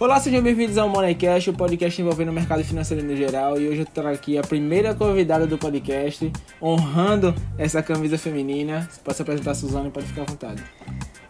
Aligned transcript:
Olá, 0.00 0.18
sejam 0.18 0.40
bem-vindos 0.40 0.78
ao 0.78 0.88
Moneycast, 0.88 1.50
o 1.50 1.52
podcast 1.52 2.00
envolvendo 2.00 2.30
o 2.30 2.32
mercado 2.32 2.64
financeiro 2.64 3.04
no 3.04 3.14
geral. 3.14 3.60
E 3.60 3.68
hoje 3.68 3.80
eu 3.80 3.84
trago 3.84 4.14
aqui 4.14 4.38
a 4.38 4.40
primeira 4.40 4.94
convidada 4.94 5.46
do 5.46 5.58
podcast, 5.58 6.32
honrando 6.60 7.34
essa 7.58 7.82
camisa 7.82 8.16
feminina. 8.16 8.88
Você 8.90 8.98
pode 9.02 9.16
se 9.16 9.22
apresentar, 9.22 9.54
Suzana, 9.54 9.88
e 9.88 9.90
pode 9.90 10.06
ficar 10.06 10.22
à 10.22 10.24
vontade. 10.24 10.64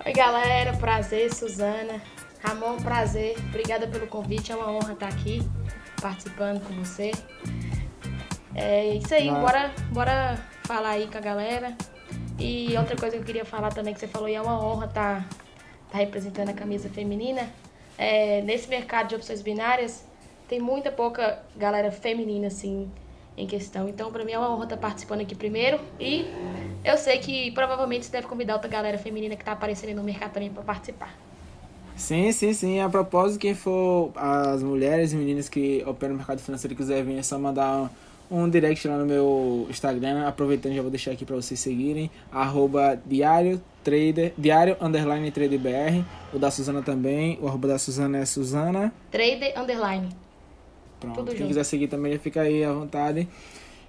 Oi, 0.07 0.13
galera, 0.13 0.73
prazer, 0.77 1.35
Suzana. 1.35 2.01
Ramon, 2.45 2.77
prazer. 2.77 3.35
Obrigada 3.49 3.89
pelo 3.89 4.07
convite, 4.07 4.53
é 4.53 4.55
uma 4.55 4.71
honra 4.71 4.93
estar 4.93 5.09
aqui 5.09 5.43
participando 6.01 6.61
com 6.61 6.73
você. 6.75 7.11
É 8.55 8.95
isso 8.95 9.13
aí, 9.13 9.31
Ah. 9.31 9.35
bora, 9.35 9.75
bora 9.91 10.39
falar 10.63 10.91
aí 10.91 11.09
com 11.09 11.19
a 11.19 11.21
galera. 11.21 11.77
E 12.39 12.77
outra 12.79 12.95
coisa 12.95 13.17
que 13.17 13.23
eu 13.23 13.27
queria 13.27 13.45
falar 13.45 13.71
também, 13.71 13.93
que 13.93 13.99
você 13.99 14.07
falou, 14.07 14.29
e 14.29 14.35
é 14.35 14.41
uma 14.41 14.65
honra 14.65 14.87
estar 14.87 15.29
tá 15.91 15.99
representando 15.99 16.51
a 16.51 16.53
camisa 16.53 16.89
feminina. 16.89 17.51
É, 18.01 18.41
nesse 18.41 18.67
mercado 18.67 19.09
de 19.09 19.15
opções 19.15 19.43
binárias, 19.43 20.03
tem 20.49 20.59
muita 20.59 20.91
pouca 20.91 21.43
galera 21.55 21.93
feminina, 21.93 22.47
assim, 22.47 22.91
em 23.37 23.47
questão. 23.47 23.91
Então, 23.91 24.11
pra 24.11 24.25
mim 24.25 24.33
é 24.33 24.39
uma 24.39 24.51
honra 24.51 24.65
estar 24.65 24.79
participando 24.79 25.21
aqui 25.21 25.35
primeiro. 25.35 25.79
E 26.01 26.25
eu 26.83 26.97
sei 26.97 27.19
que 27.19 27.51
provavelmente 27.51 28.07
você 28.07 28.13
deve 28.13 28.27
convidar 28.27 28.55
outra 28.55 28.71
galera 28.71 28.97
feminina 28.97 29.37
que 29.37 29.45
tá 29.45 29.53
aparecendo 29.53 29.95
no 29.95 30.03
mercado 30.03 30.33
também 30.33 30.49
pra 30.49 30.63
participar. 30.63 31.15
Sim, 31.95 32.33
sim, 32.33 32.55
sim. 32.55 32.81
A 32.81 32.89
propósito, 32.89 33.39
quem 33.39 33.55
for 33.55 34.13
as 34.17 34.63
mulheres 34.63 35.13
e 35.13 35.17
meninas 35.17 35.51
que 35.51 35.85
operam 35.87 36.15
no 36.15 36.19
mercado 36.21 36.41
financeiro 36.41 36.73
e 36.73 36.77
quiser 36.79 37.05
vir, 37.05 37.19
é 37.19 37.23
só 37.23 37.39
mandar 37.39 37.91
um, 38.31 38.49
direct 38.49 38.87
lá 38.87 38.97
no 38.97 39.07
meu 39.07 39.67
Instagram. 39.69 40.27
Aproveitando, 40.27 40.75
já 40.75 40.83
vou 40.83 40.91
deixar 40.91 41.13
aqui 41.13 41.25
para 41.25 41.37
vocês 41.37 41.59
seguirem. 41.59 42.11
Arroba 42.31 43.01
diário, 43.05 43.61
trader, 43.83 44.33
diário 44.39 44.77
underline 44.81 45.31
trader 45.31 45.59
BR. 45.59 46.05
O 46.33 46.39
da 46.39 46.51
Suzana 46.51 46.83
também. 46.83 47.39
O 47.41 47.49
arroba 47.49 47.69
da 47.69 47.79
Suzana 47.79 48.19
é 48.19 48.25
Suzana. 48.25 48.93
Trader 49.11 49.59
Underline. 49.59 50.09
Pronto. 51.01 51.17
Tudo 51.17 51.31
Quem 51.31 51.39
junto. 51.39 51.49
quiser 51.49 51.65
seguir 51.65 51.89
também, 51.89 52.13
já 52.13 52.19
fica 52.19 52.43
aí 52.43 52.63
à 52.63 52.73
vontade. 52.73 53.27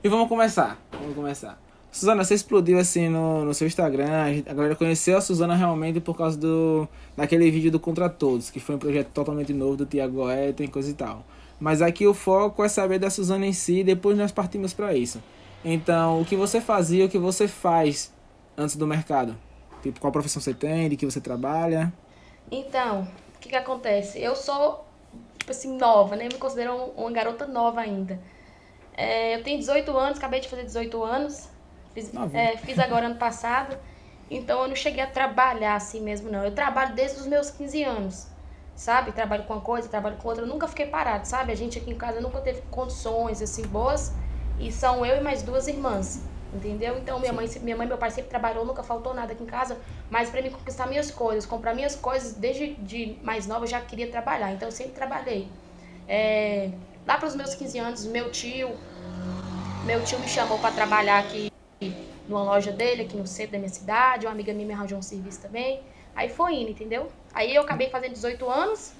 E 0.03 0.09
vamos 0.09 0.27
começar. 0.27 0.81
Vamos 0.91 1.13
começar. 1.15 1.61
Suzana, 1.91 2.23
você 2.23 2.33
explodiu 2.33 2.79
assim 2.79 3.09
no, 3.09 3.43
no 3.43 3.53
seu 3.53 3.67
Instagram. 3.67 4.41
A 4.47 4.53
galera 4.53 4.75
conheceu 4.75 5.17
a 5.17 5.21
Suzana 5.21 5.55
realmente 5.55 5.99
por 5.99 6.17
causa 6.17 6.37
do 6.37 6.87
daquele 7.17 7.51
vídeo 7.51 7.69
do 7.69 7.79
Contra 7.79 8.09
Todos, 8.09 8.49
que 8.49 8.61
foi 8.61 8.75
um 8.75 8.79
projeto 8.79 9.09
totalmente 9.09 9.51
novo 9.51 9.75
do 9.75 9.85
Tiago 9.85 10.23
Goethe 10.23 10.63
e 10.63 10.67
coisa 10.69 10.89
e 10.89 10.93
tal. 10.93 11.25
Mas 11.61 11.81
aqui 11.81 12.07
o 12.07 12.13
foco 12.13 12.63
é 12.63 12.67
saber 12.67 12.97
da 12.97 13.11
Suzana 13.11 13.45
em 13.45 13.53
si 13.53 13.81
e 13.81 13.83
depois 13.83 14.17
nós 14.17 14.31
partimos 14.31 14.73
para 14.73 14.95
isso. 14.95 15.21
Então, 15.63 16.19
o 16.19 16.25
que 16.25 16.35
você 16.35 16.59
fazia, 16.59 17.05
o 17.05 17.09
que 17.09 17.19
você 17.19 17.47
faz 17.47 18.11
antes 18.57 18.75
do 18.75 18.87
mercado? 18.87 19.37
Tipo, 19.83 19.99
qual 19.99 20.11
profissão 20.11 20.41
você 20.41 20.55
tem, 20.55 20.89
de 20.89 20.97
que 20.97 21.05
você 21.05 21.21
trabalha? 21.21 21.93
Então, 22.51 23.07
o 23.35 23.39
que 23.39 23.49
que 23.49 23.55
acontece? 23.55 24.19
Eu 24.19 24.35
sou, 24.35 24.83
tipo 25.37 25.51
assim, 25.51 25.77
nova, 25.77 26.15
né? 26.15 26.23
Me 26.25 26.39
considero 26.39 26.73
um- 26.73 27.01
uma 27.03 27.11
garota 27.11 27.45
nova 27.45 27.79
ainda. 27.81 28.19
É, 28.97 29.35
eu 29.35 29.43
tenho 29.43 29.59
18 29.59 29.95
anos, 29.95 30.17
acabei 30.17 30.39
de 30.39 30.49
fazer 30.49 30.63
18 30.65 31.03
anos. 31.03 31.47
Fiz, 31.93 32.11
é, 32.33 32.57
fiz 32.57 32.79
agora 32.79 33.05
ano 33.05 33.15
passado. 33.15 33.77
Então 34.31 34.61
eu 34.63 34.67
não 34.67 34.75
cheguei 34.75 35.03
a 35.03 35.07
trabalhar 35.07 35.75
assim 35.75 36.01
mesmo, 36.01 36.31
não. 36.31 36.43
Eu 36.43 36.51
trabalho 36.55 36.95
desde 36.95 37.19
os 37.19 37.27
meus 37.27 37.51
15 37.51 37.83
anos. 37.83 38.27
Sabe? 38.81 39.11
Trabalho 39.11 39.43
com 39.43 39.53
uma 39.53 39.61
coisa, 39.61 39.87
trabalho 39.87 40.17
com 40.17 40.27
outra. 40.27 40.43
Eu 40.43 40.47
nunca 40.47 40.67
fiquei 40.67 40.87
parado, 40.87 41.27
sabe? 41.27 41.51
A 41.51 41.55
gente 41.55 41.77
aqui 41.77 41.91
em 41.91 41.95
casa 41.95 42.19
nunca 42.19 42.41
teve 42.41 42.63
condições 42.71 43.39
assim 43.39 43.61
boas. 43.61 44.11
E 44.59 44.71
são 44.71 45.05
eu 45.05 45.17
e 45.17 45.21
mais 45.21 45.43
duas 45.43 45.67
irmãs. 45.67 46.23
Entendeu? 46.51 46.97
Então 46.97 47.19
minha 47.19 47.31
mãe, 47.31 47.47
minha 47.61 47.77
mãe 47.77 47.85
e 47.85 47.89
meu 47.89 47.97
pai 47.99 48.09
sempre 48.09 48.31
trabalhou, 48.31 48.65
nunca 48.65 48.81
faltou 48.81 49.13
nada 49.13 49.33
aqui 49.33 49.43
em 49.43 49.45
casa. 49.45 49.77
Mas 50.09 50.31
pra 50.31 50.41
mim 50.41 50.49
conquistar 50.49 50.87
minhas 50.87 51.11
coisas, 51.11 51.45
comprar 51.45 51.75
minhas 51.75 51.95
coisas, 51.95 52.33
desde 52.33 52.73
de 52.73 53.19
mais 53.21 53.45
nova 53.45 53.65
eu 53.65 53.69
já 53.69 53.79
queria 53.79 54.09
trabalhar. 54.09 54.51
Então 54.51 54.67
eu 54.67 54.71
sempre 54.71 54.93
trabalhei. 54.93 55.47
É, 56.07 56.71
lá 57.05 57.19
pros 57.19 57.35
meus 57.35 57.53
15 57.53 57.77
anos, 57.77 58.05
meu 58.07 58.31
tio, 58.31 58.71
meu 59.85 60.03
tio 60.03 60.17
me 60.19 60.27
chamou 60.27 60.57
pra 60.57 60.71
trabalhar 60.71 61.19
aqui 61.19 61.51
numa 62.27 62.41
loja 62.41 62.71
dele, 62.71 63.03
aqui 63.03 63.15
no 63.15 63.27
centro 63.27 63.51
da 63.51 63.59
minha 63.59 63.69
cidade. 63.69 64.25
Uma 64.25 64.31
amiga 64.31 64.51
minha 64.55 64.65
me 64.65 64.73
arranjou 64.73 64.97
um 64.97 65.03
serviço 65.03 65.39
também. 65.39 65.83
Aí 66.15 66.29
foi 66.29 66.55
indo, 66.55 66.71
entendeu? 66.71 67.11
Aí 67.33 67.55
eu 67.55 67.61
acabei 67.61 67.89
fazendo 67.89 68.13
18 68.13 68.49
anos 68.49 68.93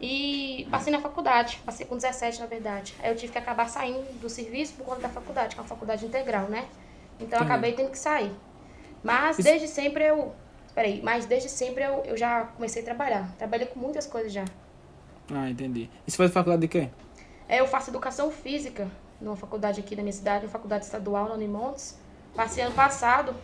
e 0.00 0.66
passei 0.70 0.92
na 0.92 1.00
faculdade. 1.00 1.60
Passei 1.64 1.86
com 1.86 1.96
17, 1.96 2.40
na 2.40 2.46
verdade. 2.46 2.94
Aí 3.02 3.10
eu 3.10 3.16
tive 3.16 3.32
que 3.32 3.38
acabar 3.38 3.68
saindo 3.68 4.02
do 4.20 4.28
serviço 4.28 4.74
por 4.74 4.84
conta 4.84 5.02
da 5.02 5.08
faculdade, 5.08 5.54
que 5.54 5.60
é 5.60 5.62
uma 5.62 5.68
faculdade 5.68 6.06
integral, 6.06 6.48
né? 6.48 6.68
Então 7.20 7.38
eu 7.38 7.44
acabei 7.44 7.72
tendo 7.72 7.90
que 7.90 7.98
sair. 7.98 8.32
Mas 9.02 9.36
desde 9.38 9.68
sempre 9.68 10.04
eu. 10.04 10.34
Peraí, 10.74 11.00
mas 11.02 11.26
desde 11.26 11.48
sempre 11.48 11.82
eu, 11.82 12.04
eu 12.04 12.16
já 12.16 12.44
comecei 12.44 12.82
a 12.82 12.84
trabalhar. 12.84 13.34
Trabalhei 13.36 13.66
com 13.66 13.80
muitas 13.80 14.06
coisas 14.06 14.32
já. 14.32 14.44
Ah, 15.32 15.50
entendi. 15.50 15.90
E 16.06 16.10
você 16.10 16.16
faz 16.16 16.32
faculdade 16.32 16.62
de 16.62 16.68
quê? 16.68 16.88
É, 17.48 17.60
eu 17.60 17.66
faço 17.66 17.90
educação 17.90 18.30
física 18.30 18.88
numa 19.20 19.36
faculdade 19.36 19.80
aqui 19.80 19.96
da 19.96 20.02
minha 20.02 20.12
cidade, 20.12 20.44
uma 20.44 20.52
faculdade 20.52 20.84
estadual, 20.84 21.28
na 21.28 21.34
Unimontes. 21.34 21.98
Passei 22.34 22.62
ano 22.62 22.74
passado. 22.74 23.34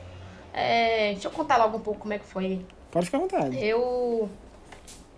É, 0.54 1.12
deixa 1.12 1.26
eu 1.26 1.32
contar 1.32 1.56
logo 1.56 1.76
um 1.78 1.80
pouco 1.80 2.00
como 2.00 2.14
é 2.14 2.18
que 2.18 2.24
foi. 2.24 2.64
Pode 2.92 3.06
ficar 3.06 3.18
à 3.18 3.20
vontade. 3.22 3.62
Eu 3.62 4.30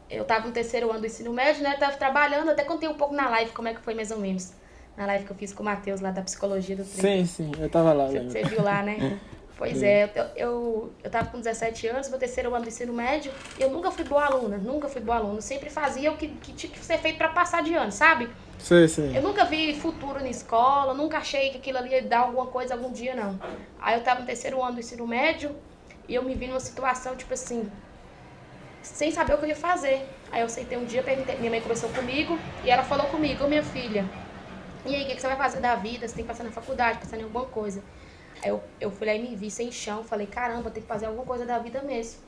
eu 0.08 0.24
tava 0.24 0.46
no 0.46 0.52
terceiro 0.52 0.90
ano 0.90 1.00
do 1.00 1.06
ensino 1.06 1.32
médio, 1.32 1.62
né? 1.62 1.76
Tava 1.76 1.96
trabalhando, 1.96 2.50
até 2.50 2.64
contei 2.64 2.88
um 2.88 2.94
pouco 2.94 3.14
na 3.14 3.28
live 3.28 3.50
como 3.52 3.68
é 3.68 3.74
que 3.74 3.80
foi 3.80 3.94
mais 3.94 4.10
ou 4.10 4.18
menos. 4.18 4.52
Na 4.96 5.04
live 5.04 5.26
que 5.26 5.30
eu 5.32 5.36
fiz 5.36 5.52
com 5.52 5.62
o 5.62 5.66
Matheus 5.66 6.00
lá 6.00 6.10
da 6.10 6.22
psicologia 6.22 6.74
do 6.74 6.84
treino. 6.84 7.26
Sim, 7.26 7.50
sim, 7.50 7.52
eu 7.60 7.68
tava 7.68 7.92
lá, 7.92 8.06
você 8.06 8.42
viu 8.44 8.62
lá, 8.62 8.82
né? 8.82 9.20
Pois 9.56 9.82
é, 9.82 10.10
eu, 10.14 10.24
eu, 10.36 10.92
eu 11.02 11.10
tava 11.10 11.30
com 11.30 11.38
17 11.38 11.86
anos, 11.86 12.10
meu 12.10 12.18
terceiro 12.18 12.54
ano 12.54 12.64
do 12.64 12.68
ensino 12.68 12.92
médio, 12.92 13.32
e 13.58 13.62
eu 13.62 13.70
nunca 13.70 13.90
fui 13.90 14.04
boa 14.04 14.26
aluna, 14.26 14.58
nunca 14.58 14.86
fui 14.86 15.00
boa 15.00 15.16
aluna. 15.16 15.40
Sempre 15.40 15.70
fazia 15.70 16.12
o 16.12 16.16
que, 16.16 16.28
que 16.28 16.52
tinha 16.52 16.70
que 16.70 16.78
ser 16.78 16.98
feito 16.98 17.16
pra 17.16 17.28
passar 17.30 17.62
de 17.62 17.72
ano, 17.72 17.90
sabe? 17.90 18.28
Sei, 18.58 18.86
sei. 18.86 19.16
Eu 19.16 19.22
nunca 19.22 19.46
vi 19.46 19.74
futuro 19.74 20.20
na 20.20 20.28
escola, 20.28 20.92
nunca 20.92 21.18
achei 21.18 21.50
que 21.50 21.56
aquilo 21.56 21.78
ali 21.78 21.90
ia 21.90 22.02
dar 22.02 22.20
alguma 22.20 22.46
coisa 22.46 22.74
algum 22.74 22.92
dia, 22.92 23.14
não. 23.14 23.40
Aí 23.80 23.94
eu 23.94 24.02
tava 24.02 24.20
no 24.20 24.26
terceiro 24.26 24.62
ano 24.62 24.74
do 24.74 24.80
ensino 24.80 25.06
médio 25.06 25.56
e 26.06 26.14
eu 26.14 26.22
me 26.22 26.34
vi 26.34 26.48
numa 26.48 26.60
situação, 26.60 27.16
tipo 27.16 27.32
assim, 27.32 27.70
sem 28.82 29.10
saber 29.10 29.34
o 29.34 29.38
que 29.38 29.44
eu 29.44 29.48
ia 29.48 29.56
fazer. 29.56 30.06
Aí 30.30 30.42
eu 30.42 30.46
aceitei 30.46 30.76
um 30.76 30.84
dia, 30.84 31.02
perguntei, 31.02 31.34
minha 31.38 31.50
mãe 31.50 31.62
conversou 31.62 31.88
comigo 31.90 32.38
e 32.62 32.70
ela 32.70 32.82
falou 32.82 33.06
comigo, 33.06 33.44
ô 33.44 33.48
minha 33.48 33.62
filha, 33.62 34.04
e 34.84 34.94
aí, 34.94 35.02
o 35.02 35.06
que, 35.06 35.14
que 35.16 35.20
você 35.20 35.26
vai 35.26 35.36
fazer 35.36 35.60
da 35.60 35.74
vida? 35.74 36.06
Você 36.06 36.14
tem 36.14 36.24
que 36.24 36.28
passar 36.30 36.44
na 36.44 36.52
faculdade, 36.52 36.98
passar 36.98 37.18
em 37.18 37.24
alguma 37.24 37.46
coisa. 37.46 37.82
Aí 38.42 38.50
eu, 38.50 38.62
eu 38.80 38.90
fui 38.90 39.06
lá 39.06 39.14
e 39.14 39.18
me 39.18 39.34
vi 39.34 39.50
sem 39.50 39.70
chão, 39.70 40.04
falei, 40.04 40.26
caramba, 40.26 40.70
tem 40.70 40.82
que 40.82 40.88
fazer 40.88 41.06
alguma 41.06 41.24
coisa 41.24 41.44
da 41.44 41.58
vida 41.58 41.82
mesmo. 41.82 42.20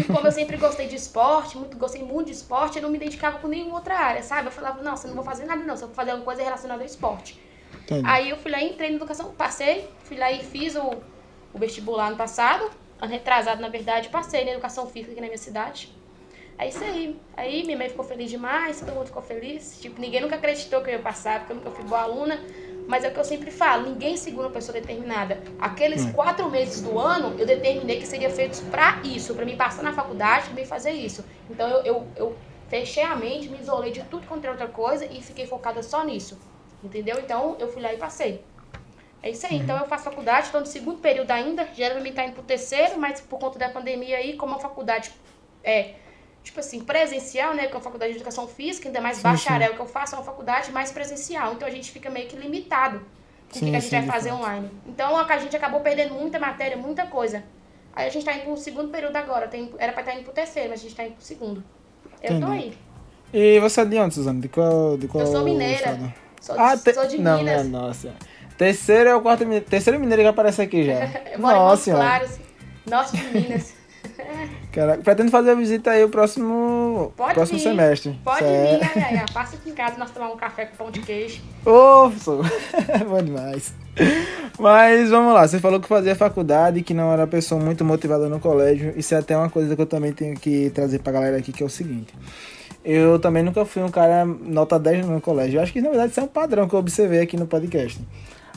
E 0.00 0.04
como 0.04 0.26
eu 0.26 0.32
sempre 0.32 0.56
gostei 0.56 0.86
de 0.86 0.96
esporte, 0.96 1.56
muito, 1.56 1.76
gostei 1.76 2.02
muito 2.02 2.26
de 2.26 2.32
esporte, 2.32 2.76
eu 2.76 2.82
não 2.82 2.90
me 2.90 2.96
identificava 2.96 3.38
com 3.38 3.48
nenhuma 3.48 3.76
outra 3.76 3.98
área, 3.98 4.22
sabe? 4.22 4.48
Eu 4.48 4.52
falava, 4.52 4.82
nossa, 4.82 5.06
eu 5.06 5.08
não 5.08 5.16
vou 5.16 5.24
fazer 5.24 5.44
nada 5.44 5.62
não, 5.64 5.76
só 5.76 5.86
vou 5.86 5.94
fazer 5.94 6.12
alguma 6.12 6.24
coisa 6.24 6.42
relacionada 6.42 6.82
ao 6.82 6.86
esporte. 6.86 7.40
Entendi. 7.82 8.02
Aí 8.06 8.30
eu 8.30 8.36
fui 8.36 8.50
lá 8.50 8.62
e 8.62 8.70
entrei 8.70 8.90
na 8.90 8.96
educação, 8.96 9.32
passei, 9.32 9.88
fui 10.04 10.16
lá 10.16 10.30
e 10.30 10.44
fiz 10.44 10.76
o, 10.76 11.02
o 11.52 11.58
vestibular 11.58 12.06
ano 12.08 12.16
passado, 12.16 12.70
ano 13.00 13.12
retrasado, 13.12 13.60
na 13.60 13.68
verdade, 13.68 14.08
passei 14.08 14.44
na 14.44 14.52
educação 14.52 14.86
física 14.86 15.12
aqui 15.12 15.20
na 15.20 15.26
minha 15.26 15.38
cidade. 15.38 15.92
É 16.56 16.68
isso 16.68 16.84
aí. 16.84 17.20
Aí 17.36 17.64
minha 17.64 17.76
mãe 17.76 17.88
ficou 17.88 18.04
feliz 18.04 18.30
demais, 18.30 18.78
todo 18.78 18.94
mundo 18.94 19.06
ficou 19.06 19.22
feliz. 19.22 19.80
Tipo, 19.80 20.00
ninguém 20.00 20.20
nunca 20.20 20.36
acreditou 20.36 20.80
que 20.82 20.90
eu 20.90 20.94
ia 20.94 21.00
passar, 21.00 21.40
porque 21.40 21.52
eu 21.52 21.56
nunca 21.56 21.70
fui 21.72 21.84
boa 21.84 22.02
aluna. 22.02 22.38
Mas 22.86 23.02
é 23.04 23.08
o 23.08 23.12
que 23.12 23.18
eu 23.18 23.24
sempre 23.24 23.50
falo, 23.50 23.88
ninguém 23.88 24.16
segura 24.16 24.48
uma 24.48 24.52
pessoa 24.52 24.78
determinada. 24.78 25.42
Aqueles 25.58 26.04
quatro 26.12 26.50
meses 26.50 26.82
do 26.82 26.98
ano, 26.98 27.34
eu 27.38 27.46
determinei 27.46 27.98
que 27.98 28.06
seria 28.06 28.28
feitos 28.28 28.60
pra 28.60 29.00
isso, 29.02 29.34
pra 29.34 29.44
me 29.44 29.56
passar 29.56 29.82
na 29.82 29.92
faculdade, 29.92 30.46
pra 30.46 30.54
me 30.54 30.66
fazer 30.66 30.90
isso. 30.90 31.24
Então 31.48 31.66
eu, 31.68 31.82
eu, 31.82 32.06
eu 32.16 32.36
fechei 32.68 33.02
a 33.02 33.16
mente, 33.16 33.48
me 33.48 33.58
isolei 33.58 33.90
de 33.90 34.02
tudo 34.04 34.26
quanto 34.26 34.44
era 34.44 34.52
outra 34.52 34.68
coisa 34.68 35.06
e 35.06 35.22
fiquei 35.22 35.46
focada 35.46 35.82
só 35.82 36.04
nisso. 36.04 36.38
Entendeu? 36.82 37.18
Então 37.18 37.56
eu 37.58 37.72
fui 37.72 37.80
lá 37.80 37.94
e 37.94 37.96
passei. 37.96 38.44
É 39.22 39.30
isso 39.30 39.46
aí. 39.46 39.56
Então 39.56 39.78
eu 39.78 39.86
faço 39.86 40.04
faculdade, 40.04 40.46
estou 40.46 40.60
no 40.60 40.66
segundo 40.66 40.98
período 40.98 41.30
ainda. 41.30 41.66
Geralmente 41.74 42.14
tá 42.14 42.24
indo 42.24 42.34
pro 42.34 42.42
terceiro, 42.42 43.00
mas 43.00 43.22
por 43.22 43.38
conta 43.38 43.58
da 43.58 43.70
pandemia 43.70 44.18
aí, 44.18 44.36
como 44.36 44.54
a 44.54 44.58
faculdade 44.58 45.10
é, 45.62 45.94
tipo 46.44 46.60
assim, 46.60 46.80
presencial, 46.80 47.54
né? 47.54 47.66
Que 47.66 47.72
é 47.72 47.76
uma 47.76 47.80
faculdade 47.82 48.12
de 48.12 48.18
educação 48.18 48.46
física, 48.46 48.88
ainda 48.88 49.00
mais 49.00 49.16
Sim, 49.16 49.22
bacharel 49.24 49.74
que 49.74 49.80
eu 49.80 49.86
faço, 49.86 50.14
é 50.14 50.18
uma 50.18 50.24
faculdade 50.24 50.70
mais 50.70 50.92
presencial. 50.92 51.54
Então 51.54 51.66
a 51.66 51.70
gente 51.70 51.90
fica 51.90 52.08
meio 52.10 52.28
que 52.28 52.36
limitado 52.36 53.00
com 53.00 53.04
o 53.04 53.48
que 53.48 53.58
Sim, 53.60 53.70
a 53.74 53.80
gente 53.80 53.84
sim, 53.88 53.96
vai 53.96 54.02
de 54.02 54.06
fazer 54.06 54.32
online. 54.32 54.70
Então 54.86 55.16
a 55.18 55.38
gente 55.38 55.56
acabou 55.56 55.80
perdendo 55.80 56.14
muita 56.14 56.38
matéria, 56.38 56.76
muita 56.76 57.06
coisa. 57.06 57.42
Aí 57.96 58.06
a 58.06 58.10
gente 58.10 58.24
tá 58.24 58.32
indo 58.34 58.44
pro 58.44 58.56
segundo 58.56 58.90
período 58.90 59.16
agora. 59.16 59.48
Tem, 59.48 59.72
era 59.78 59.92
pra 59.92 60.02
estar 60.02 60.14
indo 60.14 60.24
pro 60.24 60.32
terceiro, 60.32 60.68
mas 60.70 60.80
a 60.80 60.82
gente 60.82 60.94
tá 60.94 61.04
indo 61.04 61.14
pro 61.14 61.24
segundo. 61.24 61.64
Eu 62.22 62.40
tô 62.40 62.46
Entendi. 62.46 62.52
aí. 62.52 62.78
E 63.32 63.58
você 63.60 63.80
é 63.80 63.84
de 63.84 63.98
onde, 63.98 64.14
Suzana? 64.14 64.40
De 64.40 64.48
qual, 64.48 64.96
de 64.96 65.08
qual 65.08 65.24
Eu 65.24 65.32
sou 65.32 65.42
mineira. 65.44 66.14
Sou, 66.40 66.58
Ah, 66.58 66.76
te... 66.76 66.92
sou 66.92 67.06
de 67.06 67.18
não, 67.18 67.38
Minas. 67.38 67.66
minha 67.66 67.80
nossa. 67.80 68.12
Terceiro 68.58 69.08
é 69.10 69.14
o 69.16 69.20
quarto 69.22 69.40
mineiro. 69.44 69.64
Terceiro 69.64 69.98
mineiro 69.98 70.22
que 70.22 70.28
aparece 70.28 70.60
aqui 70.62 70.84
já. 70.84 70.92
Eu 71.32 71.38
moro 71.40 71.56
em 71.56 71.58
Montes 71.58 71.70
nossa 71.70 71.82
senhora. 71.82 72.04
Claros, 72.04 72.38
norte 72.86 73.16
de 73.16 73.24
Minas. 73.40 73.74
Caraca, 74.74 75.02
pretendo 75.02 75.30
fazer 75.30 75.50
a 75.50 75.54
visita 75.54 75.90
aí 75.92 76.02
o 76.02 76.08
próximo, 76.08 77.12
Pode 77.16 77.34
próximo 77.34 77.58
vir. 77.58 77.62
semestre. 77.64 78.18
Pode 78.24 78.40
vir, 78.40 78.48
ai, 78.50 78.90
ai, 78.96 79.16
ai. 79.18 79.24
Passa 79.32 79.54
aqui 79.56 79.70
em 79.70 79.74
casa 79.74 79.96
nós 79.98 80.10
tomar 80.10 80.30
um 80.30 80.36
café 80.36 80.66
com 80.66 80.76
pão 80.76 80.90
de 80.90 81.00
queijo. 81.00 81.40
Ô, 81.64 82.10
sou. 82.18 82.42
Bom 83.08 83.22
demais. 83.22 83.72
Mas 84.58 85.10
vamos 85.10 85.32
lá, 85.32 85.46
você 85.46 85.60
falou 85.60 85.80
que 85.80 85.86
fazia 85.86 86.16
faculdade, 86.16 86.82
que 86.82 86.92
não 86.92 87.12
era 87.12 87.26
pessoa 87.26 87.60
muito 87.60 87.84
motivada 87.84 88.28
no 88.28 88.40
colégio. 88.40 88.92
Isso 88.96 89.14
é 89.14 89.18
até 89.18 89.36
uma 89.36 89.48
coisa 89.48 89.76
que 89.76 89.82
eu 89.82 89.86
também 89.86 90.12
tenho 90.12 90.34
que 90.34 90.70
trazer 90.70 90.98
pra 90.98 91.12
galera 91.12 91.36
aqui, 91.36 91.52
que 91.52 91.62
é 91.62 91.66
o 91.66 91.70
seguinte. 91.70 92.12
eu 92.84 93.18
também 93.20 93.42
nunca 93.44 93.64
fui 93.64 93.82
um 93.82 93.88
cara 93.88 94.24
nota 94.24 94.78
10 94.78 95.06
no 95.06 95.20
colégio. 95.20 95.58
Eu 95.58 95.62
acho 95.62 95.72
que 95.72 95.80
na 95.80 95.88
verdade 95.90 96.10
isso 96.10 96.20
é 96.20 96.24
um 96.24 96.28
padrão 96.28 96.68
que 96.68 96.74
eu 96.74 96.78
observei 96.80 97.20
aqui 97.20 97.36
no 97.36 97.46
podcast. 97.46 98.00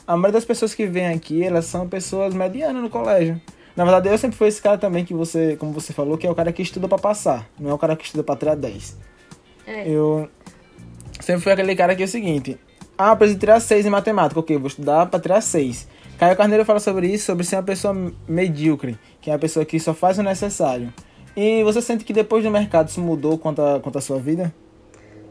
A 0.06 0.16
maioria 0.16 0.32
das 0.32 0.44
pessoas 0.44 0.74
que 0.74 0.84
vêm 0.86 1.08
aqui, 1.08 1.44
elas 1.44 1.66
são 1.66 1.86
pessoas 1.88 2.34
medianas 2.34 2.82
no 2.82 2.90
colégio. 2.90 3.40
Na 3.78 3.84
verdade, 3.84 4.08
eu 4.08 4.18
sempre 4.18 4.36
fui 4.36 4.48
esse 4.48 4.60
cara 4.60 4.76
também 4.76 5.04
que 5.04 5.14
você, 5.14 5.54
como 5.54 5.70
você 5.70 5.92
falou, 5.92 6.18
que 6.18 6.26
é 6.26 6.30
o 6.30 6.34
cara 6.34 6.52
que 6.52 6.60
estuda 6.60 6.88
para 6.88 6.98
passar, 6.98 7.48
não 7.56 7.70
é 7.70 7.72
o 7.72 7.78
cara 7.78 7.94
que 7.94 8.04
estuda 8.04 8.24
para 8.24 8.34
tirar 8.34 8.56
10. 8.56 8.96
É. 9.64 9.88
Eu 9.88 10.28
sempre 11.20 11.42
fui 11.42 11.52
aquele 11.52 11.76
cara 11.76 11.94
que 11.94 12.02
é 12.02 12.04
o 12.04 12.08
seguinte: 12.08 12.58
ah, 12.98 13.10
eu 13.10 13.16
preciso 13.16 13.38
tirar 13.38 13.60
6 13.60 13.86
em 13.86 13.90
matemática, 13.90 14.40
ok, 14.40 14.58
vou 14.58 14.66
estudar 14.66 15.06
para 15.06 15.20
tirar 15.20 15.40
6. 15.40 15.86
Caio 16.18 16.36
Carneiro 16.36 16.64
fala 16.64 16.80
sobre 16.80 17.06
isso, 17.06 17.26
sobre 17.26 17.44
ser 17.44 17.54
uma 17.54 17.62
pessoa 17.62 17.94
medíocre, 18.26 18.98
que 19.20 19.30
é 19.30 19.32
uma 19.32 19.38
pessoa 19.38 19.64
que 19.64 19.78
só 19.78 19.94
faz 19.94 20.18
o 20.18 20.24
necessário. 20.24 20.92
E 21.36 21.62
você 21.62 21.80
sente 21.80 22.04
que 22.04 22.12
depois 22.12 22.42
do 22.42 22.50
mercado 22.50 22.88
isso 22.88 23.00
mudou 23.00 23.38
quanto 23.38 23.62
a, 23.62 23.78
quanto 23.78 23.96
a 23.96 24.00
sua 24.00 24.18
vida? 24.18 24.52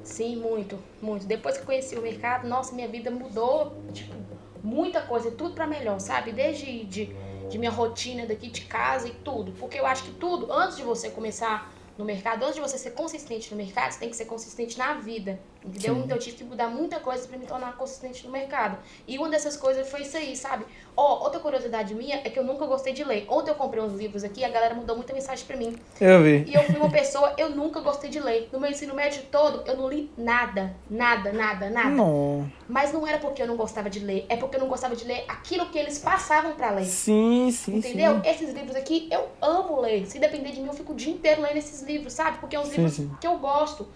Sim, 0.04 0.38
muito, 0.38 0.80
muito. 1.02 1.28
Depois 1.28 1.58
que 1.58 1.64
eu 1.64 1.66
conheci 1.66 1.98
o 1.98 2.02
mercado, 2.02 2.48
nossa, 2.48 2.74
minha 2.74 2.88
vida 2.88 3.12
mudou, 3.12 3.74
tipo, 3.92 4.16
muita 4.64 5.02
coisa, 5.02 5.32
tudo 5.32 5.54
para 5.54 5.68
melhor, 5.68 6.00
sabe? 6.00 6.32
Desde 6.32 6.86
de, 6.86 7.10
de 7.50 7.58
minha 7.58 7.72
rotina 7.72 8.26
daqui 8.26 8.50
de 8.50 8.62
casa 8.62 9.08
e 9.08 9.12
tudo. 9.12 9.54
Porque 9.54 9.80
eu 9.80 9.86
acho 9.86 10.04
que 10.04 10.12
tudo, 10.12 10.52
antes 10.52 10.78
de 10.78 10.84
você 10.84 11.10
começar 11.10 11.74
no 11.98 12.06
mercado, 12.06 12.44
antes 12.44 12.56
de 12.56 12.62
você 12.62 12.78
ser 12.78 12.92
consistente 12.92 13.50
no 13.52 13.58
mercado, 13.58 13.92
você 13.92 14.00
tem 14.00 14.10
que 14.10 14.16
ser 14.16 14.26
consistente 14.26 14.78
na 14.78 14.94
vida, 14.96 15.42
entendeu? 15.64 15.96
Sim. 15.96 16.02
Então 16.04 16.18
eu 16.18 16.22
tive 16.22 16.38
que 16.38 16.44
mudar 16.44 16.68
muita 16.70 17.00
coisa 17.00 17.28
para 17.28 17.38
me 17.38 17.46
tornar 17.46 17.78
consistente 17.78 18.26
no 18.26 18.32
mercado. 18.32 18.78
E 19.08 19.18
uma 19.18 19.30
dessas 19.30 19.56
coisas 19.56 19.88
foi 19.90 20.02
isso 20.02 20.18
aí, 20.18 20.36
sabe? 20.36 20.66
Ó, 20.96 21.24
outra 21.24 21.40
curiosidade 21.40 21.94
minha 21.94 22.16
é 22.24 22.30
que 22.30 22.40
eu 22.40 22.44
nunca 22.44 22.66
gostei 22.66 22.94
de 22.94 23.04
ler. 23.04 23.26
Ontem 23.30 23.52
eu 23.52 23.56
comprei 23.56 23.84
uns 23.84 23.94
livros 23.94 24.24
aqui 24.24 24.44
a 24.44 24.50
galera 24.50 24.74
mandou 24.74 24.96
muita 24.96 25.14
mensagem 25.14 25.46
para 25.46 25.56
mim. 25.58 25.76
Eu 26.00 26.24
vi. 26.24 26.46
E 26.48 26.54
eu 26.54 26.64
fui 26.64 26.76
uma 26.76 26.90
pessoa, 26.90 27.34
eu 27.38 27.50
nunca 27.50 27.80
gostei 27.82 28.10
de 28.10 28.20
ler. 28.20 28.50
No 28.52 28.60
meu 28.60 28.70
ensino 28.72 28.94
médio 28.94 29.22
todo, 29.32 29.64
eu 29.68 29.76
não 29.78 29.90
li 29.90 30.10
nada, 30.18 30.76
nada, 30.90 31.32
nada, 31.32 31.70
nada. 31.70 31.90
Não. 31.90 32.50
Mas 32.68 32.92
não 32.92 33.06
era 33.06 33.18
porque 33.18 33.42
eu 33.42 33.48
não 33.48 33.56
gostava 33.58 33.90
de 33.90 34.00
ler, 34.00 34.26
é 34.30 34.36
porque 34.36 34.56
eu 34.56 34.60
não 34.60 34.68
gostava 34.68 34.96
de 34.96 35.06
ler 35.06 35.26
aquilo 35.28 35.68
que 35.68 35.78
eles 35.78 36.00
passavam 36.00 36.54
para 36.54 36.72
ler. 36.72 36.86
Sim, 36.86 37.50
sim, 37.52 37.78
Entendeu? 37.78 38.16
sim. 38.16 38.30
Esses 38.30 38.54
livros 38.54 38.76
aqui 38.76 39.08
eu 39.12 39.28
amo 39.42 39.80
ler. 39.82 40.06
Se 40.08 40.20
depender 40.20 40.52
de 40.52 40.62
mim, 40.62 40.68
eu 40.68 40.74
fico 40.74 40.94
o 40.94 40.96
dia 40.96 41.14
inteiro 41.14 41.42
lendo 41.42 41.58
esses 41.58 41.82
livros, 41.82 42.14
sabe? 42.14 42.38
Porque 42.40 42.56
é 42.56 42.60
uns 42.60 42.68
Sim, 42.70 42.76
livros 42.78 42.94
sim. 42.94 43.12
que 43.20 43.28
eu 43.28 43.38
gosto. 43.38 43.88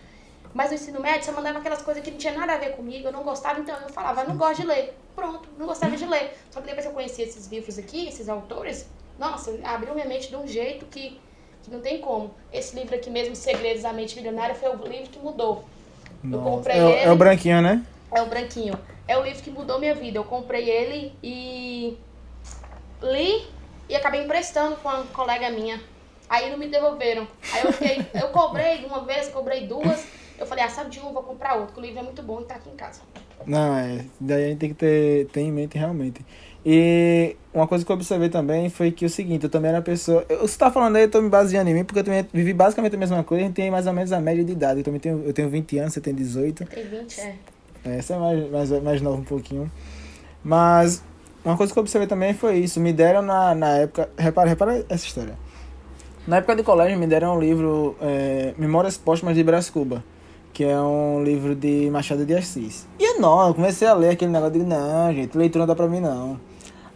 Mas 0.53 0.69
no 0.69 0.75
ensino 0.75 0.99
médio, 0.99 1.23
você 1.23 1.31
mandava 1.31 1.59
aquelas 1.59 1.81
coisas 1.81 2.03
que 2.03 2.11
não 2.11 2.17
tinha 2.17 2.33
nada 2.33 2.53
a 2.53 2.57
ver 2.57 2.75
comigo, 2.75 3.07
eu 3.07 3.11
não 3.11 3.23
gostava, 3.23 3.59
então 3.59 3.75
eu 3.79 3.89
falava, 3.89 4.21
eu 4.21 4.27
não 4.29 4.37
gosto 4.37 4.61
de 4.61 4.67
ler. 4.67 4.97
Pronto, 5.15 5.47
não 5.57 5.65
gostava 5.65 5.95
de 5.95 6.05
ler. 6.05 6.37
Só 6.51 6.59
que 6.59 6.67
depois 6.67 6.85
que 6.85 6.89
eu 6.91 6.95
conheci 6.95 7.21
esses 7.21 7.47
livros 7.47 7.77
aqui, 7.77 8.07
esses 8.07 8.27
autores, 8.27 8.89
nossa, 9.17 9.57
abriu 9.63 9.93
minha 9.93 10.05
mente 10.05 10.27
de 10.29 10.35
um 10.35 10.45
jeito 10.47 10.85
que, 10.87 11.19
que 11.63 11.71
não 11.71 11.79
tem 11.79 11.99
como. 11.99 12.31
Esse 12.51 12.75
livro 12.75 12.95
aqui 12.95 13.09
mesmo, 13.09 13.35
Segredos 13.35 13.83
da 13.83 13.93
Mente 13.93 14.15
Milionária, 14.15 14.55
foi 14.55 14.69
o 14.69 14.75
livro 14.87 15.09
que 15.09 15.19
mudou. 15.19 15.63
Eu 16.23 16.29
Nossa. 16.39 16.49
comprei 16.51 16.77
É, 16.77 16.83
o- 16.83 16.89
ele. 16.89 16.99
é 17.05 17.11
o 17.11 17.15
branquinho, 17.15 17.61
né? 17.61 17.85
É 18.13 18.21
o 18.21 18.25
branquinho. 18.25 18.77
É 19.07 19.17
o 19.17 19.23
livro 19.23 19.41
que 19.41 19.49
mudou 19.51 19.79
minha 19.79 19.95
vida. 19.95 20.17
Eu 20.19 20.23
comprei 20.25 20.69
ele 20.69 21.13
e 21.23 21.97
li 23.01 23.47
e 23.89 23.95
acabei 23.95 24.23
emprestando 24.23 24.75
com 24.77 24.89
uma 24.89 25.03
colega 25.07 25.49
minha. 25.49 25.81
Aí 26.29 26.49
não 26.49 26.57
me 26.57 26.67
devolveram. 26.67 27.27
Aí 27.51 27.61
eu 27.65 27.73
fiquei, 27.73 28.05
eu 28.21 28.29
cobrei 28.29 28.85
uma 28.85 29.03
vez, 29.03 29.27
cobrei 29.29 29.67
duas. 29.67 30.05
Eu 30.41 30.47
falei, 30.47 30.63
ah, 30.63 30.69
sabe 30.69 30.89
de 30.89 30.99
um, 30.99 31.13
vou 31.13 31.21
comprar 31.21 31.53
outro, 31.55 31.73
que 31.75 31.79
o 31.79 31.83
livro 31.83 31.99
é 31.99 32.03
muito 32.03 32.23
bom 32.23 32.41
e 32.41 32.45
tá 32.45 32.55
aqui 32.55 32.67
em 32.69 32.75
casa. 32.75 33.01
Não, 33.45 33.75
é. 33.77 34.03
Daí 34.19 34.45
a 34.45 34.47
gente 34.49 34.57
tem 34.57 34.69
que 34.69 34.75
ter, 34.75 35.27
ter 35.27 35.41
em 35.41 35.51
mente 35.51 35.77
realmente. 35.77 36.25
E 36.65 37.35
uma 37.53 37.67
coisa 37.67 37.85
que 37.85 37.91
eu 37.91 37.95
observei 37.95 38.27
também 38.27 38.67
foi 38.69 38.91
que 38.91 39.05
o 39.05 39.09
seguinte, 39.09 39.43
eu 39.43 39.49
também 39.51 39.69
era 39.69 39.77
uma 39.77 39.83
pessoa. 39.83 40.25
eu- 40.27 40.39
Você 40.41 40.57
tá 40.57 40.71
falando 40.71 40.95
aí, 40.95 41.03
eu 41.03 41.11
tô 41.11 41.21
me 41.21 41.29
baseando 41.29 41.69
em 41.69 41.73
mim, 41.75 41.83
porque 41.83 41.99
eu 41.99 42.03
também 42.03 42.25
vivi 42.33 42.53
basicamente 42.53 42.95
a 42.95 42.97
mesma 42.97 43.23
coisa, 43.23 43.43
a 43.43 43.47
gente 43.47 43.55
tem 43.55 43.69
mais 43.69 43.85
ou 43.85 43.93
menos 43.93 44.11
a 44.11 44.19
média 44.19 44.43
de 44.43 44.51
idade. 44.51 44.79
Eu 44.79 44.83
também 44.83 44.99
tenho, 44.99 45.23
eu 45.23 45.31
tenho 45.31 45.47
20 45.49 45.77
anos, 45.77 45.93
você 45.93 46.01
tem 46.01 46.13
18. 46.13 46.65
Tem 46.65 46.85
20, 46.87 47.19
é. 47.21 47.35
É, 47.85 47.97
Essa 47.97 48.15
é 48.15 48.17
mais, 48.17 48.49
mais, 48.51 48.69
mais 48.83 49.01
nova 49.01 49.17
um 49.17 49.23
pouquinho. 49.23 49.71
Mas 50.43 51.03
uma 51.45 51.55
coisa 51.57 51.71
que 51.71 51.77
eu 51.77 51.81
observei 51.81 52.07
também 52.07 52.33
foi 52.33 52.57
isso. 52.57 52.79
Me 52.79 52.91
deram 52.93 53.21
na, 53.21 53.53
na 53.55 53.69
época. 53.77 54.09
Repara, 54.17 54.49
repara 54.49 54.85
essa 54.89 55.05
história. 55.05 55.37
Na 56.27 56.37
época 56.37 56.55
de 56.55 56.63
colégio 56.63 56.97
me 56.99 57.07
deram 57.07 57.35
um 57.35 57.39
livro 57.39 57.95
é, 57.99 58.53
Memórias 58.57 58.97
Póstumas 58.97 59.35
de 59.35 59.43
Brás 59.43 59.69
Cuba. 59.69 60.03
Que 60.53 60.63
é 60.65 60.79
um 60.79 61.23
livro 61.23 61.55
de 61.55 61.89
Machado 61.89 62.25
de 62.25 62.33
Assis. 62.35 62.87
E 62.99 63.03
eu 63.03 63.19
não, 63.19 63.47
eu 63.47 63.53
comecei 63.53 63.87
a 63.87 63.93
ler 63.93 64.09
aquele 64.09 64.31
negócio 64.31 64.59
de 64.59 64.65
não, 64.65 65.13
gente, 65.13 65.37
leitura 65.37 65.61
não 65.61 65.67
dá 65.67 65.75
pra 65.75 65.87
mim 65.87 65.99
não. 65.99 66.39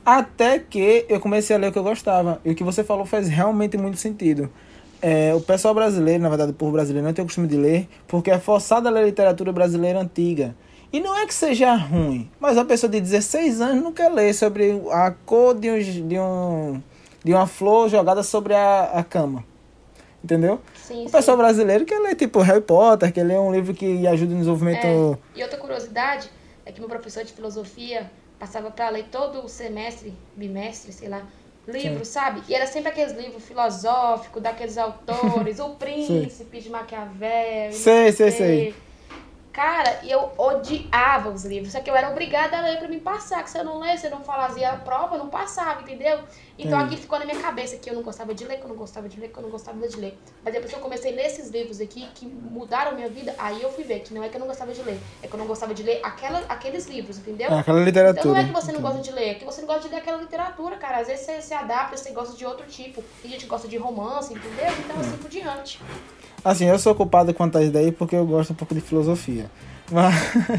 Até 0.06 0.60
que 0.60 1.06
eu 1.10 1.19
comecei 1.19 1.56
a 1.56 1.60
ler 1.60 1.69
o 1.69 1.72
que 1.72 1.80
eu 1.80 1.84
gostava. 1.84 2.40
E 2.46 2.52
o 2.52 2.56
que 2.56 2.63
você 2.63 2.84
falou 2.84 3.06
faz 3.06 3.28
realmente 3.28 3.78
muito 3.78 3.98
sentido. 3.98 4.52
É, 5.02 5.34
o 5.34 5.42
pessoal 5.42 5.74
brasileiro, 5.74 6.22
na 6.22 6.30
verdade 6.30 6.52
o 6.52 6.54
povo 6.54 6.72
brasileiro, 6.72 7.06
não 7.06 7.13
tem 7.13 7.24
o 7.24 7.28
costume 7.28 7.48
de 7.48 7.57
ler, 7.57 7.88
porque 8.07 8.31
é 8.31 8.40
forçado 8.40 8.88
a 8.88 8.92
ler 8.92 9.06
literatura 9.06 9.52
brasileira 9.52 10.00
antiga. 10.00 10.56
E 10.92 11.00
não 11.00 11.18
é 11.18 11.25
que 11.25 11.34
seja 11.34 11.75
ruim, 11.75 12.30
mas 12.40 12.57
a 12.57 12.63
pessoa 12.63 12.90
de 12.90 13.02
16 13.02 13.62
anos 13.62 13.84
não 13.84 13.92
quer 13.92 14.10
ler 14.10 14.34
sobre 14.34 14.81
a 14.92 15.12
cor 15.12 15.54
de, 15.54 15.69
um, 15.69 16.07
de, 16.07 16.19
um, 16.19 16.81
de 17.24 17.34
uma 17.34 17.46
flor 17.48 17.90
jogada 17.90 18.24
sobre 18.24 18.54
a, 18.54 18.92
a 18.94 19.04
cama. 19.04 19.44
Entendeu? 20.25 20.60
Sim, 20.74 21.04
O 21.04 21.06
sim. 21.06 21.12
pessoal 21.12 21.38
brasileiro 21.38 21.86
quer 21.86 22.00
ler 22.00 22.16
tipo 22.16 22.39
Harry 22.42 22.60
Potter, 22.62 23.13
quer 23.13 23.22
ler 23.24 23.38
um 23.38 23.54
livro 23.54 23.75
que 23.75 24.07
ajuda 24.07 24.31
no 24.31 24.39
desenvolvimento. 24.39 24.83
É, 24.83 25.39
e 25.39 25.44
outra 25.44 25.60
curiosidade 25.60 26.31
é 26.66 26.72
que 26.72 26.80
meu 26.80 26.89
professor 26.89 27.24
de 27.24 27.31
filosofia 27.31 28.10
passava 28.39 28.72
para 28.72 28.89
ler 28.89 29.06
todo 29.12 29.45
o 29.45 29.48
semestre, 29.48 30.12
bimestre, 30.36 30.92
sei 30.92 31.10
lá, 31.10 31.22
livros, 31.68 32.07
sabe? 32.07 32.42
E 32.50 32.56
era 32.56 32.66
sempre 32.66 32.89
aqueles 32.89 33.16
livros 33.16 33.44
filosóficos 33.45 34.42
daqueles 34.42 34.80
autores, 34.80 35.60
O 35.60 35.69
Príncipe 35.77 36.60
de 36.60 36.71
Maquiavel. 36.71 37.71
Sei, 37.71 38.12
sei, 38.12 38.31
quê. 38.31 38.38
sei. 38.38 38.75
Cara, 39.56 40.02
e 40.04 40.12
eu 40.12 40.34
odiava 40.38 41.30
os 41.30 41.46
livros, 41.46 41.72
só 41.72 41.80
que 41.80 41.90
eu 41.90 41.96
era 41.96 42.10
obrigada 42.10 42.57
a 42.57 42.62
ler 42.62 42.78
pra 42.78 42.90
me 42.90 43.00
passar, 43.00 43.42
que 43.42 43.50
se 43.50 43.57
eu 43.57 43.63
não 43.63 43.80
lesse, 43.80 44.02
se 44.02 44.07
eu 44.07 44.12
não 44.12 44.22
fazia 44.22 44.72
a 44.72 44.75
prova, 44.75 45.16
eu 45.16 45.19
não 45.19 45.30
passava, 45.30 45.81
entendeu? 45.81 46.19
Então 46.60 46.78
aqui 46.78 46.98
ficou 46.98 47.18
na 47.18 47.24
minha 47.24 47.40
cabeça 47.40 47.78
que 47.78 47.90
eu 47.90 47.94
não 47.94 48.02
gostava 48.02 48.36
de 48.36 48.44
ler, 48.44 48.57
que 48.57 48.66
eu 48.66 48.68
não 48.68 48.75
gostava 48.75 49.07
de 49.07 49.18
ler, 49.18 49.30
que 49.30 49.38
eu 49.38 49.44
não 49.44 49.50
gostava 49.50 49.88
de 49.88 49.96
ler. 49.96 50.19
Mas 50.44 50.54
depois 50.54 50.74
que 50.74 50.78
eu 50.78 50.84
comecei 50.84 51.13
a 51.13 51.16
ler 51.16 51.28
esses 51.28 51.50
livros 51.52 51.80
aqui, 51.80 52.06
que 52.13 52.25
mudaram 52.25 52.92
a 52.92 52.94
minha 52.96 53.07
vida, 53.07 53.34
aí 53.38 53.62
eu 53.62 53.72
fui 53.72 53.86
ver 53.86 54.02
que 54.02 54.13
não 54.13 54.22
é 54.22 54.28
que 54.28 54.36
eu 54.36 54.42
não 54.42 54.48
gostava 54.48 54.74
de 54.74 54.81
ler, 54.81 55.00
é 55.24 55.28
que 55.28 55.34
eu 55.34 55.40
não 55.40 55.48
gostava 55.48 55.74
de 55.74 55.84
ler 55.84 56.02
aquela, 56.04 56.40
aqueles 56.50 56.86
livros, 56.88 57.18
entendeu? 57.18 57.50
É, 57.50 57.60
aquela 57.60 57.78
Então 57.80 57.86
literatura. 57.86 58.34
não 58.34 58.42
é 58.42 58.44
que 58.44 58.52
você 58.52 58.74
não 58.74 58.81
gosta 58.81 59.00
de 59.00 59.12
ler, 59.13 59.30
é 59.30 59.34
que 59.36 59.46
você 59.46 59.62
não 59.62 59.68
gosta 59.68 59.84
de 59.84 59.88
ler 59.88 60.02
aquela 60.02 60.18
literatura, 60.18 60.75
cara. 60.75 60.98
Às 60.98 61.07
vezes 61.07 61.25
você 61.25 61.42
se 61.42 61.54
adapta, 61.54 61.96
você 61.96 62.12
gosta 62.12 62.36
de 62.36 62.46
outro 62.46 62.68
tipo. 62.68 63.02
Tem 63.22 63.31
gente 63.31 63.46
que 63.46 63.50
gosta 63.50 63.69
de 63.69 63.78
romance, 63.78 64.34
entendeu? 64.34 64.68
Então 64.80 65.00
assim 65.00 65.16
por 65.16 65.30
diante. 65.30 65.80
Assim, 66.45 66.65
eu 66.65 66.77
sou 66.77 66.94
culpado 66.94 67.33
quanto 67.33 67.57
a 67.57 67.64
isso 67.64 67.71
daí 67.71 67.92
porque 67.92 68.16
eu 68.16 68.23
gosto 68.23 68.54
um 68.54 68.56
pouco 68.56 68.75
de 68.75 68.80
filosofia. 68.80 69.49
Mas, 69.92 70.16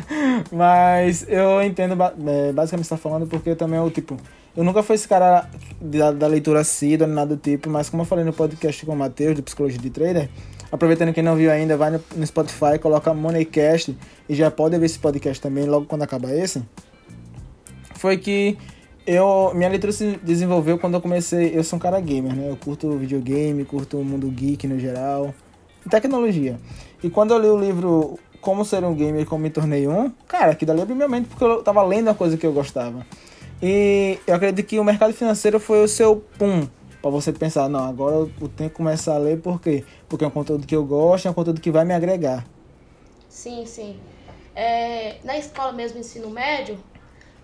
mas 0.50 1.26
eu 1.28 1.62
entendo 1.62 1.94
é, 1.94 2.52
basicamente 2.52 2.74
o 2.74 2.78
que 2.78 2.84
você 2.84 2.88
tá 2.88 2.96
falando 2.96 3.28
porque 3.28 3.50
eu 3.50 3.56
também 3.56 3.78
eu, 3.78 3.88
tipo, 3.88 4.16
eu 4.56 4.64
nunca 4.64 4.82
fui 4.82 4.96
esse 4.96 5.06
cara 5.06 5.48
da, 5.80 6.10
da 6.10 6.26
leitura 6.26 6.58
assídua, 6.58 7.06
nada 7.06 7.36
do 7.36 7.40
tipo, 7.40 7.70
mas 7.70 7.88
como 7.88 8.02
eu 8.02 8.06
falei 8.06 8.24
no 8.24 8.32
podcast 8.32 8.84
com 8.84 8.94
o 8.94 8.96
Matheus, 8.96 9.36
do 9.36 9.44
Psicologia 9.44 9.78
de 9.78 9.88
Trader, 9.88 10.28
aproveitando 10.72 11.12
quem 11.12 11.22
não 11.22 11.36
viu 11.36 11.52
ainda, 11.52 11.76
vai 11.76 11.90
no, 11.90 12.02
no 12.16 12.26
Spotify, 12.26 12.80
coloca 12.82 13.14
Moneycast 13.14 13.96
e 14.28 14.34
já 14.34 14.50
pode 14.50 14.74
ouvir 14.74 14.86
esse 14.86 14.98
podcast 14.98 15.40
também 15.40 15.66
logo 15.66 15.86
quando 15.86 16.02
acabar 16.02 16.34
esse. 16.34 16.64
Foi 17.94 18.16
que 18.16 18.58
eu, 19.06 19.52
minha 19.54 19.68
leitura 19.68 19.92
se 19.92 20.18
desenvolveu 20.20 20.78
quando 20.78 20.94
eu 20.94 21.00
comecei. 21.00 21.56
Eu 21.56 21.62
sou 21.62 21.76
um 21.76 21.80
cara 21.80 22.00
gamer, 22.00 22.34
né? 22.34 22.50
Eu 22.50 22.56
curto 22.56 22.90
videogame, 22.98 23.64
curto 23.64 23.98
o 23.98 24.04
mundo 24.04 24.28
geek 24.28 24.66
no 24.66 24.80
geral, 24.80 25.32
tecnologia. 25.88 26.58
E 27.02 27.10
quando 27.10 27.32
eu 27.32 27.38
li 27.38 27.48
o 27.48 27.58
livro 27.58 28.18
Como 28.40 28.64
Ser 28.64 28.84
um 28.84 28.94
Gamer 28.94 29.22
e 29.22 29.24
Como 29.24 29.42
Me 29.42 29.50
Tornei 29.50 29.86
Um, 29.86 30.10
cara, 30.26 30.52
aquilo 30.52 30.68
dali 30.68 30.82
abriu 30.82 30.96
minha 30.96 31.08
mente 31.08 31.28
porque 31.28 31.44
eu 31.44 31.62
tava 31.62 31.82
lendo 31.82 32.08
uma 32.08 32.14
coisa 32.14 32.36
que 32.36 32.46
eu 32.46 32.52
gostava. 32.52 33.06
E 33.62 34.18
eu 34.26 34.34
acredito 34.34 34.66
que 34.66 34.78
o 34.78 34.84
mercado 34.84 35.12
financeiro 35.14 35.58
foi 35.58 35.82
o 35.82 35.88
seu 35.88 36.16
pum 36.38 36.68
pra 37.00 37.10
você 37.10 37.32
pensar: 37.32 37.68
não, 37.68 37.84
agora 37.84 38.16
eu 38.16 38.30
tenho 38.56 38.68
que 38.70 38.76
começar 38.76 39.14
a 39.14 39.18
ler 39.18 39.40
por 39.40 39.60
quê? 39.60 39.84
Porque 40.08 40.24
é 40.24 40.28
um 40.28 40.30
conteúdo 40.30 40.66
que 40.66 40.76
eu 40.76 40.84
gosto, 40.84 41.26
é 41.26 41.30
um 41.30 41.34
conteúdo 41.34 41.60
que 41.60 41.70
vai 41.70 41.84
me 41.84 41.94
agregar. 41.94 42.44
Sim, 43.28 43.64
sim. 43.66 43.98
É, 44.54 45.18
na 45.22 45.36
escola 45.36 45.72
mesmo, 45.72 45.98
ensino 45.98 46.30
médio, 46.30 46.78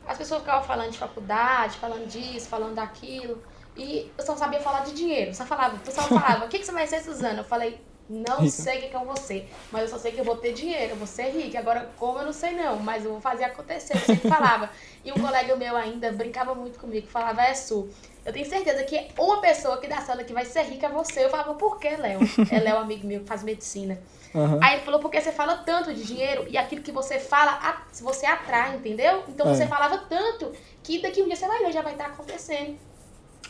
as 0.07 0.19
pessoas 0.19 0.41
ficavam 0.41 0.65
falando 0.65 0.91
de 0.91 0.99
faculdade, 0.99 1.77
falando 1.77 2.07
disso, 2.07 2.49
falando 2.49 2.75
daquilo. 2.75 3.39
E 3.77 4.11
eu 4.19 4.25
só 4.25 4.37
sabia 4.37 4.61
falar 4.61 4.81
de 4.81 4.95
dinheiro. 4.95 5.35
Só 5.35 5.47
falava, 5.47 5.77
o 5.77 5.81
pessoal 5.81 6.09
falava, 6.09 6.45
o 6.45 6.49
que, 6.49 6.59
que 6.59 6.67
você 6.67 6.73
vai 6.73 6.87
ser, 6.87 7.01
Suzana? 7.01 7.41
Eu 7.41 7.45
falei, 7.45 7.81
não 8.13 8.47
sei 8.49 8.79
o 8.79 8.81
que, 8.83 8.89
que 8.89 8.97
eu 8.97 9.05
vou 9.05 9.17
ser, 9.17 9.49
mas 9.71 9.83
eu 9.83 9.89
só 9.89 9.99
sei 9.99 10.13
que 10.13 10.21
eu 10.21 10.25
vou 10.25 10.37
ter 10.37 10.53
dinheiro, 10.53 10.93
eu 10.93 10.97
vou 10.97 11.07
ser 11.07 11.31
rica. 11.31 11.59
Agora, 11.59 11.91
como 11.97 12.19
eu 12.19 12.27
não 12.27 12.33
sei 12.33 12.53
não, 12.53 12.79
mas 12.79 13.05
eu 13.05 13.13
vou 13.13 13.21
fazer 13.21 13.45
acontecer. 13.45 13.95
Eu 13.95 14.01
sempre 14.01 14.29
falava. 14.29 14.71
E 15.05 15.11
um 15.11 15.17
colega 15.17 15.57
meu 15.57 15.75
ainda 15.77 16.13
brincava 16.13 16.55
muito 16.55 16.79
comigo, 16.79 17.09
falava, 17.09 17.43
é 17.43 17.55
Su, 17.55 17.91
eu 18.25 18.33
tenho 18.33 18.47
certeza 18.49 18.85
que 18.85 19.09
uma 19.19 19.41
pessoa 19.41 19.75
aqui 19.75 19.89
da 19.89 20.01
sala 20.01 20.23
que 20.23 20.33
vai 20.33 20.45
ser 20.45 20.63
rica 20.63 20.87
é 20.87 20.89
você. 20.89 21.25
Eu 21.25 21.31
falava, 21.31 21.55
por 21.55 21.81
que, 21.81 21.89
Léo? 21.89 22.21
É 22.53 22.61
Léo, 22.61 22.79
amigo 22.79 23.05
meu, 23.05 23.21
que 23.21 23.27
faz 23.27 23.43
medicina. 23.43 23.99
Aham. 24.33 24.61
Aí 24.63 24.77
ele 24.77 24.85
falou, 24.85 25.01
porque 25.01 25.21
você 25.21 25.33
fala 25.33 25.57
tanto 25.57 25.93
de 25.93 26.05
dinheiro 26.05 26.47
e 26.49 26.57
aquilo 26.57 26.83
que 26.83 26.93
você 26.93 27.19
fala, 27.19 27.85
você 28.01 28.27
atrai, 28.27 28.77
entendeu? 28.77 29.25
Então 29.29 29.51
É. 29.51 29.55
você 29.55 29.67
falava 29.67 29.99
tanto 30.09 30.53
que 30.85 31.03
daqui 31.03 31.21
um 31.21 31.27
dia 31.27 31.35
você 31.35 31.49
vai 31.49 31.59
ver, 31.65 31.73
já 31.73 31.83
vai 31.83 31.95
estar 31.95 32.07
acontecendo. 32.07 32.79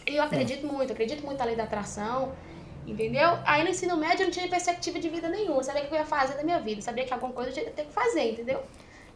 E 0.07 0.17
eu 0.17 0.23
acredito 0.23 0.67
muito, 0.67 0.93
acredito 0.93 1.23
muito 1.25 1.39
na 1.39 1.45
lei 1.45 1.55
da 1.55 1.65
atração. 1.65 2.33
Entendeu? 2.87 3.39
Aí 3.45 3.63
no 3.63 3.71
ensino 3.71 3.97
médio 3.97 4.23
eu 4.23 4.27
não 4.27 4.33
tinha 4.33 4.49
perspectiva 4.49 4.99
de 4.99 5.09
vida 5.09 5.29
nenhuma. 5.29 5.59
Eu 5.59 5.65
sabia 5.65 5.85
o 5.85 5.87
que 5.87 5.95
eu 5.95 5.99
ia 5.99 6.05
fazer 6.05 6.35
da 6.37 6.43
minha 6.43 6.59
vida. 6.59 6.81
Eu 6.81 6.83
sabia 6.83 7.05
que 7.05 7.13
alguma 7.13 7.33
coisa 7.33 7.51
eu 7.51 7.65
ia 7.65 7.71
ter 7.71 7.85
que 7.85 7.93
fazer, 7.93 8.33
entendeu? 8.33 8.63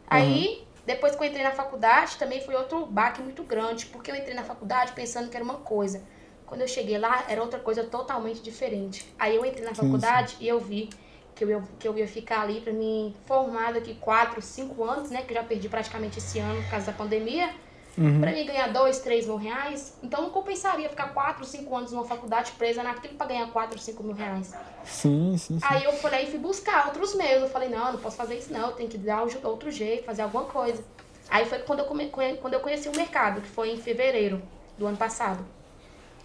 Aí, 0.09 0.65
depois 0.85 1.15
que 1.15 1.23
eu 1.23 1.27
entrei 1.27 1.43
na 1.43 1.51
faculdade, 1.51 2.15
também 2.17 2.39
foi 2.41 2.55
outro 2.55 2.85
baque 2.85 3.21
muito 3.21 3.43
grande. 3.43 3.85
Porque 3.87 4.09
eu 4.09 4.15
entrei 4.15 4.33
na 4.33 4.43
faculdade 4.43 4.93
pensando 4.93 5.29
que 5.29 5.35
era 5.35 5.43
uma 5.43 5.55
coisa. 5.55 6.01
Quando 6.45 6.61
eu 6.61 6.67
cheguei 6.67 6.97
lá, 6.97 7.25
era 7.27 7.41
outra 7.41 7.59
coisa 7.59 7.83
totalmente 7.83 8.41
diferente. 8.41 9.13
Aí 9.19 9.35
eu 9.35 9.45
entrei 9.45 9.65
na 9.65 9.75
faculdade 9.75 10.37
e 10.39 10.47
eu 10.47 10.59
vi 10.59 10.89
que 11.35 11.43
eu, 11.43 11.49
ia, 11.49 11.63
que 11.77 11.87
eu 11.87 11.97
ia 11.97 12.07
ficar 12.07 12.41
ali 12.41 12.61
para 12.61 12.71
mim 12.73 13.13
formar 13.25 13.73
daqui 13.73 13.95
4, 13.95 14.41
5 14.41 14.83
anos, 14.83 15.11
né? 15.11 15.21
Que 15.23 15.33
eu 15.33 15.35
já 15.35 15.43
perdi 15.43 15.67
praticamente 15.67 16.19
esse 16.19 16.39
ano 16.39 16.61
por 16.63 16.71
causa 16.71 16.85
da 16.87 16.93
pandemia. 16.93 17.53
Uhum. 17.97 18.19
Pra 18.21 18.31
mim 18.31 18.45
ganhar 18.45 18.67
2, 18.71 18.99
3 18.99 19.25
mil 19.25 19.37
reais. 19.37 19.97
Então 20.03 20.21
não 20.21 20.29
compensaria 20.29 20.87
ficar 20.87 21.13
4, 21.13 21.43
5 21.43 21.75
anos 21.75 21.91
numa 21.91 22.05
faculdade 22.05 22.51
presa 22.51 22.83
naquilo 22.83 23.15
pra 23.15 23.25
ganhar 23.25 23.47
4, 23.51 23.79
5 23.79 24.03
mil 24.03 24.13
reais. 24.13 24.53
Sim, 24.85 25.35
sim, 25.37 25.59
sim. 25.59 25.65
Aí 25.67 25.83
eu 25.83 25.93
falei 25.93 26.25
e 26.25 26.29
fui 26.29 26.37
buscar 26.39 26.85
outros 26.87 27.15
meios. 27.15 27.41
Eu 27.43 27.49
falei, 27.49 27.69
não, 27.69 27.93
não 27.93 27.99
posso 27.99 28.15
fazer 28.15 28.37
isso 28.37 28.53
não, 28.53 28.67
eu 28.69 28.73
tenho 28.73 28.87
que 28.89 28.97
dar 28.99 29.23
um- 29.25 29.47
outro 29.47 29.71
jeito, 29.71 30.05
fazer 30.05 30.21
alguma 30.21 30.43
coisa. 30.45 30.83
Aí 31.29 31.45
foi 31.45 31.59
quando 31.59 31.79
eu, 31.79 31.85
come- 31.85 32.09
quando 32.39 32.53
eu 32.53 32.59
conheci 32.59 32.87
o 32.87 32.95
mercado, 32.95 33.41
que 33.41 33.47
foi 33.49 33.71
em 33.71 33.77
fevereiro 33.77 34.41
do 34.77 34.85
ano 34.85 34.95
passado. 34.97 35.43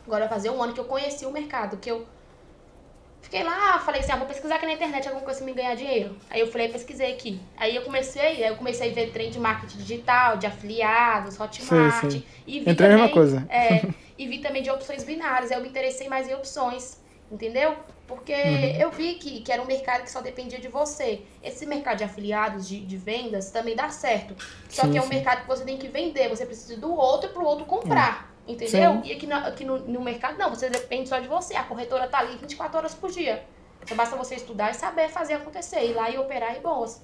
Agora 0.07 0.21
vai 0.27 0.29
fazer 0.29 0.51
um 0.51 0.63
ano 0.63 0.75
que 0.75 0.81
eu 0.81 0.85
conheci 0.85 1.25
o 1.25 1.31
mercado, 1.31 1.77
que 1.79 1.91
eu 1.91 2.07
fiquei 3.23 3.43
lá, 3.43 3.79
falei 3.79 4.01
assim, 4.01 4.13
ah, 4.13 4.17
vou 4.17 4.27
pesquisar 4.27 4.57
aqui 4.57 4.67
na 4.67 4.75
internet 4.75 5.07
alguma 5.09 5.25
coisa 5.25 5.39
pra 5.41 5.47
me 5.47 5.55
ganhar 5.55 5.75
dinheiro. 5.75 6.17
Aí 6.29 6.41
eu 6.41 6.47
falei, 6.51 6.69
pesquisei 6.69 7.13
aqui. 7.13 7.41
Aí 7.57 7.75
eu 7.75 7.83
comecei, 7.83 8.21
aí 8.45 8.47
eu 8.49 8.57
comecei 8.57 8.91
a 8.91 8.95
ver 8.95 9.11
trem 9.13 9.31
de 9.31 9.39
marketing 9.39 9.79
digital, 9.79 10.37
de 10.37 10.47
afiliados, 10.47 11.39
Hotmart. 11.41 12.01
Sei, 12.01 12.11
sei. 12.11 12.27
E 12.47 12.61
vi 12.61 12.71
Entrei 12.71 12.91
também- 12.91 13.09
coisa. 13.11 13.47
É, 13.49 13.87
e 14.19 14.27
vi 14.29 14.39
também 14.41 14.63
de 14.63 14.71
opções 14.71 15.05
binárias. 15.05 15.51
Aí 15.51 15.57
eu 15.57 15.63
me 15.63 15.69
interessei 15.69 16.09
mais 16.09 16.29
em 16.29 16.35
opções, 16.35 16.99
entendeu? 17.31 17.77
Porque 18.07 18.35
Uhum. 18.35 18.77
eu 18.81 18.91
vi 18.91 19.15
que, 19.15 19.41
que 19.41 19.51
era 19.51 19.63
um 19.63 19.67
mercado 19.67 20.03
que 20.03 20.11
só 20.11 20.21
dependia 20.21 20.59
de 20.59 20.69
você. 20.69 21.23
Esse 21.43 21.65
mercado 21.65 21.99
de 21.99 22.05
afiliados, 22.05 22.69
de, 22.69 22.81
de 22.81 22.97
vendas, 22.99 23.51
também 23.51 23.75
dá 23.75 23.89
certo. 23.89 24.35
Só 24.69 24.83
Sim, 24.83 24.91
que 24.93 24.99
é 24.99 25.01
um 25.01 25.05
sim. 25.05 25.11
mercado 25.15 25.43
que 25.43 25.49
você 25.49 25.65
tem 25.65 25.79
que 25.79 25.89
vender. 25.89 26.29
Você 26.29 26.45
precisa 26.45 26.77
do 26.79 26.93
outro 26.95 27.31
pro 27.31 27.43
outro 27.45 27.65
comprar. 27.65 28.31
Entendeu? 28.47 28.93
Sim. 28.95 29.03
E 29.05 29.13
aqui, 29.13 29.27
na- 29.27 29.47
aqui 29.47 29.65
no, 29.65 29.79
no 29.79 30.01
mercado, 30.01 30.37
não. 30.39 30.51
Você 30.51 30.69
depende 30.69 31.09
só 31.09 31.19
de 31.19 31.29
você. 31.29 31.55
A 31.55 31.63
corretora 31.65 32.09
tá 32.09 32.19
ali 32.19 32.37
24 32.37 32.77
horas 32.79 32.95
por 32.95 33.11
dia. 33.11 33.45
Só 33.87 33.95
basta 33.95 34.17
você 34.17 34.35
estudar 34.37 34.71
e 34.71 34.75
saber 34.75 35.09
fazer 35.09 35.35
acontecer. 35.35 35.81
Ir 35.85 35.95
lá 35.95 36.11
e 36.11 36.19
operar 36.19 36.57
em 36.57 36.61
boas. 36.61 37.03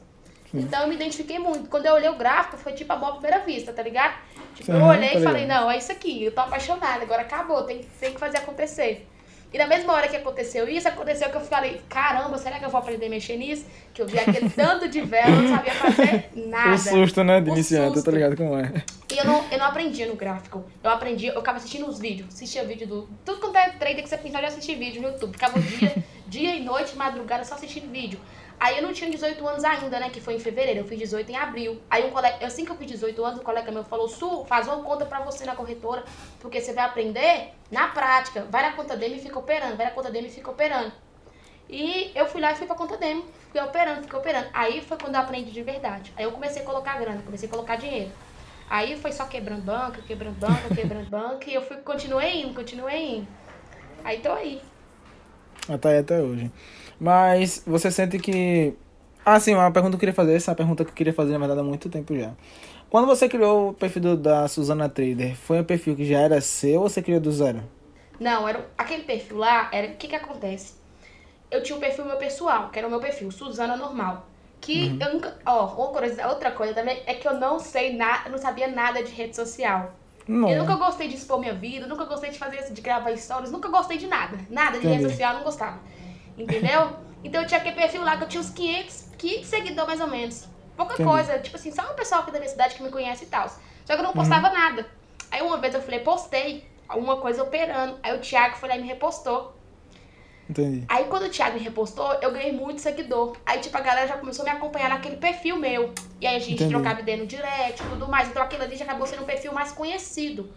Então 0.52 0.82
eu 0.82 0.88
me 0.88 0.94
identifiquei 0.94 1.38
muito. 1.38 1.68
Quando 1.68 1.86
eu 1.86 1.94
olhei 1.94 2.08
o 2.08 2.16
gráfico, 2.16 2.56
foi 2.56 2.72
tipo 2.72 2.90
a 2.92 2.96
boa 2.96 3.12
primeira 3.12 3.40
vista, 3.40 3.72
tá 3.72 3.82
ligado? 3.82 4.14
Tipo, 4.54 4.72
eu 4.72 4.76
Aham, 4.78 4.88
olhei 4.88 5.10
tá 5.10 5.18
e 5.18 5.22
falei, 5.22 5.46
não, 5.46 5.70
é 5.70 5.76
isso 5.76 5.92
aqui, 5.92 6.24
eu 6.24 6.32
tô 6.34 6.40
apaixonada, 6.40 7.02
agora 7.02 7.20
acabou, 7.22 7.62
tem, 7.64 7.82
tem 8.00 8.14
que 8.14 8.18
fazer 8.18 8.38
acontecer. 8.38 9.06
E 9.52 9.56
na 9.56 9.66
mesma 9.66 9.94
hora 9.94 10.08
que 10.08 10.16
aconteceu 10.16 10.68
isso, 10.68 10.86
aconteceu 10.86 11.30
que 11.30 11.36
eu 11.36 11.40
falei, 11.40 11.80
caramba, 11.88 12.36
será 12.36 12.58
que 12.58 12.64
eu 12.66 12.70
vou 12.70 12.78
aprender 12.80 13.06
a 13.06 13.08
mexer 13.08 13.36
nisso? 13.36 13.64
Que 13.94 14.02
eu 14.02 14.06
vi 14.06 14.18
aquele 14.18 14.50
tanto 14.50 14.88
de 14.88 15.00
vela, 15.00 15.30
eu 15.30 15.42
não 15.42 15.56
sabia 15.56 15.72
fazer 15.72 16.28
nada. 16.48 16.74
O 16.74 16.78
susto, 16.78 17.24
né, 17.24 17.40
de 17.40 17.50
iniciante, 17.50 18.02
tá 18.02 18.10
ligado 18.10 18.36
como 18.36 18.58
é. 18.58 18.84
E 19.10 19.16
eu 19.16 19.24
não, 19.24 19.42
eu 19.50 19.58
não 19.58 19.66
aprendia 19.66 20.06
no 20.06 20.16
gráfico. 20.16 20.62
Eu 20.84 20.90
aprendi, 20.90 21.28
eu 21.28 21.36
ficava 21.36 21.56
assistindo 21.56 21.88
os 21.88 21.98
vídeos. 21.98 22.28
Assistia 22.28 22.64
vídeo 22.64 22.86
do. 22.86 23.08
Tudo 23.24 23.40
quanto 23.40 23.56
é 23.56 23.70
trader 23.70 24.02
que 24.02 24.08
você 24.08 24.18
pensar, 24.18 24.38
eu 24.38 24.42
já 24.42 24.48
assisti 24.48 24.74
vídeo 24.74 25.00
no 25.00 25.08
YouTube. 25.08 25.32
Ficava 25.32 25.58
o 25.58 25.62
dia, 25.62 25.94
dia 26.28 26.54
e 26.54 26.62
noite, 26.62 26.94
madrugada, 26.94 27.42
só 27.42 27.54
assistindo 27.54 27.90
vídeo. 27.90 28.20
Aí 28.60 28.76
eu 28.76 28.82
não 28.82 28.92
tinha 28.92 29.08
18 29.10 29.46
anos 29.46 29.64
ainda, 29.64 30.00
né? 30.00 30.10
Que 30.10 30.20
foi 30.20 30.34
em 30.34 30.40
fevereiro. 30.40 30.80
Eu 30.80 30.84
fiz 30.84 30.98
18 30.98 31.30
em 31.30 31.36
abril. 31.36 31.80
Aí 31.88 32.04
um 32.06 32.10
colega, 32.10 32.44
assim 32.44 32.64
que 32.64 32.72
eu 32.72 32.76
fiz 32.76 32.88
18 32.88 33.24
anos, 33.24 33.40
um 33.40 33.42
colega 33.42 33.70
meu 33.70 33.84
falou: 33.84 34.08
Su, 34.08 34.44
faz 34.46 34.66
uma 34.66 34.82
conta 34.82 35.06
pra 35.06 35.20
você 35.20 35.44
na 35.44 35.54
corretora, 35.54 36.04
porque 36.40 36.60
você 36.60 36.72
vai 36.72 36.84
aprender 36.84 37.52
na 37.70 37.88
prática. 37.88 38.46
Vai 38.50 38.62
na 38.62 38.72
conta 38.72 38.96
demo 38.96 39.14
e 39.14 39.20
fica 39.20 39.38
operando. 39.38 39.76
Vai 39.76 39.86
na 39.86 39.92
conta 39.92 40.10
demo 40.10 40.26
e 40.26 40.30
fica 40.30 40.50
operando. 40.50 40.92
E 41.70 42.10
eu 42.14 42.26
fui 42.26 42.40
lá 42.40 42.52
e 42.52 42.56
fui 42.56 42.66
pra 42.66 42.74
conta 42.74 42.96
demo. 42.96 43.24
Fiquei 43.46 43.62
operando, 43.62 44.02
fiquei 44.02 44.18
operando. 44.18 44.48
Aí 44.52 44.80
foi 44.80 44.96
quando 44.98 45.14
eu 45.14 45.20
aprendi 45.20 45.50
de 45.50 45.62
verdade. 45.62 46.12
Aí 46.16 46.24
eu 46.24 46.32
comecei 46.32 46.62
a 46.62 46.64
colocar 46.64 46.98
grana, 46.98 47.22
comecei 47.22 47.48
a 47.48 47.50
colocar 47.50 47.76
dinheiro. 47.76 48.10
Aí 48.70 48.96
foi 48.96 49.12
só 49.12 49.24
quebrando 49.24 49.62
banca, 49.62 50.02
quebrando 50.02 50.38
banca, 50.38 50.74
quebrando 50.74 51.08
banca. 51.08 51.48
E 51.48 51.54
eu 51.54 51.62
fui, 51.62 51.76
continuei 51.78 52.42
indo, 52.42 52.54
continuei 52.54 53.18
indo. 53.18 53.28
Aí 54.02 54.18
tô 54.20 54.32
aí. 54.32 54.60
Até 55.68 55.90
aí 55.90 55.98
até 55.98 56.20
hoje. 56.20 56.50
Mas 57.00 57.62
você 57.66 57.90
sente 57.90 58.18
que. 58.18 58.74
Ah, 59.24 59.38
sim, 59.38 59.54
uma 59.54 59.70
pergunta 59.70 59.92
que 59.92 59.96
eu 59.96 60.00
queria 60.00 60.14
fazer, 60.14 60.34
essa 60.34 60.50
é 60.50 60.52
uma 60.52 60.56
pergunta 60.56 60.84
que 60.84 60.90
eu 60.90 60.94
queria 60.94 61.12
fazer, 61.12 61.32
na 61.32 61.38
verdade, 61.38 61.60
há 61.60 61.64
muito 61.64 61.88
tempo 61.90 62.16
já. 62.16 62.32
Quando 62.90 63.06
você 63.06 63.28
criou 63.28 63.70
o 63.70 63.74
perfil 63.74 64.02
do- 64.02 64.16
da 64.16 64.48
Suzana 64.48 64.88
Trader, 64.88 65.36
foi 65.36 65.60
um 65.60 65.64
perfil 65.64 65.94
que 65.96 66.04
já 66.06 66.20
era 66.20 66.40
seu 66.40 66.80
ou 66.82 66.88
você 66.88 67.02
criou 67.02 67.20
do 67.20 67.30
zero? 67.30 67.62
Não, 68.18 68.48
era 68.48 68.66
aquele 68.76 69.04
perfil 69.04 69.36
lá, 69.38 69.68
era 69.72 69.88
o 69.92 69.96
que 69.96 70.08
que 70.08 70.16
acontece? 70.16 70.74
Eu 71.50 71.62
tinha 71.62 71.76
um 71.76 71.80
perfil 71.80 72.04
meu 72.04 72.16
pessoal, 72.16 72.70
que 72.70 72.78
era 72.78 72.88
o 72.88 72.90
meu 72.90 73.00
perfil, 73.00 73.30
Suzana 73.30 73.76
normal. 73.76 74.26
Que 74.60 74.98
eu 75.00 75.14
nunca, 75.14 75.36
ó, 75.46 75.66
uma 75.66 75.88
coisa, 75.88 76.28
outra 76.28 76.50
coisa 76.52 76.74
também 76.74 77.02
é 77.06 77.14
que 77.14 77.28
eu 77.28 77.34
não 77.38 77.58
sei 77.60 77.96
nada, 77.96 78.28
não 78.30 78.38
sabia 78.38 78.68
nada 78.68 79.02
de 79.02 79.12
rede 79.12 79.36
social. 79.36 79.94
Não. 80.26 80.48
Eu 80.50 80.58
nunca 80.60 80.76
gostei 80.76 81.08
de 81.08 81.14
expor 81.16 81.38
minha 81.40 81.54
vida, 81.54 81.86
nunca 81.86 82.04
gostei 82.04 82.30
de 82.30 82.38
fazer 82.38 82.58
isso, 82.60 82.74
de 82.74 82.80
gravar 82.82 83.16
stories, 83.16 83.50
nunca 83.52 83.68
gostei 83.68 83.98
de 83.98 84.06
nada. 84.06 84.38
Nada 84.50 84.78
de 84.78 84.86
rede 84.86 84.96
Entendi. 84.96 85.12
social, 85.12 85.32
eu 85.32 85.38
não 85.38 85.44
gostava. 85.44 85.80
Entendeu? 86.38 86.96
Então 87.24 87.42
eu 87.42 87.46
tinha 87.48 87.58
aquele 87.58 87.74
perfil 87.74 88.02
lá 88.04 88.16
que 88.16 88.24
eu 88.24 88.28
tinha 88.28 88.40
uns 88.40 88.50
500, 88.50 89.04
500 89.18 89.46
seguidores 89.48 89.88
mais 89.88 90.00
ou 90.00 90.06
menos. 90.06 90.46
Pouca 90.76 90.94
Entendi. 90.94 91.08
coisa, 91.08 91.38
tipo 91.40 91.56
assim, 91.56 91.72
só 91.72 91.82
um 91.90 91.94
pessoal 91.94 92.22
aqui 92.22 92.30
da 92.30 92.38
minha 92.38 92.50
cidade 92.50 92.76
que 92.76 92.82
me 92.82 92.90
conhece 92.90 93.24
e 93.24 93.26
tal. 93.28 93.48
Só 93.48 93.58
que 93.86 93.92
eu 93.94 94.02
não 94.02 94.10
Uhum. 94.10 94.16
postava 94.16 94.50
nada. 94.50 94.86
Aí 95.30 95.42
uma 95.42 95.56
vez 95.58 95.74
eu 95.74 95.82
falei, 95.82 96.00
postei 96.00 96.64
alguma 96.88 97.16
coisa 97.16 97.42
operando. 97.42 97.98
Aí 98.02 98.16
o 98.16 98.20
Thiago 98.20 98.56
foi 98.56 98.68
lá 98.68 98.76
e 98.76 98.80
me 98.82 98.86
repostou. 98.86 99.56
Entendi. 100.48 100.84
Aí 100.88 101.04
quando 101.04 101.24
o 101.24 101.28
Thiago 101.28 101.58
me 101.58 101.62
repostou, 101.62 102.10
eu 102.22 102.30
ganhei 102.32 102.52
muito 102.52 102.80
seguidor. 102.80 103.36
Aí, 103.44 103.58
tipo, 103.60 103.76
a 103.76 103.80
galera 103.80 104.06
já 104.08 104.16
começou 104.16 104.46
a 104.46 104.50
me 104.50 104.56
acompanhar 104.56 104.88
naquele 104.88 105.16
perfil 105.16 105.56
meu. 105.56 105.92
E 106.20 106.26
aí 106.26 106.36
a 106.36 106.38
gente 106.38 106.54
Entendi. 106.54 106.70
trocava 106.72 107.00
ideia 107.00 107.18
no 107.18 107.26
direct 107.26 107.82
e 107.82 107.86
tudo 107.86 108.08
mais. 108.08 108.28
Então 108.28 108.42
aquilo 108.42 108.62
ali 108.62 108.74
já 108.76 108.84
acabou 108.84 109.06
sendo 109.06 109.22
um 109.22 109.26
perfil 109.26 109.52
mais 109.52 109.72
conhecido. 109.72 110.50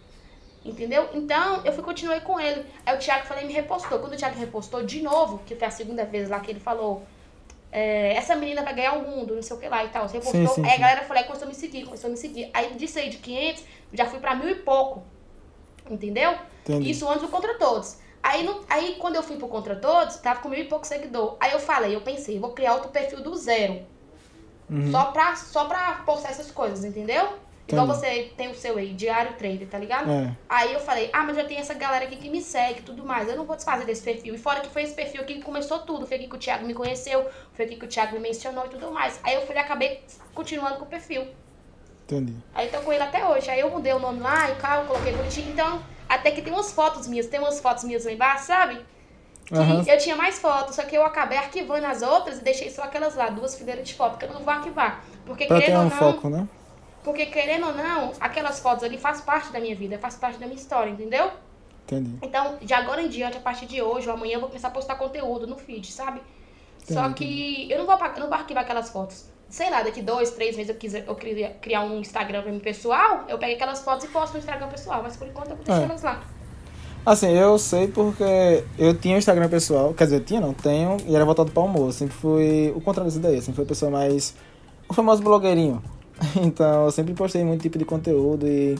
Entendeu? 0.64 1.08
Então, 1.12 1.60
eu 1.64 1.72
fui 1.72 1.82
continuei 1.82 2.20
com 2.20 2.38
ele. 2.38 2.64
Aí 2.86 2.94
o 2.94 2.98
Thiago 2.98 3.26
falei 3.26 3.44
me 3.44 3.52
repostou. 3.52 3.98
Quando 3.98 4.12
o 4.12 4.16
Thiago 4.16 4.38
repostou 4.38 4.84
de 4.84 5.02
novo, 5.02 5.40
que 5.44 5.56
foi 5.56 5.66
a 5.66 5.70
segunda 5.70 6.04
vez 6.04 6.28
lá 6.28 6.38
que 6.40 6.50
ele 6.52 6.60
falou. 6.60 7.02
é, 7.72 8.14
essa 8.14 8.36
menina 8.36 8.62
vai 8.62 8.74
ganhar 8.74 8.92
o 8.92 9.02
mundo, 9.08 9.34
não 9.34 9.42
sei 9.42 9.56
o 9.56 9.58
que 9.58 9.66
lá 9.68 9.82
e 9.84 9.88
tal. 9.88 10.06
Você 10.08 10.18
repostou. 10.18 10.46
Sim, 10.46 10.54
sim, 10.54 10.68
aí 10.68 10.76
a 10.76 10.78
galera 10.78 11.02
falou, 11.04 11.24
começou 11.24 11.46
a 11.46 11.48
me 11.48 11.54
seguir, 11.54 11.84
começou 11.84 12.08
a 12.08 12.10
me 12.10 12.16
seguir. 12.18 12.50
Aí 12.54 12.74
disso 12.74 12.98
aí 12.98 13.08
de 13.08 13.16
500, 13.16 13.64
já 13.94 14.06
fui 14.06 14.20
pra 14.20 14.34
mil 14.36 14.48
e 14.50 14.54
pouco. 14.56 15.02
Entendeu? 15.90 16.34
Entendi. 16.62 16.90
Isso 16.90 17.08
antes 17.08 17.22
do 17.22 17.28
Contra 17.28 17.58
Todos. 17.58 17.96
Aí, 18.22 18.44
no- 18.44 18.60
aí 18.68 18.96
quando 19.00 19.16
eu 19.16 19.22
fui 19.22 19.36
pro 19.36 19.48
Contra 19.48 19.74
Todos, 19.74 20.16
tava 20.18 20.40
com 20.40 20.48
mil 20.48 20.60
e 20.60 20.64
pouco 20.64 20.86
seguidor. 20.86 21.36
Aí 21.40 21.50
eu 21.52 21.58
falei, 21.58 21.94
eu 21.96 22.02
pensei, 22.02 22.38
vou 22.38 22.50
criar 22.52 22.74
outro 22.74 22.90
perfil 22.90 23.20
do 23.22 23.34
zero. 23.36 23.82
Uhum. 24.70 24.90
Só, 24.92 25.06
pra, 25.06 25.34
só 25.34 25.64
pra 25.64 26.02
postar 26.06 26.30
essas 26.30 26.50
coisas, 26.50 26.84
entendeu? 26.84 27.30
Igual 27.68 27.86
você 27.86 28.32
tem 28.36 28.50
o 28.50 28.54
seu 28.54 28.76
aí, 28.76 28.92
Diário 28.92 29.34
Trader, 29.34 29.66
tá 29.68 29.78
ligado? 29.78 30.10
É. 30.10 30.36
Aí 30.48 30.74
eu 30.74 30.80
falei, 30.80 31.08
ah, 31.12 31.22
mas 31.22 31.36
já 31.36 31.44
tem 31.44 31.56
essa 31.56 31.72
galera 31.72 32.04
aqui 32.04 32.16
que 32.16 32.28
me 32.28 32.42
segue 32.42 32.80
e 32.80 32.82
tudo 32.82 33.04
mais. 33.04 33.28
Eu 33.28 33.36
não 33.36 33.44
vou 33.44 33.56
desfazer 33.56 33.84
desse 33.86 34.02
perfil. 34.02 34.34
E 34.34 34.38
fora 34.38 34.60
que 34.60 34.68
foi 34.68 34.82
esse 34.82 34.94
perfil 34.94 35.22
aqui 35.22 35.34
que 35.34 35.42
começou 35.42 35.78
tudo. 35.78 36.06
Foi 36.06 36.16
aqui 36.16 36.28
que 36.28 36.34
o 36.34 36.38
Thiago 36.38 36.66
me 36.66 36.74
conheceu, 36.74 37.26
foi 37.54 37.64
aqui 37.64 37.76
que 37.76 37.84
o 37.84 37.88
Thiago 37.88 38.14
me 38.14 38.20
mencionou 38.20 38.66
e 38.66 38.68
tudo 38.68 38.90
mais. 38.90 39.18
Aí 39.22 39.34
eu 39.34 39.46
fui 39.46 39.56
acabei 39.56 40.04
continuando 40.34 40.76
com 40.76 40.84
o 40.84 40.88
perfil. 40.88 41.26
Entendi. 42.04 42.34
Aí 42.54 42.68
tô 42.68 42.80
com 42.80 42.92
ele 42.92 43.02
até 43.02 43.26
hoje. 43.26 43.48
Aí 43.48 43.60
eu 43.60 43.70
mudei 43.70 43.92
o 43.92 43.98
nome 43.98 44.20
lá 44.20 44.50
e 44.50 44.54
tal, 44.56 44.84
coloquei 44.84 45.12
bonitinho. 45.12 45.50
Então, 45.50 45.82
até 46.08 46.30
que 46.30 46.42
tem 46.42 46.52
umas 46.52 46.72
fotos 46.72 47.06
minhas, 47.06 47.26
tem 47.26 47.40
umas 47.40 47.60
fotos 47.60 47.84
minhas 47.84 48.04
lá 48.04 48.12
embaixo, 48.12 48.46
sabe? 48.46 48.80
Que 49.46 49.54
Aham. 49.54 49.84
eu 49.86 49.98
tinha 49.98 50.16
mais 50.16 50.38
fotos, 50.38 50.76
só 50.76 50.82
que 50.82 50.96
eu 50.96 51.04
acabei 51.04 51.36
arquivando 51.36 51.86
as 51.86 52.02
outras 52.02 52.38
e 52.38 52.44
deixei 52.44 52.70
só 52.70 52.82
aquelas 52.82 53.14
lá, 53.14 53.28
duas 53.28 53.54
fileiras 53.54 53.86
de 53.86 53.94
foto, 53.94 54.18
que 54.18 54.24
eu 54.24 54.32
não 54.32 54.40
vou 54.40 54.52
arquivar. 54.52 55.04
Porque 55.24 55.46
Pra 55.46 55.58
ter 55.58 55.64
querendo 55.66 55.80
um 55.80 55.84
ou 55.84 55.90
não, 55.90 55.98
foco, 55.98 56.28
né? 56.28 56.48
Porque 57.02 57.26
querendo 57.26 57.66
ou 57.66 57.74
não, 57.74 58.12
aquelas 58.20 58.60
fotos 58.60 58.84
ali 58.84 58.98
faz 58.98 59.20
parte 59.20 59.52
da 59.52 59.60
minha 59.60 59.74
vida, 59.74 59.98
faz 59.98 60.14
parte 60.16 60.38
da 60.38 60.46
minha 60.46 60.58
história, 60.58 60.90
entendeu? 60.90 61.30
Entendi. 61.84 62.16
Então, 62.22 62.56
de 62.60 62.72
agora 62.72 63.02
em 63.02 63.08
diante, 63.08 63.36
a 63.36 63.40
partir 63.40 63.66
de 63.66 63.82
hoje 63.82 64.08
ou 64.08 64.14
amanhã, 64.14 64.34
eu 64.34 64.40
vou 64.40 64.48
começar 64.48 64.68
a 64.68 64.70
postar 64.70 64.94
conteúdo 64.94 65.46
no 65.46 65.56
feed, 65.56 65.90
sabe? 65.90 66.20
Só 66.84 67.06
Entendi, 67.08 67.14
que 67.14 67.72
eu 67.72 67.78
não 67.78 67.86
vou, 67.86 67.94
eu 67.94 68.20
não 68.20 68.28
vou 68.28 68.34
arquivar 68.34 68.64
aquelas 68.64 68.90
fotos. 68.90 69.26
Sei 69.48 69.68
lá, 69.70 69.82
daqui 69.82 70.00
dois, 70.00 70.30
três 70.30 70.56
meses 70.56 70.70
eu 70.70 70.76
quiser 70.76 71.04
eu 71.06 71.14
queria 71.14 71.50
criar 71.60 71.82
um 71.82 72.00
Instagram 72.00 72.42
pra 72.42 72.50
mim 72.50 72.58
pessoal, 72.58 73.24
eu 73.28 73.36
pego 73.38 73.54
aquelas 73.54 73.82
fotos 73.82 74.04
e 74.06 74.08
posto 74.08 74.32
no 74.32 74.38
Instagram 74.38 74.68
pessoal, 74.68 75.02
mas 75.02 75.16
por 75.16 75.26
enquanto 75.28 75.50
eu 75.50 75.56
vou 75.56 75.64
deixar 75.64 75.82
É. 75.82 75.84
elas 75.84 76.02
lá. 76.02 76.22
Assim, 77.04 77.30
eu 77.36 77.58
sei 77.58 77.88
porque 77.88 78.64
eu 78.78 78.94
tinha 78.96 79.18
Instagram 79.18 79.48
pessoal, 79.48 79.92
quer 79.92 80.04
dizer, 80.04 80.20
tinha 80.20 80.40
não, 80.40 80.54
tenho, 80.54 80.96
e 81.04 81.14
era 81.14 81.24
voltado 81.24 81.50
para 81.50 81.62
humor. 81.62 81.92
Sempre 81.92 82.14
fui 82.14 82.72
o 82.74 82.80
contrário 82.80 83.10
disso 83.10 83.20
daí, 83.20 83.36
sempre 83.40 83.56
fui 83.56 83.64
a 83.64 83.68
pessoa 83.68 83.90
mais. 83.90 84.34
o 84.88 84.94
famoso 84.94 85.22
blogueirinho. 85.22 85.82
Então, 86.36 86.86
eu 86.86 86.90
sempre 86.90 87.14
postei 87.14 87.44
muito 87.44 87.62
tipo 87.62 87.78
de 87.78 87.84
conteúdo 87.84 88.46
e. 88.46 88.76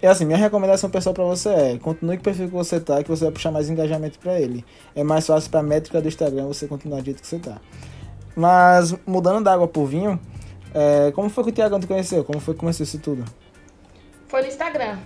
É 0.00 0.08
assim, 0.08 0.24
minha 0.24 0.38
recomendação 0.38 0.90
pessoal 0.90 1.14
pra 1.14 1.24
você 1.24 1.48
é: 1.48 1.78
continue 1.78 2.16
com 2.16 2.22
o 2.22 2.24
perfil 2.24 2.46
que 2.48 2.54
você 2.54 2.80
tá, 2.80 3.02
que 3.02 3.08
você 3.08 3.24
vai 3.24 3.32
puxar 3.32 3.50
mais 3.52 3.70
engajamento 3.70 4.18
pra 4.18 4.40
ele. 4.40 4.64
É 4.94 5.04
mais 5.04 5.26
fácil 5.26 5.50
pra 5.50 5.62
métrica 5.62 6.00
do 6.00 6.08
Instagram 6.08 6.46
você 6.46 6.66
continuar 6.66 7.00
do 7.00 7.04
jeito 7.04 7.20
que 7.20 7.26
você 7.26 7.38
tá. 7.38 7.60
Mas, 8.34 8.94
mudando 9.06 9.44
da 9.44 9.52
água 9.52 9.68
pro 9.68 9.84
vinho, 9.84 10.18
é, 10.74 11.12
como 11.12 11.28
foi 11.28 11.44
que 11.44 11.50
o 11.50 11.52
Thiagão 11.52 11.78
te 11.78 11.86
conheceu? 11.86 12.24
Como 12.24 12.40
foi 12.40 12.54
que 12.54 12.60
começou 12.60 12.82
isso 12.84 12.98
tudo? 12.98 13.24
Foi 14.26 14.40
no 14.42 14.48
Instagram. 14.48 14.98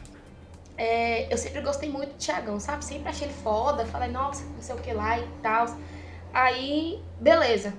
é, 0.79 1.33
eu 1.33 1.37
sempre 1.37 1.61
gostei 1.61 1.91
muito 1.91 2.11
do 2.11 2.19
Tiagão, 2.19 2.61
sabe? 2.61 2.85
Sempre 2.85 3.09
achei 3.09 3.27
ele 3.27 3.35
foda. 3.35 3.85
Falei, 3.87 4.09
nossa, 4.11 4.45
não 4.45 4.63
sei 4.63 4.75
o 4.75 4.79
que 4.79 4.93
lá 4.93 5.19
e 5.19 5.27
tal. 5.43 5.67
Aí, 6.33 7.03
beleza. 7.21 7.75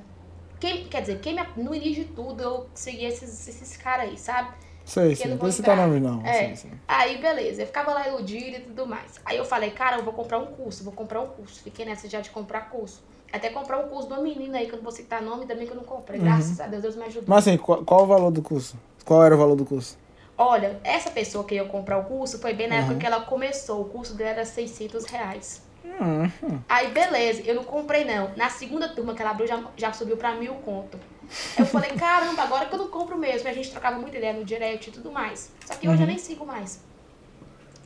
Quem, 0.60 0.86
quer 0.86 1.02
dizer, 1.02 1.20
quem 1.20 1.36
me, 1.36 1.42
no 1.64 1.74
início 1.74 2.06
de 2.06 2.12
tudo 2.12 2.42
eu 2.42 2.68
segui 2.74 3.06
esses, 3.06 3.48
esses 3.48 3.78
caras 3.78 4.10
aí, 4.10 4.18
sabe? 4.18 4.50
Sei, 4.86 5.16
sim. 5.16 5.28
Não 5.28 5.38
você 5.38 5.62
tá 5.62 5.76
nome 5.76 6.00
não. 6.00 6.26
É. 6.26 6.48
Sim, 6.48 6.56
sim. 6.56 6.72
Aí, 6.88 7.18
beleza. 7.18 7.62
Eu 7.62 7.68
ficava 7.68 7.94
lá 7.94 8.08
iludida 8.08 8.58
e 8.58 8.62
tudo 8.62 8.88
mais. 8.88 9.20
Aí 9.26 9.38
eu 9.38 9.44
falei, 9.44 9.72
cara, 9.72 9.98
eu 9.98 10.04
vou 10.04 10.14
comprar 10.14 10.40
um 10.40 10.46
curso, 10.46 10.84
vou 10.84 10.94
comprar 10.94 11.22
um 11.22 11.28
curso. 11.28 11.62
Fiquei 11.62 11.86
nessa 11.86 12.08
já 12.10 12.22
de 12.22 12.30
comprar 12.30 12.70
curso. 12.70 13.04
Até 13.32 13.50
comprar 13.50 13.80
um 13.80 13.90
curso 13.90 14.08
de 14.08 14.14
uma 14.14 14.22
menina 14.22 14.58
aí, 14.58 14.66
que 14.66 14.72
eu 14.72 14.78
não 14.78 14.84
vou 14.84 14.92
citar 14.94 15.22
nome, 15.22 15.46
também 15.46 15.66
que 15.68 15.74
eu 15.74 15.76
não 15.76 15.84
comprei. 15.84 16.20
Graças 16.20 16.62
a 16.62 16.68
Deus, 16.68 16.82
Deus 16.82 16.96
me 16.96 17.04
ajudou. 17.04 17.26
Mas 17.28 17.46
assim, 17.46 17.58
qual, 17.58 17.84
qual 17.84 18.04
o 18.04 18.08
valor 18.08 18.32
do 18.32 18.42
curso? 18.42 18.78
Qual 19.04 19.22
era 19.24 19.36
o 19.36 19.38
valor 19.38 19.58
do 19.58 19.66
curso? 19.66 19.98
Olha, 20.38 20.80
essa 20.84 21.12
pessoa 21.12 21.44
que 21.44 21.56
ia 21.56 21.66
comprar 21.66 21.98
o 21.98 22.06
curso 22.06 22.40
foi 22.40 22.54
bem 22.54 22.68
na 22.70 22.76
época 22.76 22.94
Uhum. 22.94 23.00
que 23.00 23.06
ela 23.06 23.22
começou. 23.22 23.82
O 23.82 23.86
curso 23.86 24.14
dela 24.14 24.30
era 24.30 24.46
600 24.46 25.04
reais. 25.06 25.62
Uhum. 26.00 26.62
Aí, 26.68 26.92
beleza, 26.92 27.42
eu 27.46 27.56
não 27.56 27.64
comprei 27.64 28.04
não. 28.04 28.32
Na 28.36 28.50
segunda 28.50 28.90
turma 28.90 29.14
que 29.16 29.22
ela 29.22 29.32
abriu, 29.32 29.48
já, 29.48 29.64
já 29.76 29.94
subiu 29.94 30.18
pra 30.18 30.36
mil 30.36 30.56
conto. 30.56 31.00
Eu 31.58 31.66
falei, 31.66 31.92
caramba, 31.98 32.44
agora 32.44 32.66
que 32.66 32.74
eu 32.74 32.80
não 32.80 32.90
compro 32.90 33.18
mesmo. 33.18 33.48
A 33.48 33.54
gente 33.54 33.72
trocava 33.72 33.98
muita 33.98 34.18
ideia 34.18 34.34
no 34.34 34.46
direct 34.46 34.90
e 34.90 34.94
tudo 34.94 35.12
mais. 35.12 35.52
Só 35.66 35.76
que 35.76 35.88
hoje 35.88 36.02
eu 36.02 36.08
nem 36.08 36.18
sigo 36.18 36.46
mais. 36.46 36.82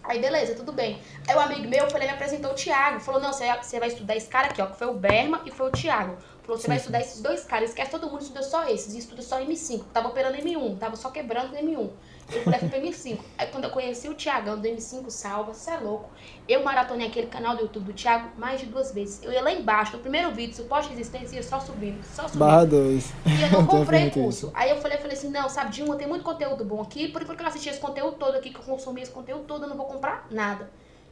Aí, 0.03 0.19
beleza, 0.19 0.55
tudo 0.55 0.71
bem. 0.71 0.99
Aí, 1.27 1.35
o 1.35 1.39
amigo 1.39 1.67
meu, 1.67 1.85
ele 1.85 2.05
me 2.05 2.09
apresentou 2.09 2.51
o 2.51 2.55
Thiago. 2.55 2.99
Falou, 2.99 3.21
não, 3.21 3.31
você 3.31 3.45
você 3.57 3.79
vai 3.79 3.87
estudar 3.87 4.15
esse 4.15 4.27
cara 4.27 4.47
aqui, 4.47 4.61
ó, 4.61 4.65
que 4.65 4.77
foi 4.77 4.87
o 4.87 4.93
Berma 4.93 5.41
e 5.45 5.51
foi 5.51 5.67
o 5.67 5.71
Thiago. 5.71 6.17
Falou, 6.43 6.59
você 6.59 6.67
vai 6.67 6.77
estudar 6.77 7.01
esses 7.01 7.21
dois 7.21 7.43
caras, 7.43 7.69
esquece 7.69 7.91
todo 7.91 8.09
mundo, 8.09 8.21
estuda 8.21 8.41
só 8.41 8.67
esses. 8.67 8.95
E 8.95 8.97
estuda 8.97 9.21
só 9.21 9.39
M5. 9.39 9.83
Tava 9.93 10.07
operando 10.07 10.37
M1, 10.37 10.79
tava 10.79 10.95
só 10.95 11.11
quebrando 11.11 11.55
M1. 11.55 11.89
Eu 12.33 12.43
falei, 12.43 12.59
fui 12.59 12.69
pra 12.69 12.79
M5. 12.79 13.19
Aí, 13.37 13.47
quando 13.47 13.65
eu 13.65 13.69
conheci 13.69 14.07
o 14.07 14.13
Thiagão 14.13 14.59
do 14.59 14.67
M5 14.67 15.09
Salva, 15.09 15.53
você 15.53 15.71
é 15.71 15.77
louco. 15.77 16.09
Eu 16.47 16.63
maratonei 16.63 17.07
aquele 17.07 17.27
canal 17.27 17.55
do 17.55 17.63
YouTube 17.63 17.85
do 17.85 17.93
Thiago 17.93 18.29
mais 18.37 18.59
de 18.59 18.67
duas 18.67 18.91
vezes. 18.91 19.21
Eu 19.23 19.31
ia 19.31 19.41
lá 19.41 19.51
embaixo, 19.51 19.93
no 19.93 19.99
primeiro 19.99 20.31
vídeo, 20.31 20.55
suporte 20.55 20.89
de 20.89 20.95
resistência, 20.95 21.35
ia 21.35 21.43
só 21.43 21.59
subindo, 21.59 22.03
só 22.03 22.23
subindo. 22.23 22.39
Barra 22.39 22.65
2. 22.65 23.13
E 23.25 23.41
eu 23.41 23.51
não 23.51 23.65
comprei 23.67 24.09
curso. 24.09 24.51
Aí 24.53 24.69
eu 24.69 24.77
falei, 24.77 24.97
eu 24.97 25.01
falei 25.01 25.17
assim, 25.17 25.29
não, 25.29 25.49
sabe, 25.49 25.71
de 25.71 25.83
uma 25.83 25.95
tem 25.95 26.07
muito 26.07 26.23
conteúdo 26.23 26.63
bom 26.63 26.81
aqui, 26.81 27.07
por 27.07 27.21
enquanto 27.21 27.37
que 27.37 27.43
eu 27.43 27.47
assisti 27.47 27.69
esse 27.69 27.79
conteúdo 27.79 28.17
todo 28.17 28.35
aqui, 28.35 28.49
que 28.49 28.59
eu 28.59 28.63
consumi 28.63 29.01
esse 29.01 29.11
conteúdo 29.11 29.43
todo, 29.45 29.63
eu 29.63 29.69
não 29.69 29.77
vou 29.77 29.85
comprar 29.85 30.27
nada. 30.31 30.69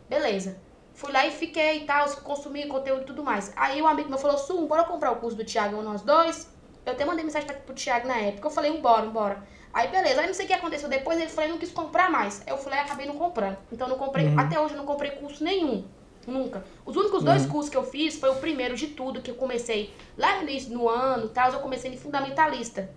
Beleza. 0.10 0.58
Fui 0.94 1.12
lá 1.12 1.26
e 1.26 1.32
fiquei 1.32 1.78
e 1.78 1.86
tal, 1.86 2.10
consumi 2.18 2.68
conteúdo 2.68 3.04
e 3.04 3.06
tudo 3.06 3.24
mais. 3.24 3.54
Aí 3.56 3.82
o 3.82 3.88
amigo 3.88 4.10
meu 4.10 4.18
falou, 4.18 4.38
Sum, 4.38 4.66
bora 4.66 4.84
comprar 4.84 5.12
o 5.12 5.18
curso 5.18 5.38
do 5.38 5.46
Thiago, 5.46 5.82
nós 5.82 6.02
dois. 6.02 6.50
Eu 6.86 6.94
até 6.94 7.06
mandei 7.06 7.24
mensagem 7.24 7.48
pro 7.66 7.76
Thiago 7.76 8.08
na 8.08 8.18
época, 8.18 8.48
eu 8.48 8.52
falei, 8.52 8.82
bora, 8.82 9.06
bora. 9.06 9.44
Aí 9.74 9.88
beleza, 9.88 10.22
aí 10.22 10.28
não 10.28 10.34
sei 10.34 10.46
o 10.46 10.48
que 10.48 10.54
aconteceu 10.54 10.90
depois, 10.90 11.20
ele 11.20 11.30
falou, 11.30 11.52
não 11.52 11.58
quis 11.58 11.72
comprar 11.72 12.10
mais. 12.10 12.42
Eu 12.48 12.58
falei, 12.58 12.80
acabei 12.80 13.06
não 13.06 13.16
comprando. 13.16 13.58
Então 13.72 13.88
não 13.88 13.98
comprei, 13.98 14.34
até 14.36 14.60
hoje 14.60 14.74
eu 14.74 14.78
não 14.78 14.86
comprei 14.86 15.12
curso 15.12 15.44
nenhum. 15.44 15.86
Nunca. 16.28 16.64
Os 16.86 16.96
únicos 16.96 17.24
dois 17.24 17.46
cursos 17.46 17.70
que 17.70 17.78
eu 17.78 17.84
fiz 17.84 18.16
foi 18.16 18.30
o 18.30 18.36
primeiro 18.36 18.76
de 18.76 18.88
tudo, 18.88 19.22
que 19.22 19.32
eu 19.32 19.36
comecei 19.36 19.94
lá 20.18 20.38
no 20.38 20.44
início 20.44 20.72
do 20.72 20.88
ano 20.88 21.26
e 21.26 21.30
tal, 21.30 21.52
eu 21.52 21.60
comecei 21.60 21.92
em 21.92 21.98
fundamentalista. 21.98 22.90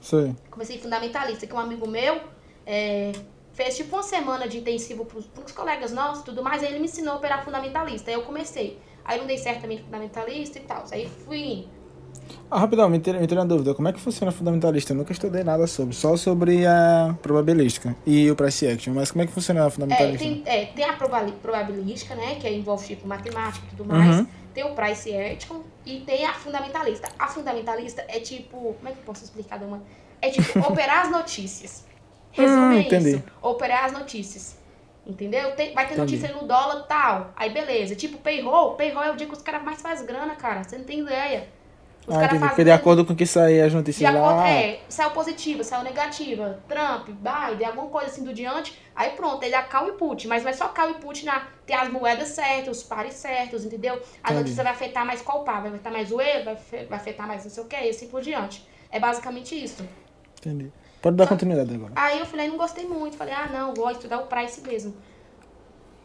Sei. 0.00 0.34
Comecei 0.50 0.76
em 0.76 0.78
fundamentalista, 0.78 1.46
que 1.46 1.54
um 1.54 1.58
amigo 1.58 1.86
meu 1.86 2.20
é, 2.64 3.12
fez 3.52 3.76
tipo 3.76 3.96
uma 3.96 4.02
semana 4.02 4.48
de 4.48 4.58
intensivo 4.58 5.04
pros, 5.04 5.26
pros 5.26 5.52
colegas 5.52 5.92
nossos 5.92 6.22
e 6.22 6.24
tudo 6.24 6.42
mais, 6.42 6.62
aí 6.62 6.70
ele 6.70 6.78
me 6.78 6.86
ensinou 6.86 7.14
a 7.14 7.16
operar 7.16 7.44
fundamentalista. 7.44 8.10
Aí 8.10 8.14
eu 8.14 8.22
comecei. 8.22 8.78
Aí 9.04 9.18
não 9.18 9.26
dei 9.26 9.38
certo 9.38 9.62
também 9.62 9.78
fundamentalista 9.78 10.58
e 10.58 10.62
tal. 10.62 10.84
Aí 10.92 11.08
fui 11.08 11.38
indo. 11.38 11.79
Ah, 12.50 12.58
rapidão, 12.58 12.88
me 12.88 12.98
tirei 12.98 13.20
uma 13.30 13.46
dúvida. 13.46 13.74
Como 13.74 13.86
é 13.86 13.92
que 13.92 14.00
funciona 14.00 14.32
fundamentalista? 14.32 14.92
Eu 14.92 14.96
nunca 14.96 15.12
estudei 15.12 15.44
nada 15.44 15.66
sobre. 15.68 15.94
Só 15.94 16.16
sobre 16.16 16.66
a 16.66 17.14
probabilística 17.22 17.94
e 18.04 18.28
o 18.28 18.34
price 18.34 18.66
action. 18.66 18.92
Mas 18.92 19.12
como 19.12 19.22
é 19.22 19.26
que 19.26 19.32
funciona 19.32 19.62
a 19.62 19.66
É, 19.66 19.70
fundamentalista? 19.70 20.18
tem, 20.18 20.42
é, 20.44 20.64
tem 20.66 20.84
a 20.84 20.94
probabilística, 20.94 22.14
né? 22.16 22.36
Que 22.40 22.48
envolve 22.48 22.86
tipo 22.86 23.06
matemática 23.06 23.64
e 23.72 23.76
tudo 23.76 23.84
mais. 23.88 24.18
Uhum. 24.18 24.26
Tem 24.52 24.64
o 24.64 24.74
price 24.74 25.14
action 25.14 25.60
e 25.86 26.00
tem 26.00 26.24
a 26.26 26.32
fundamentalista. 26.34 27.08
A 27.18 27.28
fundamentalista 27.28 28.04
é 28.08 28.18
tipo. 28.18 28.74
Como 28.74 28.88
é 28.88 28.92
que 28.92 28.98
eu 28.98 29.04
posso 29.04 29.22
explicar, 29.24 29.58
Dama? 29.58 29.80
É 30.20 30.30
tipo 30.30 30.58
operar 30.68 31.04
as 31.06 31.10
notícias. 31.12 31.84
Hum, 32.36 32.72
é 32.72 32.80
entendi. 32.80 33.10
isso. 33.10 33.22
Operar 33.40 33.84
as 33.84 33.92
notícias. 33.92 34.58
Entendeu? 35.06 35.52
Tem- 35.52 35.72
vai 35.72 35.86
ter 35.86 35.94
Entendi. 35.94 36.16
notícia 36.16 36.34
no 36.36 36.46
dólar 36.48 36.82
tal. 36.88 37.32
Aí 37.36 37.50
beleza. 37.50 37.94
Tipo 37.94 38.18
payroll. 38.18 38.74
Payroll 38.74 39.04
é 39.04 39.12
o 39.12 39.16
dia 39.16 39.26
que 39.28 39.32
os 39.32 39.42
caras 39.42 39.62
mais 39.62 39.80
fazem 39.80 40.04
grana, 40.04 40.34
cara. 40.34 40.64
Você 40.64 40.76
não 40.76 40.84
tem 40.84 40.98
ideia. 41.00 41.48
Os 42.06 42.16
Ah, 42.16 42.24
entendi. 42.24 42.48
Porque 42.48 42.64
de 42.64 42.70
acordo 42.70 43.04
com 43.04 43.12
o 43.12 43.16
que 43.16 43.26
sair 43.26 43.60
as 43.60 43.70
de 43.70 43.76
notícias 43.76 44.14
acordo, 44.14 44.36
lá. 44.36 44.48
é, 44.48 44.80
saiu 44.88 45.10
positiva, 45.10 45.62
saiu 45.62 45.84
negativa, 45.84 46.58
Trump, 46.68 47.08
Biden, 47.08 47.66
alguma 47.66 47.88
coisa 47.88 48.08
assim 48.08 48.24
do 48.24 48.32
diante, 48.32 48.76
aí 48.96 49.10
pronto, 49.10 49.42
ele 49.42 49.54
é 49.54 49.62
call 49.62 49.88
e 49.88 49.92
put, 49.92 50.26
mas 50.26 50.42
não 50.42 50.50
é 50.50 50.52
só 50.52 50.68
call 50.68 50.90
e 50.90 50.94
put 50.94 51.24
na, 51.24 51.46
tem 51.66 51.76
as 51.76 51.88
moedas 51.90 52.28
certas, 52.28 52.78
os 52.78 52.82
pares 52.82 53.14
certos, 53.14 53.64
entendeu? 53.64 54.00
A 54.22 54.32
notícia 54.32 54.64
vai 54.64 54.72
afetar 54.72 55.04
mais 55.06 55.20
qual 55.20 55.44
par, 55.44 55.60
vai 55.62 55.70
afetar 55.70 55.92
mais 55.92 56.10
o 56.10 56.20
euro, 56.20 56.44
vai, 56.44 56.84
vai 56.86 56.98
afetar 56.98 57.28
mais 57.28 57.44
não 57.44 57.50
sei 57.50 57.62
o 57.62 57.66
que, 57.66 57.76
e 57.76 57.90
assim 57.90 58.08
por 58.08 58.22
diante. 58.22 58.66
É 58.90 58.98
basicamente 58.98 59.54
isso. 59.62 59.86
Entendi. 60.38 60.72
Pode 61.00 61.16
dar 61.16 61.26
continuidade 61.26 61.74
agora. 61.74 61.92
Aí 61.96 62.18
eu 62.18 62.26
falei, 62.26 62.48
não 62.48 62.56
gostei 62.56 62.86
muito, 62.86 63.16
falei, 63.16 63.32
ah 63.34 63.48
não, 63.52 63.72
vou 63.72 63.90
estudar 63.90 64.18
o 64.18 64.26
price 64.26 64.60
mesmo. 64.60 64.94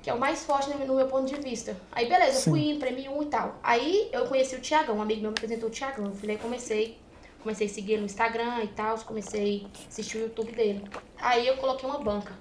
Que 0.05 0.11
é 0.11 0.13
o 0.13 0.19
mais 0.19 0.43
forte 0.43 0.69
no, 0.69 0.85
no 0.85 0.95
meu 0.97 1.07
ponto 1.07 1.25
de 1.25 1.41
vista. 1.41 1.75
Aí 1.91 2.07
beleza, 2.07 2.37
eu 2.37 2.41
Sim. 2.41 2.51
fui 2.51 2.69
indo, 2.69 2.79
prêmio 2.79 3.11
1 3.17 3.23
e 3.23 3.25
tal. 3.25 3.55
Aí 3.63 4.07
eu 4.11 4.27
conheci 4.27 4.55
o 4.55 4.61
Tiagão, 4.61 4.97
um 4.97 5.01
amigo 5.01 5.21
meu 5.21 5.31
me 5.31 5.35
apresentou 5.35 5.67
o 5.67 5.71
Tiagão. 5.71 6.05
Eu 6.05 6.13
falei, 6.13 6.37
comecei, 6.37 6.99
comecei 7.41 7.65
a 7.65 7.69
seguir 7.71 7.93
ele 7.93 8.01
no 8.01 8.05
Instagram 8.05 8.63
e 8.63 8.67
tal, 8.67 8.99
comecei 8.99 9.65
a 9.65 9.87
assistir 9.87 10.17
o 10.17 10.21
YouTube 10.21 10.51
dele. 10.51 10.87
Aí 11.17 11.47
eu 11.47 11.57
coloquei 11.57 11.89
uma 11.89 11.97
banca. 11.97 12.33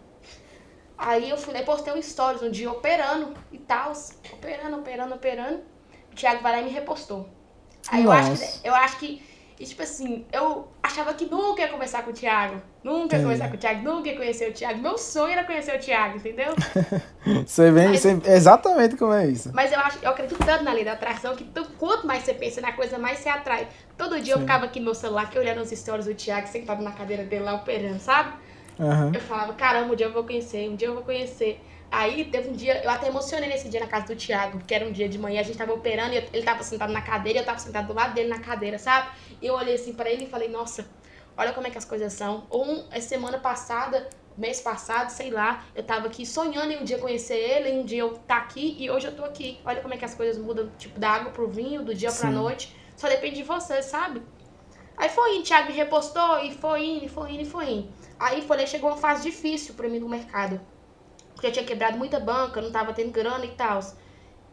Aí 0.98 1.30
eu 1.30 1.38
fui 1.38 1.54
lá 1.54 1.62
e 1.62 1.64
postei 1.64 1.94
um 1.94 2.02
stories 2.02 2.42
um 2.42 2.50
dia 2.50 2.70
operando 2.70 3.32
e 3.50 3.56
tal, 3.56 3.94
operando, 4.34 4.76
operando, 4.76 5.14
operando. 5.14 5.62
O 6.12 6.14
Thiago 6.14 6.42
vai 6.42 6.52
lá 6.52 6.60
e 6.60 6.64
me 6.64 6.70
repostou. 6.70 7.26
Aí 7.88 8.04
eu 8.04 8.12
acho, 8.12 8.28
Nossa. 8.28 8.60
que, 8.60 8.68
eu 8.68 8.74
acho 8.74 8.98
que, 8.98 9.22
e, 9.58 9.64
tipo 9.64 9.82
assim, 9.82 10.26
eu 10.30 10.68
achava 10.94 11.12
que 11.14 11.26
nunca 11.26 11.62
ia 11.62 11.68
conversar 11.68 12.02
com 12.04 12.10
o 12.10 12.14
Thiago. 12.14 12.62
Nunca 12.82 12.98
ia 12.98 13.04
Entendi. 13.04 13.22
conversar 13.22 13.48
com 13.48 13.54
o 13.56 13.58
Thiago, 13.58 13.82
nunca 13.82 14.08
ia 14.08 14.16
conhecer 14.16 14.48
o 14.48 14.52
Thiago. 14.52 14.80
Meu 14.80 14.96
sonho 14.96 15.32
era 15.32 15.44
conhecer 15.44 15.74
o 15.74 15.78
Thiago, 15.78 16.16
entendeu? 16.18 16.54
Você 17.46 17.70
vem, 17.70 17.88
Mas- 17.88 18.00
você- 18.00 18.20
exatamente 18.26 18.96
como 18.96 19.12
é 19.12 19.26
isso. 19.26 19.50
Mas 19.54 19.72
eu 19.72 19.80
acho, 19.80 19.98
eu 20.02 20.10
acredito 20.10 20.38
tanto 20.44 20.62
na 20.62 20.72
lei 20.72 20.84
da 20.84 20.92
atração 20.92 21.34
que 21.34 21.44
tu- 21.44 21.66
quanto 21.78 22.06
mais 22.06 22.22
você 22.22 22.34
pensa 22.34 22.60
na 22.60 22.72
coisa, 22.72 22.98
mais 22.98 23.18
você 23.18 23.28
atrai. 23.30 23.66
Todo 23.96 24.20
dia 24.20 24.34
eu 24.34 24.38
Sim. 24.38 24.44
ficava 24.44 24.66
aqui 24.66 24.78
no 24.78 24.84
meu 24.86 24.94
celular, 24.94 25.22
aqui 25.22 25.38
olhando 25.38 25.60
as 25.60 25.70
stories 25.70 26.06
do 26.06 26.14
Thiago, 26.14 26.46
sentado 26.46 26.82
na 26.82 26.92
cadeira 26.92 27.24
dele 27.24 27.44
lá 27.44 27.54
operando, 27.54 27.98
sabe? 27.98 28.34
Aham. 28.78 29.12
Eu 29.14 29.20
falava, 29.20 29.52
caramba, 29.54 29.92
um 29.92 29.96
dia 29.96 30.06
eu 30.06 30.12
vou 30.12 30.24
conhecer, 30.24 30.68
um 30.68 30.76
dia 30.76 30.88
eu 30.88 30.94
vou 30.94 31.02
conhecer. 31.02 31.60
Aí 31.94 32.24
teve 32.24 32.48
um 32.48 32.52
dia, 32.52 32.82
eu 32.82 32.90
até 32.90 33.06
emocionei 33.06 33.48
nesse 33.48 33.68
dia 33.68 33.78
na 33.78 33.86
casa 33.86 34.06
do 34.06 34.16
Thiago, 34.16 34.58
que 34.66 34.74
era 34.74 34.84
um 34.84 34.90
dia 34.90 35.08
de 35.08 35.16
manhã, 35.16 35.38
a 35.38 35.44
gente 35.44 35.56
tava 35.56 35.72
operando 35.72 36.12
e 36.12 36.16
ele 36.32 36.42
tava 36.42 36.60
sentado 36.64 36.92
na 36.92 37.00
cadeira 37.00 37.38
e 37.38 37.42
eu 37.42 37.46
tava 37.46 37.60
sentado 37.60 37.86
do 37.86 37.94
lado 37.94 38.12
dele 38.14 38.28
na 38.28 38.40
cadeira, 38.40 38.80
sabe? 38.80 39.10
E 39.40 39.46
eu 39.46 39.54
olhei 39.54 39.76
assim 39.76 39.92
pra 39.92 40.10
ele 40.10 40.24
e 40.24 40.26
falei, 40.26 40.48
nossa, 40.48 40.88
olha 41.36 41.52
como 41.52 41.68
é 41.68 41.70
que 41.70 41.78
as 41.78 41.84
coisas 41.84 42.12
são. 42.12 42.48
Um, 42.50 42.84
a 42.90 43.00
semana 43.00 43.38
passada, 43.38 44.10
mês 44.36 44.60
passado, 44.60 45.10
sei 45.10 45.30
lá, 45.30 45.64
eu 45.72 45.84
tava 45.84 46.08
aqui 46.08 46.26
sonhando 46.26 46.72
em 46.72 46.78
um 46.80 46.84
dia 46.84 46.98
conhecer 46.98 47.36
ele, 47.36 47.68
em 47.68 47.78
um 47.82 47.84
dia 47.84 48.00
eu 48.00 48.14
tá 48.26 48.38
aqui 48.38 48.76
e 48.76 48.90
hoje 48.90 49.06
eu 49.06 49.14
tô 49.14 49.24
aqui. 49.24 49.60
Olha 49.64 49.80
como 49.80 49.94
é 49.94 49.96
que 49.96 50.04
as 50.04 50.16
coisas 50.16 50.36
mudam, 50.36 50.68
tipo, 50.76 50.98
da 50.98 51.10
água 51.10 51.30
pro 51.30 51.46
vinho, 51.46 51.84
do 51.84 51.94
dia 51.94 52.10
pra 52.10 52.28
Sim. 52.28 52.34
noite. 52.34 52.76
Só 52.96 53.08
depende 53.08 53.36
de 53.36 53.44
você, 53.44 53.80
sabe? 53.84 54.20
Aí 54.96 55.08
foi 55.08 55.36
indo, 55.36 55.44
Thiago 55.44 55.68
me 55.68 55.74
repostou 55.74 56.40
e 56.40 56.52
foi 56.52 56.84
indo, 56.84 57.04
e 57.04 57.08
foi 57.08 57.30
indo, 57.30 57.42
e 57.42 57.46
foi 57.46 57.70
indo. 57.70 57.92
Aí 58.18 58.42
foi, 58.42 58.66
chegou 58.66 58.90
uma 58.90 58.96
fase 58.96 59.22
difícil 59.22 59.74
pra 59.74 59.88
mim 59.88 60.00
no 60.00 60.08
mercado. 60.08 60.60
Porque 61.44 61.48
eu 61.48 61.52
tinha 61.52 61.66
quebrado 61.66 61.98
muita 61.98 62.18
banca, 62.18 62.62
não 62.62 62.70
tava 62.70 62.94
tendo 62.94 63.10
grana 63.10 63.44
e 63.44 63.48
tal. 63.48 63.78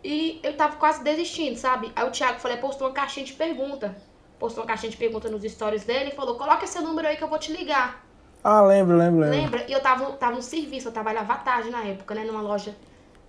E 0.03 0.41
eu 0.43 0.57
tava 0.57 0.75
quase 0.75 1.01
desistindo, 1.01 1.57
sabe? 1.57 1.89
Aí 1.95 2.05
o 2.05 2.11
Thiago 2.11 2.37
falei, 2.41 2.57
postou 2.57 2.85
uma 2.85 2.93
caixinha 2.93 3.25
de 3.25 3.31
pergunta. 3.31 3.95
Postou 4.37 4.61
uma 4.61 4.67
caixinha 4.67 4.91
de 4.91 4.97
pergunta 4.97 5.29
nos 5.29 5.41
stories 5.41 5.85
dele 5.85 6.09
e 6.09 6.15
falou, 6.15 6.35
coloca 6.35 6.65
esse 6.65 6.77
número 6.81 7.07
aí 7.07 7.15
que 7.15 7.23
eu 7.23 7.29
vou 7.29 7.39
te 7.39 7.53
ligar. 7.53 8.05
Ah, 8.43 8.61
lembro, 8.61 8.97
lembro, 8.97 9.21
lembro. 9.21 9.37
Lembra? 9.37 9.65
E 9.69 9.71
eu 9.71 9.79
tava, 9.79 10.05
tava 10.17 10.35
no 10.35 10.41
serviço, 10.41 10.89
eu 10.89 10.91
trabalhava 10.91 11.31
à 11.31 11.37
tarde 11.37 11.69
na 11.69 11.81
época, 11.81 12.13
né? 12.13 12.25
Numa 12.25 12.41
loja, 12.41 12.75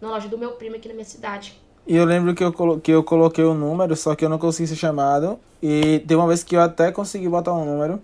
numa 0.00 0.14
loja 0.14 0.26
do 0.26 0.36
meu 0.36 0.52
primo 0.52 0.74
aqui 0.74 0.88
na 0.88 0.94
minha 0.94 1.04
cidade. 1.04 1.56
E 1.86 1.94
eu 1.94 2.04
lembro 2.04 2.34
que 2.34 2.42
eu, 2.42 2.80
que 2.80 2.90
eu 2.90 3.04
coloquei 3.04 3.44
o 3.44 3.54
número, 3.54 3.94
só 3.94 4.16
que 4.16 4.24
eu 4.24 4.28
não 4.28 4.40
consegui 4.40 4.70
ser 4.70 4.76
chamado. 4.76 5.38
E 5.62 6.00
teve 6.00 6.16
uma 6.16 6.26
vez 6.26 6.42
que 6.42 6.56
eu 6.56 6.60
até 6.60 6.90
consegui 6.90 7.28
botar 7.28 7.52
um 7.52 7.64
número. 7.64 8.02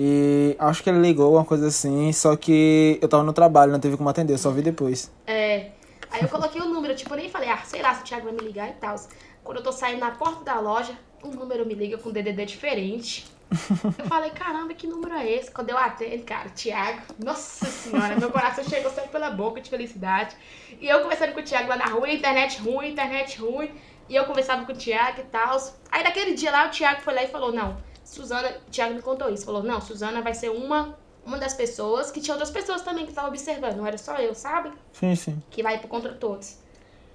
E 0.00 0.54
acho 0.60 0.80
que 0.80 0.88
ele 0.88 1.00
ligou, 1.00 1.34
uma 1.34 1.44
coisa 1.44 1.66
assim. 1.66 2.12
Só 2.12 2.36
que 2.36 3.00
eu 3.02 3.08
tava 3.08 3.24
no 3.24 3.32
trabalho, 3.32 3.72
não 3.72 3.80
teve 3.80 3.96
como 3.96 4.08
atender, 4.08 4.32
eu 4.32 4.38
só 4.38 4.52
vi 4.52 4.62
depois. 4.62 5.10
É. 5.26 5.70
Aí 6.08 6.22
eu 6.22 6.28
coloquei 6.28 6.60
o 6.60 6.66
número, 6.66 6.94
tipo, 6.94 7.12
eu 7.14 7.18
nem 7.18 7.28
falei, 7.28 7.48
ah, 7.48 7.58
sei 7.64 7.82
lá 7.82 7.92
se 7.94 8.02
o 8.02 8.04
Thiago 8.04 8.26
vai 8.26 8.32
me 8.32 8.40
ligar 8.42 8.68
e 8.68 8.74
tal. 8.74 8.94
Quando 9.42 9.56
eu 9.56 9.62
tô 9.64 9.72
saindo 9.72 9.98
na 9.98 10.12
porta 10.12 10.44
da 10.44 10.60
loja, 10.60 10.92
um 11.24 11.30
número 11.30 11.66
me 11.66 11.74
liga 11.74 11.98
com 11.98 12.12
DDD 12.12 12.46
diferente. 12.46 13.26
Eu 13.50 14.06
falei, 14.06 14.30
caramba, 14.30 14.72
que 14.72 14.86
número 14.86 15.14
é 15.14 15.28
esse? 15.32 15.50
Quando 15.50 15.70
eu 15.70 15.76
atendo, 15.76 16.22
cara, 16.22 16.48
Thiago, 16.50 17.02
nossa 17.18 17.66
senhora, 17.66 18.14
meu 18.14 18.30
coração 18.30 18.62
chegou 18.62 18.92
sempre 18.92 19.10
pela 19.10 19.30
boca 19.30 19.60
de 19.60 19.68
felicidade. 19.68 20.36
E 20.80 20.86
eu 20.86 21.00
conversando 21.00 21.32
com 21.32 21.40
o 21.40 21.42
Thiago 21.42 21.68
lá 21.68 21.76
na 21.76 21.86
rua, 21.86 22.08
internet 22.08 22.60
ruim, 22.60 22.90
internet 22.90 23.40
ruim. 23.40 23.70
E 24.08 24.14
eu 24.14 24.24
conversava 24.26 24.64
com 24.64 24.72
o 24.72 24.76
Thiago 24.76 25.22
e 25.22 25.24
tal. 25.24 25.58
Aí 25.90 26.04
naquele 26.04 26.34
dia 26.34 26.52
lá, 26.52 26.68
o 26.68 26.70
Thiago 26.70 27.00
foi 27.00 27.14
lá 27.14 27.24
e 27.24 27.28
falou, 27.28 27.52
não, 27.52 27.76
Suzana, 28.08 28.48
o 28.66 28.70
Thiago 28.70 28.94
me 28.94 29.02
contou 29.02 29.28
isso, 29.28 29.44
falou, 29.44 29.62
não, 29.62 29.80
Suzana 29.80 30.22
vai 30.22 30.34
ser 30.34 30.50
uma 30.50 30.96
uma 31.28 31.36
das 31.36 31.52
pessoas 31.52 32.10
que 32.10 32.22
tinha 32.22 32.34
outras 32.34 32.50
pessoas 32.50 32.80
também 32.80 33.04
que 33.04 33.10
estavam 33.10 33.28
observando, 33.28 33.76
não 33.76 33.86
era 33.86 33.98
só 33.98 34.16
eu, 34.16 34.34
sabe? 34.34 34.72
Sim, 34.92 35.14
sim. 35.14 35.42
Que 35.50 35.62
vai 35.62 35.78
pro 35.78 35.86
contra 35.86 36.14
todos. 36.14 36.56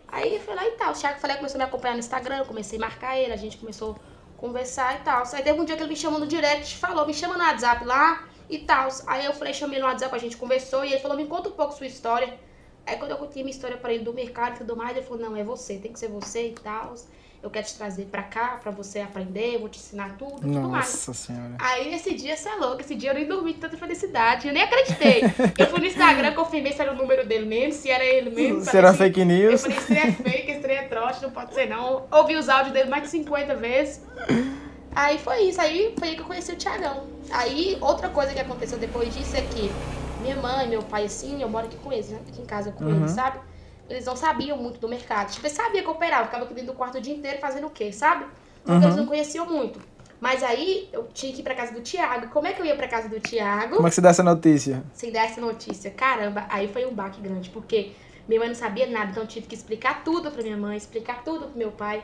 Aí 0.08 0.36
eu 0.36 0.40
fui 0.40 0.54
lá 0.54 0.64
e 0.68 0.72
tal. 0.72 0.92
O 0.92 0.94
Thiago 0.94 1.20
falei, 1.20 1.38
começou 1.38 1.60
a 1.60 1.64
me 1.64 1.64
acompanhar 1.64 1.94
no 1.94 2.00
Instagram, 2.00 2.46
comecei 2.46 2.78
a 2.78 2.82
marcar 2.82 3.18
ele, 3.18 3.34
a 3.34 3.36
gente 3.36 3.58
começou 3.58 3.96
a 3.96 4.40
conversar 4.40 5.00
e 5.00 5.04
tal. 5.04 5.24
Aí 5.34 5.42
teve 5.42 5.60
um 5.60 5.66
dia 5.66 5.76
que 5.76 5.82
ele 5.82 5.90
me 5.90 5.96
chamou 5.96 6.20
no 6.20 6.28
direct, 6.28 6.78
falou, 6.78 7.08
me 7.08 7.14
chama 7.14 7.36
no 7.36 7.44
WhatsApp 7.44 7.84
lá 7.84 8.28
e 8.48 8.60
tal. 8.60 8.88
Aí 9.08 9.26
eu 9.26 9.34
falei, 9.34 9.52
chamei 9.52 9.80
no 9.80 9.88
WhatsApp, 9.88 10.14
a 10.16 10.20
gente 10.20 10.38
conversou 10.38 10.86
e 10.86 10.94
ele 10.94 11.02
falou, 11.02 11.18
me 11.18 11.26
conta 11.26 11.50
um 11.50 11.54
pouco 11.54 11.74
sua 11.74 11.88
história. 11.88 12.38
Aí 12.86 12.98
quando 12.98 13.12
eu 13.12 13.18
contei 13.18 13.42
minha 13.42 13.56
história 13.56 13.78
pra 13.78 13.92
ele 13.92 14.04
do 14.04 14.14
mercado 14.14 14.56
e 14.56 14.58
tudo 14.60 14.76
mais, 14.76 14.96
ele 14.96 15.04
falou, 15.04 15.24
não, 15.24 15.36
é 15.36 15.44
você, 15.44 15.80
tem 15.80 15.92
que 15.92 15.98
ser 15.98 16.10
você 16.10 16.50
e 16.50 16.54
tal. 16.54 16.94
Eu 17.44 17.50
quero 17.50 17.66
te 17.68 17.76
trazer 17.76 18.06
pra 18.06 18.24
cá, 18.24 18.58
pra 18.64 18.72
você 18.72 19.02
aprender, 19.02 19.56
eu 19.56 19.60
vou 19.60 19.68
te 19.68 19.78
ensinar 19.78 20.16
tudo 20.18 20.48
e 20.48 20.54
tudo 20.54 20.70
mais. 20.70 20.86
Nossa 20.86 21.14
senhora. 21.14 21.56
Aí 21.60 21.94
esse 21.94 22.14
dia, 22.14 22.38
você 22.38 22.48
é 22.48 22.56
louco, 22.56 22.80
esse 22.80 22.96
dia 22.96 23.10
eu 23.10 23.14
nem 23.14 23.28
dormi 23.28 23.52
de 23.54 23.60
tanta 23.60 23.76
felicidade, 23.76 24.48
eu 24.48 24.54
nem 24.54 24.64
acreditei. 24.64 25.24
Eu 25.58 25.68
fui 25.68 25.80
no 25.82 25.86
Instagram, 25.86 26.32
confirmei 26.36 26.72
se 26.72 26.82
era 26.82 26.94
o 26.94 26.96
número 26.96 27.28
dele 27.28 27.46
mesmo, 27.46 27.74
se 27.74 27.92
era 27.92 28.02
ele 28.06 28.30
mesmo. 28.30 28.62
Se 28.62 28.70
era 28.78 28.88
Falei 28.88 28.90
assim, 28.92 28.98
fake 28.98 29.20
Eu 29.20 29.26
news. 29.26 29.62
falei, 29.62 29.78
esse 29.78 29.88
trem 29.88 30.00
é 30.00 30.12
fake, 30.14 30.52
esse 30.52 30.62
trem 30.62 30.78
é 30.78 30.84
trote, 30.84 31.22
não 31.22 31.32
pode 31.32 31.54
ser 31.54 31.68
não. 31.68 32.06
Ouvi 32.10 32.38
os 32.38 32.48
áudios 32.48 32.72
dele 32.74 32.90
mais 32.90 33.04
de 33.04 33.10
50 33.10 33.56
vezes. 33.56 34.02
Aí 34.96 35.18
foi 35.18 35.42
isso, 35.42 35.60
aí 35.60 35.94
foi 36.00 36.10
aí 36.10 36.16
que 36.16 36.22
eu 36.22 36.26
conheci 36.26 36.52
o 36.54 36.56
Thiagão. 36.56 37.08
Aí, 37.32 37.78
outra 37.82 38.08
coisa 38.10 38.32
que 38.34 38.40
aconteceu 38.40 38.78
depois 38.78 39.14
disso 39.14 39.36
é 39.36 39.42
que 39.42 39.70
minha 40.22 40.36
mãe, 40.38 40.70
meu 40.70 40.84
pai, 40.84 41.06
assim, 41.06 41.42
eu 41.42 41.50
moro 41.50 41.66
aqui 41.66 41.76
com 41.78 41.92
eles, 41.92 42.10
né? 42.10 42.20
Aqui 42.26 42.42
em 42.42 42.46
casa 42.46 42.72
com 42.72 42.86
Uhum. 42.86 42.98
eles, 43.00 43.12
sabe? 43.12 43.40
Eles 43.90 44.06
não 44.06 44.16
sabiam 44.16 44.58
muito 44.58 44.80
do 44.80 44.88
mercado. 44.88 45.32
Tipo, 45.32 45.46
eles 45.46 45.56
sabiam 45.58 45.84
que 45.84 45.90
eu 45.90 45.94
operava, 45.94 46.26
ficava 46.26 46.46
aqui 46.46 46.54
dentro 46.54 46.72
do 46.72 46.78
quarto 46.78 46.98
o 46.98 47.02
dia 47.02 47.14
inteiro 47.14 47.38
fazendo 47.40 47.68
o 47.68 47.70
quê, 47.70 47.92
sabe? 47.92 48.26
Porque 48.64 48.78
Uhum. 48.78 48.84
eles 48.84 48.96
não 48.96 49.06
conheciam 49.06 49.46
muito. 49.46 49.80
Mas 50.22 50.42
aí 50.42 50.88
eu 50.94 51.08
tinha 51.14 51.34
que 51.34 51.42
ir 51.42 51.44
pra 51.44 51.54
casa 51.54 51.74
do 51.74 51.82
Thiago. 51.82 52.28
Como 52.30 52.48
é 52.48 52.54
que 52.54 52.62
eu 52.62 52.66
ia 52.66 52.76
pra 52.78 52.88
casa 52.88 53.10
do 53.10 53.20
Thiago? 53.20 53.76
Como 53.76 53.86
é 53.88 53.90
que 53.90 53.96
você 53.96 54.02
dá 54.02 54.10
essa 54.10 54.24
notícia? 54.24 54.82
sem 54.94 55.12
dar 55.12 55.26
essa 55.26 55.42
notícia. 55.42 55.92
Caramba, 55.92 56.46
aí 56.50 56.70
foi 56.70 56.86
um 56.86 56.94
baque 56.94 57.20
grande, 57.20 57.50
porque 57.50 57.92
minha 58.26 58.40
mãe 58.40 58.48
não 58.48 58.56
sabia 58.56 58.88
nada, 58.88 59.12
então 59.12 59.24
eu 59.24 59.28
tive 59.28 59.48
que 59.48 59.56
explicar 59.56 60.02
tudo 60.06 60.32
pra 60.32 60.42
minha 60.42 60.56
mãe, 60.56 60.78
explicar 60.78 61.24
tudo 61.26 61.48
pro 61.48 61.58
meu 61.58 61.72
pai, 61.72 62.02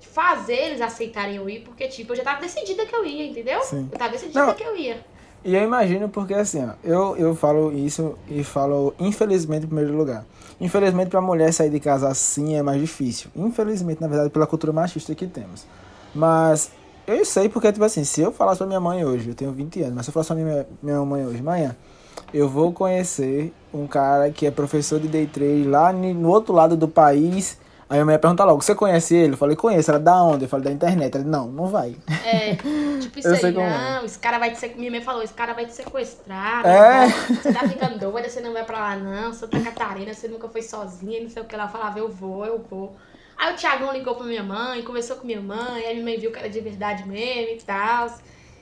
fazer 0.00 0.54
eles 0.54 0.80
aceitarem 0.80 1.36
eu 1.36 1.50
ir, 1.50 1.62
porque, 1.62 1.88
tipo, 1.88 2.12
eu 2.12 2.16
já 2.16 2.22
tava 2.22 2.40
decidida 2.40 2.86
que 2.86 2.94
eu 2.94 3.04
ia, 3.04 3.26
entendeu? 3.26 3.60
Sim. 3.62 3.88
Eu 3.90 3.98
tava 3.98 4.12
decidida 4.12 4.46
Não. 4.46 4.54
que 4.54 4.62
eu 4.62 4.76
ia. 4.76 5.04
E 5.46 5.54
eu 5.54 5.62
imagino 5.62 6.08
porque 6.08 6.34
assim, 6.34 6.64
ó, 6.64 6.70
eu, 6.82 7.16
eu 7.16 7.36
falo 7.36 7.72
isso 7.72 8.18
e 8.28 8.42
falo 8.42 8.92
infelizmente 8.98 9.62
em 9.62 9.68
primeiro 9.68 9.96
lugar. 9.96 10.26
Infelizmente 10.60 11.08
pra 11.08 11.20
mulher 11.20 11.52
sair 11.52 11.70
de 11.70 11.78
casa 11.78 12.08
assim 12.08 12.56
é 12.56 12.62
mais 12.62 12.80
difícil. 12.80 13.30
Infelizmente, 13.36 14.00
na 14.00 14.08
verdade, 14.08 14.30
pela 14.30 14.44
cultura 14.44 14.72
machista 14.72 15.14
que 15.14 15.24
temos. 15.24 15.64
Mas 16.12 16.72
eu 17.06 17.24
sei 17.24 17.48
porque, 17.48 17.70
tipo 17.70 17.84
assim, 17.84 18.02
se 18.02 18.20
eu 18.20 18.32
falasse 18.32 18.58
pra 18.58 18.66
minha 18.66 18.80
mãe 18.80 19.04
hoje, 19.04 19.28
eu 19.28 19.34
tenho 19.36 19.52
20 19.52 19.82
anos, 19.82 19.94
mas 19.94 20.06
se 20.06 20.10
eu 20.10 20.12
falasse 20.12 20.34
pra 20.34 20.42
minha, 20.42 20.66
minha 20.82 21.04
mãe 21.04 21.24
hoje, 21.24 21.40
manhã, 21.40 21.76
eu 22.34 22.48
vou 22.48 22.72
conhecer 22.72 23.52
um 23.72 23.86
cara 23.86 24.32
que 24.32 24.46
é 24.46 24.50
professor 24.50 24.98
de 24.98 25.06
day 25.06 25.28
trade 25.28 25.62
lá 25.62 25.92
no 25.92 26.28
outro 26.28 26.52
lado 26.52 26.76
do 26.76 26.88
país. 26.88 27.56
Aí 27.88 28.00
a 28.00 28.04
ia 28.04 28.18
perguntar 28.18 28.44
logo, 28.44 28.60
você 28.60 28.74
conhece 28.74 29.14
ele? 29.14 29.34
Eu 29.34 29.36
falei, 29.36 29.54
conheço. 29.54 29.90
Ela, 29.90 30.00
da 30.00 30.20
onde? 30.20 30.44
Eu 30.44 30.48
falei, 30.48 30.64
da 30.64 30.72
internet. 30.72 31.14
Ela, 31.14 31.24
não, 31.24 31.46
não 31.46 31.66
vai. 31.66 31.94
É, 32.24 32.56
tipo 33.00 33.18
isso 33.20 33.28
Eu 33.28 33.34
aí, 33.34 33.56
é. 33.56 33.98
não, 33.98 34.04
esse 34.04 34.18
cara 34.18 34.38
vai 34.38 34.50
te 34.50 34.58
sequestrar. 34.58 34.80
Minha 34.80 34.90
mãe 34.90 35.00
falou, 35.00 35.22
esse 35.22 35.34
cara 35.34 35.54
vai 35.54 35.66
te 35.66 35.72
sequestrar. 35.72 36.66
É. 36.66 37.08
Você 37.08 37.52
tá 37.52 37.68
ficando 37.68 37.98
doida, 37.98 38.28
você 38.28 38.40
não 38.40 38.52
vai 38.52 38.64
pra 38.64 38.80
lá, 38.80 38.96
não. 38.96 39.32
Santa 39.32 39.60
Catarina, 39.60 40.12
você 40.12 40.26
nunca 40.26 40.48
foi 40.48 40.62
sozinha, 40.62 41.22
não 41.22 41.30
sei 41.30 41.42
o 41.42 41.44
que. 41.44 41.54
Ela 41.54 41.68
falava, 41.68 41.98
eu 42.00 42.08
vou, 42.08 42.44
eu 42.44 42.58
vou. 42.58 42.96
Aí 43.38 43.52
o 43.52 43.56
Thiagão 43.56 43.92
ligou 43.92 44.16
pra 44.16 44.26
minha 44.26 44.42
mãe, 44.42 44.82
conversou 44.82 45.16
com 45.16 45.26
minha 45.26 45.40
mãe, 45.40 45.84
aí 45.84 45.92
minha 45.94 46.04
mãe 46.04 46.18
viu 46.18 46.32
que 46.32 46.38
era 46.38 46.48
de 46.48 46.60
verdade 46.60 47.06
mesmo 47.06 47.54
e 47.54 47.62
tal. 47.64 48.08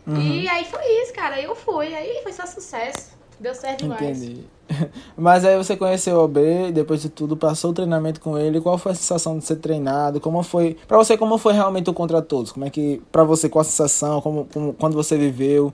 Uhum. 0.07 0.21
E 0.21 0.49
aí 0.49 0.67
foi 0.67 0.85
isso, 1.03 1.15
cara. 1.15 1.41
Eu 1.41 1.55
fui, 1.55 1.95
aí 1.95 2.21
foi 2.23 2.33
só 2.33 2.45
sucesso. 2.45 3.13
Deu 3.41 3.55
certo 3.55 3.85
demais. 3.85 4.23
Entendi. 4.23 4.47
Mas 5.17 5.45
aí 5.45 5.57
você 5.57 5.77
conheceu 5.77 6.17
o 6.17 6.25
OB, 6.25 6.73
depois 6.73 7.03
de 7.03 7.09
tudo, 7.09 7.37
passou 7.37 7.71
o 7.71 7.75
treinamento 7.75 8.21
com 8.21 8.39
ele. 8.39 8.61
Qual 8.61 8.79
foi 8.79 8.93
a 8.93 8.95
sensação 8.95 9.39
de 9.39 9.45
ser 9.45 9.57
treinado? 9.57 10.21
Como 10.21 10.43
foi. 10.43 10.77
Pra 10.87 10.97
você, 10.97 11.17
como 11.17 11.39
foi 11.39 11.53
realmente 11.53 11.91
o 11.91 11.95
contra 11.95 12.23
todos? 12.23 12.53
Como 12.53 12.65
é 12.65 12.71
que. 12.71 13.03
Pra 13.13 13.25
você, 13.25 13.49
qual 13.49 13.63
a 13.63 13.65
sensação? 13.65 14.21
Como, 14.21 14.47
como, 14.53 14.73
quando 14.75 14.95
você 14.95 15.17
viveu? 15.17 15.73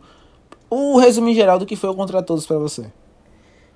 O 0.69 0.99
resumo 0.99 1.29
em 1.29 1.35
geral 1.35 1.59
do 1.59 1.67
que 1.67 1.77
foi 1.77 1.91
o 1.91 1.95
contra 1.95 2.23
todos 2.23 2.47
pra 2.47 2.59
você. 2.59 2.91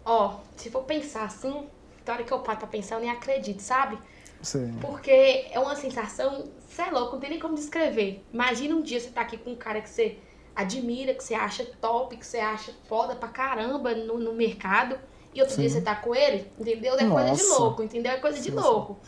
Ó, 0.04 0.34
se 0.56 0.70
for 0.70 0.82
pensar 0.82 1.24
assim, 1.24 1.64
na 2.06 2.12
hora 2.12 2.22
que 2.22 2.32
eu 2.32 2.38
paro 2.40 2.58
pra 2.58 2.68
pensar, 2.68 2.96
eu 2.96 3.00
nem 3.00 3.10
acredito, 3.10 3.60
sabe? 3.60 3.98
Sim. 4.42 4.76
Porque 4.80 5.46
é 5.50 5.58
uma 5.58 5.74
sensação, 5.74 6.44
você 6.68 6.82
é 6.82 6.90
louco, 6.90 7.14
não 7.14 7.20
tem 7.20 7.30
nem 7.30 7.38
como 7.38 7.54
descrever. 7.54 8.22
Imagina 8.32 8.74
um 8.76 8.82
dia 8.82 9.00
você 9.00 9.08
tá 9.08 9.22
aqui 9.22 9.38
com 9.38 9.52
um 9.52 9.56
cara 9.56 9.80
que 9.80 9.88
você 9.88 10.18
admira, 10.54 11.14
que 11.14 11.22
você 11.22 11.34
acha 11.34 11.64
top, 11.80 12.16
que 12.16 12.26
você 12.26 12.38
acha 12.38 12.72
foda 12.88 13.14
pra 13.14 13.28
caramba 13.28 13.94
no, 13.94 14.18
no 14.18 14.32
mercado, 14.32 14.98
e 15.34 15.40
outro 15.40 15.56
dia 15.56 15.68
você 15.68 15.80
tá 15.80 15.96
com 15.96 16.14
ele, 16.14 16.50
entendeu? 16.58 16.94
É 16.94 17.08
coisa 17.08 17.32
de 17.32 17.42
Nossa. 17.42 17.58
louco, 17.58 17.82
entendeu? 17.82 18.12
É 18.12 18.16
coisa 18.18 18.36
de 18.38 18.44
Sim, 18.44 18.50
sim. 18.50 18.56
louco. 18.56 19.00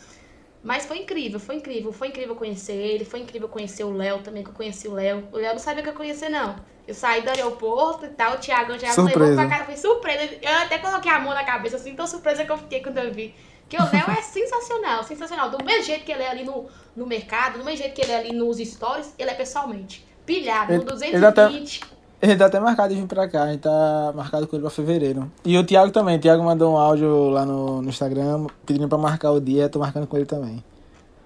Mas 0.61 0.85
foi 0.85 0.97
incrível, 0.99 1.39
foi 1.39 1.55
incrível. 1.55 1.93
Foi 1.93 2.09
incrível 2.09 2.35
conhecer 2.35 2.73
ele, 2.73 3.05
foi 3.05 3.21
incrível 3.21 3.47
conhecer 3.47 3.85
o 3.85 3.95
Léo 3.95 4.19
também, 4.19 4.43
que 4.43 4.49
eu 4.49 4.53
conheci 4.53 4.87
o 4.87 4.93
Léo. 4.93 5.25
O 5.31 5.37
Léo 5.37 5.53
não 5.53 5.59
sabia 5.59 5.81
que 5.81 5.89
eu 5.89 5.93
conhecia, 5.93 6.29
não. 6.29 6.57
Eu 6.85 6.93
saí 6.93 7.21
do 7.21 7.29
aeroporto 7.29 8.05
e 8.05 8.09
tal, 8.09 8.35
o 8.35 8.37
Thiago, 8.37 8.77
Thiago 8.77 9.01
levou 9.03 9.35
pra 9.35 9.47
casa, 9.47 9.65
foi 9.65 9.77
surpresa. 9.77 10.37
Eu 10.41 10.53
até 10.63 10.77
coloquei 10.79 11.11
a 11.11 11.19
mão 11.19 11.33
na 11.33 11.43
cabeça, 11.45 11.77
assim, 11.77 11.95
tão 11.95 12.07
surpresa 12.07 12.43
que 12.43 12.51
eu 12.51 12.57
fiquei 12.57 12.81
quando 12.81 12.97
eu 12.97 13.13
vi. 13.13 13.33
Porque 13.61 13.77
o 13.77 13.91
Léo 13.91 14.09
é 14.09 14.21
sensacional, 14.23 15.03
sensacional. 15.03 15.49
Do 15.49 15.63
mesmo 15.63 15.83
jeito 15.83 16.03
que 16.03 16.11
ele 16.11 16.23
é 16.23 16.29
ali 16.29 16.43
no, 16.43 16.67
no 16.95 17.05
mercado, 17.05 17.59
do 17.59 17.63
mesmo 17.63 17.77
jeito 17.77 17.93
que 17.93 18.01
ele 18.01 18.11
é 18.11 18.17
ali 18.17 18.33
nos 18.33 18.57
stories, 18.57 19.13
ele 19.17 19.29
é 19.29 19.33
pessoalmente. 19.33 20.05
Pilhado, 20.27 20.73
Ele- 20.73 20.83
no 20.85 21.03
ele 21.03 21.25
até- 21.25 21.47
220. 21.47 21.81
Ele 22.21 22.35
tá 22.35 22.45
até 22.47 22.59
marcado 22.59 22.93
de 22.93 22.99
vir 23.01 23.07
pra 23.07 23.27
cá, 23.27 23.43
a 23.43 23.47
gente 23.51 23.61
tá 23.61 24.11
marcado 24.15 24.45
com 24.47 24.55
ele 24.55 24.61
pra 24.63 24.69
fevereiro. 24.71 25.31
E 25.45 25.57
o 25.57 25.63
Thiago 25.63 25.91
também, 25.91 26.17
o 26.17 26.19
Thiago 26.19 26.43
mandou 26.43 26.73
um 26.73 26.77
áudio 26.77 27.29
lá 27.29 27.45
no, 27.45 27.81
no 27.81 27.89
Instagram 27.89 28.47
pedindo 28.65 28.87
pra 28.89 28.97
marcar 28.97 29.31
o 29.31 29.39
dia, 29.39 29.69
tô 29.69 29.79
marcando 29.79 30.05
com 30.07 30.17
ele 30.17 30.25
também. 30.25 30.63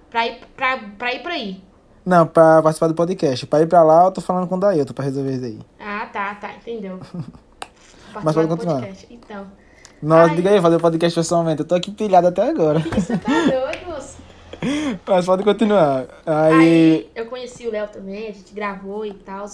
Pra 0.09 0.27
ir 0.27 0.39
pra, 0.55 0.77
pra 0.97 1.13
ir 1.13 1.23
pra 1.23 1.33
aí. 1.33 1.61
Não, 2.05 2.25
pra 2.27 2.61
participar 2.61 2.87
do 2.87 2.93
podcast. 2.95 3.45
Pra 3.47 3.61
ir 3.61 3.67
pra 3.67 3.81
lá, 3.83 4.05
eu 4.05 4.11
tô 4.11 4.19
falando 4.21 4.47
com 4.47 4.55
o 4.55 4.59
Dailton 4.59 4.93
pra 4.93 5.05
resolver 5.05 5.31
isso 5.33 5.45
aí. 5.45 5.59
Ah, 5.79 6.07
tá, 6.11 6.35
tá, 6.35 6.53
entendeu. 6.55 6.99
Mas 8.23 8.35
pode 8.35 8.47
continuar. 8.49 8.81
podcast. 8.81 9.07
Então. 9.09 9.45
Nossa, 10.01 10.31
Ai. 10.31 10.35
diga 10.35 10.49
aí, 10.49 10.59
fazer 10.61 10.75
o 10.75 10.79
podcast 10.79 11.17
pessoalmente. 11.19 11.61
Eu 11.61 11.65
tô 11.67 11.75
aqui 11.75 11.91
pilhado 11.91 12.27
até 12.27 12.49
agora. 12.49 12.79
Você 12.79 13.17
tá 13.17 13.31
doido, 13.45 13.85
moço? 13.87 14.17
Mas 15.05 15.25
pode 15.25 15.43
continuar. 15.43 16.07
Aí. 16.25 16.53
Aí 16.53 17.11
eu 17.15 17.25
conheci 17.25 17.67
o 17.67 17.71
Léo 17.71 17.87
também, 17.87 18.27
a 18.27 18.31
gente 18.31 18.53
gravou 18.53 19.05
e 19.05 19.13
tal. 19.13 19.45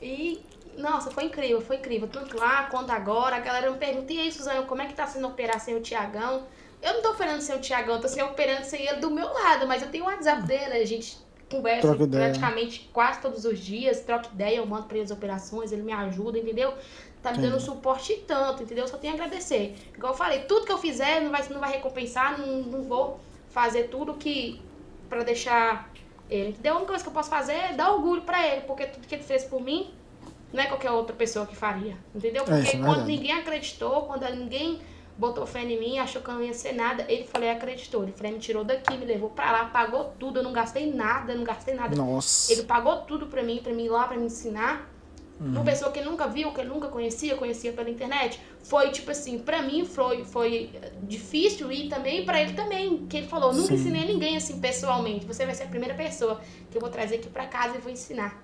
E, 0.00 0.40
nossa, 0.76 1.10
foi 1.10 1.24
incrível, 1.24 1.60
foi 1.60 1.76
incrível. 1.76 2.08
Tanto 2.08 2.38
lá 2.38 2.64
quanto 2.64 2.90
agora. 2.90 3.36
A 3.36 3.40
galera 3.40 3.70
me 3.70 3.78
pergunta, 3.78 4.12
e 4.12 4.20
aí, 4.20 4.30
Suzana, 4.30 4.62
como 4.62 4.82
é 4.82 4.86
que 4.86 4.94
tá 4.94 5.06
sendo 5.06 5.26
operar 5.26 5.60
sem 5.60 5.74
o 5.76 5.80
Tiagão? 5.80 6.44
Eu 6.80 6.94
não 6.94 7.02
tô 7.02 7.10
operando 7.10 7.42
sem 7.42 7.56
o 7.56 7.60
Tiagão, 7.60 7.96
eu 7.96 8.00
tô 8.00 8.08
sem 8.08 8.22
operando 8.22 8.64
sem 8.64 8.86
ele 8.86 9.00
do 9.00 9.10
meu 9.10 9.32
lado, 9.32 9.66
mas 9.66 9.82
eu 9.82 9.88
tenho 9.88 10.04
o 10.04 10.06
WhatsApp 10.06 10.42
dele, 10.42 10.74
a 10.74 10.86
gente 10.86 11.18
conversa 11.50 11.96
praticamente 12.06 12.88
quase 12.92 13.20
todos 13.20 13.44
os 13.44 13.58
dias, 13.58 14.00
troca 14.00 14.28
ideia, 14.28 14.58
eu 14.58 14.66
mando 14.66 14.84
pra 14.84 14.96
ele 14.96 15.04
as 15.04 15.10
operações, 15.10 15.72
ele 15.72 15.82
me 15.82 15.92
ajuda, 15.92 16.38
entendeu? 16.38 16.74
Tá 17.20 17.32
me 17.32 17.38
dando 17.38 17.58
suporte 17.58 18.22
tanto, 18.28 18.62
entendeu? 18.62 18.86
Só 18.86 18.96
tenho 18.96 19.14
a 19.14 19.16
agradecer. 19.16 19.74
Igual 19.96 20.12
eu 20.12 20.16
falei, 20.16 20.42
tudo 20.42 20.64
que 20.64 20.70
eu 20.70 20.78
fizer 20.78 21.20
não 21.20 21.32
vai, 21.32 21.44
não 21.48 21.58
vai 21.58 21.72
recompensar, 21.72 22.38
não, 22.38 22.58
não 22.58 22.82
vou 22.84 23.18
fazer 23.50 23.84
tudo 23.84 24.14
que 24.14 24.60
pra 25.08 25.22
deixar 25.22 25.90
ele. 26.30 26.50
Entendeu? 26.50 26.74
A 26.74 26.76
única 26.76 26.88
coisa 26.92 27.04
que 27.04 27.08
eu 27.10 27.14
posso 27.14 27.30
fazer 27.30 27.52
é 27.52 27.72
dar 27.72 27.92
orgulho 27.92 28.22
pra 28.22 28.46
ele, 28.46 28.62
porque 28.62 28.86
tudo 28.86 29.06
que 29.06 29.14
ele 29.14 29.24
fez 29.24 29.44
por 29.44 29.60
mim 29.60 29.90
não 30.52 30.62
é 30.62 30.66
qualquer 30.66 30.90
outra 30.90 31.14
pessoa 31.14 31.46
que 31.46 31.56
faria. 31.56 31.96
Entendeu? 32.14 32.42
É, 32.42 32.46
Porque 32.46 32.76
é 32.76 32.80
quando 32.80 33.04
ninguém 33.04 33.32
acreditou, 33.32 34.02
quando 34.02 34.28
ninguém 34.34 34.80
botou 35.16 35.44
fé 35.44 35.62
em 35.62 35.78
mim, 35.78 35.98
achou 35.98 36.22
que 36.22 36.28
eu 36.28 36.34
não 36.34 36.42
ia 36.42 36.54
ser 36.54 36.72
nada, 36.72 37.04
ele 37.08 37.24
falou, 37.24 37.50
acreditou. 37.50 38.04
Ele 38.04 38.12
falou, 38.12 38.32
me 38.32 38.38
tirou 38.38 38.64
daqui, 38.64 38.96
me 38.96 39.04
levou 39.04 39.30
pra 39.30 39.50
lá, 39.50 39.64
pagou 39.66 40.12
tudo, 40.18 40.38
eu 40.38 40.44
não 40.44 40.52
gastei 40.52 40.92
nada, 40.92 41.32
eu 41.32 41.36
não 41.38 41.44
gastei 41.44 41.74
nada. 41.74 41.96
Nossa. 41.96 42.52
Ele 42.52 42.62
pagou 42.62 42.98
tudo 43.02 43.26
pra 43.26 43.42
mim, 43.42 43.60
pra 43.62 43.72
mim 43.72 43.86
ir 43.86 43.88
lá, 43.88 44.06
pra 44.06 44.16
me 44.16 44.26
ensinar. 44.26 44.88
Uhum. 45.40 45.52
Uma 45.52 45.64
pessoa 45.64 45.92
que 45.92 46.00
ele 46.00 46.10
nunca 46.10 46.26
viu, 46.26 46.50
que 46.52 46.60
ele 46.60 46.68
nunca 46.68 46.88
conhecia, 46.88 47.36
conhecia 47.36 47.72
pela 47.72 47.88
internet. 47.88 48.40
Foi, 48.64 48.90
tipo 48.90 49.10
assim, 49.10 49.38
pra 49.38 49.62
mim 49.62 49.84
foi, 49.84 50.24
foi 50.24 50.70
difícil 51.02 51.70
e 51.70 51.88
também 51.88 52.24
pra 52.24 52.40
ele 52.40 52.54
também. 52.54 53.06
Que 53.06 53.18
ele 53.18 53.28
falou, 53.28 53.52
nunca 53.52 53.68
Sim. 53.68 53.74
ensinei 53.74 54.04
ninguém 54.04 54.36
assim 54.36 54.58
pessoalmente. 54.58 55.24
Você 55.26 55.46
vai 55.46 55.54
ser 55.54 55.64
a 55.64 55.68
primeira 55.68 55.94
pessoa 55.94 56.40
que 56.70 56.76
eu 56.76 56.80
vou 56.80 56.90
trazer 56.90 57.16
aqui 57.16 57.28
pra 57.28 57.46
casa 57.46 57.76
e 57.76 57.80
vou 57.80 57.92
ensinar. 57.92 58.42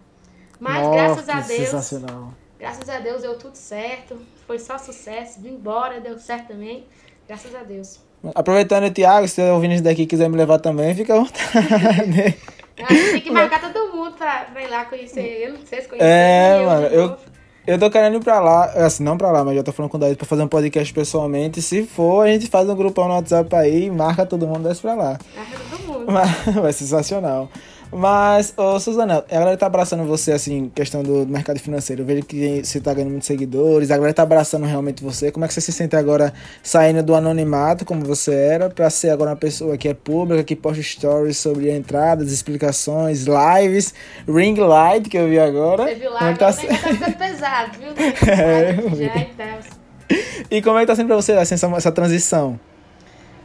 Mas 0.61 0.83
Nossa, 0.83 0.95
graças 0.95 1.29
a 1.29 1.41
Deus, 1.41 1.69
Sensacional. 1.69 2.35
graças 2.59 2.89
a 2.89 3.01
Deus 3.01 3.23
deu 3.23 3.37
tudo 3.37 3.57
certo. 3.57 4.17
Foi 4.47 4.59
só 4.59 4.79
sucesso, 4.79 5.41
vim 5.41 5.55
embora, 5.55 6.01
deu 6.01 6.17
certo 6.19 6.49
também. 6.49 6.87
Graças 7.27 7.55
a 7.55 7.63
Deus. 7.65 7.99
Aproveitando, 8.35 8.91
Thiago, 8.91 9.27
se 9.27 9.35
você 9.35 9.51
ouvindo 9.51 9.75
isso 9.75 9.83
daqui 9.83 10.03
e 10.03 10.07
quiser 10.07 10.31
me 10.31 10.37
levar 10.37 10.59
também, 10.59 10.95
fica 10.95 11.15
à 11.15 11.19
vontade. 11.19 12.39
Tem 12.77 13.21
que 13.21 13.31
marcar 13.31 13.61
todo 13.61 13.95
mundo 13.95 14.13
pra, 14.17 14.47
pra 14.53 14.63
ir 14.63 14.69
lá 14.69 14.85
conhecer 14.85 15.21
ele, 15.21 15.59
vocês 15.59 15.87
conhecerem 15.87 16.13
É, 16.13 16.59
eu 16.61 16.67
mano, 16.67 16.89
de 16.89 16.95
eu-. 16.95 17.17
Eu 17.67 17.79
tô 17.79 17.91
querendo 17.91 18.17
ir 18.17 18.21
pra 18.23 18.41
lá, 18.41 18.65
assim, 18.85 19.03
não 19.03 19.17
pra 19.17 19.31
lá, 19.31 19.43
mas 19.43 19.57
já 19.57 19.63
tô 19.63 19.73
falando 19.73 19.91
com 19.91 19.97
o 19.97 20.01
Daí 20.01 20.15
pra 20.15 20.27
fazer 20.27 20.43
um 20.43 20.49
podcast 20.49 20.93
pessoalmente. 20.93 21.63
Se 21.63 21.83
for, 21.87 22.27
a 22.27 22.31
gente 22.31 22.47
faz 22.47 22.69
um 22.69 22.77
grupão 22.77 23.09
no 23.09 23.15
WhatsApp 23.15 23.55
aí, 23.57 23.91
marca 23.91 24.27
todo 24.27 24.47
mundo 24.47 24.67
e 24.67 24.69
desce 24.69 24.83
pra 24.83 24.95
lá. 24.95 25.19
Marca 25.35 25.59
todo 25.71 25.87
mundo. 25.87 26.13
Mas- 26.13 26.45
Vai 26.61 26.73
ser 26.75 26.85
sensacional. 26.85 27.49
Mas, 27.97 28.53
ô 28.57 28.81
Suzana, 28.81 29.25
a 29.31 29.35
galera 29.35 29.57
tá 29.57 29.67
abraçando 29.67 30.03
você, 30.03 30.33
assim, 30.33 30.69
questão 30.75 31.01
do 31.01 31.25
mercado 31.29 31.61
financeiro. 31.61 32.03
Eu 32.03 32.07
vejo 32.07 32.25
que 32.25 32.65
você 32.65 32.81
tá 32.81 32.93
ganhando 32.93 33.13
muitos 33.13 33.29
seguidores, 33.29 33.89
a 33.93 33.95
galera 33.97 34.13
tá 34.13 34.25
abraçando 34.25 34.67
realmente 34.67 35.01
você. 35.01 35.31
Como 35.31 35.45
é 35.45 35.49
que 35.49 35.55
você 35.55 35.61
se 35.61 35.71
sente 35.71 35.95
agora 35.95 36.35
saindo 36.61 37.05
do 37.05 37.15
anonimato, 37.15 37.85
como 37.85 38.05
você 38.05 38.35
era, 38.35 38.69
pra 38.69 38.91
ser 38.91 39.11
agora 39.11 39.31
uma 39.31 39.37
pessoa 39.37 39.79
que 39.79 39.89
é 39.89 39.95
pública, 39.95 40.43
que 40.43 40.57
posta 40.57 40.83
stories 40.83 41.39
sobre 41.39 41.71
entradas, 41.71 42.33
explicações, 42.33 43.27
lives, 43.27 43.95
ring 44.27 44.57
light, 44.57 45.09
que 45.09 45.17
eu 45.17 45.29
vi 45.29 45.39
agora. 45.39 45.85
Você 45.85 45.95
viu 45.95 46.11
lá, 46.11 46.19
Como 46.19 46.31
é 46.31 46.35
tá... 46.35 46.53
tá... 46.53 46.63
tá 46.67 46.77
ficando 46.77 47.17
pesado, 47.17 47.79
viu? 47.79 47.95
É, 48.35 48.71
eu 48.73 48.91
vi. 48.91 49.05
já, 49.05 49.19
então. 49.19 49.59
E 50.51 50.61
como 50.61 50.79
é 50.79 50.81
que 50.81 50.89
tá 50.89 50.97
sendo 50.97 51.07
pra 51.07 51.17
você 51.17 51.31
assim, 51.33 51.55
essa, 51.55 51.67
essa 51.69 51.93
transição? 51.93 52.59